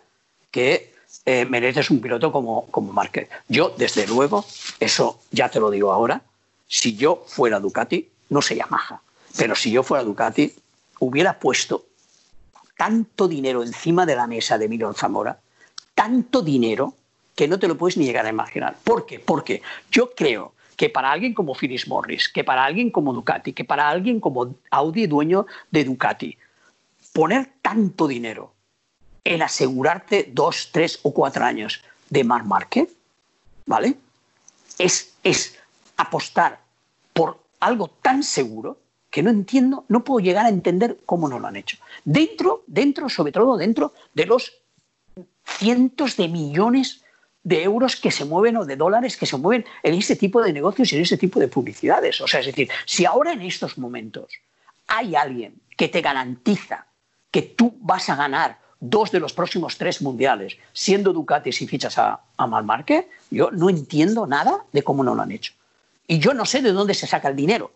que 0.50 0.94
eh, 1.26 1.44
mereces 1.44 1.90
un 1.90 2.00
piloto 2.00 2.32
como, 2.32 2.68
como 2.68 2.94
Márquez. 2.94 3.28
Yo, 3.50 3.74
desde 3.78 4.08
luego, 4.08 4.46
eso 4.80 5.20
ya 5.32 5.50
te 5.50 5.60
lo 5.60 5.70
digo 5.70 5.92
ahora, 5.92 6.22
si 6.70 6.96
yo 6.96 7.24
fuera 7.28 7.60
Ducati, 7.60 8.08
no 8.30 8.42
se 8.42 8.56
Yamaha, 8.56 9.02
pero 9.36 9.56
si 9.56 9.72
yo 9.72 9.84
fuera 9.84 10.04
Ducati, 10.04 10.54
hubiera 11.00 11.38
puesto 11.38 11.86
tanto 12.78 13.28
dinero 13.28 13.64
encima 13.64 14.06
de 14.06 14.16
la 14.16 14.28
mesa 14.28 14.58
de 14.58 14.70
Milon 14.70 14.96
Zamora, 14.96 15.40
tanto 15.96 16.42
dinero 16.42 16.94
que 17.36 17.48
no 17.48 17.60
te 17.60 17.68
lo 17.68 17.78
puedes 17.78 17.98
ni 17.98 18.06
llegar 18.06 18.26
a 18.26 18.30
imaginar. 18.30 18.78
¿Por 18.84 19.06
qué? 19.06 19.20
Porque 19.20 19.62
yo 19.92 20.12
creo 20.12 20.54
que 20.78 20.90
para 20.90 21.12
alguien 21.12 21.34
como 21.34 21.56
Phyllis 21.56 21.88
Morris, 21.88 22.30
que 22.30 22.44
para 22.44 22.64
alguien 22.64 22.92
como 22.92 23.14
Ducati, 23.14 23.52
que 23.52 23.66
para 23.66 23.90
alguien 23.90 24.20
como 24.20 24.56
Audi, 24.70 25.08
dueño 25.08 25.48
de 25.72 25.84
Ducati, 25.84 26.38
poner 27.12 27.52
tanto 27.62 28.08
dinero 28.08 28.54
en 29.24 29.42
asegurarte 29.42 30.30
dos, 30.32 30.70
tres 30.72 31.00
o 31.04 31.14
cuatro 31.14 31.44
años 31.44 31.82
de 32.10 32.24
Mar 32.24 32.46
Márquez, 32.46 32.90
¿vale? 33.66 33.96
Es, 34.78 35.16
es 35.24 35.59
apostar 36.00 36.62
por 37.14 37.44
algo 37.60 37.90
tan 37.90 38.24
seguro 38.24 38.80
que 39.10 39.22
no 39.22 39.30
entiendo, 39.30 39.86
no 39.90 40.04
puedo 40.04 40.20
llegar 40.20 40.46
a 40.46 40.50
entender 40.50 41.00
cómo 41.06 41.28
no 41.28 41.40
lo 41.40 41.48
han 41.48 41.56
hecho. 41.56 41.78
Dentro, 42.06 42.64
dentro, 42.68 43.10
sobre 43.10 43.32
todo 43.32 43.58
dentro 43.58 43.94
de 44.14 44.26
los 44.26 44.54
cientos 45.44 46.16
de 46.16 46.28
millones 46.28 47.04
de 47.44 47.64
euros 47.64 47.96
que 47.96 48.12
se 48.12 48.26
mueven 48.26 48.58
o 48.58 48.66
de 48.66 48.76
dólares 48.76 49.18
que 49.18 49.26
se 49.26 49.38
mueven 49.38 49.66
en 49.84 49.94
este 49.96 50.16
tipo 50.16 50.42
de 50.42 50.54
negocios 50.54 50.92
y 50.92 50.96
en 50.96 51.02
ese 51.02 51.18
tipo 51.18 51.40
de 51.40 51.48
publicidades. 51.48 52.22
O 52.22 52.28
sea, 52.28 52.40
es 52.40 52.46
decir, 52.46 52.70
si 52.86 53.06
ahora 53.06 53.34
en 53.34 53.42
estos 53.42 53.78
momentos 53.78 54.32
hay 54.88 55.16
alguien 55.16 55.56
que 55.76 55.90
te 55.90 56.02
garantiza 56.02 56.86
que 57.32 57.42
tú 57.42 57.76
vas 57.82 58.10
a 58.10 58.16
ganar 58.16 58.60
dos 58.80 59.12
de 59.12 59.20
los 59.20 59.34
próximos 59.34 59.78
tres 59.78 60.02
mundiales 60.02 60.58
siendo 60.72 61.12
Ducati 61.12 61.52
si 61.52 61.68
fichas 61.68 61.98
a, 61.98 62.22
a 62.38 62.48
Marque, 62.48 63.10
yo 63.30 63.52
no 63.52 63.70
entiendo 63.70 64.26
nada 64.28 64.64
de 64.72 64.84
cómo 64.84 65.04
no 65.04 65.16
lo 65.16 65.22
han 65.22 65.32
hecho. 65.32 65.54
Y 66.10 66.18
yo 66.18 66.34
no 66.34 66.44
sé 66.44 66.64
de 66.64 66.72
dónde 66.72 66.96
se 66.96 67.06
saca 67.06 67.28
el 67.28 67.36
dinero. 67.36 67.72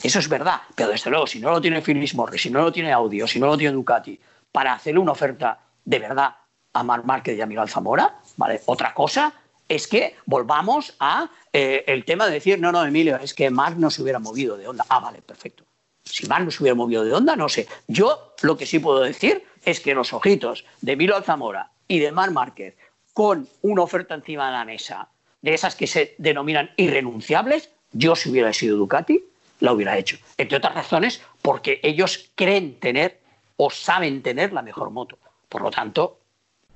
Eso 0.00 0.20
es 0.20 0.28
verdad, 0.28 0.60
pero 0.76 0.90
desde 0.90 1.10
luego, 1.10 1.26
si 1.26 1.40
no 1.40 1.50
lo 1.50 1.60
tiene 1.60 1.82
Philips 1.82 2.14
Morris, 2.14 2.42
si 2.42 2.50
no 2.50 2.62
lo 2.62 2.70
tiene 2.70 2.92
Audio, 2.92 3.26
si 3.26 3.40
no 3.40 3.48
lo 3.48 3.58
tiene 3.58 3.74
Ducati, 3.74 4.18
para 4.52 4.74
hacerle 4.74 5.00
una 5.00 5.10
oferta 5.10 5.58
de 5.84 5.98
verdad 5.98 6.36
a 6.72 6.82
Mar 6.84 7.04
Márquez 7.04 7.36
y 7.36 7.40
a 7.40 7.46
Miguel 7.46 7.68
Zamora, 7.68 8.20
¿vale? 8.36 8.62
Otra 8.66 8.94
cosa 8.94 9.32
es 9.66 9.88
que 9.88 10.14
volvamos 10.24 10.94
a 11.00 11.28
eh, 11.52 11.82
el 11.88 12.04
tema 12.04 12.26
de 12.26 12.34
decir, 12.34 12.60
no, 12.60 12.70
no, 12.70 12.84
Emilio, 12.84 13.16
es 13.16 13.34
que 13.34 13.50
Marc 13.50 13.76
no 13.76 13.90
se 13.90 14.02
hubiera 14.02 14.20
movido 14.20 14.56
de 14.56 14.68
onda. 14.68 14.86
Ah, 14.88 15.00
vale, 15.00 15.20
perfecto. 15.20 15.64
Si 16.04 16.28
Marc 16.28 16.44
no 16.44 16.52
se 16.52 16.62
hubiera 16.62 16.76
movido 16.76 17.04
de 17.04 17.12
onda, 17.12 17.34
no 17.34 17.48
sé. 17.48 17.66
Yo 17.88 18.34
lo 18.42 18.56
que 18.56 18.66
sí 18.66 18.78
puedo 18.78 19.00
decir 19.00 19.44
es 19.64 19.80
que 19.80 19.96
los 19.96 20.12
ojitos 20.12 20.64
de 20.80 20.92
Emilio 20.92 21.16
Alzamora 21.16 21.72
y 21.88 21.98
de 21.98 22.12
Marc 22.12 22.30
Márquez 22.30 22.76
con 23.12 23.48
una 23.62 23.82
oferta 23.82 24.14
encima 24.14 24.46
de 24.46 24.52
la 24.52 24.64
mesa, 24.64 25.08
de 25.42 25.54
esas 25.54 25.76
que 25.76 25.86
se 25.86 26.14
denominan 26.18 26.70
irrenunciables, 26.76 27.70
yo 27.92 28.16
si 28.16 28.30
hubiera 28.30 28.52
sido 28.52 28.76
Ducati, 28.76 29.24
la 29.60 29.72
hubiera 29.72 29.96
hecho. 29.98 30.18
Entre 30.36 30.56
otras 30.56 30.74
razones, 30.74 31.22
porque 31.42 31.80
ellos 31.82 32.30
creen 32.34 32.78
tener 32.78 33.20
o 33.56 33.70
saben 33.70 34.22
tener 34.22 34.52
la 34.52 34.62
mejor 34.62 34.90
moto. 34.90 35.18
Por 35.48 35.62
lo 35.62 35.70
tanto, 35.70 36.18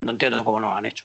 no 0.00 0.12
entiendo 0.12 0.44
cómo 0.44 0.60
no 0.60 0.70
lo 0.70 0.76
han 0.76 0.86
hecho. 0.86 1.04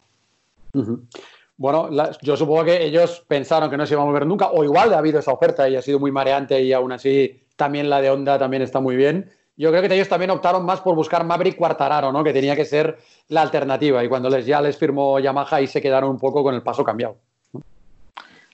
Bueno, 1.57 1.89
yo 2.21 2.37
supongo 2.37 2.65
que 2.65 2.83
ellos 2.83 3.23
pensaron 3.27 3.69
que 3.69 3.77
no 3.77 3.85
se 3.85 3.93
iba 3.93 4.03
a 4.03 4.05
mover 4.05 4.25
nunca, 4.25 4.49
o 4.51 4.63
igual 4.63 4.93
ha 4.93 4.99
habido 4.99 5.19
esa 5.19 5.31
oferta 5.31 5.67
y 5.67 5.75
ha 5.75 5.81
sido 5.81 5.99
muy 5.99 6.11
mareante 6.11 6.61
y 6.61 6.73
aún 6.73 6.91
así 6.91 7.43
también 7.55 7.89
la 7.89 8.01
de 8.01 8.11
Honda 8.11 8.37
también 8.37 8.61
está 8.61 8.79
muy 8.79 8.95
bien. 8.95 9.31
Yo 9.55 9.71
creo 9.71 9.81
que 9.81 9.93
ellos 9.93 10.07
también 10.07 10.29
optaron 10.29 10.63
más 10.65 10.81
por 10.81 10.93
buscar 10.93 11.25
Maverick 11.25 11.57
Quartararo, 11.57 12.11
¿no? 12.11 12.23
que 12.23 12.31
tenía 12.31 12.55
que 12.55 12.63
ser 12.63 12.99
la 13.29 13.41
alternativa. 13.41 14.03
Y 14.03 14.07
cuando 14.07 14.29
les, 14.29 14.45
ya 14.45 14.61
les 14.61 14.77
firmó 14.77 15.19
Yamaha, 15.19 15.61
y 15.61 15.67
se 15.67 15.81
quedaron 15.81 16.11
un 16.11 16.19
poco 16.19 16.43
con 16.43 16.53
el 16.53 16.61
paso 16.61 16.83
cambiado. 16.83 17.17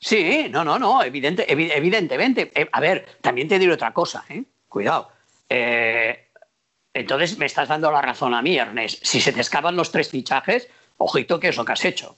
Sí, 0.04 0.48
no, 0.50 0.66
no, 0.66 0.78
no, 0.78 1.02
evidente, 1.02 1.46
evidentemente. 1.50 2.52
Eh, 2.54 2.68
a 2.70 2.82
ver, 2.82 3.06
también 3.22 3.48
te 3.48 3.58
diré 3.58 3.72
otra 3.72 3.94
cosa, 3.94 4.26
¿eh? 4.28 4.44
cuidado. 4.68 5.10
Eh, 5.48 6.28
entonces 6.94 7.38
me 7.38 7.46
estás 7.46 7.70
dando 7.70 7.90
la 7.90 8.02
razón 8.02 8.34
a 8.34 8.42
mí, 8.42 8.58
Ernest. 8.58 9.06
Si 9.06 9.22
se 9.22 9.32
te 9.32 9.40
escapan 9.40 9.78
los 9.78 9.92
tres 9.92 10.10
fichajes, 10.10 10.68
ojito 10.98 11.40
que 11.40 11.48
es 11.48 11.56
lo 11.56 11.64
que 11.64 11.72
has 11.72 11.86
hecho. 11.86 12.18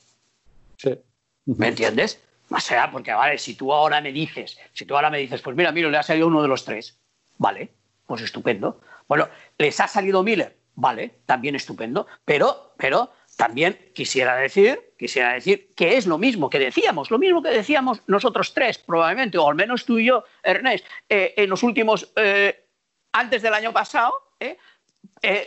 Sí. 0.78 0.98
¿Me 1.46 1.68
entiendes? 1.68 2.24
O 2.50 2.60
sea, 2.60 2.90
porque 2.90 3.14
vale, 3.14 3.38
si 3.38 3.54
tú 3.54 3.72
ahora 3.72 4.02
me 4.02 4.12
dices, 4.12 4.58
si 4.74 4.86
tú 4.86 4.96
ahora 4.96 5.12
me 5.12 5.20
dices, 5.20 5.42
pues 5.44 5.56
mira, 5.56 5.72
mira, 5.72 5.90
le 5.90 5.98
ha 5.98 6.04
salido 6.04 6.26
uno 6.28 6.42
de 6.42 6.48
los 6.48 6.66
tres, 6.66 6.98
vale, 7.38 7.70
pues 8.08 8.24
estupendo. 8.24 8.82
Bueno, 9.08 9.30
les 9.60 9.80
ha 9.80 9.88
salido 9.88 10.24
Miller, 10.24 10.58
vale, 10.74 11.20
también 11.28 11.56
estupendo, 11.56 12.08
pero, 12.26 12.74
pero 12.78 13.12
también 13.36 13.92
quisiera 13.94 14.36
decir, 14.36 14.94
quisiera 14.98 15.34
decir 15.34 15.74
que 15.76 15.98
es 15.98 16.06
lo 16.06 16.18
mismo 16.18 16.50
que 16.50 16.60
decíamos, 16.60 17.12
lo 17.12 17.20
mismo 17.20 17.42
que 17.42 17.50
decíamos 17.50 18.02
nosotros 18.08 18.54
tres, 18.54 18.78
probablemente, 18.78 19.38
o 19.38 19.50
al 19.50 19.56
menos 19.56 19.86
tú 19.86 20.00
y 20.00 20.06
yo, 20.06 20.24
Ernest, 20.44 20.86
eh, 21.10 21.34
en 21.38 21.50
los 21.50 21.64
últimos, 21.64 22.12
eh, 22.16 22.66
antes 23.12 23.42
del 23.42 23.54
año 23.54 23.74
pasado, 23.74 24.14
eh, 24.40 24.58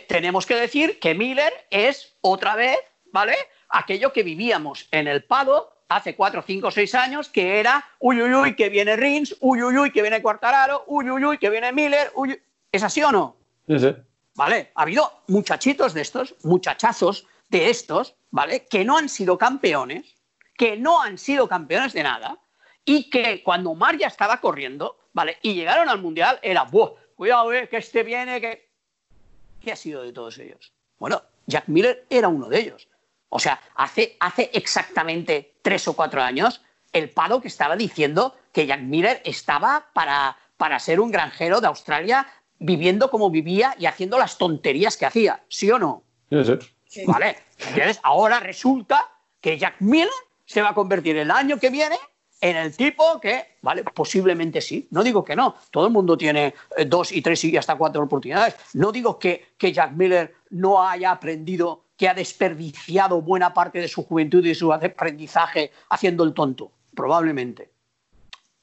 tenemos 0.07 0.45
que 0.45 0.55
decir 0.55 0.99
que 0.99 1.13
Miller 1.13 1.53
es 1.69 2.15
otra 2.21 2.55
vez 2.55 2.77
¿vale? 3.11 3.35
Aquello 3.69 4.11
que 4.11 4.23
vivíamos 4.23 4.87
en 4.91 5.07
el 5.07 5.23
Pado 5.23 5.73
hace 5.89 6.15
cuatro, 6.15 6.43
cinco, 6.45 6.71
seis 6.71 6.93
años, 6.95 7.29
que 7.29 7.59
era 7.59 7.83
uy, 7.99 8.21
uy, 8.21 8.33
uy, 8.33 8.55
que 8.55 8.69
viene 8.69 8.95
Rins, 8.95 9.35
uy, 9.39 9.61
uy, 9.61 9.77
uy, 9.77 9.91
que 9.91 10.01
viene 10.01 10.21
Cuartararo, 10.21 10.83
uy, 10.87 11.09
uy, 11.09 11.25
uy, 11.25 11.37
que 11.37 11.49
viene 11.49 11.71
Miller, 11.71 12.11
uy, 12.15 12.39
¿Es 12.71 12.83
así 12.83 13.01
o 13.01 13.11
no? 13.11 13.35
Sí, 13.67 13.79
sí. 13.79 13.95
¿Vale? 14.35 14.71
Ha 14.75 14.83
habido 14.83 15.23
muchachitos 15.27 15.93
de 15.93 16.01
estos, 16.01 16.35
muchachazos 16.43 17.25
de 17.49 17.69
estos, 17.69 18.15
¿vale? 18.31 18.65
Que 18.67 18.85
no 18.85 18.97
han 18.97 19.09
sido 19.09 19.37
campeones, 19.37 20.15
que 20.55 20.77
no 20.77 21.01
han 21.01 21.17
sido 21.17 21.47
campeones 21.47 21.93
de 21.93 22.03
nada, 22.03 22.39
y 22.85 23.09
que 23.09 23.43
cuando 23.43 23.75
Mar 23.75 23.97
ya 23.97 24.07
estaba 24.07 24.39
corriendo, 24.39 24.97
¿vale? 25.13 25.37
Y 25.41 25.53
llegaron 25.53 25.89
al 25.89 26.01
Mundial, 26.01 26.39
era, 26.41 26.63
¡buah! 26.63 26.91
Cuidado, 27.15 27.51
eh, 27.53 27.67
que 27.67 27.77
este 27.77 28.03
viene, 28.03 28.39
que... 28.39 28.69
¿Qué 29.61 29.73
ha 29.73 29.75
sido 29.75 30.03
de 30.03 30.13
todos 30.13 30.37
ellos? 30.37 30.71
Bueno, 30.97 31.21
Jack 31.45 31.67
Miller 31.67 32.05
era 32.09 32.29
uno 32.29 32.47
de 32.47 32.59
ellos. 32.59 32.87
O 33.27 33.39
sea, 33.39 33.59
hace, 33.75 34.15
hace 34.19 34.49
exactamente 34.53 35.55
tres 35.61 35.87
o 35.87 35.93
cuatro 35.93 36.21
años, 36.21 36.61
el 36.93 37.09
palo 37.09 37.41
que 37.41 37.47
estaba 37.47 37.75
diciendo 37.75 38.35
que 38.53 38.65
Jack 38.65 38.81
Miller 38.81 39.21
estaba 39.25 39.89
para, 39.93 40.37
para 40.57 40.79
ser 40.79 40.99
un 40.99 41.11
granjero 41.11 41.61
de 41.61 41.67
Australia 41.67 42.25
viviendo 42.57 43.11
como 43.11 43.29
vivía 43.29 43.75
y 43.77 43.85
haciendo 43.85 44.17
las 44.17 44.37
tonterías 44.37 44.97
que 44.97 45.05
hacía, 45.05 45.43
¿sí 45.49 45.69
o 45.71 45.79
no? 45.79 46.03
Sí, 46.29 46.37
Vale, 47.05 47.37
entonces 47.59 47.99
ahora 48.03 48.39
resulta 48.39 49.09
que 49.41 49.57
Jack 49.57 49.75
Miller 49.79 50.09
se 50.45 50.61
va 50.61 50.69
a 50.69 50.73
convertir 50.73 51.17
el 51.17 51.31
año 51.31 51.59
que 51.59 51.69
viene 51.69 51.97
en 52.41 52.55
el 52.55 52.75
tipo 52.75 53.19
que, 53.19 53.57
vale, 53.61 53.83
posiblemente 53.83 54.61
sí, 54.61 54.87
no 54.91 55.03
digo 55.03 55.23
que 55.23 55.35
no, 55.35 55.55
todo 55.71 55.87
el 55.87 55.93
mundo 55.93 56.17
tiene 56.17 56.53
eh, 56.77 56.85
dos 56.85 57.11
y 57.11 57.21
tres 57.21 57.43
y 57.43 57.57
hasta 57.57 57.75
cuatro 57.75 58.03
oportunidades, 58.03 58.55
no 58.73 58.91
digo 58.91 59.19
que, 59.19 59.53
que 59.57 59.73
Jack 59.73 59.91
Miller 59.91 60.35
no 60.49 60.81
haya 60.81 61.11
aprendido 61.11 61.83
que 61.97 62.07
ha 62.07 62.13
desperdiciado 62.13 63.21
buena 63.21 63.53
parte 63.53 63.79
de 63.79 63.89
su 63.89 64.03
juventud 64.05 64.45
y 64.45 64.55
su 64.55 64.71
aprendizaje 64.71 65.71
haciendo 65.89 66.23
el 66.23 66.33
tonto, 66.33 66.71
probablemente. 66.95 67.71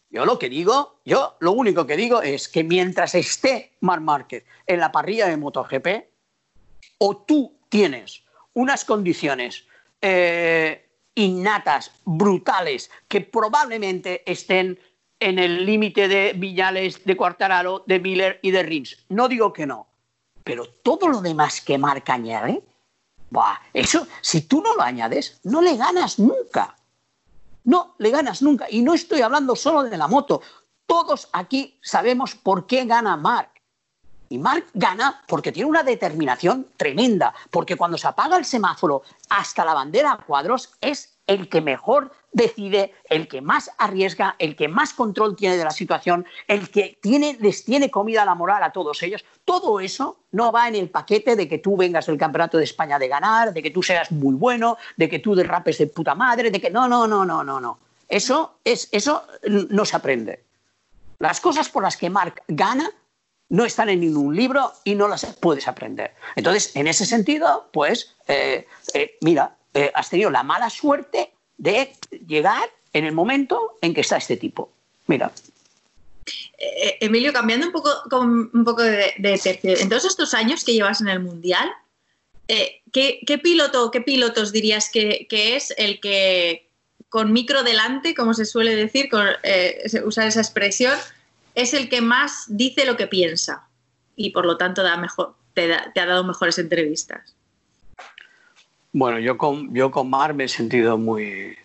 Yo 0.08 0.24
lo 0.24 0.38
que 0.38 0.48
digo, 0.48 1.00
yo 1.04 1.36
lo 1.40 1.52
único 1.52 1.86
que 1.86 1.96
digo 1.96 2.22
es 2.22 2.48
que 2.48 2.64
mientras 2.64 3.14
esté 3.14 3.76
Marc 3.80 4.00
Márquez 4.00 4.44
en 4.66 4.80
la 4.80 4.90
parrilla 4.90 5.26
de 5.26 5.36
MotoGP, 5.36 5.86
o 6.98 7.16
tú 7.18 7.58
tienes 7.68 8.22
unas 8.56 8.84
condiciones 8.84 9.64
eh, 10.00 10.88
innatas, 11.14 11.92
brutales, 12.04 12.90
que 13.08 13.20
probablemente 13.20 14.22
estén 14.30 14.78
en 15.20 15.38
el 15.38 15.64
límite 15.64 16.08
de 16.08 16.32
Villales, 16.34 17.04
de 17.04 17.16
Cuartararo, 17.16 17.84
de 17.86 18.00
Miller 18.00 18.40
y 18.42 18.50
de 18.50 18.62
Rins. 18.62 19.04
No 19.08 19.28
digo 19.28 19.52
que 19.52 19.66
no, 19.66 19.86
pero 20.42 20.66
todo 20.82 21.08
lo 21.08 21.20
demás 21.20 21.60
que 21.60 21.78
marca 21.78 22.14
añade, 22.14 22.62
eso, 23.72 24.06
si 24.20 24.42
tú 24.42 24.62
no 24.62 24.74
lo 24.74 24.82
añades, 24.82 25.40
no 25.44 25.60
le 25.60 25.76
ganas 25.76 26.18
nunca. 26.18 26.76
No 27.64 27.94
le 27.98 28.10
ganas 28.10 28.42
nunca. 28.42 28.66
Y 28.70 28.82
no 28.82 28.94
estoy 28.94 29.20
hablando 29.20 29.56
solo 29.56 29.82
de 29.82 29.96
la 29.96 30.08
moto. 30.08 30.40
Todos 30.86 31.28
aquí 31.32 31.78
sabemos 31.82 32.34
por 32.34 32.66
qué 32.66 32.84
gana 32.84 33.16
Mark. 33.16 33.50
Y 34.28 34.38
Mark 34.38 34.66
gana 34.74 35.22
porque 35.26 35.52
tiene 35.52 35.70
una 35.70 35.82
determinación 35.82 36.66
tremenda, 36.76 37.34
porque 37.50 37.76
cuando 37.76 37.96
se 37.96 38.08
apaga 38.08 38.36
el 38.36 38.44
semáforo 38.44 39.02
hasta 39.28 39.64
la 39.64 39.74
bandera 39.74 40.12
a 40.12 40.18
cuadros 40.18 40.70
es 40.80 41.16
el 41.26 41.48
que 41.48 41.60
mejor 41.60 42.12
decide, 42.32 42.94
el 43.08 43.26
que 43.28 43.40
más 43.40 43.70
arriesga, 43.78 44.36
el 44.38 44.54
que 44.56 44.68
más 44.68 44.92
control 44.92 45.34
tiene 45.34 45.56
de 45.56 45.64
la 45.64 45.70
situación, 45.70 46.26
el 46.46 46.70
que 46.70 46.98
tiene, 47.00 47.36
les 47.40 47.64
tiene 47.64 47.90
comida 47.90 48.24
la 48.24 48.34
moral 48.34 48.62
a 48.62 48.72
todos 48.72 49.02
ellos. 49.02 49.24
Todo 49.44 49.80
eso 49.80 50.18
no 50.32 50.52
va 50.52 50.68
en 50.68 50.76
el 50.76 50.90
paquete 50.90 51.34
de 51.34 51.48
que 51.48 51.58
tú 51.58 51.76
vengas 51.76 52.06
del 52.06 52.18
Campeonato 52.18 52.58
de 52.58 52.64
España 52.64 52.98
de 52.98 53.08
ganar, 53.08 53.52
de 53.52 53.62
que 53.62 53.70
tú 53.70 53.82
seas 53.82 54.12
muy 54.12 54.34
bueno, 54.34 54.76
de 54.96 55.08
que 55.08 55.18
tú 55.18 55.34
derrapes 55.34 55.78
de 55.78 55.86
puta 55.86 56.14
madre, 56.14 56.50
de 56.50 56.60
que 56.60 56.70
no, 56.70 56.88
no, 56.88 57.06
no, 57.06 57.24
no, 57.24 57.42
no, 57.42 57.60
no. 57.60 57.78
Eso, 58.08 58.58
es, 58.62 58.88
eso 58.92 59.26
no 59.48 59.84
se 59.84 59.96
aprende. 59.96 60.44
Las 61.18 61.40
cosas 61.40 61.68
por 61.68 61.82
las 61.82 61.96
que 61.96 62.10
Mark 62.10 62.42
gana 62.46 62.90
no 63.48 63.64
están 63.64 63.88
en 63.88 64.00
ningún 64.00 64.34
libro 64.34 64.72
y 64.84 64.94
no 64.94 65.08
las 65.08 65.24
puedes 65.36 65.68
aprender. 65.68 66.14
Entonces, 66.34 66.74
en 66.74 66.86
ese 66.86 67.06
sentido, 67.06 67.68
pues, 67.72 68.14
eh, 68.28 68.66
eh, 68.94 69.16
mira, 69.20 69.56
eh, 69.74 69.90
has 69.94 70.10
tenido 70.10 70.30
la 70.30 70.42
mala 70.42 70.70
suerte 70.70 71.32
de 71.56 71.92
llegar 72.26 72.68
en 72.92 73.04
el 73.04 73.12
momento 73.12 73.76
en 73.82 73.94
que 73.94 74.00
está 74.00 74.16
este 74.16 74.36
tipo. 74.36 74.70
Mira. 75.06 75.30
Emilio, 77.00 77.32
cambiando 77.32 77.66
un 77.66 77.72
poco, 77.72 77.90
un 78.20 78.64
poco 78.64 78.82
de, 78.82 79.14
tercio, 79.40 79.76
en 79.78 79.88
todos 79.88 80.06
estos 80.06 80.34
años 80.34 80.64
que 80.64 80.72
llevas 80.72 81.00
en 81.00 81.08
el 81.08 81.20
Mundial, 81.20 81.70
¿qué, 82.48 83.40
piloto 83.42 83.92
qué 83.92 84.00
pilotos 84.00 84.50
dirías 84.50 84.90
que, 84.90 85.28
es 85.30 85.72
el 85.76 86.00
que 86.00 86.68
con 87.10 87.32
micro 87.32 87.62
delante, 87.62 88.14
como 88.14 88.34
se 88.34 88.44
suele 88.44 88.74
decir, 88.74 89.08
con, 89.08 89.24
usar 90.04 90.26
esa 90.26 90.40
expresión, 90.40 90.98
es 91.56 91.72
el 91.72 91.88
que 91.88 92.02
más 92.02 92.44
dice 92.48 92.84
lo 92.84 92.96
que 92.96 93.08
piensa 93.08 93.66
y 94.14 94.30
por 94.30 94.44
lo 94.44 94.56
tanto 94.56 94.82
da 94.82 94.96
mejor, 94.96 95.34
te, 95.54 95.72
ha 95.72 96.06
dado 96.06 96.22
mejores 96.22 96.58
entrevistas. 96.58 97.34
Bueno, 98.92 99.18
yo 99.18 99.36
con, 99.36 99.74
yo 99.74 99.90
con 99.90 100.08
Mar 100.08 100.34
me 100.34 100.44
he 100.44 100.48
sentido 100.48 100.98
muy, 100.98 101.56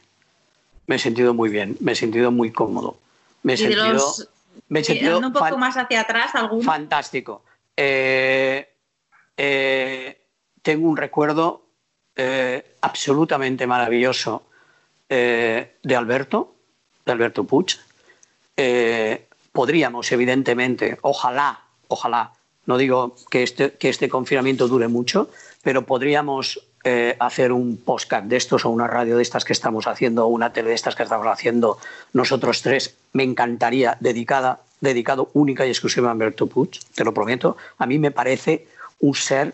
me 0.87 0.95
he 0.95 0.99
sentido 0.99 1.33
muy 1.33 1.49
bien, 1.49 1.77
me 1.81 1.91
he 1.91 1.95
sentido 1.95 2.31
muy 2.31 2.51
cómodo. 2.51 2.97
Me 3.43 3.53
he 3.53 3.57
sentido, 3.57 4.13
me 4.69 4.79
he 4.79 4.83
sentido 4.83 5.19
un 5.19 5.33
poco 5.33 5.57
más 5.57 5.75
hacia 5.75 6.01
atrás, 6.01 6.35
algún 6.35 6.63
fantástico. 6.63 7.43
Eh, 7.75 8.69
eh, 9.35 10.21
tengo 10.61 10.87
un 10.87 10.95
recuerdo 10.95 11.65
eh, 12.15 12.75
absolutamente 12.81 13.67
maravilloso 13.67 14.43
de 15.09 15.95
Alberto, 15.97 16.55
de 17.05 17.11
Alberto 17.11 17.43
Puig 17.43 17.77
podríamos, 19.51 20.11
evidentemente, 20.11 20.97
ojalá, 21.01 21.61
ojalá, 21.87 22.31
no 22.65 22.77
digo 22.77 23.15
que 23.29 23.43
este, 23.43 23.73
que 23.73 23.89
este 23.89 24.09
confinamiento 24.09 24.67
dure 24.67 24.87
mucho, 24.87 25.29
pero 25.63 25.85
podríamos 25.85 26.59
eh, 26.83 27.15
hacer 27.19 27.51
un 27.51 27.77
podcast 27.77 28.25
de 28.25 28.37
estos 28.37 28.65
o 28.65 28.69
una 28.69 28.87
radio 28.87 29.17
de 29.17 29.23
estas 29.23 29.45
que 29.45 29.53
estamos 29.53 29.87
haciendo 29.87 30.25
o 30.25 30.29
una 30.29 30.51
tele 30.53 30.69
de 30.69 30.75
estas 30.75 30.95
que 30.95 31.03
estamos 31.03 31.27
haciendo 31.27 31.77
nosotros 32.13 32.61
tres. 32.61 32.95
Me 33.13 33.23
encantaría, 33.23 33.97
dedicada, 33.99 34.61
dedicado 34.79 35.29
única 35.33 35.65
y 35.65 35.69
exclusivamente 35.69 36.23
a 36.23 36.25
Alberto 36.25 36.47
Puig, 36.47 36.79
te 36.95 37.03
lo 37.03 37.13
prometo. 37.13 37.57
A 37.77 37.85
mí 37.85 37.99
me 37.99 38.11
parece 38.11 38.67
un 38.99 39.13
ser 39.13 39.53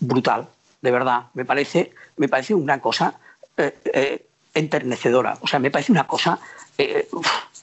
brutal, 0.00 0.48
de 0.80 0.90
verdad. 0.90 1.24
Me 1.34 1.44
parece, 1.44 1.92
me 2.16 2.28
parece 2.28 2.54
una 2.54 2.80
cosa 2.80 3.18
eh, 3.56 3.76
eh, 3.92 4.26
enternecedora. 4.54 5.36
O 5.40 5.46
sea, 5.46 5.58
me 5.58 5.70
parece 5.70 5.92
una 5.92 6.06
cosa 6.06 6.38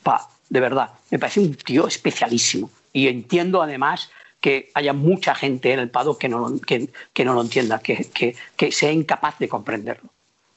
pa, 0.03 0.29
de 0.51 0.59
verdad. 0.59 0.89
Me 1.09 1.17
parece 1.17 1.39
un 1.39 1.55
tío 1.55 1.87
especialísimo. 1.87 2.69
Y 2.91 3.07
entiendo 3.07 3.63
además 3.63 4.11
que 4.41 4.69
haya 4.73 4.91
mucha 4.91 5.33
gente 5.33 5.71
en 5.71 5.79
el 5.79 5.89
Pado 5.89 6.17
que 6.17 6.27
no, 6.27 6.59
que, 6.59 6.89
no 7.23 7.33
lo 7.33 7.41
entienda, 7.41 7.79
que, 7.79 8.35
sea 8.71 8.91
incapaz 8.91 9.39
de 9.39 9.47
comprenderlo. 9.47 10.09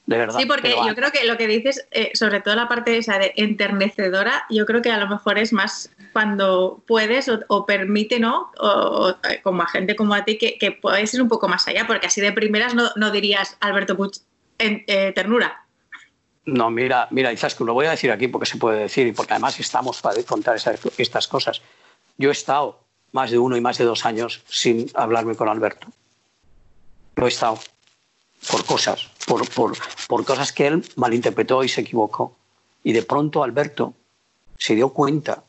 De 0.05 0.17
verdad. 0.17 0.37
Sí, 0.37 0.45
porque 0.45 0.75
yo 0.85 0.93
creo 0.95 1.11
que 1.11 1.23
lo 1.23 1.37
que 1.37 1.47
dices, 1.47 1.87
eh, 1.91 2.11
sobre 2.13 2.41
todo 2.41 2.55
la 2.55 2.67
parte 2.67 2.97
esa 2.97 3.17
de 3.17 3.33
enternecedora, 3.37 4.45
yo 4.49 4.65
creo 4.65 4.81
que 4.81 4.91
a 4.91 4.99
lo 4.99 5.07
mejor 5.07 5.39
es 5.39 5.53
más 5.53 5.89
cuando 6.13 6.83
puedes 6.85 7.31
o, 7.47 7.65
permite, 7.65 8.19
¿no? 8.19 8.51
O, 8.59 9.15
como 9.43 9.63
a 9.63 9.67
gente 9.67 9.95
como 9.95 10.13
a 10.13 10.25
ti, 10.25 10.37
que, 10.37 10.57
que 10.59 10.73
puedes 10.73 11.11
ir 11.13 11.21
un 11.21 11.29
poco 11.29 11.47
más 11.47 11.67
allá, 11.67 11.87
porque 11.87 12.07
así 12.07 12.21
de 12.21 12.33
primeras 12.33 12.75
no, 12.75 12.91
no 12.97 13.11
dirías 13.11 13.57
Alberto 13.61 13.95
Puig 13.95 14.11
en, 14.59 14.83
eh, 14.87 15.13
ternura. 15.15 15.64
No, 16.45 16.69
mira, 16.69 17.07
mira, 17.09 17.33
que 17.33 17.63
lo 17.63 17.73
voy 17.73 17.87
a 17.87 17.91
decir 17.91 18.11
aquí 18.11 18.27
porque 18.27 18.45
se 18.45 18.57
puede 18.57 18.81
decir 18.81 19.07
y 19.07 19.11
porque 19.11 19.33
además 19.33 19.59
estamos 19.59 20.01
para 20.01 20.21
contar 20.23 20.57
estas 20.97 21.27
cosas. 21.27 21.61
Yo 22.17 22.29
he 22.29 22.31
estado 22.31 22.79
más 23.11 23.31
de 23.31 23.39
uno 23.39 23.57
y 23.57 23.61
más 23.61 23.77
de 23.77 23.85
dos 23.85 24.05
años 24.05 24.43
sin 24.47 24.91
hablarme 24.93 25.35
con 25.35 25.49
Alberto. 25.49 25.87
Lo 27.15 27.25
he 27.25 27.29
estado 27.29 27.59
por 28.51 28.63
cosas, 28.65 29.09
por, 29.25 29.49
por, 29.49 30.25
cosas 30.25 30.51
que 30.51 30.67
él 30.67 30.85
malinterpretó 30.97 31.63
y 31.63 31.69
se 31.69 31.81
equivocó. 31.81 32.35
Y 32.83 32.93
de 32.93 33.01
pronto 33.01 33.43
Alberto 33.43 33.93
se 34.57 34.75
dio 34.75 34.89
cuenta 34.89 35.43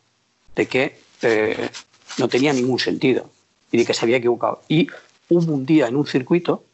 de 0.54 0.66
que 0.66 0.98
eh, 1.22 1.68
no 2.16 2.28
tenía 2.28 2.52
ningún 2.52 2.78
sentido 2.78 3.28
y 3.70 3.76
de 3.78 3.84
que 3.84 3.92
se 3.92 4.04
había 4.06 4.16
equivocado. 4.16 4.62
Y 4.68 4.88
hubo 5.28 5.52
un 5.52 5.66
día 5.66 5.88
en 5.88 5.96
un 5.96 6.06
circuito, 6.06 6.64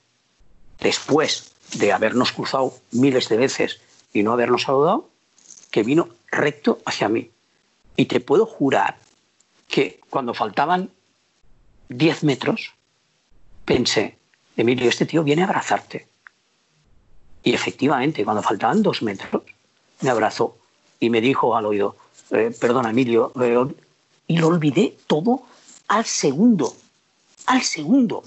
después 0.78 1.52
de 1.74 1.92
habernos 1.92 2.32
cruzado 2.32 2.74
miles 2.92 3.28
de 3.28 3.36
veces 3.36 3.80
y 4.12 4.22
no 4.22 4.32
habernos 4.32 4.62
saludado, 4.62 5.08
que 5.70 5.82
vino 5.82 6.08
recto 6.30 6.78
hacia 6.84 7.08
mí. 7.08 7.30
Y 7.96 8.06
te 8.06 8.20
puedo 8.20 8.46
jurar 8.46 8.98
que 9.68 10.00
cuando 10.10 10.34
faltaban 10.34 10.90
10 11.88 12.24
metros, 12.24 12.72
pensé, 13.64 14.18
Emilio, 14.56 14.88
este 14.88 15.06
tío 15.06 15.22
viene 15.22 15.42
a 15.42 15.46
abrazarte. 15.46 16.06
Y 17.42 17.54
efectivamente, 17.54 18.24
cuando 18.24 18.42
faltaban 18.42 18.82
dos 18.82 19.02
metros, 19.02 19.42
me 20.00 20.10
abrazó 20.10 20.56
y 21.00 21.10
me 21.10 21.20
dijo 21.20 21.56
al 21.56 21.66
oído, 21.66 21.96
eh, 22.30 22.54
perdona 22.58 22.90
Emilio, 22.90 23.32
eh, 23.40 23.66
y 24.28 24.38
lo 24.38 24.48
olvidé 24.48 24.96
todo 25.06 25.42
al 25.88 26.04
segundo, 26.04 26.74
al 27.46 27.62
segundo 27.62 28.22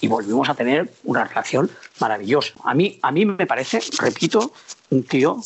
y, 0.00 0.08
volvimos 0.08 0.48
a 0.48 0.54
tener 0.54 0.92
una 1.04 1.24
relación 1.24 1.70
maravillosa. 2.00 2.54
A 2.64 2.74
mí, 2.74 2.98
a 3.02 3.10
mí 3.10 3.24
me 3.24 3.46
parece, 3.46 3.80
repito, 3.98 4.52
un 4.90 5.04
tío 5.04 5.40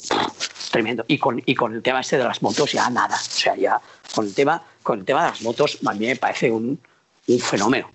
tremendo. 0.70 1.05
Y 1.09 1.18
con, 1.18 1.43
y 1.44 1.55
con 1.55 1.74
el 1.74 1.82
tema 1.82 2.01
este 2.01 2.18
de 2.18 2.24
las 2.24 2.43
motos 2.43 2.73
ya 2.73 2.89
nada. 2.90 3.16
O 3.16 3.31
sea, 3.31 3.56
ya 3.56 3.81
con 4.14 4.27
el 4.27 4.35
tema, 4.35 4.62
con 4.82 5.01
el 5.01 5.05
tema 5.05 5.24
de 5.24 5.31
las 5.31 5.43
motos 5.43 5.78
a 5.86 5.93
mí 5.94 6.06
me 6.06 6.16
parece 6.16 6.51
un, 6.51 6.78
un 7.28 7.40
fenómeno. 7.40 7.90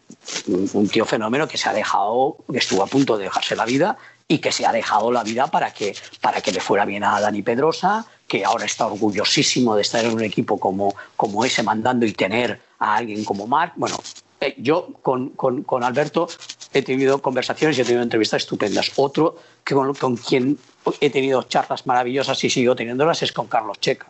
Un, 0.48 0.88
tío 0.88 1.06
fenómeno 1.06 1.48
que 1.48 1.58
se 1.58 1.70
ha 1.70 1.74
dejado, 1.74 2.38
que 2.52 2.58
estuvo 2.58 2.84
a 2.84 2.88
punto 2.88 3.18
de 3.18 3.26
dejarse 3.26 3.56
la 3.56 3.66
vida 3.66 3.98
y 4.28 4.40
que 4.40 4.52
se 4.52 4.66
ha 4.66 4.72
dejado 4.72 5.12
la 5.12 5.24
vida 5.24 5.48
para 5.48 5.74
que, 5.74 5.96
para 6.22 6.42
que 6.42 6.52
le 6.52 6.60
fuera 6.60 6.86
bien 6.86 7.04
a 7.04 7.20
Dani 7.20 7.42
Pedrosa, 7.42 8.06
que 8.28 8.46
ahora 8.46 8.66
está 8.66 8.88
orgullosísimo 8.88 9.76
de 9.76 9.82
estar 9.82 10.06
en 10.06 10.14
un 10.14 10.24
equipo 10.24 10.60
como, 10.60 10.96
como 11.16 11.44
ese 11.44 11.64
mandando 11.64 12.06
y 12.06 12.14
tener 12.14 12.62
a 12.80 12.96
alguien 12.96 13.26
como 13.26 13.48
Marc. 13.48 13.74
Bueno, 13.76 13.98
eh, 14.40 14.56
yo 14.58 14.90
con, 15.02 15.34
Alberto 15.84 16.28
he 16.74 16.82
tenido 16.82 17.22
conversaciones 17.22 17.78
y 17.78 17.82
he 17.82 17.86
tenido 17.86 18.04
entrevistas 18.04 18.44
estupendas. 18.44 18.92
Otro 18.96 19.38
que 19.64 19.76
con, 19.76 20.18
quien 20.18 20.58
he 21.00 21.10
tenido 21.10 21.44
charlas 21.44 21.86
maravillosas 21.86 22.44
y 22.44 22.50
sigo 22.50 22.76
teniéndolas 22.76 23.22
es 23.24 23.32
con 23.32 23.48
Carlos 23.48 23.80
Checa, 23.80 24.10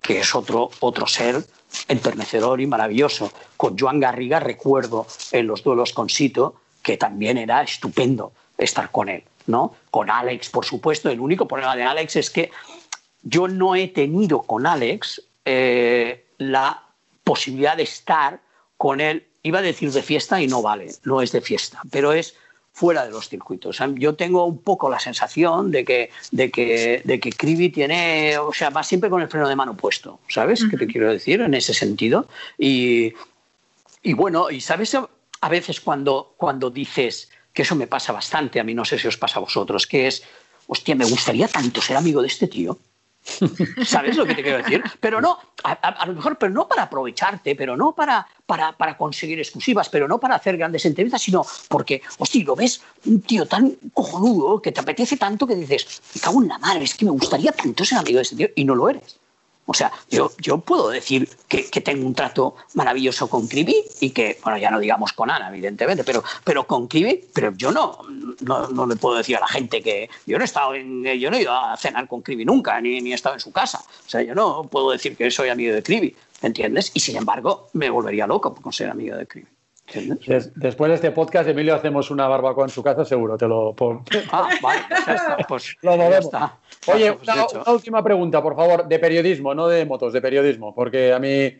que 0.00 0.20
es 0.20 0.34
otro, 0.34 0.70
otro 0.80 1.06
ser 1.06 1.44
enternecedor 1.88 2.60
y 2.60 2.66
maravilloso. 2.66 3.30
Con 3.56 3.78
Joan 3.78 4.00
Garriga 4.00 4.40
recuerdo 4.40 5.06
en 5.32 5.46
los 5.46 5.62
duelos 5.62 5.92
con 5.92 6.08
Sito 6.08 6.56
que 6.82 6.96
también 6.96 7.36
era 7.38 7.62
estupendo 7.62 8.32
estar 8.56 8.90
con 8.90 9.08
él. 9.08 9.24
¿no? 9.46 9.74
Con 9.90 10.10
Alex, 10.10 10.50
por 10.50 10.64
supuesto. 10.64 11.10
El 11.10 11.20
único 11.20 11.48
problema 11.48 11.74
de 11.74 11.82
Alex 11.82 12.16
es 12.16 12.30
que 12.30 12.50
yo 13.22 13.48
no 13.48 13.74
he 13.74 13.88
tenido 13.88 14.42
con 14.42 14.66
Alex 14.66 15.22
eh, 15.44 16.26
la 16.38 16.82
posibilidad 17.24 17.76
de 17.76 17.82
estar 17.82 18.40
con 18.76 19.00
él 19.00 19.26
iba 19.48 19.58
a 19.58 19.62
decir 19.62 19.90
de 19.92 20.02
fiesta 20.02 20.40
y 20.40 20.46
no 20.46 20.62
vale, 20.62 20.94
no 21.04 21.20
es 21.22 21.32
de 21.32 21.40
fiesta, 21.40 21.80
pero 21.90 22.12
es 22.12 22.34
fuera 22.72 23.04
de 23.04 23.10
los 23.10 23.28
circuitos. 23.28 23.78
Yo 23.96 24.14
tengo 24.14 24.44
un 24.44 24.62
poco 24.62 24.88
la 24.88 25.00
sensación 25.00 25.72
de 25.72 25.84
que, 25.84 26.10
de 26.30 26.50
que, 26.50 27.02
de 27.04 27.18
que 27.18 27.32
Cribi 27.32 27.70
tiene, 27.70 28.38
o 28.38 28.52
sea, 28.52 28.70
va 28.70 28.84
siempre 28.84 29.10
con 29.10 29.20
el 29.20 29.28
freno 29.28 29.48
de 29.48 29.56
mano 29.56 29.76
puesto, 29.76 30.20
¿sabes? 30.28 30.64
¿Qué 30.70 30.76
te 30.76 30.86
quiero 30.86 31.10
decir 31.10 31.40
en 31.40 31.54
ese 31.54 31.74
sentido? 31.74 32.28
Y, 32.56 33.14
y 34.02 34.12
bueno, 34.12 34.50
y 34.50 34.60
sabes, 34.60 34.94
a 34.94 35.48
veces 35.48 35.80
cuando, 35.80 36.34
cuando 36.36 36.70
dices, 36.70 37.30
que 37.52 37.62
eso 37.62 37.74
me 37.74 37.88
pasa 37.88 38.12
bastante, 38.12 38.60
a 38.60 38.64
mí 38.64 38.74
no 38.74 38.84
sé 38.84 38.96
si 38.96 39.08
os 39.08 39.16
pasa 39.16 39.38
a 39.38 39.42
vosotros, 39.42 39.86
que 39.86 40.06
es, 40.06 40.22
hostia, 40.68 40.94
me 40.94 41.04
gustaría 41.04 41.48
tanto 41.48 41.80
ser 41.80 41.96
amigo 41.96 42.22
de 42.22 42.28
este 42.28 42.46
tío. 42.46 42.78
¿Sabes 43.84 44.16
lo 44.16 44.26
que 44.26 44.34
te 44.34 44.42
quiero 44.42 44.58
decir? 44.58 44.82
Pero 45.00 45.20
no, 45.20 45.38
a, 45.64 46.06
lo 46.06 46.14
mejor, 46.14 46.38
pero 46.38 46.52
no 46.52 46.66
para 46.66 46.84
aprovecharte, 46.84 47.54
pero 47.54 47.76
no 47.76 47.92
para, 47.92 48.26
para, 48.46 48.72
para, 48.72 48.96
conseguir 48.96 49.38
exclusivas, 49.38 49.88
pero 49.88 50.08
no 50.08 50.18
para 50.18 50.36
hacer 50.36 50.56
grandes 50.56 50.84
entrevistas, 50.86 51.22
sino 51.22 51.44
porque, 51.68 52.02
hostia, 52.18 52.44
lo 52.44 52.56
ves 52.56 52.80
un 53.06 53.20
tío 53.20 53.46
tan 53.46 53.76
cojonudo 53.92 54.60
que 54.60 54.72
te 54.72 54.80
apetece 54.80 55.16
tanto 55.16 55.46
que 55.46 55.54
dices, 55.54 56.02
me 56.14 56.20
cago 56.20 56.42
en 56.42 56.48
la 56.48 56.58
madre, 56.58 56.84
es 56.84 56.94
que 56.94 57.04
me 57.04 57.10
gustaría 57.10 57.52
tanto 57.52 57.84
ser 57.84 57.98
amigo 57.98 58.16
de 58.16 58.22
ese 58.22 58.36
tío 58.36 58.48
y 58.54 58.64
no 58.64 58.74
lo 58.74 58.88
eres. 58.88 59.18
O 59.70 59.74
sea, 59.74 59.92
yo, 60.10 60.32
yo 60.38 60.56
puedo 60.56 60.88
decir 60.88 61.28
que, 61.46 61.62
tengo 61.82 62.06
un 62.06 62.14
trato 62.14 62.56
maravilloso 62.72 63.28
con 63.28 63.46
Kribi 63.46 63.76
y 64.00 64.10
que, 64.10 64.38
bueno, 64.42 64.56
ya 64.56 64.70
no 64.70 64.80
digamos 64.80 65.12
con 65.12 65.30
Ana, 65.30 65.50
evidentemente, 65.50 66.04
pero, 66.04 66.24
pero 66.42 66.66
con 66.66 66.88
Kribi, 66.88 67.20
pero 67.34 67.52
yo 67.54 67.70
no, 67.70 67.98
no, 68.40 68.86
le 68.86 68.96
puedo 68.96 69.18
decir 69.18 69.36
a 69.36 69.40
la 69.40 69.46
gente 69.46 69.82
que 69.82 70.08
yo 70.26 70.38
no 70.38 70.44
he 70.44 70.46
estado 70.46 70.74
en, 70.74 71.04
yo 71.04 71.30
no 71.30 71.36
he 71.36 71.42
ido 71.42 71.52
a 71.52 71.76
cenar 71.76 72.08
con 72.08 72.22
Kribi 72.22 72.46
nunca, 72.46 72.80
ni, 72.80 73.02
ni 73.02 73.12
he 73.12 73.14
estado 73.14 73.34
en 73.34 73.40
su 73.40 73.52
casa. 73.52 73.78
O 73.78 74.08
sea, 74.08 74.22
yo 74.22 74.34
no 74.34 74.64
puedo 74.64 74.90
decir 74.90 75.14
que 75.18 75.30
soy 75.30 75.50
amigo 75.50 75.74
de 75.74 75.82
Kribi, 75.82 76.16
¿entiendes? 76.40 76.90
Y 76.94 77.00
sin 77.00 77.18
embargo, 77.18 77.68
me 77.74 77.90
volvería 77.90 78.26
loco 78.26 78.54
por 78.54 78.74
ser 78.74 78.88
amigo 78.88 79.18
de 79.18 79.26
Kribi 79.26 79.48
después 80.54 80.88
de 80.88 80.94
este 80.94 81.10
podcast, 81.12 81.48
Emilio, 81.48 81.74
hacemos 81.74 82.10
una 82.10 82.28
barbacoa 82.28 82.64
en 82.64 82.70
su 82.70 82.82
casa, 82.82 83.04
seguro, 83.04 83.36
te 83.36 83.48
lo 83.48 83.72
pongo. 83.74 84.04
Ah, 84.32 84.48
vale, 84.60 84.80
ya 85.06 85.14
está, 85.14 85.36
pues 85.48 85.76
lo 85.82 85.96
Oye, 86.94 87.12
pues 87.12 87.28
una, 87.28 87.72
última 87.72 88.02
pregunta, 88.02 88.42
por 88.42 88.56
favor, 88.56 88.86
de 88.86 88.98
periodismo, 88.98 89.54
no 89.54 89.68
de 89.68 89.84
motos, 89.84 90.12
de 90.12 90.20
periodismo, 90.20 90.74
porque 90.74 91.12
a 91.12 91.18
mí 91.18 91.52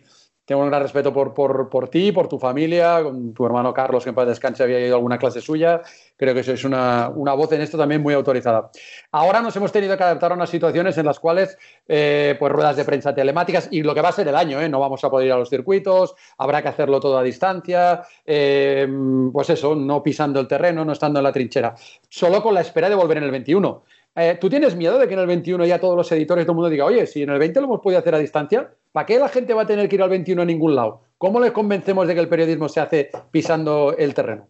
tengo 0.48 0.62
un 0.62 0.70
gran 0.70 0.80
respeto 0.80 1.12
por, 1.12 1.34
por, 1.34 1.68
por 1.68 1.90
ti, 1.90 2.10
por 2.10 2.26
tu 2.26 2.38
familia, 2.38 3.02
con 3.02 3.34
tu 3.34 3.44
hermano 3.44 3.74
Carlos, 3.74 4.02
que 4.02 4.09
en 4.09 4.14
paz 4.14 4.28
descanse 4.28 4.62
había 4.62 4.80
ido 4.80 4.94
a 4.94 4.96
alguna 4.96 5.18
clase 5.18 5.42
suya. 5.42 5.82
Creo 6.16 6.34
que 6.34 6.42
sois 6.42 6.64
una, 6.64 7.10
una, 7.14 7.34
voz 7.34 7.52
en 7.52 7.60
esto 7.60 7.76
también 7.76 8.02
muy 8.02 8.14
autorizada. 8.14 8.70
Ahora 9.12 9.42
nos 9.42 9.55
hemos 9.56 9.70
tenido 9.72 9.94
que 9.98 10.05
adaptar 10.05 10.32
a 10.32 10.34
unas 10.34 10.48
situaciones 10.48 10.96
en 10.96 11.05
las 11.05 11.20
cuales, 11.20 11.59
eh, 11.86 12.34
pues 12.38 12.50
ruedas 12.50 12.76
de 12.76 12.86
prensa 12.86 13.14
telemáticas 13.14 13.68
y 13.70 13.82
lo 13.82 13.94
que 13.94 14.00
va 14.00 14.09
a 14.09 14.12
ser 14.12 14.26
el 14.26 14.36
año, 14.36 14.59
¿eh? 14.59 14.70
no 14.70 14.80
vamos 14.80 15.05
a 15.05 15.10
poder 15.10 15.26
ir 15.26 15.34
a 15.34 15.36
los 15.36 15.50
circuitos, 15.50 16.14
habrá 16.38 16.62
que 16.62 16.68
hacerlo 16.68 16.98
todo 16.98 17.18
a 17.18 17.22
distancia, 17.22 18.05
eh, 18.24 18.88
pues 19.30 19.50
eso, 19.50 19.74
no 19.74 20.02
pisando 20.02 20.40
el 20.40 20.48
terreno, 20.48 20.82
no 20.82 20.92
estando 20.92 21.20
en 21.20 21.24
la 21.24 21.32
trinchera, 21.32 21.74
solo 22.09 22.42
con 22.42 22.55
la 22.55 22.62
espera 22.62 22.88
de 22.88 22.94
volver 22.94 23.18
en 23.18 23.24
el 23.24 23.30
21. 23.32 23.84
Eh, 24.14 24.36
¿Tú 24.40 24.51
tienes 24.51 24.74
miedo 24.74 24.98
de 24.98 25.06
que 25.06 25.14
en 25.14 25.20
el 25.20 25.26
21 25.26 25.64
ya 25.64 25.78
todos 25.78 25.97
los 25.97 26.10
editores, 26.10 26.44
todo 26.44 26.52
el 26.52 26.56
mundo 26.56 26.70
diga, 26.70 26.85
oye, 26.85 27.06
si 27.06 27.22
en 27.22 27.30
el 27.30 27.39
20 27.39 27.60
lo 27.60 27.66
hemos 27.66 27.80
podido 27.80 28.01
hacer 28.01 28.14
a 28.14 28.18
distancia, 28.18 28.70
¿para 28.93 29.06
qué 29.06 29.18
la 29.18 29.28
gente 29.28 29.55
va 29.55 29.62
a 29.62 29.66
tener 29.66 29.89
que 29.89 29.97
ir 29.97 30.02
al 30.02 30.10
21 30.10 30.43
a 30.43 30.44
ningún 30.44 30.74
lado? 30.74 31.02
¿Cómo 31.18 31.40
les 31.40 31.52
convencemos 31.52 32.09
de 32.09 32.14
que 32.14 32.20
el 32.20 32.28
periodismo 32.28 32.68
se 32.68 32.80
hace 32.80 33.10
pisando 33.30 33.94
el 33.97 34.14
terreno? 34.14 34.48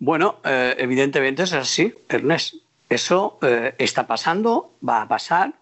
Bueno, 0.00 0.36
eh, 0.44 0.74
evidentemente 0.78 1.44
es 1.44 1.52
así, 1.52 1.94
Ernest. 2.08 2.54
Eso 2.88 3.38
eh, 3.42 3.74
está 3.78 4.06
pasando, 4.06 4.74
va 4.86 5.02
a 5.02 5.08
pasar. 5.08 5.54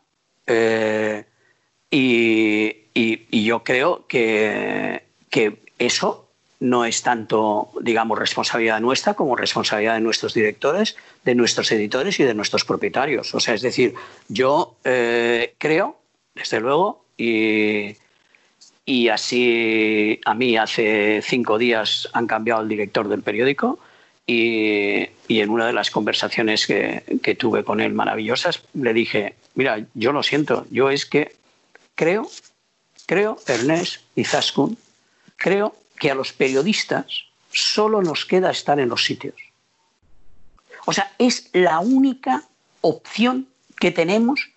Y, 1.90 3.44
yo 3.44 3.62
creo 3.64 4.06
que, 4.06 5.02
que 5.28 5.62
eso 5.78 6.21
no 6.62 6.84
es 6.84 7.02
tanto, 7.02 7.70
digamos, 7.80 8.16
responsabilidad 8.16 8.80
nuestra 8.80 9.14
como 9.14 9.34
responsabilidad 9.34 9.94
de 9.94 10.00
nuestros 10.00 10.32
directores, 10.32 10.96
de 11.24 11.34
nuestros 11.34 11.72
editores 11.72 12.20
y 12.20 12.22
de 12.22 12.34
nuestros 12.34 12.64
propietarios. 12.64 13.34
O 13.34 13.40
sea, 13.40 13.54
es 13.54 13.62
decir, 13.62 13.94
yo 14.28 14.76
eh, 14.84 15.54
creo, 15.58 15.98
desde 16.36 16.60
luego, 16.60 17.04
y, 17.16 17.96
y, 18.86 19.08
así 19.08 20.20
a 20.24 20.34
mí 20.34 20.56
hace 20.56 21.20
cinco 21.22 21.58
días 21.58 22.08
han 22.12 22.28
cambiado 22.28 22.62
el 22.62 22.68
director 22.68 23.08
del 23.08 23.22
periódico 23.22 23.80
y, 24.24 25.08
y 25.26 25.40
en 25.40 25.50
una 25.50 25.66
de 25.66 25.72
las 25.72 25.90
conversaciones 25.90 26.68
que, 26.68 27.02
que 27.24 27.34
tuve 27.34 27.64
con 27.64 27.80
él 27.80 27.92
maravillosas 27.92 28.62
le 28.74 28.94
dije, 28.94 29.34
mira, 29.56 29.84
yo 29.94 30.12
lo 30.12 30.22
siento, 30.22 30.64
yo 30.70 30.90
es 30.90 31.06
que 31.06 31.32
creo, 31.96 32.28
creo, 33.06 33.36
Ernest 33.48 34.02
y 34.14 34.22
Zaskun, 34.24 34.78
creo 35.36 35.74
que 36.02 36.10
a 36.10 36.16
los 36.16 36.32
periodistas 36.32 37.06
solo 37.52 38.02
nos 38.02 38.26
queda 38.26 38.50
estar 38.50 38.80
en 38.80 38.88
los 38.88 39.04
sitios. 39.04 39.36
O 40.84 40.92
sea, 40.92 41.12
es 41.16 41.48
la 41.52 41.78
única 41.78 42.42
opción 42.80 43.46
que 43.78 43.92
tenemos 43.92 44.50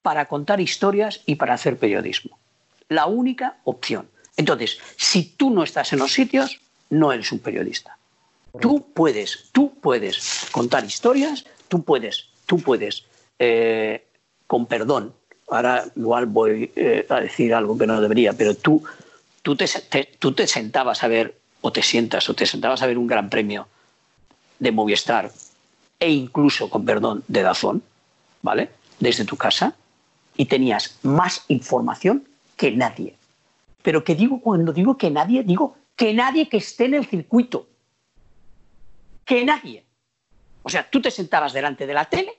para 0.00 0.24
contar 0.24 0.58
historias 0.58 1.20
y 1.26 1.34
para 1.34 1.52
hacer 1.52 1.76
periodismo. 1.76 2.38
La 2.88 3.04
única 3.04 3.58
opción. 3.64 4.08
Entonces, 4.38 4.78
si 4.96 5.24
tú 5.36 5.50
no 5.50 5.64
estás 5.64 5.92
en 5.92 5.98
los 5.98 6.14
sitios, 6.14 6.62
no 6.88 7.12
eres 7.12 7.30
un 7.30 7.40
periodista. 7.40 7.98
Tú 8.58 8.90
puedes, 8.94 9.50
tú 9.52 9.74
puedes 9.82 10.46
contar 10.50 10.82
historias, 10.86 11.44
tú 11.68 11.82
puedes, 11.82 12.30
tú 12.46 12.58
puedes, 12.58 13.04
eh, 13.38 14.02
con 14.46 14.64
perdón, 14.64 15.12
ahora 15.48 15.84
igual 15.94 16.24
voy 16.24 16.72
eh, 16.74 17.04
a 17.10 17.20
decir 17.20 17.52
algo 17.52 17.76
que 17.76 17.86
no 17.86 18.00
debería, 18.00 18.32
pero 18.32 18.54
tú 18.54 18.82
tú 19.46 20.32
te, 20.32 20.46
sentabas 20.48 21.04
a 21.04 21.08
ver, 21.08 21.38
o 21.60 21.70
te 21.70 21.80
sientas, 21.80 22.28
o 22.28 22.34
te 22.34 22.46
sentabas 22.46 22.82
a 22.82 22.86
ver 22.88 22.98
un 22.98 23.06
gran 23.06 23.30
premio 23.30 23.68
de 24.58 24.72
Movistar 24.72 25.30
e 26.00 26.10
incluso, 26.10 26.68
con 26.68 26.84
perdón, 26.84 27.22
de 27.28 27.42
Dazón, 27.42 27.84
¿vale? 28.42 28.70
Desde 28.98 29.24
tu 29.24 29.36
casa 29.36 29.76
y 30.36 30.46
tenías 30.46 30.98
más 31.04 31.44
información 31.46 32.26
que 32.56 32.72
nadie. 32.72 33.14
Pero 33.82 34.02
que 34.02 34.16
digo, 34.16 34.40
cuando 34.40 34.72
digo 34.72 34.98
que 34.98 35.12
nadie, 35.12 35.44
digo 35.44 35.76
que 35.94 36.12
nadie 36.12 36.48
que 36.48 36.56
esté 36.56 36.86
en 36.86 36.94
el 36.94 37.06
circuito. 37.06 37.68
Que 39.24 39.44
nadie. 39.44 39.84
O 40.64 40.68
sea, 40.68 40.90
tú 40.90 41.00
te 41.00 41.12
sentabas 41.12 41.52
delante 41.52 41.86
de 41.86 41.94
la 41.94 42.06
tele 42.06 42.32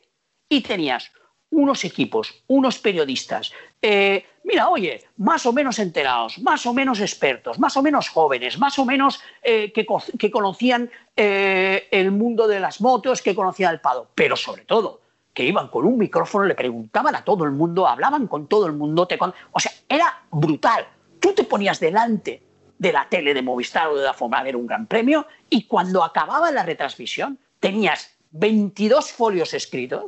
y 0.50 0.60
tenías 0.60 1.10
unos 1.50 1.86
equipos, 1.86 2.44
unos 2.48 2.78
periodistas, 2.80 3.52
eh, 3.82 4.26
mira, 4.44 4.70
oye, 4.70 5.06
más 5.18 5.46
o 5.46 5.54
menos 5.54 5.80
enterados, 5.80 6.40
más 6.40 6.66
o 6.66 6.74
menos 6.74 7.00
expertos, 7.00 7.60
más 7.60 7.78
o 7.78 7.82
menos 7.82 8.10
jóvenes, 8.10 8.58
más 8.58 8.78
o 8.80 8.86
menos 8.86 9.22
eh, 9.42 9.72
que, 9.72 10.32
conocían 10.32 10.90
eh, 11.16 11.88
el 11.92 12.12
mundo 12.12 12.48
de 12.48 12.60
las 12.60 12.82
motos, 12.82 13.22
que 13.22 13.36
conocían 13.36 13.74
el 13.74 13.82
pado, 13.82 14.10
pero 14.16 14.36
sobre 14.36 14.64
todo 14.64 15.02
que 15.34 15.44
iban 15.44 15.68
con 15.68 15.86
un 15.86 16.00
micrófono, 16.00 16.46
le 16.46 16.56
preguntaban 16.56 17.16
a 17.16 17.24
todo 17.24 17.44
el 17.44 17.52
mundo, 17.52 17.88
hablaban 17.88 18.26
con 18.26 18.48
todo 18.48 18.66
el 18.66 18.74
mundo, 18.74 19.08
o 19.52 19.60
sea, 19.60 19.72
era 19.88 20.24
brutal. 20.32 20.88
Tú 21.20 21.32
te 21.34 21.44
ponías 21.44 21.80
delante 21.80 22.42
de 22.80 22.92
la 22.92 23.08
tele 23.08 23.36
de 23.36 23.44
Movistar 23.44 23.88
o 23.90 23.96
de 23.96 24.04
la 24.04 24.16
forma 24.16 24.40
a 24.40 24.44
ver 24.44 24.56
un 24.56 24.66
gran 24.66 24.88
premio 24.88 25.28
y 25.48 25.66
cuando 25.66 26.04
acababa 26.04 26.50
la 26.50 26.64
retransmisión 26.64 27.38
tenías 27.60 28.18
22 28.32 29.12
folios 29.12 29.54
escritos 29.54 30.06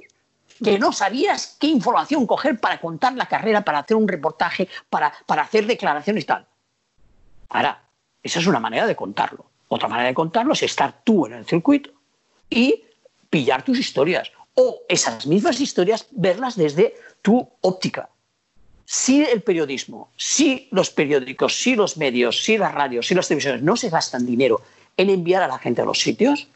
que 0.64 0.80
no 0.80 0.92
sabías 0.92 1.58
qué 1.60 1.68
información 1.68 2.28
coger 2.28 2.60
para 2.60 2.80
contar 2.80 3.14
la 3.14 3.28
carrera, 3.28 3.64
para 3.64 3.80
hacer 3.80 3.98
un 3.98 4.08
reportaje, 4.08 4.68
para, 4.90 5.14
para 5.26 5.44
hacer 5.44 5.66
declaraciones 5.66 6.26
tal. 6.26 6.46
Ahora, 7.50 7.82
esa 8.22 8.40
es 8.40 8.48
una 8.48 8.60
manera 8.60 8.86
de 8.86 8.96
contarlo. 8.96 9.46
Otra 9.68 9.88
manera 9.88 10.10
de 10.10 10.14
contarlo 10.14 10.54
es 10.54 10.64
estar 10.64 11.02
tú 11.04 11.26
en 11.26 11.34
el 11.34 11.46
circuito 11.46 11.92
y 12.50 12.84
pillar 13.30 13.64
tus 13.64 13.80
historias. 13.80 14.32
O 14.56 14.82
esas 14.90 15.26
mismas 15.26 15.60
historias, 15.62 16.08
verlas 16.12 16.56
desde 16.56 16.96
tu 17.22 17.48
óptica. 17.62 18.10
Si 18.86 19.24
el 19.24 19.44
periodismo, 19.44 20.10
si 20.18 20.68
los 20.72 20.90
periódicos, 20.90 21.62
si 21.62 21.76
los 21.76 21.96
medios, 21.98 22.44
si 22.44 22.58
las 22.58 22.74
radios, 22.74 23.08
si 23.08 23.14
las 23.14 23.28
televisiones 23.28 23.62
no 23.62 23.78
se 23.78 23.90
gastan 23.90 24.26
dinero 24.26 24.62
en 24.98 25.12
enviar 25.12 25.44
a 25.44 25.48
la 25.48 25.60
gente 25.60 25.82
a 25.82 25.86
los 25.86 26.00
sitios, 26.00 26.48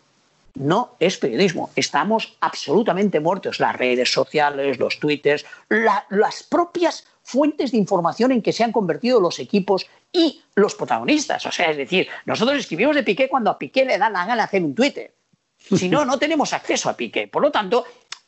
no 0.56 0.96
es 1.00 1.18
periodismo. 1.18 1.72
Estamos 1.76 2.38
absolutamente 2.42 3.20
muertos. 3.20 3.60
Las 3.60 3.76
redes 3.76 4.12
sociales, 4.12 4.78
los 4.78 5.00
twitters, 5.00 5.46
las 5.70 6.44
propias 6.44 7.06
fuentes 7.24 7.72
de 7.72 7.78
información 7.78 8.32
en 8.32 8.42
que 8.42 8.54
se 8.54 8.64
han 8.64 8.72
convertido 8.72 9.20
los 9.20 9.40
equipos 9.40 9.88
y 10.12 10.42
los 10.56 10.76
protagonistas. 10.76 11.46
O 11.46 11.52
sea, 11.52 11.72
es 11.72 11.78
decir, 11.78 12.08
nosotros 12.26 12.60
escribimos 12.60 12.96
de 12.96 13.04
Piqué 13.04 13.30
cuando 13.30 13.50
a 13.50 13.58
Piqué 13.58 13.86
le 13.86 13.98
da 13.98 14.10
la 14.10 14.26
gana 14.26 14.44
hacer 14.44 14.62
un 14.62 14.76
Twitter. 14.76 15.14
Si 15.58 15.88
no, 15.88 16.04
no 16.04 16.20
tenemos 16.20 16.52
acceso 16.52 16.90
a 16.90 16.98
Piqué. 16.98 17.28
Por 17.28 17.42
lo 17.42 17.50
tanto, 17.50 17.86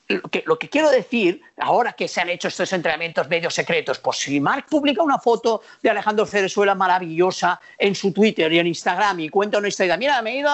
lo 0.07 0.59
que, 0.59 0.69
quiero 0.69 0.91
decir, 0.91 1.41
ahora 1.57 1.93
que 1.93 2.07
se 2.07 2.21
han 2.21 2.29
hecho 2.29 2.47
estos 2.47 2.71
entrenamientos 2.73 3.27
medios 3.27 3.53
secretos, 3.55 3.97
pues 3.99 4.17
si 4.17 4.39
Marc 4.39 4.69
publica 4.69 5.01
una 5.01 5.17
foto 5.17 5.63
de 5.81 5.89
Alejandro 5.89 6.25
Cerezuela 6.25 6.75
maravillosa 6.75 7.59
en 7.77 7.95
su 7.95 8.11
Twitter 8.13 8.51
y 8.53 8.59
en 8.59 8.67
Instagram 8.67 9.19
y 9.21 9.29
cuenta 9.29 9.57
una 9.57 9.67
historia, 9.67 9.97
mira, 9.97 10.21
me 10.21 10.33
he 10.33 10.37
ido 10.39 10.51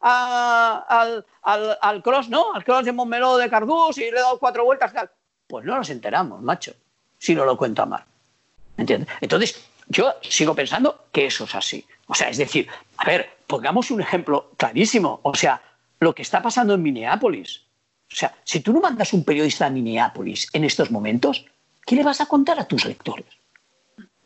al, 0.00 1.24
cross, 2.02 2.28
¿no? 2.30 2.54
Al 2.54 2.64
cross 2.64 2.86
de 2.86 2.92
Montmeló 2.92 3.36
de 3.36 3.50
Cardús 3.50 3.98
y 3.98 4.02
le 4.02 4.08
he 4.08 4.12
dado 4.14 4.38
cuatro 4.38 4.64
vueltas, 4.64 4.92
tal. 4.92 5.10
Pues 5.46 5.64
no 5.64 5.76
nos 5.76 5.90
enteramos, 5.90 6.40
macho, 6.40 6.72
si 7.18 7.34
no 7.34 7.44
lo 7.44 7.56
cuenta 7.56 7.84
Marc. 7.84 8.06
¿Entiendes? 8.78 9.08
Entonces, 9.20 9.62
yo 9.88 10.14
sigo 10.22 10.54
pensando 10.54 11.06
que 11.12 11.26
eso 11.26 11.44
es 11.44 11.54
así. 11.54 11.86
O 12.08 12.14
sea, 12.14 12.28
es 12.30 12.38
decir, 12.38 12.68
a 12.96 13.04
ver, 13.04 13.30
pongamos 13.46 13.90
un 13.90 14.00
ejemplo 14.00 14.50
clarísimo. 14.56 15.20
O 15.22 15.34
sea, 15.34 15.60
lo 16.00 16.14
que 16.14 16.22
está 16.22 16.42
pasando 16.42 16.74
en 16.74 16.82
Minneapolis. 16.82 17.65
O 18.10 18.14
sea, 18.14 18.34
si 18.44 18.60
tú 18.60 18.72
no 18.72 18.80
mandas 18.80 19.12
un 19.12 19.24
periodista 19.24 19.66
a 19.66 19.70
Minneapolis 19.70 20.48
en 20.52 20.64
estos 20.64 20.90
momentos, 20.90 21.44
¿qué 21.84 21.96
le 21.96 22.04
vas 22.04 22.20
a 22.20 22.26
contar 22.26 22.58
a 22.60 22.66
tus 22.66 22.84
lectores? 22.84 23.26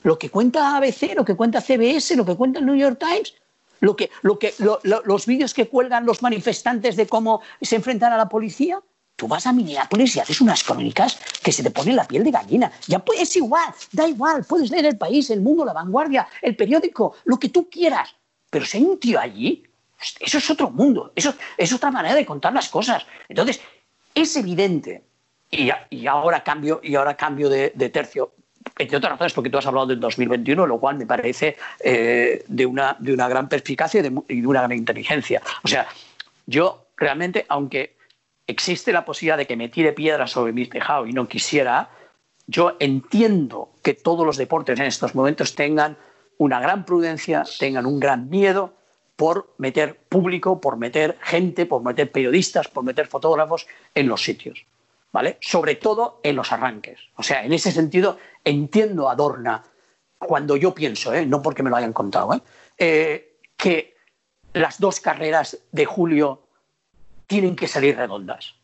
Lo 0.03 0.19
que 0.19 0.31
cuenta 0.31 0.77
ABC, 0.77 1.15
lo 1.15 1.25
que 1.25 1.35
cuenta 1.35 1.61
CBS, 1.61 2.17
lo 2.17 2.25
que 2.25 2.37
cuenta 2.37 2.59
el 2.59 2.67
New 2.67 2.77
York 2.77 2.99
Times, 2.99 3.35
lo 3.81 3.97
que, 3.97 4.11
lo 4.23 4.39
que, 4.39 4.55
los 4.83 5.27
vídeos 5.27 5.55
que 5.55 5.69
cuelgan 5.69 6.07
los 6.07 6.23
manifestantes 6.23 6.97
de 6.97 7.07
cómo 7.07 7.41
se 7.61 7.77
enfrentan 7.77 8.13
a 8.13 8.17
la 8.17 8.29
policía. 8.29 8.81
Tú 9.17 9.29
vas 9.29 9.47
a 9.47 9.53
Minneapolis 9.53 10.17
y 10.17 10.21
haces 10.21 10.41
unas 10.41 10.63
crónicas 10.65 11.19
que 11.43 11.53
se 11.53 11.63
te 11.63 11.71
pone 11.71 11.93
la 11.93 12.07
piel 12.07 12.25
de 12.25 12.31
gallina. 12.31 12.73
Ya 12.87 13.03
es 13.19 13.37
igual, 13.37 13.75
da 13.93 14.09
igual, 14.09 14.45
puedes 14.45 14.71
leer 14.71 14.87
El 14.87 14.99
País, 14.99 15.29
El 15.29 15.43
Mundo, 15.43 15.65
La 15.65 15.75
Vanguardia, 15.75 16.27
El 16.41 16.57
Periódico, 16.57 17.17
lo 17.25 17.39
que 17.39 17.51
tú 17.51 17.69
quieras. 17.69 18.15
Pero 18.51 18.65
si 18.65 18.79
hay 18.79 18.85
un 18.85 18.99
tío 18.99 19.21
allí, 19.21 19.63
eso 20.21 20.39
es 20.39 20.51
otro 20.51 20.71
mundo, 20.71 21.13
eso 21.15 21.35
es 21.57 21.73
otra 21.73 21.91
manera 21.91 22.15
de 22.15 22.27
contar 22.27 22.53
las 22.53 22.69
cosas. 22.69 23.07
Entonces, 23.29 23.61
es 24.15 24.37
evidente, 24.37 25.03
y, 25.51 26.07
ahora 26.07 26.43
cambio, 26.45 26.81
y 26.83 26.95
ahora 26.95 27.17
cambio 27.17 27.49
de, 27.49 27.71
tercio, 27.93 28.33
entre 28.79 28.97
otras 28.97 29.13
razones 29.13 29.33
porque 29.33 29.51
tú 29.51 29.59
has 29.59 29.67
hablado 29.67 29.87
del 29.87 30.01
2021, 30.01 30.67
lo 30.67 30.79
cual 30.79 30.97
me 30.97 31.07
parece 31.07 31.57
eh, 31.81 32.45
de, 32.47 32.67
una, 32.67 32.97
de 32.99 33.13
una 33.13 33.29
gran 33.29 33.49
perspicacia 33.49 34.01
y 34.01 34.03
de, 34.03 34.23
y 34.29 34.41
de 34.41 34.47
una 34.47 34.61
gran 34.61 34.79
inteligencia. 34.79 35.43
O 35.65 35.69
sea, 35.69 35.89
yo 36.47 36.87
realmente, 36.97 37.47
aunque 37.49 37.97
existe 38.47 38.93
la 38.93 39.05
posibilidad 39.05 39.39
de 39.39 39.47
que 39.47 39.57
me 39.57 39.69
tire 39.69 39.93
piedras 39.93 40.31
sobre 40.31 40.53
mi 40.53 40.67
tejado 40.67 41.07
y 41.07 41.13
no 41.13 41.29
quisiera, 41.29 41.91
yo 42.47 42.77
entiendo 42.81 43.71
que 43.83 43.95
todos 43.95 44.27
los 44.27 44.37
deportes 44.37 44.79
en 44.79 44.87
estos 44.87 45.15
momentos 45.15 45.55
tengan 45.55 45.97
una 46.39 46.61
gran 46.61 46.85
prudencia, 46.85 47.45
tengan 47.59 47.87
un 47.87 48.01
gran 48.01 48.29
miedo 48.29 48.75
por 49.21 49.53
meter 49.59 49.99
público, 50.09 50.63
por 50.63 50.79
meter 50.79 51.19
gente, 51.21 51.67
por 51.67 51.85
meter 51.85 52.11
periodistas, 52.11 52.69
por 52.69 52.85
meter 52.85 53.07
fotógrafos 53.07 53.67
en 53.95 54.09
los 54.09 54.25
sitios, 54.25 54.65
¿vale? 55.13 55.37
Sobre 55.43 55.75
todo 55.75 56.21
en 56.23 56.37
los 56.37 56.53
arranques. 56.53 56.99
O 57.17 57.23
sea, 57.23 57.45
en 57.45 57.53
ese 57.53 57.71
sentido 57.71 58.17
entiendo 58.45 59.11
a 59.11 59.15
Dorna 59.15 59.63
cuando 60.19 60.57
yo 60.57 60.73
pienso, 60.73 61.13
¿eh? 61.13 61.27
no 61.27 61.43
porque 61.43 61.63
me 61.63 61.69
lo 61.69 61.77
hayan 61.77 61.93
contado, 61.93 62.33
¿eh? 62.33 62.41
Eh, 62.79 63.37
que 63.59 63.95
las 64.55 64.81
dos 64.81 65.01
carreras 65.01 65.59
de 65.71 65.85
julio 65.85 66.41
tienen 67.27 67.57
que 67.57 67.69
salir 67.69 67.99
redondas. 67.99 68.55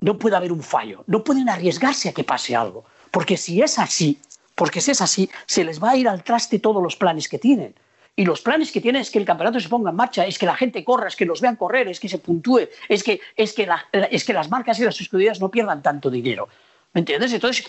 No 0.00 0.16
puede 0.16 0.36
haber 0.36 0.52
un 0.52 0.62
fallo, 0.62 1.04
no 1.06 1.22
pueden 1.22 1.50
arriesgarse 1.50 2.08
a 2.08 2.14
que 2.14 2.24
pase 2.24 2.56
algo, 2.56 2.86
porque 3.10 3.36
si 3.36 3.60
es 3.60 3.78
así, 3.78 4.22
porque 4.54 4.80
si 4.80 4.92
es 4.92 5.02
así, 5.02 5.28
se 5.44 5.64
les 5.64 5.82
va 5.84 5.90
a 5.90 5.96
ir 5.96 6.08
al 6.08 6.24
traste 6.24 6.60
todos 6.60 6.82
los 6.82 6.96
planes 6.96 7.28
que 7.28 7.38
tienen. 7.38 7.74
Y 8.20 8.26
los 8.26 8.42
planes 8.42 8.70
que 8.70 8.82
tienen 8.82 9.00
es 9.00 9.10
que 9.10 9.18
el 9.18 9.24
campeonato 9.24 9.58
se 9.60 9.70
ponga 9.70 9.88
en 9.88 9.96
marcha, 9.96 10.26
es 10.26 10.38
que 10.38 10.44
la 10.44 10.54
gente 10.54 10.84
corra, 10.84 11.08
es 11.08 11.16
que 11.16 11.24
los 11.24 11.40
vean 11.40 11.56
correr, 11.56 11.88
es 11.88 11.98
que 11.98 12.06
se 12.06 12.18
puntúe, 12.18 12.68
es 12.86 13.02
que, 13.02 13.18
es 13.34 13.54
que, 13.54 13.66
es 14.10 14.24
que 14.26 14.32
las 14.34 14.50
marcas 14.50 14.78
y 14.78 14.84
las 14.84 15.00
escuderías 15.00 15.40
no 15.40 15.50
pierdan 15.50 15.82
tanto 15.82 16.10
dinero. 16.10 16.46
¿Me 16.92 16.98
entiendes? 16.98 17.32
Entonces, 17.32 17.64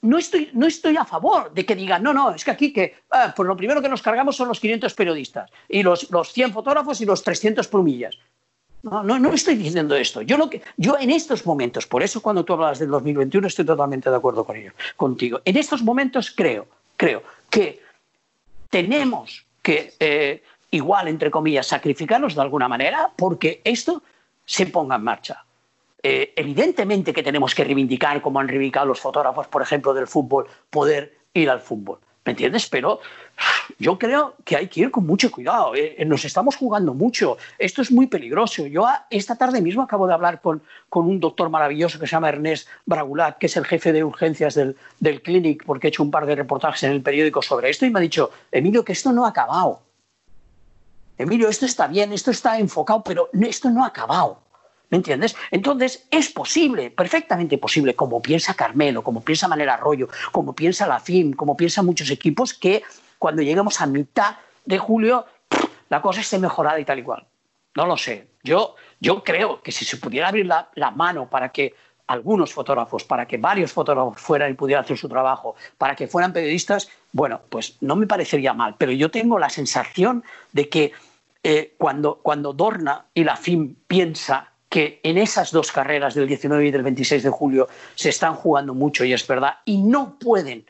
no 0.00 0.18
estoy, 0.18 0.50
no 0.54 0.66
estoy 0.66 0.96
a 0.96 1.04
favor 1.04 1.54
de 1.54 1.64
que 1.64 1.76
digan, 1.76 2.02
no, 2.02 2.12
no, 2.12 2.34
es 2.34 2.44
que 2.44 2.50
aquí 2.50 2.72
que, 2.72 2.96
ah, 3.12 3.32
pues 3.36 3.46
lo 3.46 3.56
primero 3.56 3.80
que 3.80 3.88
nos 3.88 4.02
cargamos 4.02 4.34
son 4.34 4.48
los 4.48 4.58
500 4.58 4.92
periodistas 4.92 5.48
y 5.68 5.84
los, 5.84 6.10
los 6.10 6.32
100 6.32 6.52
fotógrafos 6.52 7.00
y 7.00 7.06
los 7.06 7.22
300 7.22 7.68
plumillas. 7.68 8.18
No, 8.82 9.04
no, 9.04 9.20
no 9.20 9.32
estoy 9.32 9.54
diciendo 9.54 9.94
esto. 9.94 10.22
Yo, 10.22 10.36
lo 10.36 10.50
que, 10.50 10.62
yo 10.78 10.98
en 10.98 11.12
estos 11.12 11.46
momentos, 11.46 11.86
por 11.86 12.02
eso 12.02 12.20
cuando 12.20 12.44
tú 12.44 12.54
hablas 12.54 12.80
del 12.80 12.90
2021 12.90 13.46
estoy 13.46 13.64
totalmente 13.64 14.10
de 14.10 14.16
acuerdo 14.16 14.44
con 14.44 14.56
ello, 14.56 14.72
contigo. 14.96 15.40
En 15.44 15.56
estos 15.56 15.80
momentos 15.80 16.32
creo, 16.32 16.66
creo 16.96 17.22
que 17.48 17.80
tenemos 18.68 19.46
que, 19.62 19.94
eh, 20.00 20.42
igual, 20.70 21.08
entre 21.08 21.30
comillas, 21.30 21.66
sacrificarnos 21.66 22.34
de 22.34 22.42
alguna 22.42 22.68
manera 22.68 23.10
porque 23.16 23.60
esto 23.64 24.02
se 24.44 24.66
ponga 24.66 24.96
en 24.96 25.04
marcha. 25.04 25.44
Eh, 26.02 26.32
evidentemente 26.34 27.12
que 27.12 27.22
tenemos 27.22 27.54
que 27.54 27.62
reivindicar, 27.62 28.20
como 28.20 28.40
han 28.40 28.48
reivindicado 28.48 28.86
los 28.86 29.00
fotógrafos, 29.00 29.46
por 29.46 29.62
ejemplo, 29.62 29.94
del 29.94 30.08
fútbol, 30.08 30.48
poder 30.68 31.16
ir 31.32 31.48
al 31.48 31.60
fútbol. 31.60 32.00
¿Me 32.24 32.32
entiendes? 32.32 32.68
Pero 32.68 33.00
yo 33.78 33.98
creo 33.98 34.34
que 34.44 34.56
hay 34.56 34.68
que 34.68 34.80
ir 34.80 34.90
con 34.90 35.06
mucho 35.06 35.30
cuidado. 35.30 35.74
Eh, 35.74 35.96
eh, 35.98 36.04
nos 36.04 36.24
estamos 36.24 36.56
jugando 36.56 36.94
mucho. 36.94 37.36
Esto 37.58 37.82
es 37.82 37.90
muy 37.90 38.06
peligroso. 38.06 38.66
Yo 38.66 38.86
esta 39.10 39.36
tarde 39.36 39.60
mismo 39.60 39.82
acabo 39.82 40.06
de 40.06 40.14
hablar 40.14 40.40
con, 40.40 40.62
con, 40.88 41.06
un 41.06 41.20
doctor 41.20 41.50
maravilloso 41.50 41.98
que 41.98 42.06
se 42.06 42.12
llama 42.12 42.28
Ernest 42.28 42.68
Bragulat, 42.86 43.38
que 43.38 43.46
es 43.46 43.56
el 43.56 43.64
jefe 43.64 43.92
de 43.92 44.04
urgencias 44.04 44.54
del, 44.54 44.76
del 45.00 45.22
Clinic, 45.22 45.64
porque 45.64 45.86
he 45.86 45.90
hecho 45.90 46.02
un 46.02 46.10
par 46.10 46.26
de 46.26 46.36
reportajes 46.36 46.82
en 46.84 46.92
el 46.92 47.02
periódico 47.02 47.42
sobre 47.42 47.70
esto, 47.70 47.86
y 47.86 47.90
me 47.90 47.98
ha 47.98 48.02
dicho, 48.02 48.30
Emilio, 48.50 48.84
que 48.84 48.92
esto 48.92 49.12
no 49.12 49.24
ha 49.24 49.30
acabado. 49.30 49.80
Emilio, 51.18 51.48
esto 51.48 51.66
está 51.66 51.86
bien, 51.86 52.12
esto 52.12 52.30
está 52.30 52.58
enfocado, 52.58 53.02
pero 53.02 53.30
esto 53.32 53.70
no 53.70 53.84
ha 53.84 53.88
acabado. 53.88 54.38
¿Me 54.90 54.98
entiendes? 54.98 55.34
Entonces, 55.50 56.06
es 56.10 56.28
posible, 56.28 56.90
perfectamente 56.90 57.56
posible, 57.56 57.94
como 57.94 58.20
piensa 58.20 58.52
Carmelo, 58.52 59.02
como 59.02 59.22
piensa 59.22 59.48
Manera 59.48 59.74
Arroyo, 59.74 60.08
como 60.32 60.54
piensa 60.54 60.86
la 60.86 61.00
FIM, 61.00 61.32
como 61.32 61.56
piensan 61.56 61.86
muchos 61.86 62.10
equipos, 62.10 62.52
que 62.52 62.82
cuando 63.22 63.40
lleguemos 63.40 63.80
a 63.80 63.86
mitad 63.86 64.34
de 64.64 64.78
julio 64.78 65.24
la 65.90 66.02
cosa 66.02 66.22
esté 66.22 66.40
mejorada 66.40 66.80
y 66.80 66.84
tal 66.84 66.98
y 66.98 67.04
cual. 67.04 67.24
No 67.76 67.86
lo 67.86 67.96
sé. 67.96 68.30
Yo, 68.42 68.74
yo 68.98 69.22
creo 69.22 69.62
que 69.62 69.70
si 69.70 69.84
se 69.84 69.96
pudiera 69.96 70.26
abrir 70.26 70.46
la, 70.46 70.70
la 70.74 70.90
mano 70.90 71.30
para 71.30 71.50
que 71.50 71.72
algunos 72.08 72.52
fotógrafos, 72.52 73.04
para 73.04 73.26
que 73.26 73.36
varios 73.36 73.72
fotógrafos 73.72 74.20
fueran 74.20 74.50
y 74.50 74.54
pudieran 74.54 74.84
hacer 74.84 74.98
su 74.98 75.08
trabajo, 75.08 75.54
para 75.78 75.94
que 75.94 76.08
fueran 76.08 76.32
periodistas, 76.32 76.88
bueno, 77.12 77.42
pues 77.48 77.76
no 77.80 77.94
me 77.94 78.08
parecería 78.08 78.54
mal. 78.54 78.74
Pero 78.76 78.90
yo 78.90 79.08
tengo 79.08 79.38
la 79.38 79.50
sensación 79.50 80.24
de 80.50 80.68
que 80.68 80.90
eh, 81.44 81.76
cuando, 81.78 82.16
cuando 82.16 82.52
Dorna 82.52 83.06
y 83.14 83.22
la 83.22 83.36
FIM 83.36 83.76
piensa 83.86 84.50
que 84.68 84.98
en 85.04 85.16
esas 85.16 85.52
dos 85.52 85.70
carreras 85.70 86.14
del 86.14 86.26
19 86.26 86.66
y 86.66 86.70
del 86.72 86.82
26 86.82 87.22
de 87.22 87.30
julio 87.30 87.68
se 87.94 88.08
están 88.08 88.34
jugando 88.34 88.74
mucho 88.74 89.04
y 89.04 89.12
es 89.12 89.24
verdad, 89.28 89.58
y 89.64 89.76
no 89.76 90.18
pueden 90.18 90.66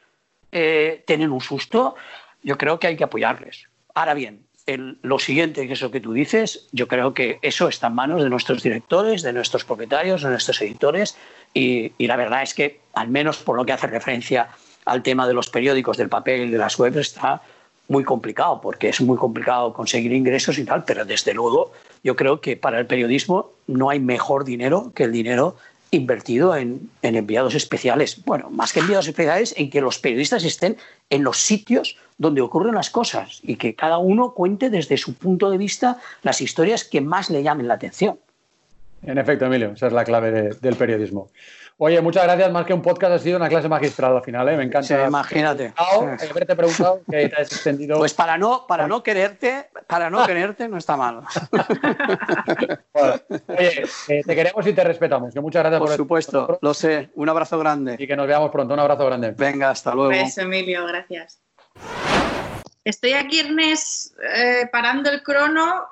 eh, 0.55 1.03
tener 1.07 1.31
un 1.31 1.41
susto, 1.41 1.95
yo 2.43 2.59
creo 2.59 2.79
que 2.79 2.87
hay 2.87 2.97
que 2.97 3.05
apoyarles. 3.05 3.69
Ahora 3.95 4.15
bien, 4.15 4.45
lo 4.67 5.19
siguiente, 5.19 5.67
que 5.67 5.73
es 5.73 5.83
lo 5.83 5.91
que 5.91 6.01
tú 6.01 6.13
dices, 6.13 6.69
yo 6.73 6.87
creo 6.89 7.15
que 7.15 7.39
eso 7.43 7.69
está 7.69 7.89
en 7.89 7.95
manos 7.95 8.23
de 8.23 8.31
nuestros 8.31 8.63
directores, 8.63 9.23
de 9.23 9.33
nuestros 9.33 9.65
propietarios, 9.65 10.23
de 10.23 10.31
nuestros 10.31 10.61
editores, 10.63 11.17
y, 11.53 11.93
y 11.99 12.07
la 12.07 12.17
verdad 12.17 12.43
es 12.43 12.55
que, 12.55 12.81
al 12.95 13.09
menos 13.09 13.39
por 13.39 13.57
lo 13.57 13.65
que 13.65 13.73
hace 13.73 13.87
referencia 13.87 14.49
al 14.85 15.03
tema 15.03 15.27
de 15.27 15.35
los 15.35 15.51
periódicos, 15.51 15.97
del 15.97 16.09
papel, 16.09 16.51
de 16.51 16.59
las 16.59 16.79
webs, 16.79 16.97
está 16.97 17.43
muy 17.89 18.05
complicado, 18.05 18.61
porque 18.61 18.89
es 18.89 19.01
muy 19.01 19.17
complicado 19.17 19.73
conseguir 19.73 20.13
ingresos 20.13 20.59
y 20.59 20.65
tal, 20.65 20.85
pero 20.85 21.05
desde 21.05 21.35
luego 21.35 21.73
yo 22.03 22.17
creo 22.17 22.41
que 22.41 22.57
para 22.57 22.79
el 22.79 22.87
periodismo 22.87 23.53
no 23.67 23.91
hay 23.91 24.01
mejor 24.01 24.45
dinero 24.45 24.93
que 24.95 25.05
el 25.05 25.13
dinero 25.13 25.57
invertido 25.93 26.57
en, 26.57 26.91
enviados 27.03 27.55
especiales. 27.55 28.25
Bueno, 28.25 28.51
más 28.51 28.73
que 28.73 28.81
enviados 28.81 29.07
especiales, 29.07 29.55
en 29.57 29.71
que 29.71 29.81
los 29.81 29.99
periodistas 29.99 30.43
estén 30.43 30.77
en 31.11 31.23
los 31.23 31.37
sitios 31.37 31.99
donde 32.17 32.41
ocurren 32.41 32.75
las 32.75 32.91
cosas 32.91 33.41
y 33.43 33.57
que 33.57 33.75
cada 33.75 33.99
uno 33.99 34.33
cuente 34.33 34.71
desde 34.71 34.97
su 34.97 35.15
punto 35.15 35.51
de 35.51 35.59
vista 35.59 35.99
las 36.23 36.41
historias 36.41 36.85
que 36.85 37.03
más 37.03 37.29
le 37.31 37.43
llamen 37.43 37.69
la 37.69 37.75
atención. 37.75 38.19
En 39.03 39.19
efecto, 39.19 39.45
Emilio, 39.45 39.73
esa 39.73 39.89
es 39.89 39.93
la 39.93 40.05
clave 40.05 40.55
del 40.61 40.77
periodismo. 40.77 41.29
Oye, 41.79 42.01
muchas 42.01 42.25
gracias. 42.25 42.51
Más 42.53 42.67
que 42.67 42.75
un 42.75 42.83
podcast, 42.83 43.15
ha 43.15 43.19
sido 43.19 43.37
una 43.37 43.49
clase 43.49 43.69
magistral 43.69 44.17
al 44.17 44.23
final, 44.23 44.49
¿eh? 44.49 44.57
Me 44.57 44.65
encanta. 44.65 44.87
Sí, 44.87 44.95
imagínate. 44.95 45.73
Haberte 45.77 46.55
preguntado 46.55 47.01
que 47.11 47.29
te 47.29 47.37
has 47.41 47.53
extendido. 47.53 47.99
Pues 47.99 48.15
para 48.15 48.39
no, 48.39 48.67
para 48.67 48.87
no 48.87 49.03
quererte, 49.03 49.69
para 49.87 50.11
no 50.11 50.25
quererte 50.27 50.69
no 50.69 50.77
está 50.77 50.97
mal. 50.97 51.21
oye, 53.49 53.85
eh, 54.09 54.23
te 54.25 54.35
queremos 54.35 54.67
y 54.67 54.73
te 54.73 54.85
respetamos. 54.85 55.35
muchas 55.37 55.63
gracias 55.63 55.81
por, 55.81 55.89
por 55.89 55.97
supuesto, 55.97 56.59
lo 56.61 56.75
sé. 56.75 57.11
Un 57.15 57.29
abrazo 57.29 57.59
grande. 57.59 57.97
Y 57.99 58.07
que 58.07 58.17
nos 58.17 58.27
veamos 58.27 58.51
pronto. 58.51 58.75
Un 58.75 58.81
abrazo 58.81 59.07
grande. 59.07 59.33
Venga, 59.33 59.71
hasta 59.71 59.95
luego. 59.95 60.11
Beso, 60.11 60.43
Emilio, 60.43 60.87
gracias. 60.87 61.41
Estoy 62.85 63.13
aquí, 63.13 63.41
Ernest, 63.41 64.19
eh, 64.35 64.69
parando 64.73 65.09
el 65.11 65.23
crono. 65.23 65.89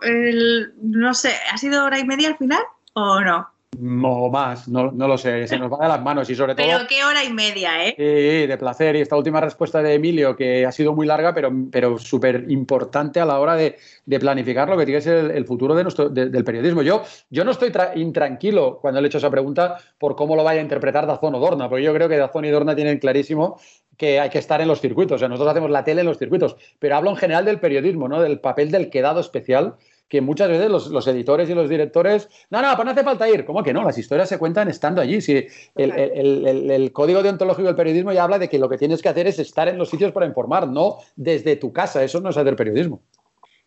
no 0.82 1.14
sé, 1.14 1.32
¿ha 1.52 1.56
sido 1.56 1.84
hora 1.84 1.98
y 1.98 2.04
media 2.04 2.28
al 2.28 2.36
final 2.36 2.62
o 2.94 3.20
no? 3.20 3.48
O 3.78 4.30
más, 4.30 4.68
no, 4.68 4.90
lo 4.90 5.16
sé, 5.16 5.46
se 5.46 5.58
nos 5.58 5.70
van 5.70 5.80
de 5.80 5.88
las 5.88 6.02
manos 6.02 6.28
y 6.28 6.34
sobre 6.34 6.54
todo... 6.54 6.66
Pero 6.66 6.80
qué 6.88 7.04
hora 7.04 7.24
y 7.24 7.32
media, 7.32 7.86
¿eh? 7.86 7.94
Sí, 7.96 8.46
de 8.46 8.58
placer. 8.58 8.96
Y 8.96 9.00
esta 9.00 9.16
última 9.16 9.40
respuesta 9.40 9.82
de 9.82 9.94
Emilio, 9.94 10.36
que 10.36 10.66
ha 10.66 10.72
sido 10.72 10.92
muy 10.92 11.06
larga, 11.06 11.32
pero, 11.32 11.50
pero 11.70 11.98
súper 11.98 12.46
importante 12.48 13.20
a 13.20 13.24
la 13.24 13.38
hora 13.38 13.54
de, 13.54 13.76
planificar 14.18 14.68
lo 14.68 14.76
que 14.76 14.84
tiene 14.84 14.98
que 14.98 15.04
ser 15.04 15.30
el, 15.30 15.46
futuro 15.46 15.74
de 15.74 15.84
nuestro, 15.84 16.08
del 16.08 16.44
periodismo. 16.44 16.82
Yo, 16.82 17.02
yo 17.30 17.44
no 17.44 17.52
estoy 17.52 17.72
intranquilo 17.94 18.78
cuando 18.80 19.00
le 19.00 19.06
he 19.06 19.08
hecho 19.08 19.18
esa 19.18 19.30
pregunta 19.30 19.76
por 19.98 20.16
cómo 20.16 20.36
lo 20.36 20.44
vaya 20.44 20.60
a 20.60 20.62
interpretar 20.62 21.06
Dazón 21.06 21.34
o 21.36 21.38
Dorna, 21.38 21.68
porque 21.68 21.84
yo 21.84 21.94
creo 21.94 22.08
que 22.08 22.16
Dazón 22.16 22.44
y 22.44 22.50
Dorna 22.50 22.74
tienen 22.74 22.98
clarísimo 22.98 23.58
que 23.96 24.18
hay 24.18 24.30
que 24.30 24.38
estar 24.38 24.60
en 24.60 24.68
los 24.68 24.80
circuitos. 24.80 25.16
O 25.16 25.18
sea, 25.18 25.28
nosotros 25.28 25.52
hacemos 25.52 25.70
la 25.70 25.84
tele 25.84 26.00
en 26.00 26.06
los 26.06 26.18
circuitos, 26.18 26.56
pero 26.78 26.96
hablo 26.96 27.10
en 27.10 27.16
general 27.16 27.44
del 27.44 27.60
periodismo, 27.60 28.08
¿no? 28.08 28.20
Del 28.20 28.40
papel 28.40 28.70
del 28.70 28.90
quedado 28.90 29.20
especial 29.20 29.76
que 30.10 30.20
muchas 30.20 30.48
veces 30.48 30.68
los, 30.68 31.06
editores 31.06 31.48
y 31.48 31.54
los 31.54 31.68
directores, 31.68 32.28
no, 32.50 32.60
no, 32.60 32.74
pues 32.74 32.84
no 32.84 32.90
hace 32.90 33.04
falta 33.04 33.30
ir. 33.30 33.44
¿Cómo 33.44 33.62
que 33.62 33.72
no? 33.72 33.84
Las 33.84 33.96
historias 33.96 34.28
se 34.28 34.38
cuentan 34.38 34.68
estando 34.68 35.00
allí. 35.00 35.20
Si 35.20 35.46
el, 35.76 36.90
código 36.92 37.22
deontológico 37.22 37.68
del 37.68 37.76
periodismo 37.76 38.12
ya 38.12 38.24
habla 38.24 38.40
de 38.40 38.48
que 38.48 38.58
lo 38.58 38.68
que 38.68 38.76
tienes 38.76 39.00
que 39.00 39.08
hacer 39.08 39.28
es 39.28 39.38
estar 39.38 39.68
en 39.68 39.78
los 39.78 39.88
sitios 39.88 40.10
para 40.10 40.26
informar, 40.26 40.66
no 40.66 40.98
desde 41.14 41.54
tu 41.54 41.72
casa. 41.72 42.02
Eso 42.02 42.20
no 42.20 42.30
es 42.30 42.36
hacer 42.36 42.56
periodismo. 42.56 43.00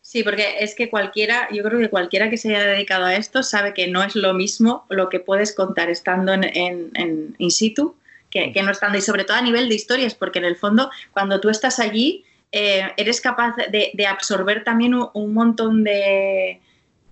Sí, 0.02 0.22
porque 0.22 0.57
es 0.60 0.76
que 0.76 0.90
cualquiera, 0.90 1.48
yo 1.49 1.64
creo 1.64 1.80
que 1.80 1.90
cualquiera 1.90 2.30
que 2.30 2.36
se 2.36 2.53
haya 2.53 2.65
dedicado 2.65 3.06
a 3.06 3.15
esto 3.15 3.41
sabe 3.41 3.74
que 3.74 3.88
no 3.88 4.03
es 4.03 4.18
lo 4.18 4.34
mismo 4.34 4.86
lo 4.90 5.07
que 5.07 5.22
puedes 5.22 5.56
contar 5.56 5.90
estando 5.90 6.34
en, 6.34 6.91
in 7.38 7.52
situ 7.52 7.95
que, 8.30 8.52
que 8.52 8.64
no 8.64 8.72
estando, 8.72 8.98
y 8.98 9.02
sobre 9.02 9.24
todo 9.24 9.38
a 9.38 9.41
nivel 9.41 9.70
de 9.70 9.76
historias, 9.76 10.14
porque 10.14 10.40
en 10.40 10.45
el 10.45 10.57
fondo, 10.57 10.91
cuando 11.14 11.40
tú 11.40 11.49
estás 11.49 11.80
allí, 11.80 12.26
eh, 12.55 12.93
eres 12.97 13.19
capaz 13.19 13.55
de, 13.55 14.05
absorber 14.05 14.63
también 14.63 14.93
un, 14.93 15.34
montón 15.34 15.84
de, 15.84 16.61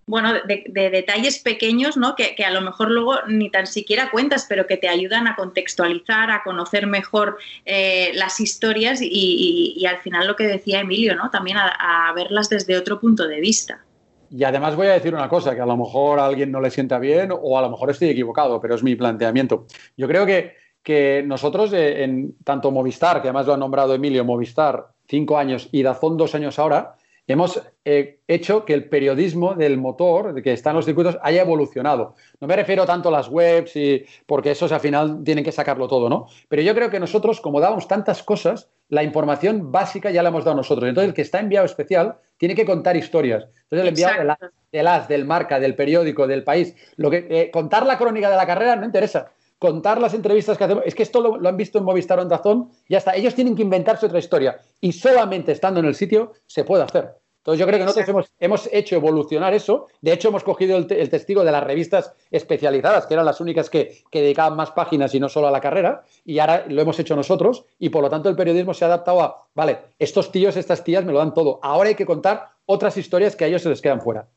bueno, 0.06 0.34
de, 0.46 0.90
detalles 0.92 1.40
pequeños, 1.40 1.98
¿no? 1.98 2.16
Que, 2.16 2.36
a 2.46 2.52
lo 2.52 2.62
mejor 2.62 2.92
luego 2.92 3.16
ni 3.28 3.50
tan 3.50 3.66
siquiera 3.66 4.12
cuentas, 4.12 4.46
pero 4.48 4.68
que 4.68 4.78
te 4.78 4.88
ayudan 4.88 5.28
a 5.28 5.36
contextualizar, 5.36 6.30
a 6.30 6.44
conocer 6.44 6.86
mejor 6.86 7.40
eh, 7.66 8.12
las 8.14 8.40
historias 8.40 9.00
y, 9.02 9.84
al 9.90 9.98
final 9.98 10.28
lo 10.28 10.36
que 10.36 10.46
decía 10.46 10.82
Emilio, 10.82 11.16
¿no? 11.16 11.32
También 11.32 11.58
a, 11.58 12.14
verlas 12.16 12.48
desde 12.48 12.78
otro 12.78 13.00
punto 13.00 13.28
de 13.28 13.42
vista. 13.42 13.84
Y 14.30 14.44
además 14.44 14.76
voy 14.76 14.88
a 14.88 14.94
decir 14.94 15.16
una 15.16 15.28
cosa, 15.28 15.56
que 15.56 15.62
a 15.62 15.66
lo 15.66 15.76
mejor 15.76 16.20
a 16.20 16.28
alguien 16.28 16.52
no 16.52 16.62
le 16.62 16.70
sienta 16.70 17.00
bien 17.00 17.32
o 17.32 17.58
a 17.58 17.64
lo 17.64 17.72
mejor 17.72 17.90
estoy 17.90 18.10
equivocado, 18.10 18.62
pero 18.62 18.76
es 18.76 18.84
mi 18.84 18.96
planteamiento. 18.96 19.66
Yo 19.98 20.08
creo 20.08 20.24
que, 20.28 20.56
que 20.84 21.24
nosotros, 21.26 21.74
eh, 21.74 22.04
en 22.04 22.36
tanto 22.44 22.70
Movistar, 22.70 23.24
que 23.24 23.30
además 23.30 23.48
lo 23.48 23.56
ha 23.56 23.58
nombrado 23.58 23.96
Emilio, 23.96 24.24
Movistar, 24.24 24.86
cinco 25.12 25.38
años 25.38 25.68
y 25.74 25.84
Dazón 25.84 26.16
dos 26.16 26.34
años 26.34 26.58
ahora, 26.58 26.96
hemos 27.28 27.62
eh, 27.84 28.20
hecho 28.28 28.64
que 28.66 28.74
el 28.74 28.88
periodismo 28.88 29.54
del 29.54 29.78
motor, 29.78 30.42
que 30.42 30.54
está 30.54 30.70
en 30.70 30.78
los 30.78 30.86
circuitos, 30.86 31.18
haya 31.22 31.42
evolucionado. 31.42 32.16
No 32.40 32.48
me 32.48 32.56
refiero 32.56 32.86
tanto 32.86 33.10
a 33.10 33.12
las 33.12 33.28
webs, 33.28 33.76
y, 33.76 34.06
porque 34.26 34.52
esos 34.52 34.72
al 34.72 34.80
final 34.80 35.22
tienen 35.24 35.44
que 35.44 35.52
sacarlo 35.52 35.88
todo, 35.88 36.10
¿no? 36.10 36.28
Pero 36.48 36.62
yo 36.62 36.74
creo 36.74 36.90
que 36.90 37.00
nosotros, 37.00 37.42
como 37.42 37.60
damos 37.60 37.88
tantas 37.88 38.24
cosas, 38.24 38.70
la 38.88 39.04
información 39.04 39.72
básica 39.72 40.12
ya 40.12 40.24
la 40.24 40.30
hemos 40.30 40.46
dado 40.46 40.58
nosotros. 40.58 40.88
Entonces, 40.88 41.10
el 41.10 41.14
que 41.14 41.22
está 41.22 41.40
enviado 41.40 41.66
especial 41.66 42.16
tiene 42.38 42.56
que 42.56 42.66
contar 42.66 42.96
historias. 42.96 43.44
Entonces, 43.44 43.82
el 43.82 43.88
enviado 43.90 44.38
del 44.72 44.88
as, 44.88 45.08
del 45.10 45.26
marca, 45.26 45.60
del 45.60 45.76
periódico, 45.76 46.26
del 46.26 46.44
país, 46.44 46.74
lo 46.96 47.12
que, 47.12 47.28
eh, 47.30 47.52
contar 47.52 47.86
la 47.86 47.98
crónica 47.98 48.30
de 48.30 48.38
la 48.38 48.48
carrera 48.48 48.78
no 48.78 48.86
interesa 48.86 49.32
contar 49.62 50.02
las 50.02 50.16
entrevistas 50.16 50.58
que 50.58 50.64
hacemos. 50.64 50.84
Es 50.88 50.96
que 50.96 51.04
esto 51.04 51.22
lo, 51.22 51.48
han 51.48 51.56
visto 51.56 51.78
en 51.78 51.84
Movistar 51.84 52.18
o 52.18 52.24
en 52.24 52.30
Dazón, 52.30 52.72
ya 52.90 52.98
está. 52.98 53.16
Ellos 53.16 53.36
tienen 53.36 53.56
que 53.56 53.62
inventarse 53.62 54.08
otra 54.08 54.18
historia 54.18 54.60
y 54.82 54.92
solamente 54.92 55.52
estando 55.52 55.80
en 55.80 55.86
el 55.86 55.94
sitio 55.94 56.34
se 56.48 56.64
puede 56.64 56.84
hacer. 56.84 57.14
Entonces 57.38 57.60
yo 57.60 57.68
creo 57.68 57.78
que 57.78 57.86
nosotros 57.86 58.32
hemos, 58.40 58.70
hecho 58.72 58.96
evolucionar 58.96 59.54
eso. 59.54 59.88
De 60.02 60.14
hecho, 60.14 60.30
hemos 60.30 60.44
cogido 60.44 60.78
el, 60.78 60.88
testigo 60.88 61.44
de 61.44 61.52
las 61.52 61.64
revistas 61.64 62.14
especializadas, 62.32 63.06
que 63.06 63.14
eran 63.14 63.26
las 63.26 63.40
únicas 63.40 63.70
que, 63.70 64.00
que, 64.10 64.22
dedicaban 64.22 64.56
más 64.56 64.72
páginas 64.72 65.14
y 65.14 65.20
no 65.20 65.30
solo 65.30 65.48
a 65.48 65.52
la 65.52 65.62
carrera, 65.62 66.04
y 66.26 66.40
ahora 66.40 66.66
lo 66.68 66.82
hemos 66.82 67.00
hecho 67.00 67.16
nosotros, 67.16 67.66
y 67.80 67.90
por 67.90 68.04
lo 68.04 68.10
tanto 68.10 68.30
el 68.30 68.36
periodismo 68.36 68.74
se 68.76 68.86
ha 68.86 68.88
adaptado 68.88 69.22
a, 69.22 69.48
vale, 69.56 69.80
estos 69.98 70.32
tíos, 70.32 70.56
estas 70.58 70.84
tías 70.84 71.04
me 71.04 71.14
lo 71.14 71.20
dan 71.20 71.34
todo. 71.34 71.60
Ahora 71.64 71.90
hay 71.90 71.96
que 71.96 72.06
contar 72.06 72.50
otras 72.66 72.98
historias 72.98 73.36
que 73.36 73.46
a 73.46 73.48
ellos 73.48 73.64
se 73.64 73.70
les 73.70 73.82
quedan 73.82 74.02
fuera. 74.02 74.28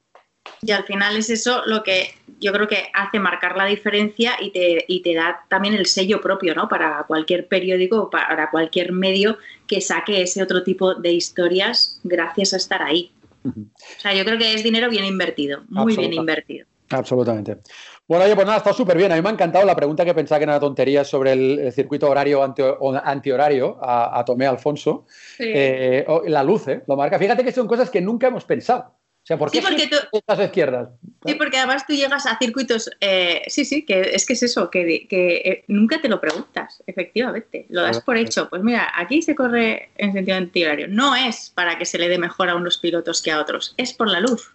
Y 0.62 0.72
al 0.72 0.84
final 0.84 1.16
es 1.16 1.30
eso 1.30 1.62
lo 1.66 1.82
que 1.82 2.14
yo 2.40 2.52
creo 2.52 2.66
que 2.68 2.88
hace 2.94 3.18
marcar 3.18 3.56
la 3.56 3.66
diferencia 3.66 4.32
y 4.40 4.50
te, 4.50 4.84
y 4.88 5.02
te 5.02 5.14
da 5.14 5.44
también 5.48 5.74
el 5.74 5.86
sello 5.86 6.20
propio, 6.20 6.54
¿no? 6.54 6.68
Para 6.68 7.04
cualquier 7.06 7.48
periódico 7.48 8.02
o 8.02 8.10
para 8.10 8.50
cualquier 8.50 8.92
medio 8.92 9.38
que 9.66 9.80
saque 9.80 10.22
ese 10.22 10.42
otro 10.42 10.62
tipo 10.62 10.94
de 10.94 11.12
historias 11.12 12.00
gracias 12.02 12.54
a 12.54 12.56
estar 12.56 12.82
ahí. 12.82 13.12
O 13.44 13.52
sea, 13.98 14.14
yo 14.14 14.24
creo 14.24 14.38
que 14.38 14.54
es 14.54 14.62
dinero 14.62 14.88
bien 14.88 15.04
invertido, 15.04 15.64
muy 15.68 15.96
bien 15.96 16.14
invertido. 16.14 16.66
Absolutamente. 16.90 17.58
Bueno, 18.06 18.24
oye, 18.24 18.34
pues 18.34 18.46
nada, 18.46 18.58
está 18.58 18.72
súper 18.72 18.96
bien. 18.96 19.12
A 19.12 19.16
mí 19.16 19.22
me 19.22 19.28
ha 19.30 19.32
encantado 19.32 19.64
la 19.64 19.74
pregunta 19.74 20.04
que 20.04 20.14
pensaba 20.14 20.38
que 20.38 20.44
era 20.44 20.52
una 20.52 20.60
tontería 20.60 21.04
sobre 21.04 21.32
el, 21.32 21.72
circuito 21.72 22.08
horario 22.10 22.42
anti, 22.42 22.62
antihorario 23.02 23.78
a, 23.82 24.18
a, 24.18 24.24
Tomé 24.24 24.46
Alfonso. 24.46 25.06
Eh, 25.38 26.06
la 26.26 26.42
luz, 26.42 26.68
¿eh? 26.68 26.82
Lo 26.86 26.96
marca. 26.96 27.18
Fíjate 27.18 27.42
que 27.44 27.52
son 27.52 27.66
cosas 27.66 27.90
que 27.90 28.00
nunca 28.00 28.26
hemos 28.28 28.44
pensado. 28.44 28.94
O 29.24 29.26
sea, 29.26 29.38
¿por 29.38 29.50
qué 29.50 29.58
sí, 29.58 29.66
porque 29.66 29.88
tú, 29.88 30.42
izquierdas? 30.42 30.90
Sí, 31.24 31.34
porque 31.36 31.56
además 31.56 31.86
tú 31.86 31.94
llegas 31.94 32.26
a 32.26 32.36
circuitos, 32.36 32.90
eh, 33.00 33.40
sí, 33.46 33.64
sí, 33.64 33.86
que 33.86 34.02
es 34.12 34.26
que 34.26 34.34
es 34.34 34.42
eso, 34.42 34.68
que, 34.68 35.06
que 35.08 35.36
eh, 35.36 35.64
nunca 35.66 36.02
te 36.02 36.10
lo 36.10 36.20
preguntas, 36.20 36.82
efectivamente, 36.86 37.64
lo 37.70 37.80
das 37.80 38.02
por 38.02 38.18
hecho. 38.18 38.50
Pues 38.50 38.62
mira, 38.62 38.92
aquí 38.94 39.22
se 39.22 39.34
corre 39.34 39.88
en 39.96 40.12
sentido 40.12 40.36
antihorario. 40.36 40.88
No 40.88 41.16
es 41.16 41.50
para 41.54 41.78
que 41.78 41.86
se 41.86 41.96
le 41.96 42.10
dé 42.10 42.18
mejor 42.18 42.50
a 42.50 42.54
unos 42.54 42.76
pilotos 42.76 43.22
que 43.22 43.32
a 43.32 43.40
otros, 43.40 43.72
es 43.78 43.94
por 43.94 44.10
la 44.10 44.20
luz. 44.20 44.54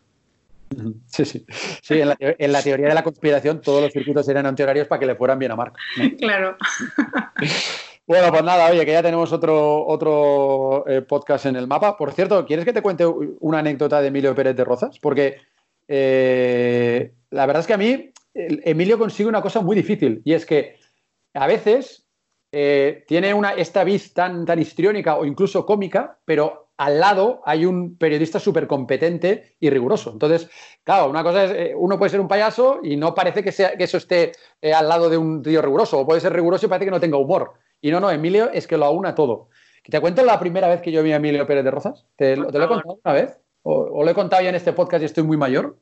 Sí, 1.08 1.26
sí. 1.26 1.44
Sí, 1.82 2.00
en 2.00 2.52
la, 2.52 2.62
teoría 2.62 2.90
de 2.90 2.94
la 2.94 3.04
conspiración 3.04 3.62
todos 3.62 3.82
los 3.82 3.92
circuitos 3.92 4.30
eran 4.30 4.46
antihorarios 4.46 4.88
para 4.88 5.00
que 5.00 5.08
le 5.08 5.16
fueran 5.16 5.40
bien 5.40 5.52
a 5.52 5.56
Marco. 5.56 5.78
Claro. 6.20 6.58
Bueno, 8.10 8.32
pues 8.32 8.44
nada, 8.44 8.72
oye, 8.72 8.88
que 8.88 8.92
ya 8.92 9.04
tenemos 9.04 9.32
otro, 9.32 9.86
otro 9.86 10.84
eh, 10.88 11.04
podcast 11.04 11.46
en 11.46 11.56
el 11.56 11.68
mapa. 11.68 11.96
Por 11.96 12.12
cierto, 12.12 12.44
¿quieres 12.44 12.66
que 12.66 12.74
te 12.74 12.82
cuente 12.82 13.06
una 13.06 13.60
anécdota 13.60 14.02
de 14.02 14.08
Emilio 14.08 14.34
Pérez 14.34 14.56
de 14.56 14.64
Rozas? 14.64 14.98
Porque 14.98 15.38
eh, 15.88 17.14
la 17.30 17.46
verdad 17.46 17.60
es 17.62 17.68
que 17.68 17.74
a 17.76 17.78
mí 17.78 18.12
Emilio 18.34 18.98
consigue 18.98 19.30
una 19.30 19.44
cosa 19.44 19.62
muy 19.62 19.76
difícil 19.76 20.24
y 20.26 20.34
es 20.34 20.48
que 20.48 20.80
a 21.36 21.46
veces 21.46 22.08
eh, 22.52 23.04
tiene 23.08 23.32
una, 23.32 23.52
esta 23.52 23.84
vis 23.84 24.12
tan, 24.12 24.44
tan 24.44 24.58
histriónica 24.58 25.16
o 25.16 25.24
incluso 25.24 25.68
cómica, 25.68 26.18
pero 26.26 26.72
al 26.78 27.00
lado 27.00 27.44
hay 27.46 27.68
un 27.68 27.96
periodista 27.96 28.40
súper 28.40 28.66
competente 28.66 29.56
y 29.60 29.70
riguroso. 29.70 30.14
Entonces, 30.14 30.50
claro, 30.84 31.12
una 31.12 31.22
cosa 31.22 31.44
es, 31.44 31.74
uno 31.78 32.00
puede 32.00 32.10
ser 32.10 32.22
un 32.22 32.28
payaso 32.28 32.80
y 32.82 32.98
no 32.98 33.14
parece 33.14 33.44
que, 33.44 33.52
sea, 33.52 33.78
que 33.78 33.84
eso 33.84 33.98
esté 33.98 34.32
al 34.64 34.90
lado 34.90 35.12
de 35.12 35.18
un 35.20 35.44
tío 35.44 35.62
riguroso, 35.62 36.00
o 36.00 36.08
puede 36.08 36.22
ser 36.22 36.34
riguroso 36.34 36.66
y 36.66 36.70
parece 36.70 36.86
que 36.86 36.92
no 36.92 37.00
tenga 37.00 37.18
humor. 37.18 37.54
Y 37.82 37.92
no, 37.92 38.00
no, 38.00 38.12
Emilio 38.12 38.50
es 38.52 38.68
que 38.68 38.78
lo 38.78 38.86
aúna 38.86 39.16
todo. 39.16 39.50
¿Te 39.90 40.00
cuento 40.00 40.24
la 40.24 40.40
primera 40.40 40.68
vez 40.68 40.82
que 40.82 40.92
yo 40.92 41.02
vi 41.02 41.12
a 41.12 41.18
Emilio 41.18 41.48
Pérez 41.48 41.64
de 41.64 41.72
Rozas? 41.72 42.06
¿Te, 42.16 42.36
lo 42.36 42.50
he 42.50 42.68
contado 42.68 43.00
una 43.04 43.14
vez? 43.14 43.40
¿O, 43.64 44.04
lo 44.04 44.10
he 44.10 44.14
contado 44.14 44.44
ya 44.44 44.50
en 44.50 44.56
este 44.56 44.74
podcast 44.74 45.02
y 45.02 45.06
estoy 45.06 45.24
muy 45.24 45.38
mayor? 45.38 45.78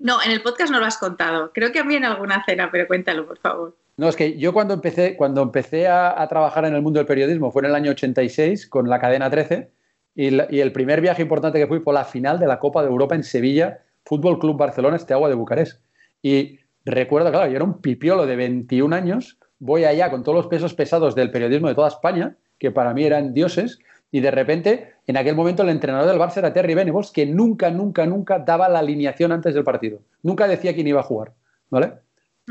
No, 0.00 0.22
en 0.22 0.30
el 0.30 0.42
podcast 0.42 0.72
no 0.72 0.80
lo 0.80 0.86
has 0.86 0.98
contado. 0.98 1.52
Creo 1.52 1.70
que 1.70 1.78
a 1.78 1.84
mí 1.84 1.94
en 1.94 2.04
alguna 2.04 2.44
cena, 2.44 2.70
pero 2.72 2.86
cuéntalo, 2.86 3.26
por 3.26 3.38
favor. 3.38 3.76
No, 3.96 4.08
es 4.08 4.16
que 4.16 4.38
yo 4.38 4.52
cuando 4.52 4.74
empecé, 4.74 5.16
cuando 5.16 5.42
empecé 5.42 5.86
a, 5.88 6.26
trabajar 6.28 6.64
en 6.64 6.74
el 6.74 6.82
mundo 6.82 6.98
del 6.98 7.06
periodismo 7.06 7.52
fue 7.52 7.62
en 7.62 7.66
el 7.66 7.74
año 7.74 7.92
86 7.92 8.66
con 8.68 8.88
la 8.88 8.98
cadena 8.98 9.30
13 9.30 9.70
y, 10.16 10.34
y, 10.56 10.60
el 10.60 10.72
primer 10.72 11.00
viaje 11.00 11.22
importante 11.22 11.58
que 11.58 11.66
fui 11.66 11.78
fue 11.80 11.94
la 11.94 12.04
final 12.04 12.38
de 12.40 12.46
la 12.46 12.58
Copa 12.58 12.82
de 12.82 12.88
Europa 12.88 13.14
en 13.14 13.22
Sevilla, 13.22 13.82
Fútbol 14.04 14.38
Club 14.38 14.56
Barcelona, 14.56 14.96
este 14.96 15.14
agua 15.14 15.28
de 15.28 15.34
Bucarest. 15.34 15.80
Y 16.22 16.58
recuerdo, 16.84 17.30
claro, 17.30 17.48
yo 17.48 17.56
era 17.56 17.64
un 17.64 17.80
pipiolo 17.80 18.26
de 18.26 18.36
21 18.36 18.94
años 18.94 19.38
voy 19.64 19.86
allá 19.86 20.10
con 20.10 20.22
todos 20.22 20.36
los 20.36 20.46
pesos 20.46 20.74
pesados 20.74 21.14
del 21.14 21.30
periodismo 21.30 21.68
de 21.68 21.74
toda 21.74 21.88
España, 21.88 22.36
que 22.58 22.70
para 22.70 22.92
mí 22.92 23.04
eran 23.04 23.32
dioses, 23.32 23.78
y 24.10 24.20
de 24.20 24.30
repente, 24.30 24.92
en 25.06 25.16
aquel 25.16 25.34
momento, 25.34 25.62
el 25.62 25.70
entrenador 25.70 26.06
del 26.06 26.20
Barça 26.20 26.36
era 26.36 26.52
Terry 26.52 26.74
Venables, 26.74 27.10
que 27.10 27.24
nunca, 27.24 27.70
nunca, 27.70 28.04
nunca 28.04 28.38
daba 28.38 28.68
la 28.68 28.80
alineación 28.80 29.32
antes 29.32 29.54
del 29.54 29.64
partido. 29.64 30.00
Nunca 30.22 30.46
decía 30.46 30.74
quién 30.74 30.86
iba 30.86 31.00
a 31.00 31.02
jugar, 31.02 31.32
¿vale? 31.70 31.94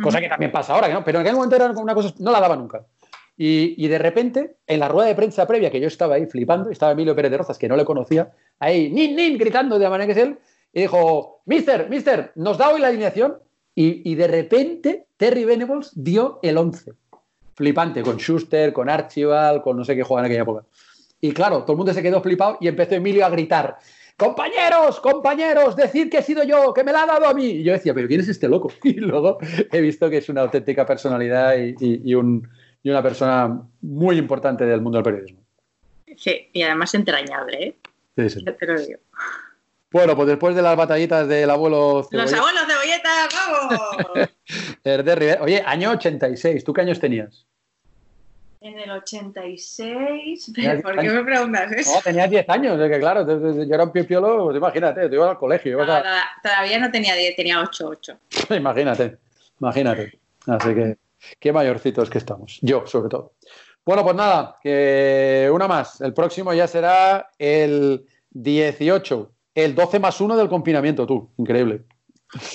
Cosa 0.02 0.20
que 0.20 0.28
también 0.28 0.52
pasa 0.52 0.74
ahora, 0.74 0.90
¿no? 0.90 1.04
Pero 1.04 1.20
en 1.20 1.22
aquel 1.22 1.36
momento 1.36 1.56
era 1.56 1.70
una 1.70 1.94
cosa, 1.94 2.16
no 2.18 2.32
la 2.32 2.42
daba 2.42 2.56
nunca. 2.56 2.84
Y, 3.38 3.88
de 3.88 3.98
repente, 4.00 4.58
en 4.66 4.80
la 4.80 4.88
rueda 4.88 5.08
de 5.08 5.16
prensa 5.16 5.46
previa, 5.46 5.70
que 5.70 5.80
yo 5.80 5.88
estaba 5.88 6.16
ahí 6.16 6.26
flipando, 6.26 6.72
estaba 6.72 6.94
Emilio 6.94 7.16
Pérez 7.16 7.30
de 7.30 7.38
Rozas, 7.38 7.60
que 7.60 7.70
no 7.70 7.78
le 7.78 7.86
conocía, 7.86 8.32
ahí, 8.58 8.90
nin, 8.90 9.16
nin, 9.16 9.38
gritando 9.38 9.78
de 9.78 9.84
la 9.84 9.92
manera 9.92 10.08
que 10.08 10.20
es 10.20 10.26
él, 10.28 10.40
y 10.74 10.82
dijo, 10.82 11.44
Mister, 11.46 11.90
Mister, 11.92 12.32
¿nos 12.36 12.58
da 12.58 12.72
hoy 12.72 12.82
la 12.82 12.88
alineación? 12.88 13.38
Y, 13.76 14.10
y 14.12 14.16
de 14.16 14.28
repente, 14.28 15.06
Terry 15.16 15.46
Venables 15.46 15.92
dio 15.94 16.40
el 16.42 16.58
11 16.58 16.94
flipante, 17.56 18.02
con 18.02 18.18
Schuster, 18.18 18.74
con 18.74 18.90
Archibald, 18.90 19.62
con 19.62 19.78
no 19.78 19.86
sé 19.86 19.96
qué 19.96 20.04
juega 20.04 20.22
en 20.22 20.26
aquella 20.26 20.44
época. 20.44 20.66
Y 21.22 21.32
claro, 21.32 21.64
todo 21.64 21.74
el 21.74 21.78
mundo 21.78 21.94
se 21.94 22.04
quedó 22.04 22.22
flipado 22.22 22.58
y 22.60 22.68
empezó 22.68 22.96
Emilio 22.96 23.26
a 23.26 23.30
gritar, 23.30 23.78
compañeros, 24.18 25.00
compañeros, 25.00 25.76
decid 25.76 26.10
que 26.10 26.18
he 26.18 26.24
sido 26.24 26.44
yo, 26.44 26.74
que 26.74 26.84
me 26.84 26.92
la 26.92 27.04
ha 27.04 27.06
dado 27.06 27.28
a 27.28 27.34
mí. 27.34 27.46
Y 27.46 27.64
yo 27.64 27.74
decía, 27.74 27.94
pero 27.94 28.08
¿quién 28.08 28.22
es 28.22 28.28
este 28.28 28.48
loco? 28.48 28.72
Y 28.84 28.96
luego 28.96 29.38
he 29.72 29.82
visto 29.82 30.10
que 30.10 30.18
es 30.18 30.30
una 30.30 30.42
auténtica 30.42 30.86
personalidad 30.86 31.56
y, 31.58 32.14
una 32.16 33.02
persona 33.02 33.62
muy 33.82 34.18
importante 34.18 34.66
del 34.66 34.82
mundo 34.82 34.98
del 34.98 35.06
periodismo. 35.06 35.40
Sí, 36.18 36.50
y 36.52 36.62
además 36.62 36.94
entrañable, 36.94 37.64
¿eh? 37.64 37.76
Sí, 38.18 38.30
sí. 38.30 38.46
Te 38.46 38.66
lo 38.66 38.80
digo. 38.80 39.00
Bueno, 39.94 40.16
pues 40.16 40.28
después 40.28 40.56
de 40.56 40.64
las 40.64 40.76
batallitas 40.76 41.28
del 41.28 41.52
abuelo 41.52 42.08
Los 42.10 42.34
abuelos 42.34 42.64
cebolletas, 42.68 43.30
vamos. 43.32 43.80
Oye, 45.42 45.64
año 45.64 45.92
86, 45.92 46.64
¿tú 46.64 46.74
qué 46.74 46.82
años 46.82 47.00
tenías? 47.00 47.46
En 48.60 48.80
el 48.80 48.90
86, 48.90 50.52
¿por 50.82 51.00
qué 51.00 51.10
me 51.10 51.24
preguntas 51.24 51.72
eso? 51.74 51.94
No, 51.94 52.02
tenías 52.02 52.28
10 52.28 52.50
años, 52.50 52.80
es 52.80 52.90
que 52.90 53.00
claro, 53.00 53.28
yo 53.28 53.76
era 53.76 53.84
un 53.84 53.92
pipiolo, 53.92 54.46
pues 54.46 54.58
imagínate, 54.58 55.10
te 55.10 55.16
iba 55.16 55.30
al 55.30 55.38
colegio. 55.38 55.78
Todavía 56.42 56.80
no 56.80 56.90
tenía 56.90 57.14
10, 57.14 57.36
tenía 57.36 57.62
8, 57.62 57.88
8. 57.88 58.18
imagínate, 58.58 59.18
imagínate. 59.60 60.18
Así 60.48 60.74
que, 60.74 60.98
qué 61.40 61.54
mayorcitos 61.54 62.10
que 62.10 62.18
estamos, 62.18 62.58
yo 62.62 62.88
sobre 62.88 63.10
todo. 63.10 63.34
Bueno, 63.86 64.04
pues 64.04 64.16
nada, 64.16 64.58
que 64.64 65.52
una 65.54 65.68
más. 65.68 66.02
El 66.02 66.14
próximo 66.14 66.52
ya 66.54 66.68
será 66.68 67.30
el 67.38 68.08
18 68.32 69.30
el 69.56 69.76
12 69.76 70.00
más 70.00 70.20
1 70.20 70.36
del 70.38 70.50
confinamiento, 70.50 71.06
tú. 71.06 71.30
Increíble. 71.38 71.84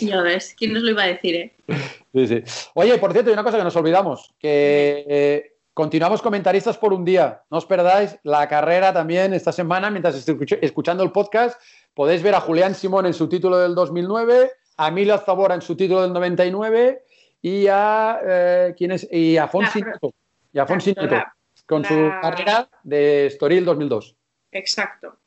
Ya 0.01 0.23
ves, 0.23 0.55
¿quién 0.57 0.73
nos 0.73 0.83
lo 0.83 0.91
iba 0.91 1.05
a 1.05 1.07
decir, 1.07 1.35
eh? 1.37 1.57
Sí, 2.15 2.27
sí. 2.27 2.43
Oye, 2.75 2.99
por 2.99 3.13
cierto, 3.13 3.31
hay 3.31 3.35
una 3.35 3.45
cosa 3.45 3.59
que 3.59 3.65
nos 3.65 3.77
olvidamos, 3.77 4.35
que 4.39 5.05
eh, 5.09 5.53
continuamos 5.73 6.23
comentaristas 6.23 6.77
por 6.77 6.93
un 6.93 7.05
día. 7.05 7.43
No 7.51 7.59
os 7.59 7.67
perdáis 7.67 8.19
la 8.25 8.49
carrera 8.49 8.93
también 8.93 9.35
esta 9.35 9.53
semana, 9.53 9.91
mientras 9.91 10.17
estéis 10.17 10.39
escuchando 10.63 11.05
el 11.05 11.13
podcast, 11.13 11.61
podéis 11.95 12.23
ver 12.23 12.35
a 12.35 12.41
Julián 12.41 12.75
Simón 12.75 13.07
en 13.07 13.15
su 13.15 13.29
título 13.29 13.59
del 13.59 13.75
2009, 13.75 14.51
a 14.79 14.91
Mila 14.91 15.19
Zabora 15.19 15.55
en 15.55 15.63
su 15.63 15.77
título 15.77 16.03
del 16.03 16.13
99 16.13 17.05
y 17.43 17.67
a, 17.69 18.21
eh, 18.25 18.75
¿quién 18.77 18.93
es? 18.93 19.07
Y 19.13 19.37
a 19.37 19.47
Fonsi 19.47 19.83
Nieto, 19.83 20.15
y 20.53 20.59
a 20.59 20.67
Fonsi 20.67 20.95
Nieto, 20.95 21.23
con 21.67 21.85
su 21.85 22.11
carrera 22.21 22.69
de 22.83 23.27
Estoril 23.27 23.65
2002. 23.65 24.17
Exacto. 24.51 25.18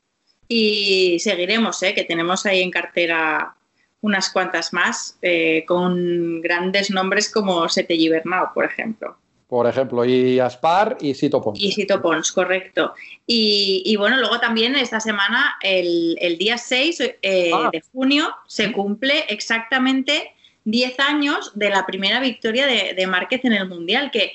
Y 0.54 1.18
seguiremos, 1.20 1.82
¿eh? 1.82 1.94
que 1.94 2.04
tenemos 2.04 2.46
ahí 2.46 2.62
en 2.62 2.72
cartera 2.72 3.56
unas 4.02 4.30
cuantas 4.30 4.74
más, 4.74 5.18
eh, 5.22 5.64
con 5.66 6.42
grandes 6.42 6.92
nombres 6.92 7.32
como 7.32 7.70
Sete 7.70 7.96
Gibernau, 7.96 8.54
por 8.54 8.66
ejemplo. 8.66 9.16
Por 9.48 9.66
ejemplo, 9.66 10.04
y 10.04 10.40
Aspar 10.40 10.98
y 11.00 11.14
Sito 11.14 11.42
Pons. 11.42 11.58
Y 11.58 11.72
Sito 11.72 12.02
Pons, 12.02 12.34
correcto. 12.34 12.94
Y, 13.26 13.96
bueno, 13.96 14.18
luego 14.18 14.42
también 14.42 14.76
esta 14.76 15.00
semana, 15.00 15.56
el, 15.62 16.36
día 16.38 16.58
6 16.58 17.00
eh, 17.00 17.52
ah. 17.54 17.70
de 17.72 17.82
junio, 17.94 18.36
se 18.46 18.74
cumple 18.74 19.24
exactamente 19.30 20.34
10 20.66 21.00
años 21.00 21.54
de 21.56 21.70
la 21.70 21.86
primera 21.86 22.20
victoria 22.20 22.68
de, 22.68 22.94
de 22.94 23.08
Márquez 23.08 23.46
en 23.46 23.54
el 23.54 23.70
Mundial, 23.70 24.12
que 24.12 24.34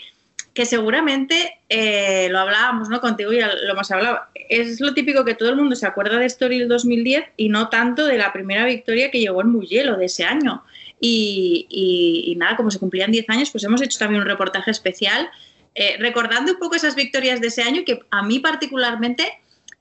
que 0.56 0.64
seguramente 0.64 1.60
eh, 1.68 2.28
lo 2.30 2.38
hablábamos 2.38 2.88
¿no? 2.88 3.02
contigo 3.02 3.30
y 3.30 3.40
lo 3.40 3.72
hemos 3.72 3.90
hablado. 3.90 4.20
Es 4.48 4.80
lo 4.80 4.94
típico 4.94 5.22
que 5.22 5.34
todo 5.34 5.50
el 5.50 5.56
mundo 5.56 5.76
se 5.76 5.86
acuerda 5.86 6.18
de 6.18 6.24
Story 6.24 6.64
2010 6.64 7.24
y 7.36 7.50
no 7.50 7.68
tanto 7.68 8.06
de 8.06 8.16
la 8.16 8.32
primera 8.32 8.64
victoria 8.64 9.10
que 9.10 9.20
llegó 9.20 9.42
en 9.42 9.50
Mugello 9.50 9.98
de 9.98 10.06
ese 10.06 10.24
año. 10.24 10.64
Y, 10.98 12.34
nada, 12.38 12.56
como 12.56 12.70
se 12.70 12.78
cumplían 12.78 13.12
10 13.12 13.28
años, 13.28 13.50
pues 13.50 13.64
hemos 13.64 13.82
hecho 13.82 13.98
también 13.98 14.22
un 14.22 14.28
reportaje 14.28 14.70
especial 14.70 15.28
eh, 15.74 15.96
recordando 15.98 16.52
un 16.52 16.58
poco 16.58 16.74
esas 16.74 16.94
victorias 16.94 17.42
de 17.42 17.48
ese 17.48 17.60
año 17.60 17.82
que 17.84 18.00
a 18.10 18.22
mí 18.22 18.38
particularmente 18.38 19.30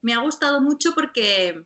me 0.02 0.14
ha 0.14 0.18
gustado 0.18 0.60
mucho 0.60 0.94
porque 0.94 1.64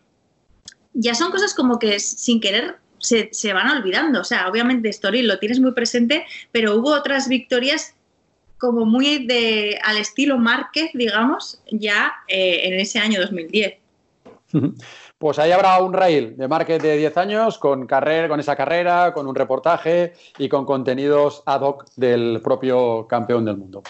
ya 0.94 1.16
son 1.16 1.32
cosas 1.32 1.56
como 1.56 1.80
que 1.80 2.00
sin 2.00 2.40
querer 2.40 2.78
se, 3.00 3.54
van 3.54 3.76
olvidando. 3.76 4.22
O 4.22 4.24
sea, 4.24 4.48
obviamente 4.48 4.90
Story 4.90 5.24
lo 5.24 5.40
tienes 5.40 5.60
muy 5.60 5.72
presente, 5.72 6.28
pero 6.52 6.76
hubo 6.76 6.92
otras 6.92 7.28
victorias 7.28 7.96
como 8.60 8.86
muy 8.86 9.26
de, 9.26 9.80
al 9.84 9.98
estilo 9.98 10.38
Márquez, 10.38 10.92
digamos, 10.94 11.62
ya 11.72 12.14
eh, 12.28 12.62
en 12.64 12.80
ese 12.80 13.00
año 13.00 13.20
2010. 13.22 13.74
Pues 15.20 15.38
ahí 15.38 15.52
habrá 15.52 15.82
un 15.84 15.92
rail 15.92 16.38
de 16.38 16.48
Márquez 16.48 16.82
de 16.82 16.96
10 16.96 17.18
años 17.18 17.58
con, 17.58 17.86
carrera, 17.86 18.30
con 18.30 18.40
esa 18.40 18.56
carrera, 18.56 19.12
con 19.14 19.28
un 19.28 19.36
reportaje 19.36 20.14
y 20.38 20.48
con 20.48 20.64
contenidos 20.64 21.44
ad 21.46 21.60
hoc 21.60 21.88
del 21.98 22.40
propio 22.42 23.06
campeón 23.06 23.44
del 23.44 23.58
mundo. 23.58 23.84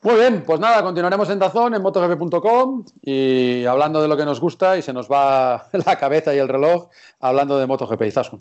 Muy 0.00 0.14
bien, 0.14 0.42
pues 0.46 0.60
nada, 0.60 0.82
continuaremos 0.82 1.28
en 1.28 1.38
Dazón, 1.38 1.74
en 1.74 1.82
motogp.com 1.82 2.84
y 3.02 3.66
hablando 3.66 4.00
de 4.00 4.08
lo 4.08 4.16
que 4.16 4.24
nos 4.24 4.40
gusta 4.40 4.78
y 4.78 4.82
se 4.82 4.94
nos 4.94 5.10
va 5.10 5.68
la 5.72 5.98
cabeza 5.98 6.34
y 6.34 6.38
el 6.38 6.48
reloj 6.48 6.88
hablando 7.20 7.58
de 7.58 7.66
MotoGP 7.66 8.02
y 8.02 8.10
Zasun. 8.10 8.40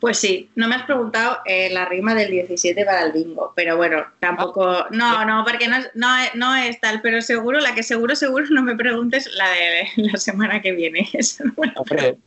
Pues 0.00 0.18
sí, 0.18 0.50
no 0.54 0.68
me 0.68 0.74
has 0.74 0.84
preguntado 0.84 1.38
eh, 1.44 1.70
la 1.70 1.86
rima 1.86 2.14
del 2.14 2.30
17 2.30 2.84
para 2.84 3.04
el 3.04 3.12
bingo, 3.12 3.52
pero 3.54 3.76
bueno, 3.76 4.04
tampoco, 4.20 4.86
no, 4.90 5.24
no, 5.24 5.44
porque 5.44 5.68
no, 5.68 5.78
no, 6.34 6.56
es 6.56 6.80
tal, 6.80 7.00
pero 7.00 7.22
seguro, 7.22 7.60
la 7.60 7.74
que 7.74 7.82
seguro, 7.82 8.16
seguro 8.16 8.46
no 8.50 8.62
me 8.62 8.76
preguntes 8.76 9.30
la 9.34 9.48
de 9.48 9.88
la 10.10 10.18
semana 10.18 10.60
que 10.60 10.72
viene. 10.72 11.08
Hombre, 11.76 12.18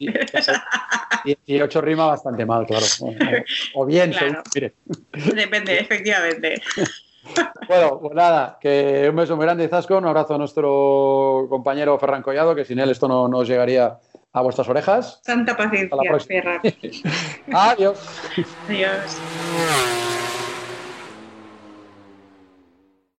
18 1.46 1.82
rima 1.82 2.08
bastante 2.08 2.46
mal, 2.46 2.66
claro. 2.66 2.86
O 3.76 3.86
bien, 3.86 4.16
Depende, 5.14 5.80
efectivamente. 5.80 6.62
Bueno, 7.68 8.00
pues 8.00 8.14
nada, 8.14 8.58
que 8.62 9.08
un 9.10 9.16
beso 9.16 9.36
muy 9.36 9.46
grande, 9.46 9.68
Zasco, 9.68 9.98
un 9.98 10.06
abrazo 10.06 10.36
a 10.36 10.38
nuestro 10.38 11.48
compañero 11.50 12.00
Ferran 12.00 12.22
Collado, 12.22 12.56
que 12.56 12.66
sin 12.66 12.80
él 12.80 12.90
esto 12.90 13.08
no 13.08 13.28
nos 13.28 13.48
llegaría 13.48 13.98
a 14.38 14.42
vuestras 14.42 14.68
orejas. 14.70 15.20
Santa 15.24 15.56
paciencia, 15.58 15.98
Ferran. 16.28 16.62
Adiós. 17.54 18.00
Adiós. 18.68 20.17